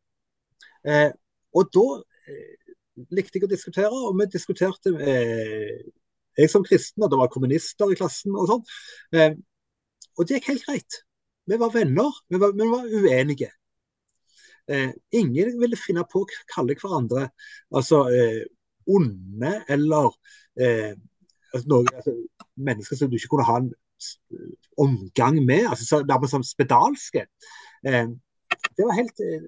Eh, 0.88 1.10
og 1.56 1.70
da 1.74 1.86
eh, 2.28 2.74
likte 3.14 3.38
jeg 3.38 3.48
å 3.48 3.50
diskutere, 3.50 3.92
og 3.92 4.16
vi 4.18 4.28
diskuterte 4.32 4.92
eh, 5.00 5.78
Jeg 6.38 6.50
som 6.52 6.64
kristen, 6.66 7.02
og 7.02 7.10
det 7.10 7.20
var 7.20 7.30
kommunister 7.32 7.90
i 7.92 7.98
klassen 7.98 8.36
og 8.36 8.50
sånn. 8.50 8.66
Eh, 9.16 9.38
og 10.18 10.26
det 10.26 10.38
gikk 10.38 10.52
helt 10.52 10.66
greit. 10.66 11.00
Vi 11.48 11.56
var 11.58 11.72
venner, 11.72 12.20
vi 12.28 12.40
var, 12.42 12.52
vi 12.52 12.68
var 12.68 12.84
uenige. 12.84 13.50
Eh, 14.68 14.92
ingen 15.16 15.54
ville 15.60 15.80
finne 15.80 16.04
på 16.04 16.22
å 16.22 16.30
kalle 16.52 16.76
hverandre 16.76 17.30
altså 17.72 18.02
eh, 18.12 18.42
onde 18.92 19.54
eller 19.72 20.10
altså, 20.60 21.62
noe, 21.70 21.86
altså, 21.88 22.12
mennesker 22.68 22.98
som 22.98 23.08
du 23.08 23.16
ikke 23.16 23.30
kunne 23.32 23.46
ha 23.48 23.56
en 23.62 23.70
omgang 24.78 25.44
med, 25.44 25.66
altså 25.70 26.02
nærmest 26.08 26.30
som 26.30 26.46
spedalske. 26.46 27.26
Eh, 27.86 28.06
det 28.76 28.86
var 28.86 28.98
helt 28.98 29.20
eh, 29.26 29.46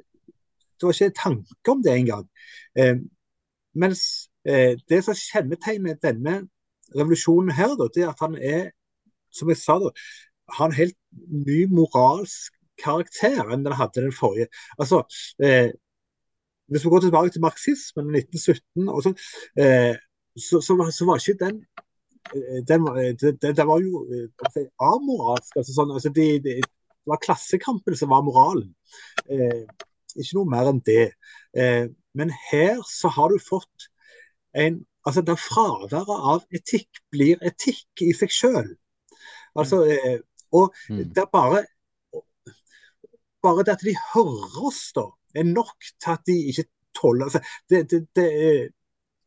Det 0.81 0.86
var 0.86 0.93
ikke 0.93 1.20
tanke 1.22 1.70
om 1.70 1.82
det 1.82 1.93
engang. 1.93 2.28
Eh, 2.78 2.97
mens 3.74 4.31
eh, 4.48 4.78
det 4.89 5.05
som 5.05 5.14
kjennetegner 5.14 5.98
denne 6.01 6.48
revolusjonen 6.97 7.52
her, 7.52 7.74
da, 7.77 7.89
det 7.94 8.02
er 8.02 8.09
at 8.09 8.22
han 8.24 8.35
er, 8.35 8.70
som 9.32 9.48
jeg 9.52 9.60
sa, 9.60 9.77
da, 9.78 9.93
har 10.56 10.70
en 10.70 10.78
helt 10.78 10.97
ny 11.28 11.66
moralsk 11.70 12.56
karakter 12.81 13.52
enn 13.52 13.64
den 13.66 13.77
hadde 13.77 14.06
den 14.06 14.16
forrige. 14.16 14.48
Altså, 14.78 15.05
eh, 15.44 15.70
Hvis 16.70 16.85
vi 16.85 16.90
går 16.90 17.01
tilbake 17.01 17.31
til 17.31 17.43
marxismen 17.43 18.14
i 18.14 18.18
1917, 18.18 18.89
og 18.89 19.02
så, 19.02 19.10
eh, 19.62 19.97
så, 20.39 20.60
så, 20.62 20.72
så, 20.98 21.05
var 21.05 21.18
ikke 21.18 21.44
den 21.44 21.64
Eh, 22.35 22.61
den, 22.69 22.85
den 22.86 23.39
det, 23.40 23.55
det, 23.57 23.66
var 23.66 23.81
jo 23.82 24.05
si, 24.55 24.66
amoralsk. 24.81 25.57
Altså 25.57 25.77
sånn, 25.77 25.94
altså 25.97 26.12
de, 26.15 26.27
de, 26.44 26.59
det 26.61 27.09
var 27.11 27.23
klassekampen 27.23 27.97
som 27.97 28.12
var 28.12 28.23
moralen. 28.27 28.70
Eh, 29.31 29.65
ikke 30.16 30.36
noe 30.39 30.51
mer 30.51 30.70
enn 30.70 30.82
det. 30.86 31.12
Eh, 31.57 31.89
men 32.15 32.32
her 32.51 32.81
så 32.89 33.11
har 33.16 33.32
du 33.35 33.43
fått 33.43 33.90
en 34.55 34.85
Altså, 35.01 35.23
der 35.24 35.39
fraværet 35.40 36.11
av 36.12 36.43
etikk 36.52 36.98
blir 37.09 37.40
etikk 37.40 38.02
i 38.05 38.11
seg 38.12 38.28
sjøl. 38.36 38.66
Altså, 39.57 39.78
eh, 39.89 40.19
og 40.52 40.74
Mm. 40.90 40.98
det 41.15 41.23
er 41.23 41.31
bare 41.32 41.62
Bare 43.43 43.65
det 43.65 43.73
at 43.73 43.81
de 43.81 43.94
hører 44.12 44.66
oss, 44.69 44.93
da, 44.93 45.07
er 45.35 45.47
nok 45.48 45.78
til 46.02 46.11
at 46.12 46.27
de 46.27 46.35
ikke 46.51 46.66
tåler 46.93 47.24
altså, 47.31 47.40
det, 47.70 47.90
det, 47.90 48.01
det 48.15 48.27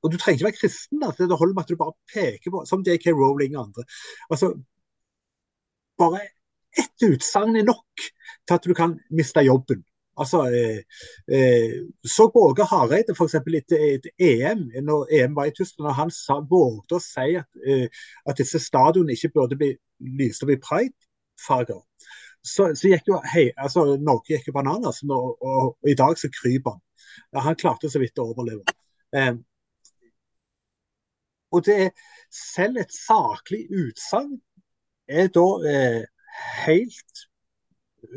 Og 0.04 0.12
du 0.12 0.18
trenger 0.20 0.40
ikke 0.40 0.50
være 0.50 0.60
kristen. 0.60 1.00
Da. 1.02 1.12
Det 1.16 1.40
holder 1.40 1.56
med 1.56 1.64
at 1.64 1.72
du 1.72 1.80
bare 1.80 1.96
peker 2.14 2.52
på, 2.52 2.66
som 2.70 2.84
JK 2.86 3.08
Rowling 3.16 3.58
og 3.58 3.68
andre. 3.68 3.86
Altså, 4.30 4.52
bare 5.98 6.22
ett 6.78 7.08
utsagn 7.08 7.56
er 7.56 7.68
nok 7.68 8.06
til 8.48 8.56
at 8.58 8.68
du 8.68 8.74
kan 8.78 8.98
miste 9.14 9.44
jobben. 9.46 9.84
Altså, 10.18 10.44
eh, 10.54 10.82
eh, 11.36 11.72
så 12.06 12.28
Åge 12.34 12.66
Hareide 12.70 13.16
f.eks. 13.16 13.36
etter, 13.36 13.86
et 13.96 14.08
EM, 14.20 14.68
når 14.86 15.08
EM 15.12 15.36
var 15.36 15.50
i 15.50 15.56
Tyskland, 15.58 15.90
og 15.90 15.96
han 15.98 16.12
sa, 16.14 16.38
vågde 16.50 17.00
å 17.00 17.02
si 17.02 17.34
at, 17.40 17.50
eh, 17.66 17.88
at 18.30 18.38
disse 18.38 18.62
stadionene 18.62 19.16
ikke 19.18 19.32
burde 19.34 19.58
bli 19.58 19.72
lyst 20.20 20.46
opp 20.46 20.54
i 20.54 20.60
pride-farger. 20.62 21.82
Så, 22.44 22.74
så 22.76 22.92
gikk 22.92 23.10
jo 23.10 23.22
hei, 23.34 23.48
altså, 23.58 23.88
Norge 23.98 24.36
gikk 24.36 24.52
jo 24.52 24.58
bananas, 24.60 25.02
og, 25.08 25.34
og, 25.42 25.74
og 25.82 25.90
i 25.90 25.98
dag 25.98 26.20
så 26.20 26.30
kryper 26.30 26.76
han. 26.76 26.84
Ja, 27.34 27.48
han 27.48 27.58
klarte 27.58 27.90
så 27.90 28.02
vidt 28.02 28.22
å 28.22 28.28
overleve. 28.36 28.78
Eh, 29.18 29.34
og 31.54 31.66
det 31.68 31.78
er 31.86 31.92
selv 32.34 32.82
et 32.82 32.96
saklig 32.96 33.68
utsagn 33.70 34.36
er 35.08 35.30
da 35.34 35.46
eh, 35.70 36.02
helt 36.66 37.24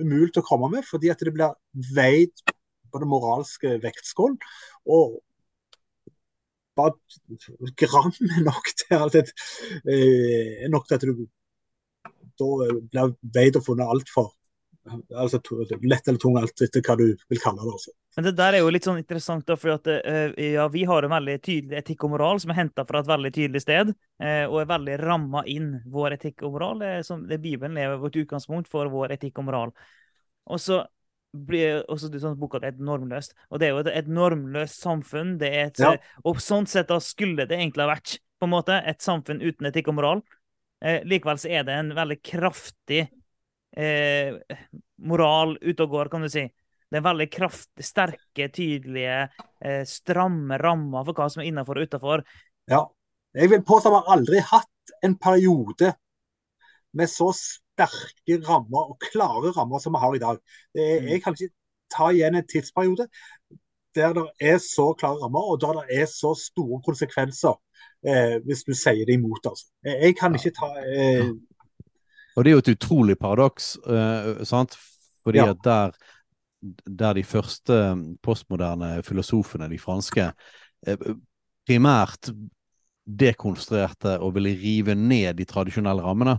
umulig 0.01 0.41
å 0.41 0.47
komme 0.47 0.71
med, 0.73 0.87
fordi 0.87 1.11
at 1.13 1.23
det 1.23 1.35
blir 1.35 1.55
veid 1.95 2.33
på 2.91 3.01
den 3.03 3.11
moralske 3.11 3.77
vektskålen. 3.83 4.39
Og 4.89 5.19
bare 6.77 6.97
gram 7.81 8.13
er 8.37 8.43
nok 8.45 8.73
til 8.83 8.97
at 8.99 9.19
eh, 9.21 10.67
nok 10.73 10.89
til 10.89 10.99
at 10.99 11.07
du 11.07 11.27
da 12.37 12.51
blir 12.93 13.15
veid 13.33 13.57
og 13.57 13.65
funnet 13.65 13.89
altfor 13.89 14.33
altså, 15.15 15.41
lett 15.83 16.09
eller 16.09 16.21
tung, 16.21 16.37
alt 16.39 16.63
etter 16.63 16.85
hva 16.85 16.97
du 17.01 17.07
vil 17.31 17.41
kalle 17.43 17.63
det. 17.63 17.73
Altså. 17.73 17.95
Men 18.17 18.25
det 18.25 18.33
der 18.39 18.57
er 18.57 18.63
jo 18.65 18.71
litt 18.73 18.87
sånn 18.87 18.97
interessant, 18.97 19.45
da, 19.45 19.59
for 19.61 19.75
at, 19.75 19.89
eh, 19.93 20.33
ja, 20.55 20.65
vi 20.73 20.87
har 20.89 21.05
en 21.05 21.13
veldig 21.13 21.37
tydelig 21.45 21.77
etikk 21.83 22.07
og 22.07 22.15
moral 22.15 22.41
som 22.41 22.53
er 22.55 22.63
henta 22.63 22.87
fra 22.89 23.03
et 23.03 23.11
veldig 23.11 23.33
tydelig 23.37 23.61
sted, 23.61 23.93
eh, 24.25 24.45
og 24.49 24.63
er 24.63 24.71
veldig 24.71 24.97
ramma 25.03 25.43
inn 25.53 25.75
vår 25.93 26.17
etikk 26.17 26.47
og 26.49 26.57
moral. 26.57 26.81
Det 26.81 26.93
er 26.95 27.05
som, 27.05 27.27
det 27.29 27.43
Bibelen 27.45 27.77
er 27.77 27.99
vårt 28.01 28.17
utgangspunkt 28.17 28.73
for 28.73 28.89
vår 28.89 29.19
etikk 29.19 29.43
og 29.43 29.51
moral. 29.51 29.75
Og 30.49 30.63
så 30.65 30.81
blir 31.37 31.83
også 31.93 32.09
det 32.09 32.23
sånn 32.23 32.39
boka 32.41 32.63
er 32.63 32.71
et 32.71 32.81
normløst. 32.81 33.37
Og 33.51 33.61
det 33.61 33.69
er 33.69 33.75
jo 33.75 33.83
et, 33.83 33.93
et 34.01 34.09
normløst 34.09 34.81
samfunn. 34.81 35.37
det 35.43 35.53
er 35.53 35.67
et, 35.69 35.83
Ja. 35.85 35.95
Og 36.25 36.41
sånn 36.41 36.65
sett 36.71 36.89
da 36.89 36.97
skulle 37.05 37.45
det 37.45 37.59
egentlig 37.59 37.85
ha 37.85 37.93
vært 37.93 38.19
på 38.41 38.49
en 38.49 38.53
måte, 38.53 38.81
et 38.81 39.05
samfunn 39.05 39.45
uten 39.45 39.69
etikk 39.69 39.93
og 39.93 40.01
moral. 40.01 40.25
Eh, 40.85 41.03
likevel 41.05 41.41
så 41.41 41.53
er 41.53 41.69
det 41.69 41.77
en 41.77 41.93
veldig 41.97 42.19
kraftig 42.25 43.07
eh, 43.77 44.37
moral 45.05 45.57
ute 45.61 45.85
og 45.85 45.93
går, 45.93 46.13
kan 46.13 46.25
du 46.25 46.33
si. 46.33 46.47
Det 46.97 47.03
er 47.03 47.11
veldig 47.11 47.27
kraft, 47.29 47.69
sterke, 47.85 48.47
tydelige, 48.57 49.17
eh, 49.61 49.83
stramme 49.85 50.57
rammer 50.63 51.05
for 51.05 51.13
hva 51.19 51.27
som 51.29 51.43
er 51.43 51.51
innafor 51.51 51.77
og 51.77 51.91
utafor. 51.91 52.23
Ja. 52.73 52.87
Jeg 53.37 53.51
vil 53.53 53.61
påstå 53.69 53.91
at 53.91 53.93
vi 53.93 53.99
har 54.01 54.15
aldri 54.17 54.39
hatt 54.49 54.95
en 55.05 55.17
periode 55.21 55.91
med 56.97 57.11
så 57.13 57.29
sterke 57.37 58.39
rammer 58.49 58.95
og 58.95 58.97
klare 59.13 59.53
rammer 59.53 59.83
som 59.85 59.93
vi 59.93 60.01
har 60.01 60.17
i 60.17 60.23
dag. 60.23 60.39
Er, 60.73 61.01
Mm. 61.03 61.09
jeg 61.13 61.23
kan 61.23 61.35
ikke 61.37 61.53
ta 61.93 62.09
igjen 62.17 62.35
en 62.35 62.47
tidsperiode 62.49 63.09
der 63.95 64.13
det 64.13 64.25
er 64.41 64.57
så 64.59 64.95
klare 64.97 65.21
rammer, 65.21 65.41
og 65.53 65.61
der 65.61 65.83
det 65.85 66.01
er 66.01 66.07
så 66.07 66.33
store 66.35 66.81
konsekvenser 66.85 67.55
eh, 68.07 68.39
hvis 68.45 68.65
du 68.65 68.73
sier 68.73 69.05
det 69.05 69.15
imot. 69.21 69.45
Altså. 69.45 69.67
Jeg 69.85 70.01
jeg 70.03 70.17
kan 70.17 70.35
ikke 70.35 70.51
ta 70.57 70.73
eh, 70.81 71.29
Og 72.37 72.45
det 72.45 72.51
er 72.51 72.57
jo 72.57 72.65
et 72.65 72.77
utrolig 72.79 73.19
paradoks, 73.19 73.77
eh, 73.87 74.45
sant? 74.45 74.77
Fordi 75.25 75.39
Ja. 75.39 75.51
at 75.51 75.57
der, 75.65 75.91
der 76.87 77.17
de 77.17 77.25
første 77.25 77.79
postmoderne 78.23 79.03
filosofene, 79.07 79.69
de 79.71 79.79
franske, 79.79 80.31
eh, 80.87 81.09
primært 81.67 82.31
dekonstruerte 83.07 84.17
og 84.19 84.35
ville 84.35 84.55
rive 84.59 84.95
ned 84.99 85.35
de 85.39 85.47
tradisjonelle 85.47 86.03
rammene. 86.03 86.39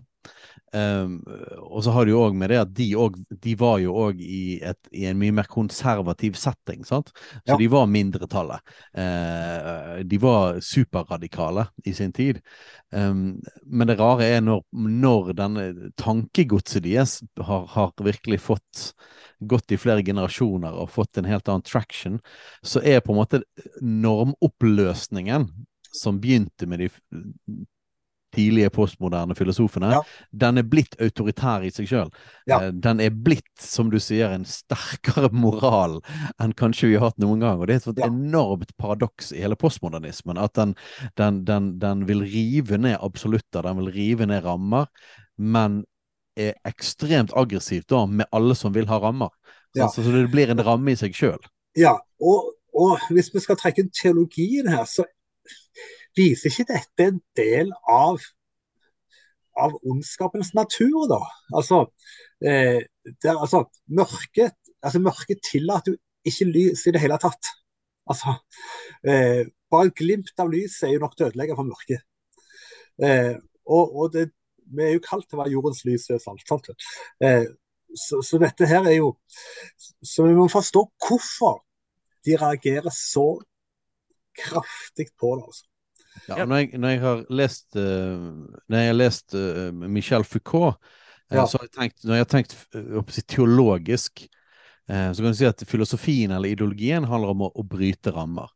Um, 0.76 1.22
og 1.64 1.80
så 1.86 1.94
har 1.96 2.06
du 2.06 2.12
jo 2.12 2.24
òg 2.26 2.36
med 2.36 2.52
det 2.52 2.58
at 2.60 2.72
de, 2.76 2.90
også, 3.00 3.38
de 3.44 3.54
var 3.60 3.78
jo 3.80 3.94
òg 3.96 4.20
i, 4.22 4.60
i 4.92 5.06
en 5.08 5.20
mye 5.20 5.36
mer 5.40 5.48
konservativ 5.50 6.36
setting, 6.40 6.84
sant. 6.86 7.14
Så 7.46 7.54
Ja. 7.54 7.58
de 7.58 7.70
var 7.72 7.88
mindretallet. 7.88 8.60
Uh, 8.92 10.04
de 10.04 10.20
var 10.22 10.60
superradikale 10.60 11.70
i 11.86 11.94
sin 11.96 12.12
tid. 12.14 12.42
Um, 12.92 13.40
men 13.66 13.88
det 13.88 14.00
rare 14.00 14.28
er 14.28 14.44
når, 14.44 14.66
når 14.74 15.32
denne 15.40 15.92
tankegodset 15.98 16.84
deres 16.84 17.22
har, 17.40 17.66
har 17.72 17.94
virkelig 18.04 18.42
fått 18.44 18.92
gått 19.40 19.72
i 19.72 19.78
flere 19.78 20.04
generasjoner 20.04 20.74
og 20.74 20.90
fått 20.90 21.20
en 21.20 21.28
helt 21.30 21.48
annen 21.48 21.66
traction, 21.66 22.20
så 22.66 22.82
er 22.82 23.04
på 23.06 23.14
en 23.14 23.20
måte 23.20 23.42
normoppløsningen 23.82 25.50
som 25.94 26.20
begynte 26.22 26.68
med 26.70 26.80
de 26.84 26.90
tidlige 28.38 28.70
postmoderne 28.74 29.36
filosofene, 29.36 29.90
Ja. 29.98 30.02
den 30.32 30.58
er 30.62 30.64
blitt 30.70 30.96
autoritær 31.02 31.66
i 31.66 31.72
seg 31.74 31.90
sjøl. 31.90 32.12
Ja. 32.48 32.60
Den 32.72 33.02
er 33.04 33.10
blitt, 33.12 33.50
som 33.60 33.90
du 33.92 33.98
sier, 34.00 34.32
en 34.36 34.46
sterkere 34.46 35.30
moral 35.44 36.00
enn 36.40 36.54
kanskje 36.54 36.88
vi 36.94 36.96
har 36.98 37.10
hatt 37.10 37.20
noen 37.20 37.42
gang. 37.44 37.60
Og 37.60 37.68
det 37.68 37.74
er 37.76 37.82
et 37.82 37.88
sånt 37.90 38.00
Ja. 38.04 38.08
enormt 38.08 38.72
paradoks 38.78 39.34
i 39.34 39.42
hele 39.44 39.58
postmodernismen, 39.60 40.38
at 40.38 40.54
den, 40.54 40.76
den, 41.18 41.44
den, 41.46 41.72
den 41.82 42.06
vil 42.08 42.22
rive 42.24 42.78
ned 42.78 42.98
absolutter, 43.02 43.64
den 43.68 43.78
vil 43.82 43.92
rive 43.92 44.26
ned 44.30 44.44
rammer, 44.46 44.88
men 45.38 45.84
er 46.38 46.54
ekstremt 46.70 47.32
aggressivt 47.34 47.88
da 47.90 48.06
med 48.06 48.28
alle 48.32 48.54
som 48.56 48.72
vil 48.74 48.86
ha 48.86 49.00
rammer. 49.02 49.30
Så, 49.74 49.82
Ja. 49.82 49.88
så 49.90 50.02
det 50.14 50.30
blir 50.32 50.50
en 50.54 50.62
ramme 50.64 50.92
i 50.94 50.96
seg 50.96 51.14
sjøl. 51.18 51.42
Ja, 51.78 51.96
og, 52.22 52.54
og 52.78 53.00
hvis 53.10 53.32
vi 53.34 53.42
skal 53.42 53.58
trekke 53.58 53.82
inn 53.84 53.90
teologien 53.94 54.70
her, 54.70 54.86
så 54.86 55.04
viser 56.18 56.52
ikke 56.52 56.68
dette 56.74 57.08
en 57.12 57.20
del 57.38 57.72
av, 57.92 58.22
av 59.58 59.78
ondskapens 59.84 60.54
natur, 60.58 61.06
da? 61.12 61.22
Altså, 61.56 61.86
eh, 62.42 62.82
det 63.08 63.32
er, 63.32 63.38
altså, 63.38 63.66
mørket 63.88 64.58
altså, 64.82 65.02
mørket 65.04 65.44
tillater 65.46 65.94
jo 65.94 66.00
ikke 66.28 66.50
lys 66.50 66.86
i 66.88 66.94
det 66.96 67.02
hele 67.04 67.18
tatt. 67.22 67.52
Altså, 68.08 68.38
eh, 69.08 69.46
bare 69.72 69.90
et 69.90 70.00
glimt 70.00 70.40
av 70.40 70.52
lys 70.52 70.80
er 70.84 70.96
jo 70.96 71.04
nok 71.04 71.16
til 71.16 71.28
å 71.28 71.30
ødelegge 71.32 71.58
for 71.58 71.68
mørket. 71.68 72.04
Eh, 73.04 73.36
og, 73.68 73.96
og 73.96 74.12
det, 74.16 74.30
vi 74.74 74.84
er 74.86 74.98
jo 74.98 75.06
kalt 75.06 75.28
til 75.28 75.38
å 75.38 75.44
være 75.44 75.56
jordens 75.56 75.84
lys 75.88 76.10
og 76.16 76.24
salt. 76.24 76.44
Sant? 76.48 76.70
Eh, 77.24 77.48
så, 77.96 78.22
så 78.24 78.40
dette 78.42 78.68
her 78.68 78.84
er 78.84 78.98
jo 78.98 79.14
Så 80.04 80.26
vi 80.28 80.34
må 80.36 80.50
forstå 80.52 80.82
hvorfor 81.08 81.62
de 82.28 82.36
reagerer 82.36 82.92
så 82.94 83.40
kraftig 84.38 85.08
på 85.20 85.36
det. 85.38 85.48
Altså. 85.48 85.66
Ja, 86.30 86.46
når, 86.46 86.56
jeg, 86.64 86.80
når 86.82 86.94
jeg 86.94 87.02
har 87.04 87.22
lest, 87.42 87.68
eh, 87.76 88.26
når 88.70 88.82
jeg 88.82 88.92
har 88.92 88.98
lest 88.98 89.36
eh, 89.38 89.72
Michel 89.74 90.24
Foucault, 90.28 90.78
eh, 91.32 91.38
Ja. 91.38 91.46
så 91.46 91.60
har 91.60 91.68
jeg 91.68 91.76
tenkt, 91.78 92.04
når 92.08 92.16
jeg 92.20 92.26
har 92.26 92.32
tenkt 92.34 92.56
si, 93.14 93.22
teologisk, 93.28 94.28
så 94.88 95.20
kan 95.20 95.34
du 95.34 95.36
si 95.36 95.44
at 95.44 95.60
filosofien 95.68 96.32
eller 96.32 96.54
ideologien 96.54 97.04
handler 97.12 97.34
om 97.34 97.42
å, 97.44 97.52
å 97.60 97.64
bryte 97.68 98.14
rammer. 98.16 98.48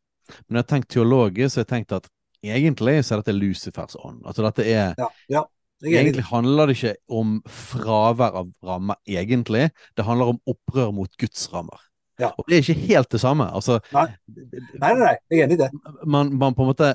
Men 0.48 0.54
når 0.56 0.58
jeg 0.58 0.64
har 0.64 0.70
tenkt 0.70 0.88
teologisk, 0.94 1.52
så 1.52 1.60
har 1.60 1.66
jeg 1.66 1.72
tenkt 1.74 1.92
at 1.98 2.06
egentlig 2.42 2.94
så 3.04 3.14
er 3.14 3.20
dette 3.20 3.34
Lucifers 3.36 3.98
ånd. 4.00 4.22
Altså 4.24 4.46
dette 4.46 4.64
er 4.64 4.94
Ja, 4.96 5.10
ja. 5.28 5.42
Egentlig 5.82 6.22
handler 6.30 6.70
det 6.70 6.76
ikke 6.78 6.94
om 7.10 7.40
fravær 7.50 8.36
av 8.38 8.50
rammer, 8.64 8.96
egentlig. 9.04 9.66
Det 9.98 10.04
handler 10.06 10.30
om 10.32 10.38
opprør 10.48 10.92
mot 10.94 11.10
Guds 11.20 11.48
rammer. 11.52 11.80
Ja. 12.22 12.28
Og 12.38 12.46
det 12.48 12.56
er 12.60 12.62
ikke 12.62 12.86
helt 12.86 13.10
det 13.10 13.20
samme. 13.20 13.48
Altså, 13.52 13.80
Nei. 13.92 14.04
Nei, 14.30 14.62
nei, 14.78 14.92
nei, 15.00 15.14
jeg 15.32 15.40
er 15.40 15.48
enig 15.48 15.56
i 15.58 15.62
det. 15.64 15.70
man, 16.06 16.30
man 16.38 16.54
på 16.54 16.62
en 16.62 16.70
måte 16.70 16.92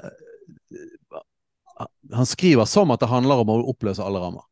Han 2.13 2.25
skriver 2.25 2.65
som 2.65 2.91
at 2.91 3.01
det 3.03 3.09
handler 3.11 3.41
om 3.43 3.49
å 3.51 3.57
oppløse 3.71 4.03
alle 4.03 4.21
rammer. 4.23 4.45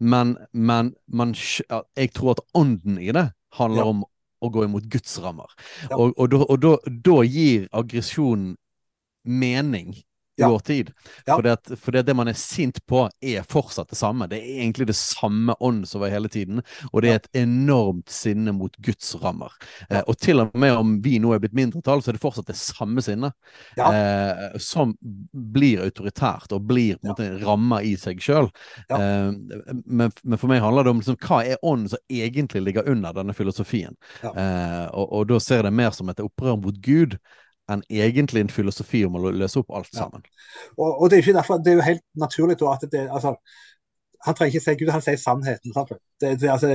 Men, 0.00 0.36
men 0.52 0.94
man, 1.06 1.34
jeg 1.34 2.12
tror 2.16 2.36
at 2.36 2.44
ånden 2.56 2.98
i 3.02 3.10
det 3.12 3.26
handler 3.58 3.82
Ja. 3.82 3.88
om 3.90 4.04
å 4.40 4.48
gå 4.54 4.64
imot 4.64 4.86
Guds 4.88 5.18
rammer. 5.18 5.50
Ja. 5.90 5.96
Og, 5.98 6.14
og, 6.16 6.30
da, 6.30 6.38
og 6.46 6.60
da, 6.62 6.76
da 6.86 7.16
gir 7.26 7.66
aggresjonen 7.74 8.56
mening 9.24 9.96
Ja. 10.38 10.48
vår 10.48 10.58
tid. 10.58 10.92
Ja. 11.26 11.36
Fordi 11.36 11.50
at, 11.50 11.72
fordi 11.80 11.98
at 11.98 12.06
det 12.06 12.14
man 12.16 12.30
er 12.30 12.38
sint 12.38 12.80
på, 12.86 13.04
er 13.20 13.46
fortsatt 13.48 13.90
det 13.90 13.98
samme. 13.98 14.28
Det 14.30 14.38
er 14.38 14.62
egentlig 14.62 14.88
det 14.90 14.96
samme 14.96 15.54
ånd 15.60 15.88
som 15.88 16.02
var 16.02 16.12
hele 16.12 16.30
tiden, 16.32 16.62
og 16.92 17.02
det 17.02 17.10
er 17.10 17.20
et 17.20 17.30
enormt 17.42 18.10
sinne 18.12 18.54
mot 18.56 18.74
Guds 18.84 19.14
rammer. 19.22 19.52
Eh, 19.90 20.02
og 20.04 20.18
til 20.22 20.42
og 20.44 20.54
med 20.58 20.76
om 20.76 20.96
vi 21.04 21.18
nå 21.22 21.32
er 21.34 21.42
blitt 21.42 21.56
mindretall, 21.58 22.02
så 22.02 22.12
er 22.12 22.18
det 22.18 22.22
fortsatt 22.22 22.50
det 22.50 22.58
samme 22.58 23.02
sinnet, 23.04 23.34
eh, 23.78 24.58
som 24.62 24.94
blir 25.32 25.82
autoritært 25.86 26.54
og 26.56 26.66
blir 26.68 27.00
på 27.02 27.14
en 27.18 27.66
måte 27.68 27.82
i 27.88 27.94
seg 28.00 28.22
sjøl. 28.22 28.50
Eh, 28.90 29.30
men, 29.84 30.14
men 30.22 30.38
for 30.38 30.50
meg 30.50 30.62
handler 30.64 30.86
det 30.86 30.94
om 30.94 31.02
liksom, 31.02 31.18
hva 31.26 31.42
er 31.44 31.62
ånden 31.62 31.92
som 31.92 32.02
egentlig 32.08 32.64
ligger 32.64 32.88
under 32.90 33.16
denne 33.16 33.34
filosofien. 33.36 33.96
Eh, 34.22 34.86
og, 34.92 35.06
og 35.06 35.28
da 35.32 35.40
ser 35.42 35.62
jeg 35.62 35.68
det 35.68 35.76
mer 35.78 35.94
som 35.94 36.10
et 36.12 36.22
opprør 36.24 36.58
mot 36.60 36.80
Gud 36.84 37.18
enn 37.68 37.82
egentlig 37.92 38.40
en 38.44 38.52
filosofi 38.52 39.04
om 39.06 39.16
å 39.18 39.30
løse 39.30 39.60
opp 39.60 39.70
alt 39.76 39.90
Ja. 39.92 40.04
sammen. 40.04 40.22
Og, 40.76 41.02
og 41.02 41.10
det 41.10 41.18
er 41.18 41.22
ikke 41.22 41.36
derfor, 41.38 41.58
det 41.62 41.72
er 41.72 41.80
jo 41.80 41.88
helt 41.88 42.04
naturlig 42.16 42.58
da 42.60 42.74
at 42.74 42.86
det 42.92 43.08
altså, 43.08 43.36
Han 44.26 44.34
trenger 44.34 44.56
ikke 44.56 44.64
si 44.64 44.72
Gud, 44.80 44.88
han 44.90 45.02
sier 45.04 45.18
sannheten. 45.22 45.72
Sant? 45.76 45.92
Det, 46.20 46.32
det, 46.40 46.48
altså, 46.50 46.72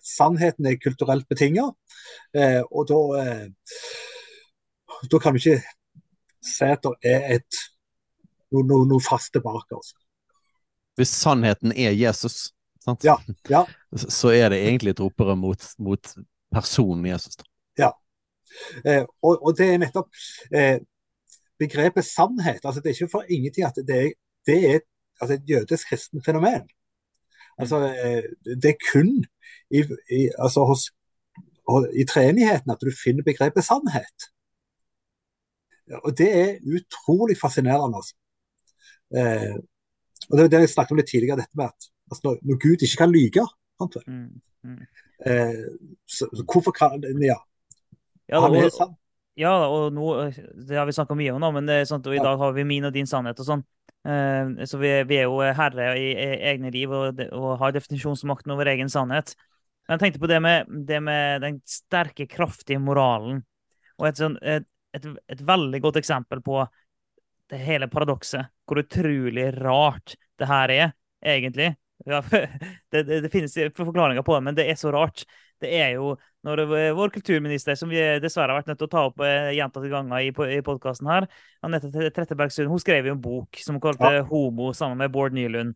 sannheten 0.00 0.66
er 0.66 0.78
kulturelt 0.80 1.26
betinget, 1.28 1.74
eh, 2.34 2.62
og 2.70 2.86
da 2.88 3.00
eh, 3.20 3.48
Da 5.10 5.18
kan 5.20 5.34
vi 5.34 5.42
ikke 5.42 5.60
si 6.44 6.64
at 6.64 6.82
det 6.84 7.12
er 7.12 7.34
et 7.36 7.60
noe, 8.52 8.64
no, 8.64 8.80
no 8.88 8.98
fast 9.00 9.32
tilbake. 9.32 9.76
Altså. 9.76 9.94
Hvis 10.98 11.12
sannheten 11.14 11.72
er 11.76 11.92
Jesus, 11.92 12.50
sant? 12.84 13.04
Ja, 13.04 13.18
ja. 13.48 13.64
så 14.20 14.32
er 14.34 14.48
det 14.52 14.62
egentlig 14.64 14.96
et 14.96 15.04
opprør 15.04 15.36
mot, 15.38 15.66
mot 15.78 16.14
personen 16.52 17.06
Jesus. 17.06 17.36
Da. 17.36 17.44
Eh, 18.84 19.04
og, 19.22 19.42
og 19.46 19.56
det 19.58 19.68
er 19.68 19.82
nettopp 19.82 20.08
eh, 20.54 20.78
begrepet 21.60 22.04
sannhet. 22.04 22.64
altså 22.64 22.80
Det 22.80 22.90
er 22.90 22.98
ikke 22.98 23.14
for 23.16 23.24
ingenting 23.28 23.66
at 23.66 23.80
det 23.88 23.96
er, 24.04 24.12
det 24.46 24.58
er 24.70 24.78
altså, 25.20 25.34
et 25.34 25.50
jødisk 25.50 25.88
kristent 25.88 26.24
fenomen. 26.24 26.68
Altså, 27.58 27.76
eh, 28.04 28.56
det 28.62 28.70
er 28.70 28.84
kun 28.92 29.24
i, 29.70 29.80
i, 30.18 30.22
altså, 30.38 30.64
hos, 30.64 30.90
i 32.02 32.04
treenigheten 32.04 32.72
at 32.72 32.80
du 32.80 32.90
finner 33.04 33.26
begrepet 33.26 33.64
sannhet. 33.64 34.30
Og 36.04 36.18
det 36.18 36.30
er 36.44 36.58
utrolig 36.76 37.36
fascinerende. 37.40 37.96
Altså. 37.98 38.14
Eh, 39.18 39.56
og 40.30 40.38
Det 40.38 40.44
er 40.44 40.48
det 40.48 40.60
jeg 40.60 40.74
snakket 40.74 40.94
om 40.94 41.00
litt 41.00 41.10
tidligere, 41.10 41.40
dette 41.42 41.58
med 41.58 41.66
at 41.66 41.90
altså, 42.10 42.22
når, 42.24 42.34
når 42.42 42.60
Gud 42.64 42.84
ikke 42.86 43.00
kan 43.02 43.12
lyge? 43.12 43.46
Mm, 43.80 44.40
mm. 44.62 44.82
eh, 45.26 45.64
så, 46.06 46.28
så 46.36 46.44
hvorfor 46.52 46.70
kan 46.76 47.04
Ja, 47.24 47.38
Ja, 48.30 48.38
da, 48.40 48.48
og, 48.48 48.96
ja, 49.40 49.52
og 49.66 49.92
nå, 49.96 50.06
det 50.68 50.78
har 50.78 50.86
vi 50.88 50.94
snakka 50.94 51.16
mye 51.18 51.32
om, 51.34 51.40
nå, 51.42 51.50
men 51.56 51.68
det 51.68 51.80
er 51.80 51.88
sant, 51.90 52.06
i 52.06 52.20
dag 52.22 52.38
har 52.40 52.52
vi 52.56 52.64
min 52.68 52.86
og 52.86 52.94
din 52.94 53.08
sannhet 53.10 53.40
og 53.42 53.48
sånn. 53.48 53.64
Eh, 54.06 54.64
så 54.70 54.78
vi, 54.80 54.92
vi 55.10 55.18
er 55.20 55.26
jo 55.28 55.40
herre 55.58 55.90
i, 55.98 56.10
i 56.14 56.28
egne 56.52 56.70
liv 56.74 56.92
og, 56.94 57.08
de- 57.18 57.28
og 57.36 57.56
har 57.60 57.74
definisjonsmakten 57.76 58.54
over 58.54 58.70
egen 58.72 58.92
sannhet. 58.92 59.34
Men 59.86 59.96
jeg 59.96 60.04
tenkte 60.04 60.22
på 60.22 60.30
det 60.30 60.38
med, 60.44 60.70
det 60.86 61.00
med 61.02 61.42
den 61.44 61.58
sterke, 61.68 62.28
kraftige 62.30 62.78
moralen. 62.82 63.42
Og 63.98 64.06
et, 64.08 64.20
sånn, 64.20 64.36
et, 64.46 64.68
et, 64.96 65.08
et 65.34 65.42
veldig 65.48 65.80
godt 65.84 65.98
eksempel 66.00 66.42
på 66.46 66.62
det 67.50 67.58
hele 67.66 67.88
paradokset. 67.90 68.52
Hvor 68.68 68.80
utrolig 68.84 69.48
rart 69.58 70.14
det 70.38 70.48
her 70.48 70.72
er, 70.74 70.92
egentlig. 71.26 71.72
Ja, 72.06 72.22
det, 72.30 73.02
det, 73.08 73.20
det 73.26 73.32
finnes 73.34 73.56
forklaringer 73.76 74.22
på 74.24 74.38
det, 74.38 74.44
men 74.46 74.56
det 74.56 74.68
er 74.70 74.78
så 74.80 74.92
rart. 74.94 75.26
Det 75.60 75.72
er 75.76 75.96
jo 75.98 76.14
når 76.46 76.62
vår 76.96 77.12
kulturminister, 77.12 77.76
som 77.76 77.90
vi 77.92 78.00
dessverre 78.22 78.54
har 78.54 78.62
vært 78.62 78.70
nødt 78.70 78.80
til 78.80 78.88
å 78.88 78.92
ta 78.94 79.04
opp 79.10 79.20
eh, 79.26 79.50
gjentatte 79.58 79.90
ganger 79.92 80.24
i, 80.24 80.30
i 80.56 80.60
podkasten 80.64 81.10
her, 81.10 81.26
Anette 81.66 81.90
Trettebergstuen, 82.16 82.70
hun 82.70 82.80
skrev 82.80 83.10
jo 83.10 83.16
en 83.16 83.20
bok 83.20 83.60
som 83.60 83.76
hun 83.76 83.82
kalte 83.84 84.22
'Homo', 84.30 84.72
sammen 84.76 85.02
med 85.02 85.12
Bård 85.12 85.36
Nylund. 85.36 85.74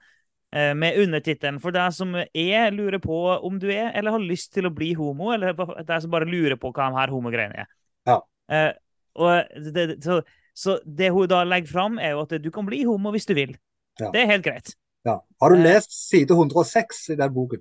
eh, 0.54 0.72
Med 0.74 0.96
undertittelen 1.02 1.60
'For 1.60 1.70
deg 1.70 1.92
som 1.92 2.14
er, 2.16 2.70
lurer 2.70 2.98
på 2.98 3.18
om 3.44 3.58
du 3.60 3.68
er, 3.68 3.92
eller 3.92 4.16
har 4.16 4.24
lyst 4.24 4.54
til 4.54 4.64
å 4.64 4.74
bli 4.74 4.94
homo', 4.94 5.34
eller 5.34 5.52
deg 5.52 6.00
som 6.02 6.10
bare 6.10 6.30
lurer 6.30 6.56
på 6.56 6.72
hva 6.72 6.88
de 6.88 6.96
her 6.96 7.12
homogreiene 7.12 7.66
er. 7.66 7.68
Ja. 8.06 8.20
Eh, 8.48 8.72
og 9.14 9.44
det, 9.74 10.02
så, 10.04 10.22
så 10.54 10.78
det 10.86 11.12
hun 11.12 11.28
da 11.28 11.44
legger 11.44 11.68
fram, 11.68 11.98
er 11.98 12.16
jo 12.16 12.24
at 12.24 12.42
du 12.42 12.50
kan 12.50 12.66
bli 12.66 12.84
homo 12.84 13.12
hvis 13.12 13.26
du 13.26 13.34
vil. 13.34 13.56
Ja. 14.00 14.10
Det 14.10 14.22
er 14.22 14.32
helt 14.32 14.44
greit. 14.44 14.74
Ja. 15.04 15.20
Har 15.42 15.52
du 15.52 15.60
lest 15.60 15.92
side 16.08 16.32
106 16.32 17.10
i 17.12 17.16
den 17.20 17.34
boken? 17.34 17.60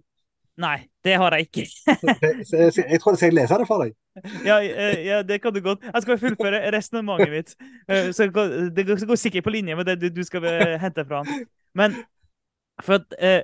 Nei, 0.61 0.83
det 1.03 1.15
har 1.17 1.33
jeg 1.33 1.47
ikke. 1.47 1.63
Jeg, 2.53 2.99
tror 3.01 3.15
jeg 3.15 3.17
skal 3.17 3.33
lese 3.33 3.57
det 3.57 3.65
for 3.65 3.81
deg. 3.81 3.95
Ja, 4.45 4.59
eh, 4.61 4.99
ja, 5.07 5.21
det 5.25 5.39
kan 5.41 5.53
du 5.55 5.61
godt. 5.65 5.81
Jeg 5.87 6.03
skal 6.05 6.19
fullføre 6.21 6.59
resonnementet 6.75 7.31
mitt. 7.33 7.55
Eh, 7.89 8.11
Så 8.13 8.27
det 8.29 8.85
går- 8.85 9.15
sikkert 9.17 9.43
på 9.47 9.53
linje 9.55 9.75
med 9.75 9.85
det 9.89 10.13
du, 10.13 10.21
skal 10.23 10.45
eh, 10.45 10.75
hente 10.79 11.05
fra 11.09 11.23
han. 11.23 11.47
Men 11.73 11.95
for 12.81 12.99
at 13.01 13.15
eh, 13.17 13.41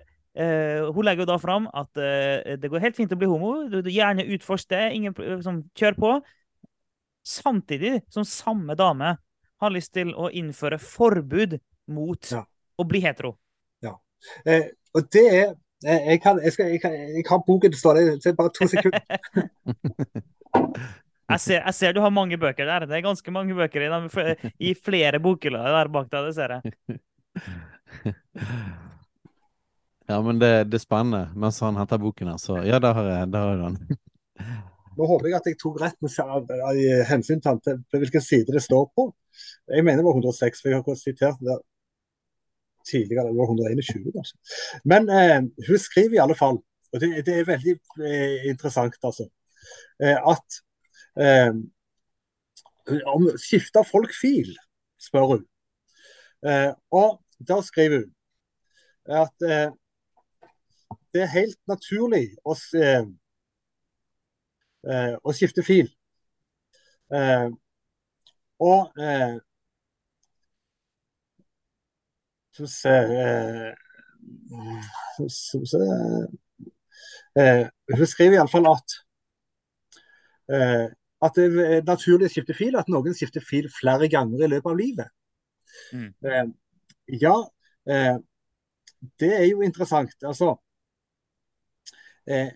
Hun 0.93 1.03
legger 1.03 1.25
jo 1.25 1.31
da 1.31 1.37
fram 1.41 1.65
at 1.73 1.89
uh, 1.97 2.55
det 2.61 2.69
går 2.69 2.79
helt 2.79 2.95
fint 2.95 3.11
å 3.11 3.17
bli 3.17 3.27
homo. 3.27 3.65
Du, 3.67 3.81
du 3.81 3.89
Gjerne 3.89 4.23
utforsk 4.37 4.69
det. 4.69 4.83
Ingen 4.95 5.15
som 5.43 5.57
kjør 5.75 5.97
på. 5.97 6.11
Samtidig 7.25 8.03
som 8.13 8.23
samme 8.23 8.75
dame 8.77 9.15
har 9.59 9.73
lyst 9.73 9.91
til 9.97 10.13
å 10.15 10.29
innføre 10.31 10.77
forbud 10.79 11.57
mot 11.91 12.31
Ja. 12.31 12.45
å 12.79 12.85
bli 12.87 13.01
hetero. 13.03 13.33
Eh, 14.45 14.65
og 14.93 15.05
det 15.15 15.25
er 15.31 15.51
jeg, 15.83 16.21
kan, 16.23 16.39
jeg, 16.43 16.51
skal, 16.53 16.71
jeg, 16.73 16.81
kan, 16.81 16.93
jeg 16.93 17.23
har 17.29 17.43
boken 17.47 17.71
til 17.71 17.95
det 17.97 18.23
det 18.23 18.31
er 18.31 18.39
bare 18.39 18.55
to 18.55 18.67
sekunder. 18.67 18.99
Jeg 21.29 21.41
ser, 21.43 21.59
jeg 21.61 21.75
ser 21.77 21.91
du 21.93 21.99
har 22.01 22.09
mange 22.09 22.39
bøker 22.41 22.65
der. 22.65 22.87
Det 22.89 22.95
er 22.97 23.03
ganske 23.05 23.31
mange 23.31 23.53
bøker 23.53 23.83
i, 23.85 23.89
dem, 23.91 24.07
i 24.57 24.71
flere 24.73 25.19
bokhyller 25.21 25.67
der 25.75 25.91
bak 25.93 26.07
deg. 26.09 26.25
Det 26.25 26.33
ser 26.33 26.55
jeg. 26.55 26.63
Ja, 30.09 30.17
men 30.25 30.39
det, 30.41 30.49
det 30.71 30.79
er 30.79 30.81
spennende. 30.81 31.27
Mens 31.37 31.59
han 31.61 31.77
henter 31.77 32.01
boken 32.01 32.31
her, 32.31 32.39
så 32.41 32.57
ja, 32.65 32.79
der 32.81 32.97
har 32.97 33.11
jeg, 33.11 33.29
der 33.29 33.45
har 33.45 33.51
jeg 33.53 33.59
den. 33.61 33.99
Nå 34.97 35.05
håper 35.05 35.29
jeg 35.29 35.37
at 35.37 35.49
jeg 35.51 35.59
tok 35.61 35.77
rett 35.83 35.99
med 36.01 36.11
seg 36.11 36.33
av 36.33 36.49
hensyn 37.11 37.43
til 37.45 37.77
hvilken 37.93 38.23
side 38.25 38.55
det 38.55 38.63
står 38.65 38.89
på. 38.97 39.11
Jeg 39.69 39.85
mener 39.85 40.01
det 40.01 40.09
var 40.09 40.17
106, 40.17 40.63
for 40.63 40.73
jeg 40.73 40.81
har 40.81 40.97
sitert 40.97 41.45
det 41.45 41.59
tidligere. 42.91 43.27
Det 43.27 43.37
var 43.37 43.51
121, 43.51 44.11
Altså. 44.17 44.35
Men 44.85 45.09
eh, 45.09 45.41
hun 45.67 45.79
skriver 45.79 46.17
i 46.17 46.23
alle 46.23 46.35
fall, 46.35 46.59
og 46.93 47.01
det, 47.01 47.25
det 47.25 47.35
er 47.37 47.49
veldig 47.49 47.75
eh, 48.05 48.49
interessant, 48.49 48.97
altså, 49.03 49.29
eh, 50.03 50.17
at 50.33 50.59
eh, 51.23 51.53
om 53.05 53.29
skifter 53.37 53.85
folk 53.85 54.13
fil, 54.21 54.55
spør 55.01 55.33
hun. 55.33 55.43
Eh, 56.47 56.71
og 56.91 57.19
da 57.49 57.59
skriver 57.65 58.03
hun 58.03 58.15
at 59.09 59.45
eh, 59.45 59.69
det 61.13 61.23
er 61.25 61.33
helt 61.33 61.59
naturlig 61.67 62.27
å 62.45 62.53
å 65.27 65.33
skifte 65.35 65.63
fil. 65.65 65.89
Og 68.63 68.99
eh, 72.65 72.67
Skal 72.67 72.67
vi 72.67 72.71
se 72.73 72.93
eh, 72.99 73.73
Skal 75.29 75.61
vi 75.63 75.69
se 75.71 75.83
eh, 77.39 77.65
Hun 77.95 78.07
skriver 78.07 78.39
iallfall 78.39 78.69
at 78.71 78.97
eh, 80.53 80.87
at 81.19 81.35
det 81.35 81.47
er 81.65 81.81
naturlig 81.83 82.29
å 82.29 82.31
skifte 82.31 82.55
fil, 82.55 82.77
at 82.79 82.87
noen 82.91 83.15
skifter 83.15 83.43
fil 83.43 83.67
flere 83.75 84.07
ganger 84.11 84.45
i 84.45 84.47
løpet 84.53 84.71
av 84.71 84.77
livet. 84.79 85.09
Mm. 85.91 86.13
Eh, 86.23 86.45
ja, 87.19 87.35
eh, 87.89 88.15
det 89.19 89.31
er 89.35 89.45
jo 89.49 89.65
interessant. 89.65 90.15
Altså 90.23 90.53
eh, 92.27 92.53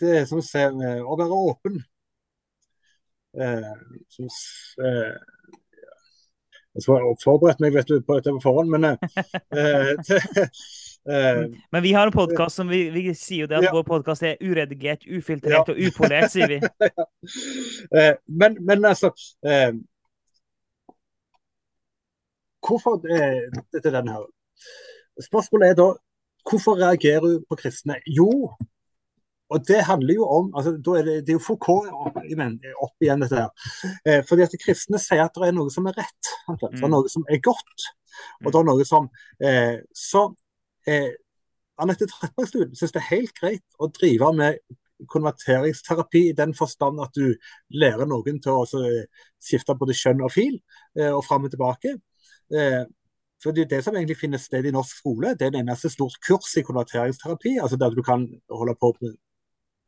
Det 0.00 0.14
er 0.20 0.28
som 0.30 0.38
å 0.38 0.44
eh, 0.44 1.02
være 1.02 1.40
åpen. 1.50 1.80
Eh, 3.40 3.74
som, 4.10 4.30
eh, 6.76 6.82
jeg 6.84 7.02
har 7.02 7.16
forberedt 7.24 7.60
meg 7.60 7.74
vet 7.74 7.88
du, 7.88 8.00
på 8.00 8.18
dette 8.18 8.32
på 8.36 8.42
forhånd, 8.44 8.70
men 8.70 8.84
eh, 8.84 9.94
til, 10.06 10.20
eh, 11.10 11.44
Men 11.72 11.82
vi 11.82 11.92
har 11.92 12.06
en 12.06 12.12
podkast 12.12 12.56
som 12.56 12.68
vi, 12.68 12.90
vi 12.94 13.14
sier 13.14 13.46
jo 13.46 13.50
det 13.50 13.56
at 13.60 13.68
Ja. 13.68 13.72
vår 13.74 13.86
podkast 13.88 14.22
er 14.22 14.36
uredigert, 14.40 15.06
ufiltrert 15.08 15.68
og 15.72 15.80
upolert, 15.80 16.30
sier 16.32 16.48
vi. 16.48 16.60
eh, 17.98 18.14
men, 18.26 18.58
men 18.60 18.84
altså 18.84 19.12
eh, 19.46 19.72
Hvorfor 22.60 23.00
eh, 23.08 23.48
dette 23.72 23.90
den 23.90 24.08
her? 24.12 24.26
Spørsmålet 25.24 25.70
er 25.70 25.76
da 25.78 25.86
hvorfor 26.50 26.76
reagerer 26.76 27.24
du 27.24 27.44
på 27.48 27.56
kristne? 27.56 27.96
Jo, 28.06 28.52
og 29.50 29.64
det 29.66 29.80
handler 29.86 30.14
jo 30.14 30.26
om 30.30 30.50
altså, 30.54 30.72
er 30.96 31.06
det, 31.06 31.14
det 31.26 31.32
er 31.34 31.38
jo 31.38 31.42
Foucault 31.42 31.88
opp, 31.90 32.16
opp 32.16 33.02
igjen 33.02 33.24
dette 33.24 33.40
her. 33.40 33.50
Eh, 34.06 34.20
fordi 34.28 34.44
at 34.46 34.52
de 34.54 34.60
kristne 34.62 35.00
sier 35.02 35.24
at 35.24 35.34
det 35.34 35.48
er 35.48 35.56
noe 35.56 35.72
som 35.74 35.88
er 35.90 35.96
rett. 35.98 36.30
Det 36.50 36.68
er 36.70 36.76
Mm. 36.86 36.92
noe 36.94 37.08
som 37.10 37.24
er 37.28 37.40
godt. 37.42 37.88
Og 38.44 38.52
det 38.52 38.60
er 38.60 38.68
noe 38.68 38.84
som 38.86 39.08
eh, 39.42 39.80
Så 39.96 40.22
eh, 40.86 41.10
Anette 41.80 42.06
Trettebergstuen 42.10 42.74
syns 42.76 42.92
det 42.94 43.00
er 43.02 43.10
helt 43.16 43.34
greit 43.40 43.64
å 43.80 43.88
drive 43.88 44.30
med 44.36 44.58
konverteringsterapi 45.08 46.22
i 46.28 46.36
den 46.36 46.52
forstand 46.54 47.00
at 47.00 47.14
du 47.16 47.34
lærer 47.72 48.06
noen 48.06 48.40
til 48.44 48.52
å 48.52 48.66
skifte 49.40 49.76
både 49.80 49.96
kjønn 49.96 50.20
og 50.26 50.32
fil, 50.34 50.58
og 51.08 51.22
fram 51.24 51.46
og 51.48 51.54
tilbake. 51.54 51.94
For 53.40 53.56
det, 53.56 53.70
det 53.70 53.78
som 53.84 53.96
egentlig 53.96 54.18
finner 54.20 54.42
sted 54.42 54.68
i 54.68 54.74
norsk 54.74 54.98
skole, 55.00 55.32
det 55.40 55.46
er 55.48 55.54
det 55.54 55.62
eneste 55.62 55.88
stort 55.88 56.18
kurs 56.26 56.52
i 56.60 56.64
konverteringsterapi. 56.66 57.54
altså 57.62 57.78
Der 57.80 57.96
du 57.96 58.02
kan 58.04 58.26
holde 58.52 58.74
på 58.76 58.92
med 59.00 59.16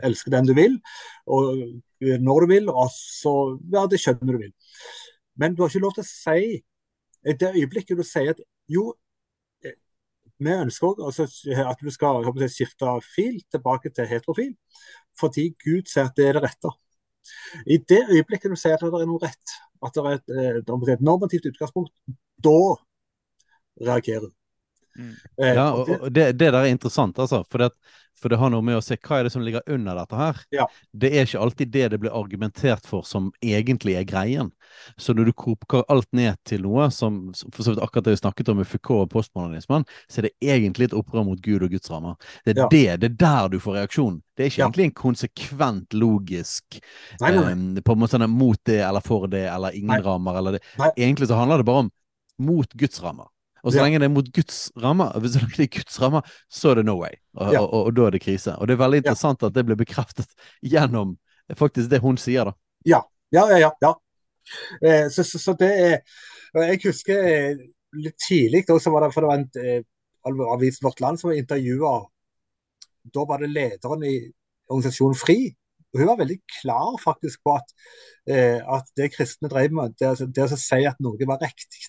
elske 0.05 0.33
den 0.33 0.49
du 0.49 0.55
vil, 0.57 0.79
og 1.27 1.63
når 2.01 2.45
du 2.45 2.53
vil, 2.55 2.69
og 2.71 2.91
så 2.95 3.35
ja, 3.73 3.87
det 3.91 4.01
skjønner 4.03 4.35
du 4.37 4.43
vil. 4.43 4.53
Men 5.39 5.55
du 5.55 5.63
har 5.63 5.73
ikke 5.73 5.85
lov 5.85 5.95
til 5.97 6.05
å 6.05 6.11
si 6.11 6.61
i 7.23 7.35
det 7.39 7.53
øyeblikket 7.55 7.99
du 7.99 8.05
sier 8.07 8.35
at 8.35 8.43
jo, 8.71 8.93
vi 10.43 10.55
ønsker 10.59 11.03
også 11.07 11.29
at 11.69 11.83
du 11.83 11.91
skal 11.95 12.27
si, 12.27 12.49
skifte 12.57 12.97
fil 13.07 13.39
tilbake 13.53 13.93
til 13.95 14.09
heterofil, 14.11 14.55
fordi 15.19 15.53
Gud 15.63 15.91
sier 15.91 16.11
at 16.11 16.17
det 16.19 16.29
er 16.29 16.39
det 16.39 16.47
rette. 16.49 16.73
I 17.71 17.79
det 17.79 18.03
øyeblikket 18.11 18.51
du 18.51 18.59
sier 18.59 18.75
at 18.75 18.83
det 18.83 19.05
er 19.05 19.11
noe 19.11 19.23
rett, 19.23 19.57
at 19.83 19.95
det 19.95 20.03
er 20.03 20.19
et, 20.19 20.33
eh, 20.35 20.95
et 20.97 21.05
normativt 21.05 21.47
utgangspunkt, 21.53 21.95
da 22.43 22.59
reagerer 23.87 24.27
du. 24.27 24.35
Mm. 24.99 25.13
Eh, 25.43 25.55
ja, 25.55 25.67
og, 25.73 25.91
og 26.01 26.13
det, 26.13 26.33
det, 26.33 26.51
der 26.53 26.63
er 26.63 26.73
interessant, 26.73 27.19
altså. 27.19 27.43
For 27.51 27.65
det, 27.65 27.71
for 28.23 28.31
det, 28.31 28.39
har 28.39 28.53
noe 28.53 28.63
med 28.65 28.79
å 28.79 28.83
se 28.85 28.97
hva 29.01 29.19
er 29.19 29.27
det 29.27 29.33
som 29.35 29.43
ligger 29.45 29.65
under 29.73 29.97
dette 29.99 30.19
her. 30.19 30.41
Ja. 30.55 30.67
Det 30.93 31.11
er 31.11 31.27
ikke 31.27 31.41
alltid 31.43 31.73
det 31.75 31.87
det 31.95 32.01
blir 32.03 32.15
argumentert 32.15 32.87
for 32.87 33.07
som 33.09 33.31
egentlig 33.43 33.97
er 33.99 34.07
greien. 34.09 34.53
Så 35.01 35.15
når 35.17 35.31
du 35.31 35.35
koker 35.45 35.83
alt 35.93 36.09
ned 36.17 36.39
til 36.49 36.63
noe, 36.67 36.87
som 36.95 37.25
for 37.49 37.65
så 37.65 37.73
vidt 37.73 37.83
akkurat 37.83 38.07
det 38.07 38.17
vi 38.17 38.21
snakket 38.23 38.53
om 38.53 38.61
med 38.63 38.69
Foucault 38.69 39.07
og 39.07 39.11
postmodernismen, 39.17 39.87
så 40.07 40.21
er 40.21 40.29
det 40.29 40.55
egentlig 40.55 40.91
et 40.91 40.99
opprør 40.99 41.27
mot 41.33 41.43
Gud 41.43 41.67
og 41.67 41.75
Guds 41.75 41.91
rammer. 41.93 42.21
Det 42.45 42.55
er 42.55 42.63
ja. 42.63 42.69
det, 42.71 42.85
det 43.03 43.11
er 43.11 43.19
der 43.25 43.51
du 43.55 43.59
får 43.63 43.81
reaksjon. 43.81 44.21
Det 44.37 44.45
er 44.45 44.53
ikke 44.53 44.63
ja. 44.63 44.69
egentlig 44.69 44.89
en 44.89 44.97
konsekvent 45.03 45.99
logisk 45.99 46.79
nei, 47.21 47.33
nei. 47.35 47.43
Eh, 47.51 47.83
på 47.85 47.97
en 47.97 48.01
måte 48.01 48.17
sånn 48.17 48.31
mot 48.33 48.61
det 48.69 48.81
eller 48.85 49.05
for 49.05 49.27
det 49.33 49.45
eller 49.51 49.77
ingen 49.77 49.97
nei. 49.97 50.01
rammer 50.05 50.39
eller 50.41 50.57
det. 50.57 50.63
Egentlig 50.95 51.29
så 51.29 51.41
handler 51.41 51.61
det 51.61 51.69
bare 51.69 51.87
om 51.87 51.93
mot 52.43 52.79
Guds 52.79 53.03
rammer. 53.03 53.32
Og 53.63 53.71
så 53.71 53.83
lenge 53.85 54.01
det 54.03 54.09
er 54.09 54.13
mot 54.13 54.29
Guds 54.35 54.57
rammer, 54.83 55.15
hvis 55.23 55.37
det 55.37 55.43
er 55.47 55.69
Guds 55.77 55.99
rammer, 56.03 56.27
så 56.51 56.73
er 56.73 56.81
det 56.81 56.87
no 56.89 56.97
way. 56.99 57.15
Og, 57.37 57.47
og, 57.47 57.67
og, 57.67 57.81
og, 57.87 57.93
da 57.97 58.07
er 58.09 58.17
det 58.17 58.23
krise. 58.25 58.55
Og 58.59 58.67
det 58.69 58.75
er 58.75 58.81
veldig 58.83 59.03
interessant 59.05 59.45
at 59.47 59.55
det 59.55 59.65
ble 59.69 59.77
bekreftet 59.79 60.35
gjennom 60.67 61.15
faktisk 61.59 61.91
det 61.93 62.01
hun 62.03 62.19
sier, 62.19 62.51
da. 62.51 62.57
Ja, 62.89 63.01
ja, 63.35 63.45
ja. 63.61 63.71
ja. 63.85 63.93
Eh, 64.83 65.07
så, 65.15 65.23
så, 65.25 65.39
så, 65.39 65.55
det 65.55 65.71
er 65.71 66.01
Jeg 66.59 66.81
husker 66.83 67.21
eh, 67.23 67.61
litt 67.95 68.17
tidlig 68.19 68.65
også 68.67 68.91
var 68.91 69.07
det, 69.07 69.13
for 69.15 69.23
det 69.23 69.31
var 69.31 69.39
en 69.39 69.51
eh, 69.63 70.49
avis 70.51 70.81
Vårt 70.83 70.99
Land 71.01 71.21
som 71.21 71.31
intervjua 71.31 71.93
Da 73.15 73.27
var 73.29 73.45
det 73.45 73.53
lederen 73.53 74.03
i 74.09 74.17
organisasjonen 74.67 75.19
FRI. 75.19 75.53
Og 75.93 76.01
Hun 76.01 76.11
var 76.11 76.19
veldig 76.19 76.41
klar 76.59 76.99
faktisk 76.99 77.45
på 77.47 77.55
at, 77.55 77.71
eh, 78.27 78.59
at 78.59 78.91
det 78.99 79.13
kristne 79.15 79.51
drev 79.53 79.79
med, 79.79 79.95
det, 80.01 80.17
det 80.35 80.49
å 80.49 80.59
si 80.59 80.83
at 80.89 80.99
noe 81.05 81.31
var 81.31 81.43
riktig. 81.45 81.87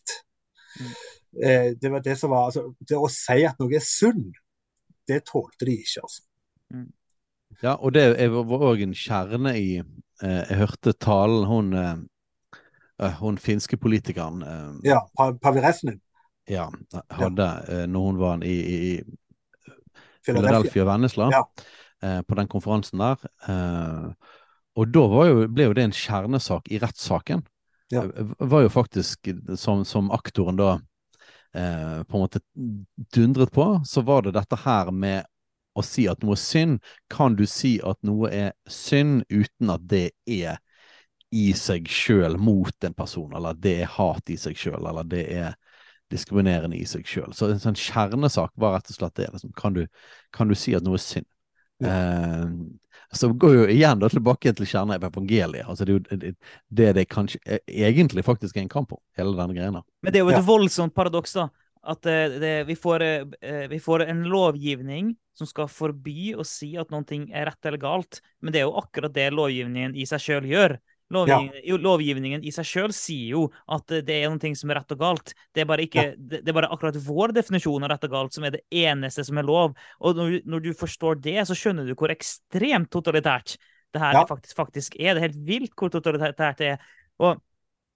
Mm 0.77 0.93
det 1.33 1.89
var 1.89 2.03
det 2.05 2.13
som 2.19 2.29
var 2.29 2.51
altså, 2.51 2.67
Det 2.77 2.93
å 2.93 3.07
si 3.09 3.39
at 3.47 3.57
noe 3.57 3.73
er 3.73 3.81
sunn, 3.81 4.27
det 5.09 5.23
tålte 5.25 5.65
de 5.65 5.79
ikke, 5.81 6.03
altså. 6.05 6.21
Mm. 6.73 6.91
Ja, 7.61 7.75
og 7.75 7.93
det 7.93 8.07
var 8.33 8.65
òg 8.71 8.81
en 8.83 8.95
kjerne 8.97 9.53
i 9.57 9.67
eh, 9.79 10.41
Jeg 10.49 10.59
hørte 10.59 10.95
talen 10.97 11.45
hun 11.47 11.73
eh, 11.77 11.93
eh 13.03 13.19
hun 13.19 13.37
finske 13.37 13.77
politikeren 13.77 14.41
eh, 14.41 14.89
Ja, 14.93 15.03
Pavi 15.17 15.61
Resnin. 15.61 15.99
Ja, 16.49 16.67
hadde 17.09 17.45
ja. 17.69 17.85
når 17.87 18.07
hun 18.09 18.17
var 18.19 18.43
i, 18.43 18.51
i, 18.51 18.77
i 18.97 19.75
Philadelphia 20.25 20.83
og 20.83 20.89
Vennesla, 20.89 21.29
ja. 21.31 21.43
på 22.27 22.35
den 22.35 22.49
konferansen 22.51 22.99
der. 22.99 23.21
og 24.75 24.91
da 24.91 25.03
jo, 25.29 25.45
ble 25.47 25.69
jo 25.69 25.75
det 25.77 25.85
en 25.87 25.95
kjernesak 25.95 26.67
i 26.67 26.81
rettssaken. 26.83 27.45
Ja. 27.95 28.03
Var 28.39 28.65
jo 28.65 28.73
faktisk, 28.75 29.31
som, 29.55 29.85
som 29.87 30.11
aktoren 30.11 30.59
da 30.59 30.73
eh, 31.53 32.03
på 32.03 32.17
en 32.17 32.23
måte 32.25 32.41
dundret 33.15 33.51
på, 33.53 33.67
så 33.85 34.01
var 34.01 34.25
det 34.25 34.35
dette 34.37 34.59
her 34.65 34.91
med 34.91 35.25
å 35.73 35.81
si 35.85 36.05
at 36.09 36.21
noe 36.23 36.37
er 36.37 36.43
synd. 36.43 36.79
Kan 37.09 37.37
du 37.39 37.45
si 37.49 37.77
at 37.85 37.99
noe 38.05 38.29
er 38.29 38.53
synd 38.69 39.23
uten 39.29 39.73
at 39.73 39.87
det 39.89 40.11
er 40.29 40.59
i 41.33 41.49
seg 41.57 41.89
sjøl 41.89 42.37
mot 42.37 42.85
en 42.85 42.93
person, 42.93 43.31
eller 43.33 43.57
det 43.57 43.79
er 43.81 43.93
hat 43.95 44.29
i 44.29 44.37
seg 44.37 44.57
sjøl, 44.59 44.83
eller 44.85 45.07
det 45.09 45.23
er 45.33 45.55
diskriminerende 46.13 46.77
i 46.77 46.85
seg 46.85 47.07
sjøl. 47.09 47.31
Så 47.33 47.49
en 47.49 47.61
sånn 47.61 47.79
kjernesak 47.79 48.53
var 48.59 48.77
rett 48.77 48.91
og 48.91 48.99
slett 48.99 49.15
det. 49.17 49.29
Liksom. 49.33 49.53
Kan, 49.57 49.73
du, 49.77 49.87
kan, 50.35 50.51
du, 50.51 50.57
si 50.57 50.75
at 50.77 50.85
noe 50.85 50.99
er 50.99 51.05
synd? 51.05 51.29
Ja. 51.83 52.47
Uh, 52.47 52.79
så 53.13 53.29
går 53.29 53.55
jo 53.55 53.65
igjen 53.69 53.99
da 54.01 54.09
tilbake 54.09 54.53
til 54.57 54.67
kjernen 54.67 54.95
av 54.95 55.03
evangeliet. 55.05 55.67
Altså 55.69 55.85
det 55.85 55.93
er 55.93 55.97
jo 55.99 56.31
det 56.73 56.87
det 56.97 57.03
kanskje 57.11 57.41
e, 57.45 57.59
egentlig 57.85 58.23
faktisk 58.25 58.57
er 58.57 58.63
en 58.63 58.71
kamp 58.71 58.95
om, 58.95 59.01
hele 59.17 59.35
denne 59.37 59.53
greia. 59.53 59.83
Men 60.01 60.13
det 60.13 60.19
er 60.19 60.25
jo 60.25 60.31
et 60.31 60.39
ja. 60.39 60.47
voldsomt 60.47 60.95
paradoks, 60.95 61.35
da. 61.37 61.49
At 61.83 61.99
det, 62.07 62.39
det, 62.39 62.53
vi, 62.69 62.77
får, 62.79 63.03
eh, 63.03 63.65
vi, 63.69 63.79
får, 63.83 64.05
en 64.07 64.23
lovgivning 64.31 65.11
som 65.35 65.49
skal 65.49 65.67
forby 65.67 66.31
å 66.39 66.45
si 66.47 66.71
at 66.79 66.93
noe 66.93 67.03
er 67.11 67.49
rett 67.49 67.67
eller 67.67 67.81
galt. 67.81 68.21
Men 68.39 68.55
det 68.55 68.61
er 68.61 68.69
jo 68.69 68.79
akkurat 68.79 69.13
det 69.13 69.27
lovgivningen 69.35 69.97
i 69.99 70.07
seg 70.07 70.23
sjøl 70.23 70.47
gjør. 70.47 70.77
Lovgivningen, 71.13 71.59
ja. 71.67 71.77
lovgivningen, 71.83 72.43
i 72.43 72.51
seg 72.55 72.67
sjøl 72.67 72.93
sier 72.95 73.35
jo 73.35 73.43
at 73.71 73.93
det 74.07 74.15
er 74.15 74.31
noe 74.33 74.53
som 74.57 74.71
er 74.73 74.79
rett 74.79 74.95
og 74.95 75.01
galt. 75.03 75.33
Det 75.53 75.63
er, 75.63 75.67
bare 75.69 75.85
ikke, 75.85 76.05
ja. 76.09 76.15
det, 76.17 76.41
er 76.41 76.57
bare 76.57 76.71
akkurat 76.73 76.97
vår 77.05 77.35
definisjon 77.37 77.85
av 77.85 77.93
rett 77.93 78.07
og 78.07 78.15
galt 78.15 78.37
som 78.37 78.47
er 78.47 78.55
det 78.57 78.63
eneste 78.83 79.25
som 79.27 79.39
er 79.39 79.47
lov. 79.47 79.77
Og 80.01 80.19
når, 80.19 80.39
når 80.49 80.65
du 80.65 80.71
forstår 80.77 81.21
det, 81.23 81.37
så 81.49 81.57
skjønner 81.57 81.87
du 81.87 81.95
hvor 81.95 82.13
ekstremt 82.13 82.91
totalitært 82.93 83.57
det 83.93 84.01
her 84.01 84.17
ja. 84.17 84.25
faktisk, 84.29 84.57
faktisk, 84.57 84.97
er. 84.97 85.13
Det 85.13 85.21
er 85.21 85.27
helt 85.27 85.41
vilt 85.47 85.73
hvor 85.77 85.93
totalitært 85.93 86.59
det 86.59 86.73
er. 86.73 86.91
Og, 87.21 87.37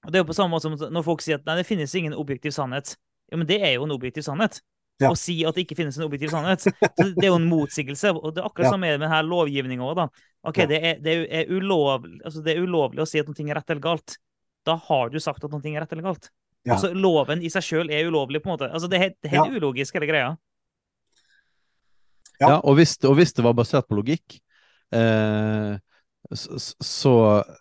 og 0.05 0.13
det 0.13 0.19
er 0.19 0.25
jo 0.25 0.29
på 0.29 0.37
samme 0.37 0.53
måte 0.53 0.69
som 0.69 0.93
når 0.93 1.05
folk 1.09 1.25
sier 1.25 1.41
at 1.41 1.47
nei, 1.49 1.57
det 1.59 1.67
finnes 1.69 1.95
ingen 1.97 2.15
objektiv 2.17 2.53
sannhet. 2.55 2.95
Ja, 3.31 3.39
men 3.39 3.49
det 3.49 3.59
er 3.59 3.75
jo 3.75 3.87
en 3.87 3.95
objektiv 3.97 4.23
sannhet 4.27 4.61
ja. 5.01 5.11
og 5.11 5.17
si 5.19 5.35
at 5.45 5.57
det 5.57 5.65
ikke 5.65 5.77
finnes 5.79 5.97
en 5.99 6.07
objektiv 6.07 6.31
sannhet. 6.33 6.63
Så 6.67 6.71
det 7.13 7.25
er 7.25 7.29
jo 7.29 7.37
en 7.39 7.49
motsigelse. 7.49 8.13
Og 8.17 8.33
det 8.33 8.41
er 8.41 8.49
akkurat 8.49 8.69
ja. 8.69 8.73
samme 8.73 8.89
med 8.89 9.03
denne 9.05 9.21
lovgivninga 9.27 9.85
òg, 9.85 9.95
da. 9.99 10.07
OK, 10.47 10.63
ja. 10.63 10.69
det, 10.69 10.79
er, 10.79 10.99
det, 11.03 11.15
er 11.33 11.51
ulovlig, 11.51 12.19
altså 12.23 12.43
det 12.45 12.53
er 12.53 12.63
ulovlig 12.63 13.03
å 13.03 13.07
si 13.09 13.19
at 13.19 13.29
noe 13.29 13.45
er 13.45 13.59
rett 13.59 13.73
eller 13.73 13.83
galt. 13.83 14.17
Da 14.67 14.77
har 14.87 15.11
du 15.13 15.19
sagt 15.23 15.43
at 15.43 15.53
noe 15.53 15.63
er 15.63 15.81
rett 15.83 15.95
eller 15.95 16.09
galt. 16.09 16.29
Ja. 16.67 16.75
Altså, 16.75 16.91
loven 16.95 17.43
i 17.45 17.51
seg 17.51 17.63
sjøl 17.63 17.91
er 17.93 18.09
ulovlig, 18.09 18.41
på 18.43 18.51
en 18.51 18.57
måte. 18.57 18.69
Altså, 18.71 18.89
det 18.91 18.99
er 18.99 19.05
helt, 19.07 19.17
det 19.23 19.31
er 19.31 19.37
helt 19.37 19.57
ulogisk, 19.59 19.95
hele 19.95 20.09
greia. 20.09 20.31
Ja, 22.41 22.57
og 22.59 22.77
hvis, 22.77 22.97
og 23.07 23.15
hvis, 23.17 23.33
det 23.33 23.45
var 23.45 23.55
basert 23.57 23.87
på 23.89 23.97
logikk, 23.97 24.37
eh, 24.93 25.77
så, 26.27 26.59
så, 26.83 27.13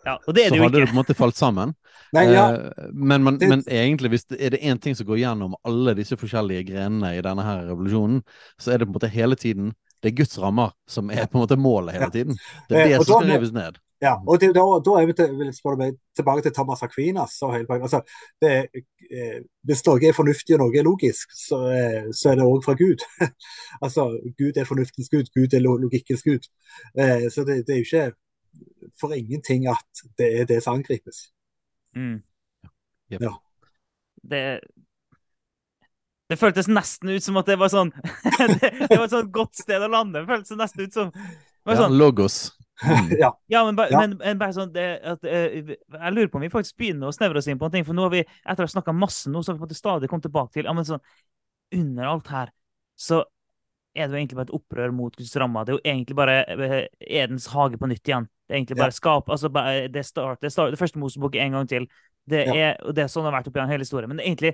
ja, 0.05 0.17
det 0.27 0.35
det 0.35 0.49
så 0.51 0.59
hadde 0.59 0.81
det 0.81 0.89
på 0.89 0.93
en 0.93 0.99
måte 0.99 1.15
falt 1.17 1.39
sammen. 1.39 1.73
Nei, 2.15 2.27
ja. 2.31 2.45
uh, 2.53 2.91
men, 2.93 3.23
man, 3.23 3.39
det... 3.41 3.49
men, 3.51 3.63
egentlig, 3.67 4.13
hvis 4.13 4.27
det, 4.29 4.39
er 4.39 4.55
det 4.55 4.61
én 4.63 4.79
ting 4.79 4.95
som 4.95 5.07
går 5.07 5.19
gjennom 5.23 5.57
alle 5.67 5.95
disse 5.97 6.17
forskjellige 6.19 6.69
grenene 6.69 7.15
i 7.17 7.23
denne 7.25 7.43
her 7.43 7.65
revolusjonen, 7.71 8.21
så 8.61 8.71
er 8.71 8.79
det 8.79 8.87
på 8.87 8.95
en 8.95 8.99
måte 8.99 9.11
hele 9.11 9.39
tiden 9.39 9.73
det 10.03 10.11
er 10.11 10.17
Guds 10.19 10.37
rammer 10.39 10.71
som 10.87 11.09
er 11.09 11.25
på 11.25 11.39
en 11.39 11.43
måte 11.43 11.57
målet 11.57 11.97
hele 11.97 12.11
tiden. 12.13 12.37
Det 12.69 12.77
er 12.77 12.83
eh, 12.83 12.91
det 12.93 13.05
som 13.05 13.17
skal 13.17 13.31
rives 13.31 13.53
ned. 13.55 13.79
Ja, 14.01 14.13
og 14.27 14.37
det, 14.41 14.51
da, 14.53 14.63
da, 14.85 14.93
er 14.99 15.07
vi 15.09 15.15
til, 15.17 15.31
meg 15.79 15.95
tilbake 16.15 16.43
til 16.45 16.53
Thomas 16.53 16.83
Aquinas. 16.85 17.39
Altså, 17.41 18.03
det, 18.41 18.51
eh, 19.09 19.39
hvis 19.65 19.81
noe 19.87 20.03
er 20.05 20.13
fornuftig 20.13 20.53
og 20.53 20.61
noe 20.61 20.77
er 20.77 20.85
logisk, 20.85 21.33
så, 21.33 21.63
eh, 21.73 22.11
så 22.13 22.31
er 22.31 22.37
det 22.37 22.45
òg 22.45 22.61
fra 22.65 22.75
Gud. 22.77 23.01
altså, 23.85 24.11
Gud 24.37 24.57
er 24.57 24.69
fornuftens 24.69 25.09
Gud, 25.09 25.31
Gud 25.33 25.57
er 25.57 25.65
logikkens 25.65 26.21
Gud. 26.27 26.45
Eh, 26.93 27.25
så 27.33 27.45
det, 27.47 27.63
det, 27.65 27.73
er 27.73 27.81
jo 27.81 27.87
ikke 27.89 28.05
for 29.01 29.17
ingenting 29.17 29.65
at 29.71 30.05
det 30.21 30.29
er 30.41 30.45
det 30.45 30.61
som 30.63 30.77
angripes. 30.77 31.31
Mm. 31.95 32.21
Yep. 33.09 33.21
Ja. 33.21 33.33
Det 34.27 34.41
det 36.27 36.35
føltes 36.35 36.67
nesten 36.67 37.13
ut 37.15 37.23
som 37.23 37.37
at 37.39 37.47
det 37.47 37.55
var 37.55 37.71
sånn 37.71 37.87
det, 38.51 38.57
det, 38.59 38.97
var 38.97 39.05
et 39.05 39.13
sånn 39.13 39.29
godt 39.31 39.55
sted 39.55 39.83
å 39.83 39.87
lande. 39.87 40.19
Det 40.19 40.27
føltes 40.27 40.59
nesten 40.59 40.83
ut 40.83 40.97
som 40.97 41.11
ja, 41.15 41.77
sånn, 41.79 41.95
Logos. 41.99 42.51
Mm. 42.83 43.13
ja. 43.23 43.31
ja, 43.47 43.61
men, 43.65 43.77
ba, 43.77 43.87
ja. 43.91 44.01
Men, 44.03 44.17
men, 44.19 44.39
bare 44.39 44.55
sånn 44.55 44.73
det, 44.75 44.85
at, 45.01 45.23
uh, 45.23 45.71
Jeg 45.71 46.13
lurer 46.13 46.29
på 46.31 46.37
om 46.37 46.45
vi 46.45 46.51
faktisk 46.53 46.77
begynner 46.77 47.09
å 47.09 47.15
snevre 47.15 47.41
oss 47.41 47.47
inn 47.49 47.59
på 47.59 47.69
en 47.69 47.77
ting. 47.77 47.87
For 47.87 47.97
nå 47.97 48.05
har 48.05 48.13
vi, 48.13 48.25
etter 48.43 48.63
å 48.63 48.67
ha 48.67 48.75
snakka 48.75 48.95
masse 48.95 49.31
nå, 49.31 49.41
så 49.43 49.55
har 49.55 49.71
vi 49.71 49.79
stadig 49.79 50.11
kommet 50.11 50.27
tilbake 50.27 50.53
til 50.57 50.67
ja, 50.69 50.75
men 50.75 50.87
sånn, 50.87 51.03
Under 51.75 52.11
alt 52.11 52.31
her 52.31 52.53
så 52.97 53.21
er 53.97 54.07
det 54.07 54.15
jo 54.15 54.19
egentlig 54.19 54.37
bare 54.37 54.47
et 54.49 54.57
opprør 54.57 54.93
mot 54.95 55.15
Guds 55.15 55.35
rammer. 55.37 55.65
Det 55.65 55.73
er 55.73 55.77
jo 55.77 55.91
egentlig 55.91 56.15
bare 56.17 56.37
eh, 56.53 56.79
Edens 57.19 57.47
hage 57.51 57.79
på 57.81 57.89
nytt 57.89 58.09
igjen. 58.09 58.27
Det 58.47 58.55
er 58.55 58.61
egentlig 58.61 58.77
bare 58.79 58.93
ja. 58.93 58.95
skap 58.95 59.29
altså 59.29 59.49
det, 59.91 60.03
start, 60.07 60.39
det, 60.41 60.51
start, 60.53 60.71
det 60.71 60.79
første 60.79 60.99
Mosebok 61.01 61.35
en 61.35 61.57
gang 61.57 61.67
til. 61.67 61.87
Det 62.27 62.45
er, 62.47 62.55
ja. 62.55 62.73
det 62.95 63.03
er 63.03 63.11
sånn 63.11 63.25
det 63.25 63.31
har 63.31 63.37
vært 63.41 63.49
oppi 63.51 63.65
hele 63.67 63.83
historien. 63.83 64.11
Men 64.11 64.23
egentlig 64.23 64.53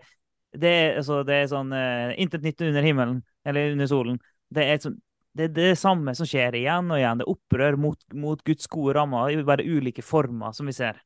det 0.53 0.69
er, 0.69 0.91
altså, 1.01 1.23
det 1.25 1.37
er 1.37 1.49
sånn 1.49 1.73
uh, 1.73 2.13
Intet 2.21 2.43
nytt 2.45 2.61
under 2.61 2.85
himmelen, 2.85 3.23
eller 3.45 3.73
under 3.73 3.89
solen. 3.89 4.19
Det 4.53 4.65
er, 4.69 4.81
sånn, 4.83 4.99
det, 5.33 5.47
er, 5.47 5.53
det 5.55 5.71
samme 5.81 6.13
som 6.17 6.29
skjer 6.29 6.59
igjen 6.59 6.91
og 6.93 6.99
igjen. 6.99 7.21
Det 7.21 7.25
er 7.25 7.33
opprør 7.33 7.79
mot, 7.81 7.99
mot 8.13 8.43
Guds 8.45 8.69
gode 8.71 8.93
rammer 8.99 9.33
i 9.33 9.41
bare 9.45 9.65
ulike 9.65 10.05
former, 10.05 10.53
som 10.53 10.69
vi 10.69 10.75
ser. 10.77 11.01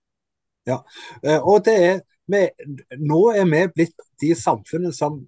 Ja, 0.67 0.81
eh, 1.23 1.39
og 1.39 1.63
det 1.63 1.77
er 1.79 1.99
vi, 2.27 2.41
Nå 2.99 3.21
er 3.31 3.47
vi 3.47 3.61
blitt 3.71 4.07
de 4.19 4.33
samfunnene 4.35 4.91
som 4.95 5.21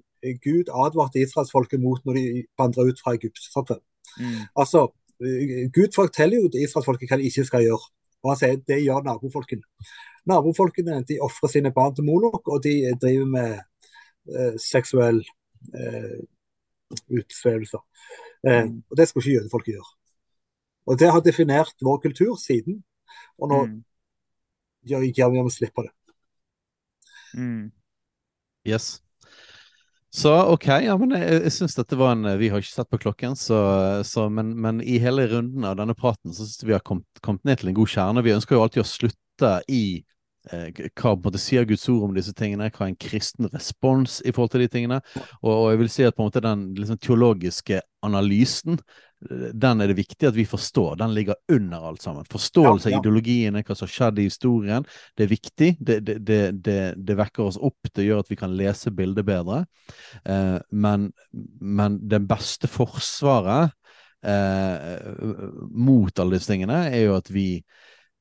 Gud 0.44 0.68
advarte 0.68 1.22
israelsfolket 1.24 1.80
mot 1.80 2.02
når 2.04 2.18
de 2.18 2.24
vandra 2.60 2.84
ut 2.90 3.00
fra 3.00 3.14
Egypt. 3.16 3.40
Mm. 4.20 4.50
Altså, 4.52 4.90
Gud 5.20 5.94
forteller 5.96 6.40
jo 6.40 6.50
israelsfolket 6.54 7.10
hva 7.10 7.18
de 7.20 7.28
ikke 7.28 7.46
skal 7.48 7.66
gjøre. 7.66 7.90
Og 8.24 8.32
han 8.32 8.40
sier 8.40 8.58
det 8.68 8.82
gjør 8.84 9.04
nabofolkene. 9.04 9.64
Nabofolkene 10.28 11.02
de 11.08 11.20
ofrer 11.24 11.52
sine 11.52 11.72
barn 11.76 11.96
til 11.96 12.04
Molok, 12.08 12.48
og 12.48 12.64
de 12.64 12.74
driver 13.00 13.26
med 13.26 13.60
eh, 14.30 14.56
seksuell 14.60 15.22
eh, 15.76 16.20
utsvevelse. 17.10 17.78
Eh, 18.48 18.64
Mm. 18.66 18.84
og 18.90 18.98
det 18.98 19.08
skulle 19.08 19.24
ikke 19.26 19.42
jødefolket 19.42 19.74
gjøre. 19.76 19.90
Og 20.88 21.00
det 21.00 21.12
har 21.12 21.20
definert 21.22 21.76
vår 21.84 21.98
kultur 22.02 22.36
siden, 22.40 22.84
og 23.38 23.50
nå 23.50 23.66
Mm. 23.66 23.84
gjør 24.88 25.04
gjør 25.14 25.32
vi 25.32 25.40
å 25.44 25.50
slippe 25.52 25.84
det. 25.84 25.92
Mm. 27.36 27.72
Yes. 28.66 29.02
Så 30.20 30.34
OK, 30.52 30.66
ja, 30.84 30.96
men 31.00 31.14
jeg, 31.16 31.38
jeg 31.46 31.52
syns 31.56 31.78
dette 31.78 31.96
var 31.96 32.12
en 32.12 32.28
Vi 32.42 32.50
har 32.52 32.60
ikke 32.60 32.74
sett 32.74 32.90
på 32.92 33.00
klokken, 33.00 33.38
så, 33.40 33.60
så 34.04 34.26
men, 34.34 34.52
men 34.60 34.82
i 34.84 34.98
hele 35.00 35.30
runden 35.32 35.64
av 35.64 35.78
denne 35.80 35.96
praten 35.96 36.34
så 36.36 36.44
syns 36.44 36.66
vi 36.66 36.76
har 36.76 36.84
kommet, 36.84 37.08
kommet 37.24 37.46
ned 37.48 37.62
til 37.62 37.72
en 37.72 37.78
god 37.78 37.94
kjerne. 37.94 38.24
Vi 38.26 38.34
ønsker 38.36 38.58
jo 38.58 38.64
alltid 38.66 38.84
å 38.84 38.90
slutte 38.90 39.54
i 39.72 39.84
hva 40.50 41.14
på 41.14 41.14
en 41.14 41.26
måte 41.26 41.42
sier 41.42 41.68
Guds 41.70 41.86
ord 41.92 42.08
om 42.08 42.16
disse 42.16 42.34
tingene, 42.38 42.70
hva 42.74 42.88
er 42.88 42.94
en 42.94 42.98
kristen 43.00 43.50
respons 43.54 44.20
i 44.26 44.34
forhold 44.34 44.54
til 44.56 44.66
de 44.66 44.72
tingene. 44.72 45.02
Og, 45.44 45.52
og 45.52 45.68
jeg 45.72 45.82
vil 45.84 45.94
si 45.94 46.08
at 46.08 46.18
på 46.18 46.24
en 46.24 46.32
måte 46.32 46.44
den 46.44 46.66
liksom, 46.78 47.00
teologiske 47.04 47.82
analysen, 48.06 48.80
eh, 49.30 49.50
den 49.54 49.84
er 49.84 49.92
det 49.92 50.00
viktig 50.00 50.30
at 50.30 50.38
vi 50.38 50.48
forstår. 50.50 50.98
Den 51.02 51.14
ligger 51.16 51.40
under 51.52 51.90
alt 51.92 52.02
sammen. 52.06 52.28
Forståelse 52.30 52.90
Ja, 52.90 52.96
ja. 52.96 53.00
av 53.00 53.06
ideologiene, 53.06 53.64
hva 53.64 53.78
som 53.78 53.88
har 53.88 53.96
skjedd 53.96 54.22
i 54.24 54.28
historien, 54.30 54.88
det 55.18 55.28
er 55.28 55.34
viktig. 55.34 55.72
Det, 55.80 56.00
det, 56.08 56.18
det, 56.28 56.42
det, 56.66 56.80
det 56.98 57.20
vekker 57.20 57.46
oss 57.46 57.60
opp, 57.62 57.92
det 57.94 58.08
gjør 58.08 58.24
at 58.24 58.32
vi 58.32 58.40
kan 58.40 58.56
lese 58.58 58.94
bildet 58.96 59.28
bedre. 59.28 59.64
Eh, 60.26 60.58
men, 60.72 61.12
men 61.62 62.02
det 62.10 62.24
beste 62.30 62.72
forsvaret 62.72 63.76
eh, 64.26 64.98
mot 65.70 66.20
alle 66.20 66.38
disse 66.38 66.52
tingene 66.52 66.86
er 66.90 67.08
jo 67.08 67.18
at 67.20 67.32
vi, 67.34 67.62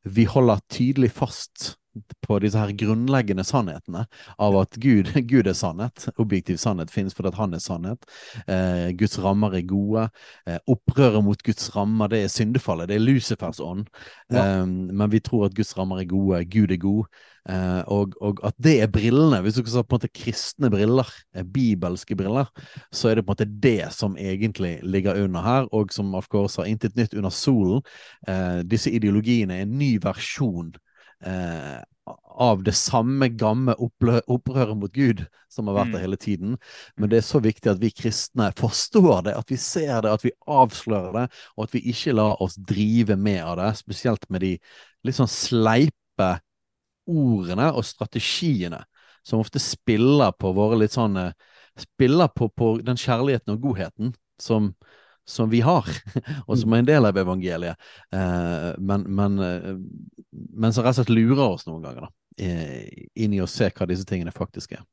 vi 0.09 0.29
holder 0.29 0.65
tydelig 0.71 1.13
fast 1.17 1.75
på 2.25 2.39
disse 2.43 2.61
her 2.61 2.73
grunnleggende 2.79 3.45
sannhetene 3.47 4.05
av 4.39 4.59
at 4.61 4.79
Gud, 4.83 5.13
Gud 5.31 5.49
er 5.51 5.57
sannhet. 5.59 6.09
Objektiv 6.19 6.61
sannhet 6.63 6.93
finnes 6.95 7.17
fordi 7.17 7.35
han 7.39 7.57
er 7.57 7.63
sannhet. 7.65 8.09
Eh, 8.47 8.91
Guds 8.99 9.19
rammer 9.23 9.57
er 9.59 9.67
gode. 9.69 10.09
Eh, 10.47 10.61
opprøret 10.71 11.25
mot 11.25 11.43
Guds 11.47 11.71
rammer, 11.77 12.13
det 12.13 12.25
er 12.25 12.33
syndefallet. 12.33 12.91
Det 12.91 12.99
er 12.99 13.07
Lucifers 13.07 13.63
ånd. 13.65 13.89
Ja. 14.33 14.45
Eh, 14.61 14.67
men 14.69 15.09
vi 15.13 15.23
tror 15.25 15.49
at 15.49 15.57
Guds 15.59 15.77
rammer 15.79 16.03
er 16.03 16.11
gode. 16.11 16.45
Gud 16.53 16.75
er 16.75 16.83
god. 16.83 17.09
Uh, 17.49 17.81
og, 17.89 18.13
og 18.21 18.41
at 18.45 18.57
det 18.61 18.75
er 18.83 18.91
brillene. 18.93 19.41
Hvis 19.41 19.57
du 19.57 19.63
skal 19.63 19.73
sa 19.73 19.83
på 19.83 19.97
en 19.97 20.03
måte 20.03 20.11
kristne 20.13 20.69
briller, 20.73 21.09
eh, 21.33 21.47
bibelske 21.49 22.17
briller, 22.17 22.51
så 22.93 23.09
er 23.09 23.17
det 23.17 23.25
på 23.25 23.33
en 23.33 23.39
måte 23.39 23.61
det 23.63 23.93
som 23.97 24.19
egentlig 24.21 24.75
ligger 24.85 25.17
under 25.25 25.41
her, 25.41 25.69
og 25.73 25.95
som 25.95 26.13
of 26.15 26.29
course 26.29 26.61
har 26.61 26.69
intet 26.69 26.97
nytt 26.97 27.17
under 27.17 27.33
solen. 27.33 27.81
Uh, 28.29 28.61
disse 28.69 28.93
ideologiene 28.93 29.57
er 29.57 29.65
en 29.65 29.79
ny 29.81 29.95
versjon 30.05 30.75
eh, 31.25 31.81
av 32.39 32.63
det 32.65 32.73
samme 32.79 33.29
gamle 33.29 33.75
opprøret 33.79 34.77
mot 34.79 34.93
Gud 34.95 35.25
som 35.53 35.69
har 35.69 35.77
vært 35.83 35.93
der 35.93 35.99
Mm. 35.99 36.05
hele 36.07 36.17
tiden. 36.17 36.57
Men 36.97 37.11
det 37.11 37.19
er 37.19 37.27
så 37.27 37.41
viktig 37.43 37.71
at 37.71 37.81
vi 37.81 37.91
kristne 37.91 38.53
forstår 38.57 39.25
det, 39.25 39.35
at 39.37 39.51
vi 39.51 39.57
ser 39.57 40.03
det, 40.03 40.13
at 40.13 40.25
vi 40.25 40.33
avslører 40.47 41.13
det, 41.13 41.27
og 41.57 41.65
at 41.65 41.75
vi 41.75 41.81
ikke 41.93 42.15
lar 42.15 42.41
oss 42.43 42.57
drive 42.57 43.17
med 43.17 43.43
av 43.43 43.57
det, 43.59 43.77
spesielt 43.77 44.25
med 44.31 44.41
de 44.41 44.59
litt 45.05 45.17
sånn 45.19 45.29
sleipe 45.29 46.31
ordene 47.09 47.71
og 47.73 47.85
strategiene 47.85 48.83
som 49.25 49.41
ofte 49.41 49.61
spiller 49.61 50.33
på 50.39 50.53
våre 50.57 50.79
litt 50.79 50.93
sånn 50.97 51.17
eh, 51.17 51.33
Spiller 51.79 52.27
på, 52.35 52.49
på 52.51 52.81
den 52.83 52.97
kjærligheten 52.99 53.53
og 53.55 53.61
godheten 53.63 54.09
som, 54.43 54.73
som 55.29 55.51
vi 55.53 55.61
har, 55.65 55.89
og 56.49 56.59
som 56.59 56.73
er 56.75 56.83
en 56.83 56.89
del 56.89 57.09
av 57.09 57.19
evangeliet. 57.21 57.89
Eh, 58.15 58.71
men, 58.79 59.05
men, 59.19 59.39
eh, 59.45 59.73
men 60.33 60.73
som 60.75 60.87
rett 60.87 60.97
og 60.97 61.03
slett 61.03 61.15
lurer 61.15 61.45
oss 61.47 61.67
noen 61.69 61.85
ganger, 61.85 62.09
da. 62.09 62.13
eh, 62.45 63.09
Inn 63.21 63.37
i 63.37 63.43
å 63.45 63.51
se 63.51 63.71
hva 63.71 63.89
disse 63.91 64.09
tingene 64.09 64.35
faktisk 64.35 64.79
er. 64.79 64.87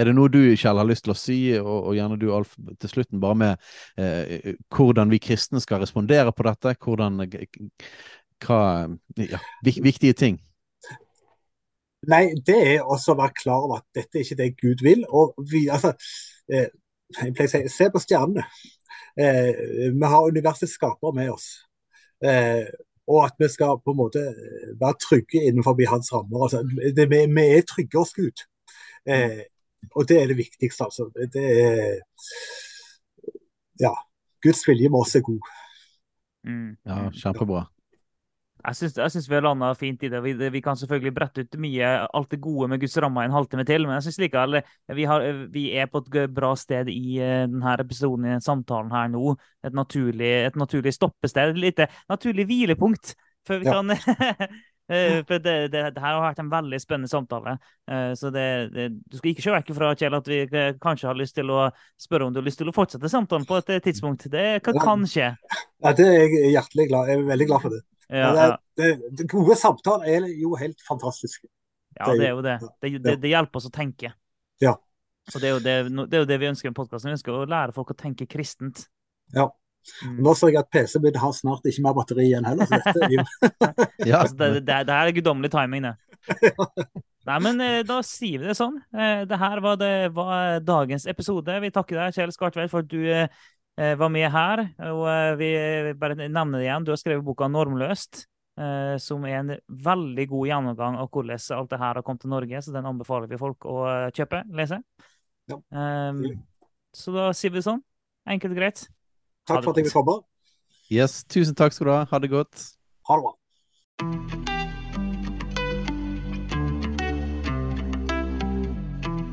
Er 0.00 0.08
det 0.08 0.14
noe 0.16 0.30
du, 0.32 0.38
Kjell, 0.56 0.78
har 0.80 0.86
lyst 0.88 1.04
til 1.04 1.12
å 1.12 1.18
si, 1.18 1.38
og, 1.58 1.90
og 1.90 1.96
gjerne 1.98 2.16
du, 2.20 2.30
Alf, 2.32 2.54
til 2.80 2.92
slutten, 2.92 3.20
bare 3.20 3.36
med 3.36 3.72
eh, 4.00 4.54
hvordan 4.72 5.10
vi 5.12 5.20
kristne 5.20 5.60
skal 5.60 5.82
respondere 5.82 6.32
på 6.32 6.46
dette? 6.46 6.76
Hvordan 6.80 7.20
Hva 8.40 8.60
Ja, 9.20 9.42
viktige 9.66 10.16
ting. 10.16 10.38
Nei, 12.08 12.30
det 12.46 12.56
er 12.56 12.86
også 12.88 13.12
å 13.12 13.18
være 13.18 13.36
klar 13.36 13.66
over 13.66 13.82
at 13.82 13.86
dette 13.98 14.16
er 14.18 14.24
ikke 14.24 14.38
det 14.38 14.50
Gud 14.60 14.84
vil. 14.86 15.02
Og 15.12 15.34
vi, 15.50 15.66
altså, 15.68 15.92
eh, 16.48 16.70
jeg 17.18 17.34
pleier 17.36 17.50
å 17.50 17.52
si, 17.52 17.62
se 17.74 17.90
på 17.92 18.00
stjernene. 18.00 18.46
Eh, 19.16 19.90
vi 19.94 20.12
har 20.12 20.28
universets 20.28 20.76
skaper 20.78 21.14
med 21.16 21.30
oss. 21.32 21.48
Eh, 22.24 22.66
og 23.10 23.24
at 23.24 23.34
vi 23.38 23.48
skal 23.50 23.80
på 23.82 23.94
en 23.94 23.98
måte 23.98 24.22
være 24.80 24.98
trygge 25.02 25.42
innenfor 25.48 25.78
hans 25.90 26.12
rammer. 26.12 26.44
Altså, 26.46 26.62
det, 26.96 27.08
vi, 27.10 27.24
vi 27.26 27.46
er 27.56 27.66
trygge 27.66 27.98
hos 27.98 28.14
Gud. 28.14 28.44
Eh, 29.08 29.42
og 29.96 30.06
det 30.08 30.20
er 30.22 30.30
det 30.30 30.36
viktigste, 30.38 30.84
altså. 30.84 31.10
Det 31.34 31.46
er 31.64 31.98
Ja. 33.80 33.94
Guds 34.42 34.62
vilje 34.68 34.88
med 34.88 35.00
oss 35.00 35.14
er 35.16 35.20
god. 35.20 35.40
Mm. 36.48 36.76
Ja, 36.86 37.10
kjempebra. 37.12 37.66
Jeg 38.60 38.76
syns, 38.76 38.96
jeg 39.00 39.12
syns 39.14 39.28
vi 39.30 39.36
har 39.36 39.44
landa 39.46 39.70
fint 39.78 40.02
i 40.04 40.10
det. 40.12 40.20
Vi, 40.24 40.34
vi 40.52 40.60
kan 40.64 40.76
selvfølgelig 40.76 41.12
brette 41.16 41.44
ut 41.44 41.56
mye 41.62 41.90
alt 42.06 42.30
det 42.34 42.40
gode 42.44 42.68
med 42.68 42.82
Guds 42.82 42.96
ramme 43.00 43.24
en 43.24 43.34
halvtime 43.34 43.64
til, 43.68 43.86
men 43.88 43.96
jeg 43.96 44.08
syns 44.08 44.20
likevel 44.20 44.60
vi, 44.96 45.06
har, 45.08 45.24
vi 45.54 45.64
er 45.80 45.88
på 45.90 46.02
et 46.04 46.18
bra 46.34 46.52
sted 46.58 46.90
i 46.92 47.18
eh, 47.22 47.46
denne 47.48 47.76
episoden, 47.80 48.28
i 48.28 48.40
samtalen 48.44 48.92
her 48.92 49.08
nå. 49.12 49.34
Et 49.64 49.76
naturlig, 49.76 50.32
et 50.50 50.58
naturlig 50.60 50.92
stoppested, 50.96 51.54
et 51.54 51.62
lite 51.68 51.88
naturlig 52.10 52.48
hvilepunkt. 52.50 53.14
Før 53.48 53.62
vi 53.62 53.70
kan 53.70 53.90
eh, 53.96 55.20
For 55.24 55.40
det, 55.40 55.54
det, 55.72 55.84
det 55.94 56.02
her 56.02 56.16
har 56.18 56.24
vært 56.26 56.42
en 56.42 56.50
veldig 56.52 56.80
spennende 56.82 57.08
samtale. 57.08 57.56
Eh, 57.90 58.10
Så 58.18 58.32
det, 58.34 58.46
du 58.76 59.16
skal 59.16 59.32
ikke 59.32 59.46
se 59.46 59.54
vekk 59.54 59.72
fra, 59.78 59.94
Kjell, 59.96 60.18
at 60.18 60.28
vi 60.28 60.42
eh, 60.44 60.74
kanskje 60.82 61.08
har 61.08 61.16
lyst 61.16 61.38
til 61.38 61.52
å 61.54 61.70
spørre 62.00 62.28
om 62.28 62.34
du 62.34 62.42
har 62.42 62.48
lyst 62.50 62.60
til 62.60 62.68
å 62.68 62.76
fortsette 62.76 63.08
samtalen 63.12 63.48
på 63.48 63.62
et 63.62 63.72
eh, 63.76 63.84
tidspunkt. 63.88 64.28
Det 64.32 64.48
kan, 64.66 64.76
kan 64.84 65.08
skje. 65.08 65.32
Ja, 65.80 65.94
det 65.96 66.10
er 66.10 66.20
jeg 66.26 66.52
hjertelig 66.52 66.90
glad 66.90 67.08
Jeg 67.08 67.22
er 67.22 67.32
veldig 67.32 67.48
glad 67.48 67.64
for 67.64 67.78
det. 67.78 67.80
Ja, 68.10 68.30
det, 68.34 68.44
ja. 68.44 68.58
det, 68.80 69.16
det 69.18 69.26
gode 69.30 69.54
samtaler 69.58 70.08
er 70.10 70.28
jo 70.34 70.56
helt 70.58 70.82
fantastiske. 70.82 71.46
Ja, 71.98 72.10
det 72.14 72.26
er 72.26 72.34
jo 72.34 72.42
det. 72.42 72.56
Det, 72.82 72.92
det, 73.02 73.16
det 73.22 73.32
hjelper 73.32 73.60
oss 73.60 73.68
å 73.68 73.74
tenke. 73.74 74.12
Ja. 74.62 74.74
Så 75.30 75.38
det 75.38 75.50
er 75.50 75.56
jo 75.56 75.62
det, 75.62 75.74
det, 76.10 76.16
er 76.16 76.24
jo 76.24 76.28
det 76.28 76.38
vi 76.42 76.48
ønsker 76.50 76.72
med 76.72 76.78
podkasten. 76.78 77.10
Vi 77.10 77.18
ønsker 77.18 77.36
å 77.36 77.46
lære 77.50 77.74
folk 77.76 77.92
å 77.94 77.98
tenke 77.98 78.26
kristent. 78.30 78.86
Ja. 79.34 79.48
Mm. 80.04 80.18
Nå 80.24 80.34
ser 80.36 80.52
jeg 80.52 80.60
at 80.60 80.70
PC-en 80.72 81.04
min 81.04 81.16
har 81.20 81.32
snart 81.36 81.66
ikke 81.68 81.84
mer 81.86 81.94
batteri 81.96 82.26
igjen 82.28 82.48
heller. 82.48 82.68
Så 82.68 82.80
dette 82.80 83.08
Ja. 84.10 84.22
Altså, 84.22 84.36
det, 84.36 84.50
det, 84.66 84.80
det 84.88 84.96
her 84.96 85.10
er 85.10 85.16
guddommelig 85.16 85.52
timing, 85.54 85.88
det. 85.88 85.94
Nei, 87.28 87.38
men 87.44 87.62
eh, 87.64 87.78
da 87.86 88.00
sier 88.04 88.42
vi 88.42 88.48
det 88.48 88.56
sånn. 88.58 88.78
Eh, 88.96 89.22
Det 89.28 89.38
her 89.40 89.62
var, 89.64 89.78
det, 89.80 89.92
var 90.16 90.60
dagens 90.64 91.06
episode. 91.10 91.58
Vi 91.62 91.72
takker 91.74 92.00
deg, 92.00 92.16
Kjell 92.16 92.34
Skartveld, 92.34 92.72
for 92.72 92.84
at 92.84 92.90
du 92.90 93.00
eh, 93.04 93.42
var 93.96 94.10
med 94.12 94.28
her. 94.30 94.62
Og 94.90 95.06
eh, 95.08 95.36
vi 95.40 95.48
bare 95.98 96.16
nevner 96.20 96.58
det 96.58 96.66
igjen. 96.66 96.84
Du 96.84 96.92
har 96.92 97.00
skrevet 97.00 97.24
boka 97.24 97.48
'Normløst'. 97.48 98.26
eh, 98.60 98.96
Som 98.98 99.24
er 99.24 99.38
en 99.38 99.56
veldig 99.68 100.28
god 100.28 100.46
gjennomgang 100.48 100.98
av 101.00 101.08
hvordan 101.10 101.38
alt 101.56 101.70
det 101.70 101.78
her 101.78 101.94
har 101.94 102.02
kommet 102.02 102.20
til 102.20 102.30
Norge. 102.30 102.62
Så 102.62 102.72
den 102.72 102.86
anbefaler 102.86 103.26
vi 103.28 103.38
folk 103.40 103.64
å 103.64 103.84
eh, 103.88 104.10
kjøpe, 104.12 104.44
lese. 104.52 104.82
Ja. 105.48 105.56
Um, 105.72 106.44
så 106.94 107.12
da 107.14 107.32
sier 107.32 107.50
vi 107.50 107.58
det 107.58 107.64
sånn. 107.66 107.82
Enkelt 108.28 108.52
og 108.52 108.58
greit. 108.60 108.88
Takk 109.46 109.64
for 109.64 109.72
at 109.72 109.76
jeg 109.80 109.88
fikk 109.88 109.96
komme. 109.98 110.20
Yes, 110.90 111.24
tusen 111.24 111.54
takk 111.54 111.72
skal 111.72 111.86
du 111.86 111.92
ha. 111.92 112.04
Ha 112.10 112.18
det 112.18 112.30
godt. 112.30 112.66
Ha 113.08 113.16
det 113.16 113.22
bra. 113.24 113.34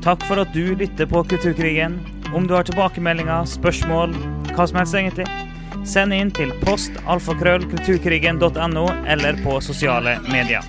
Takk 0.02 0.22
for 0.24 0.40
at 0.40 0.54
du 0.54 0.74
lytter 0.78 1.06
på 1.10 1.20
Kulturkrigen. 1.28 2.17
Om 2.34 2.46
du 2.46 2.54
har 2.54 2.62
tilbakemeldinger, 2.68 3.44
spørsmål, 3.48 4.12
hva 4.52 4.66
som 4.68 4.76
helst 4.80 4.94
egentlig, 4.98 5.26
send 5.88 6.12
inn 6.12 6.30
til 6.36 6.52
postalfakrøllkulturkrigen.no 6.66 8.86
eller 9.08 9.32
på 9.44 9.60
sosiale 9.64 10.18
medier. 10.28 10.62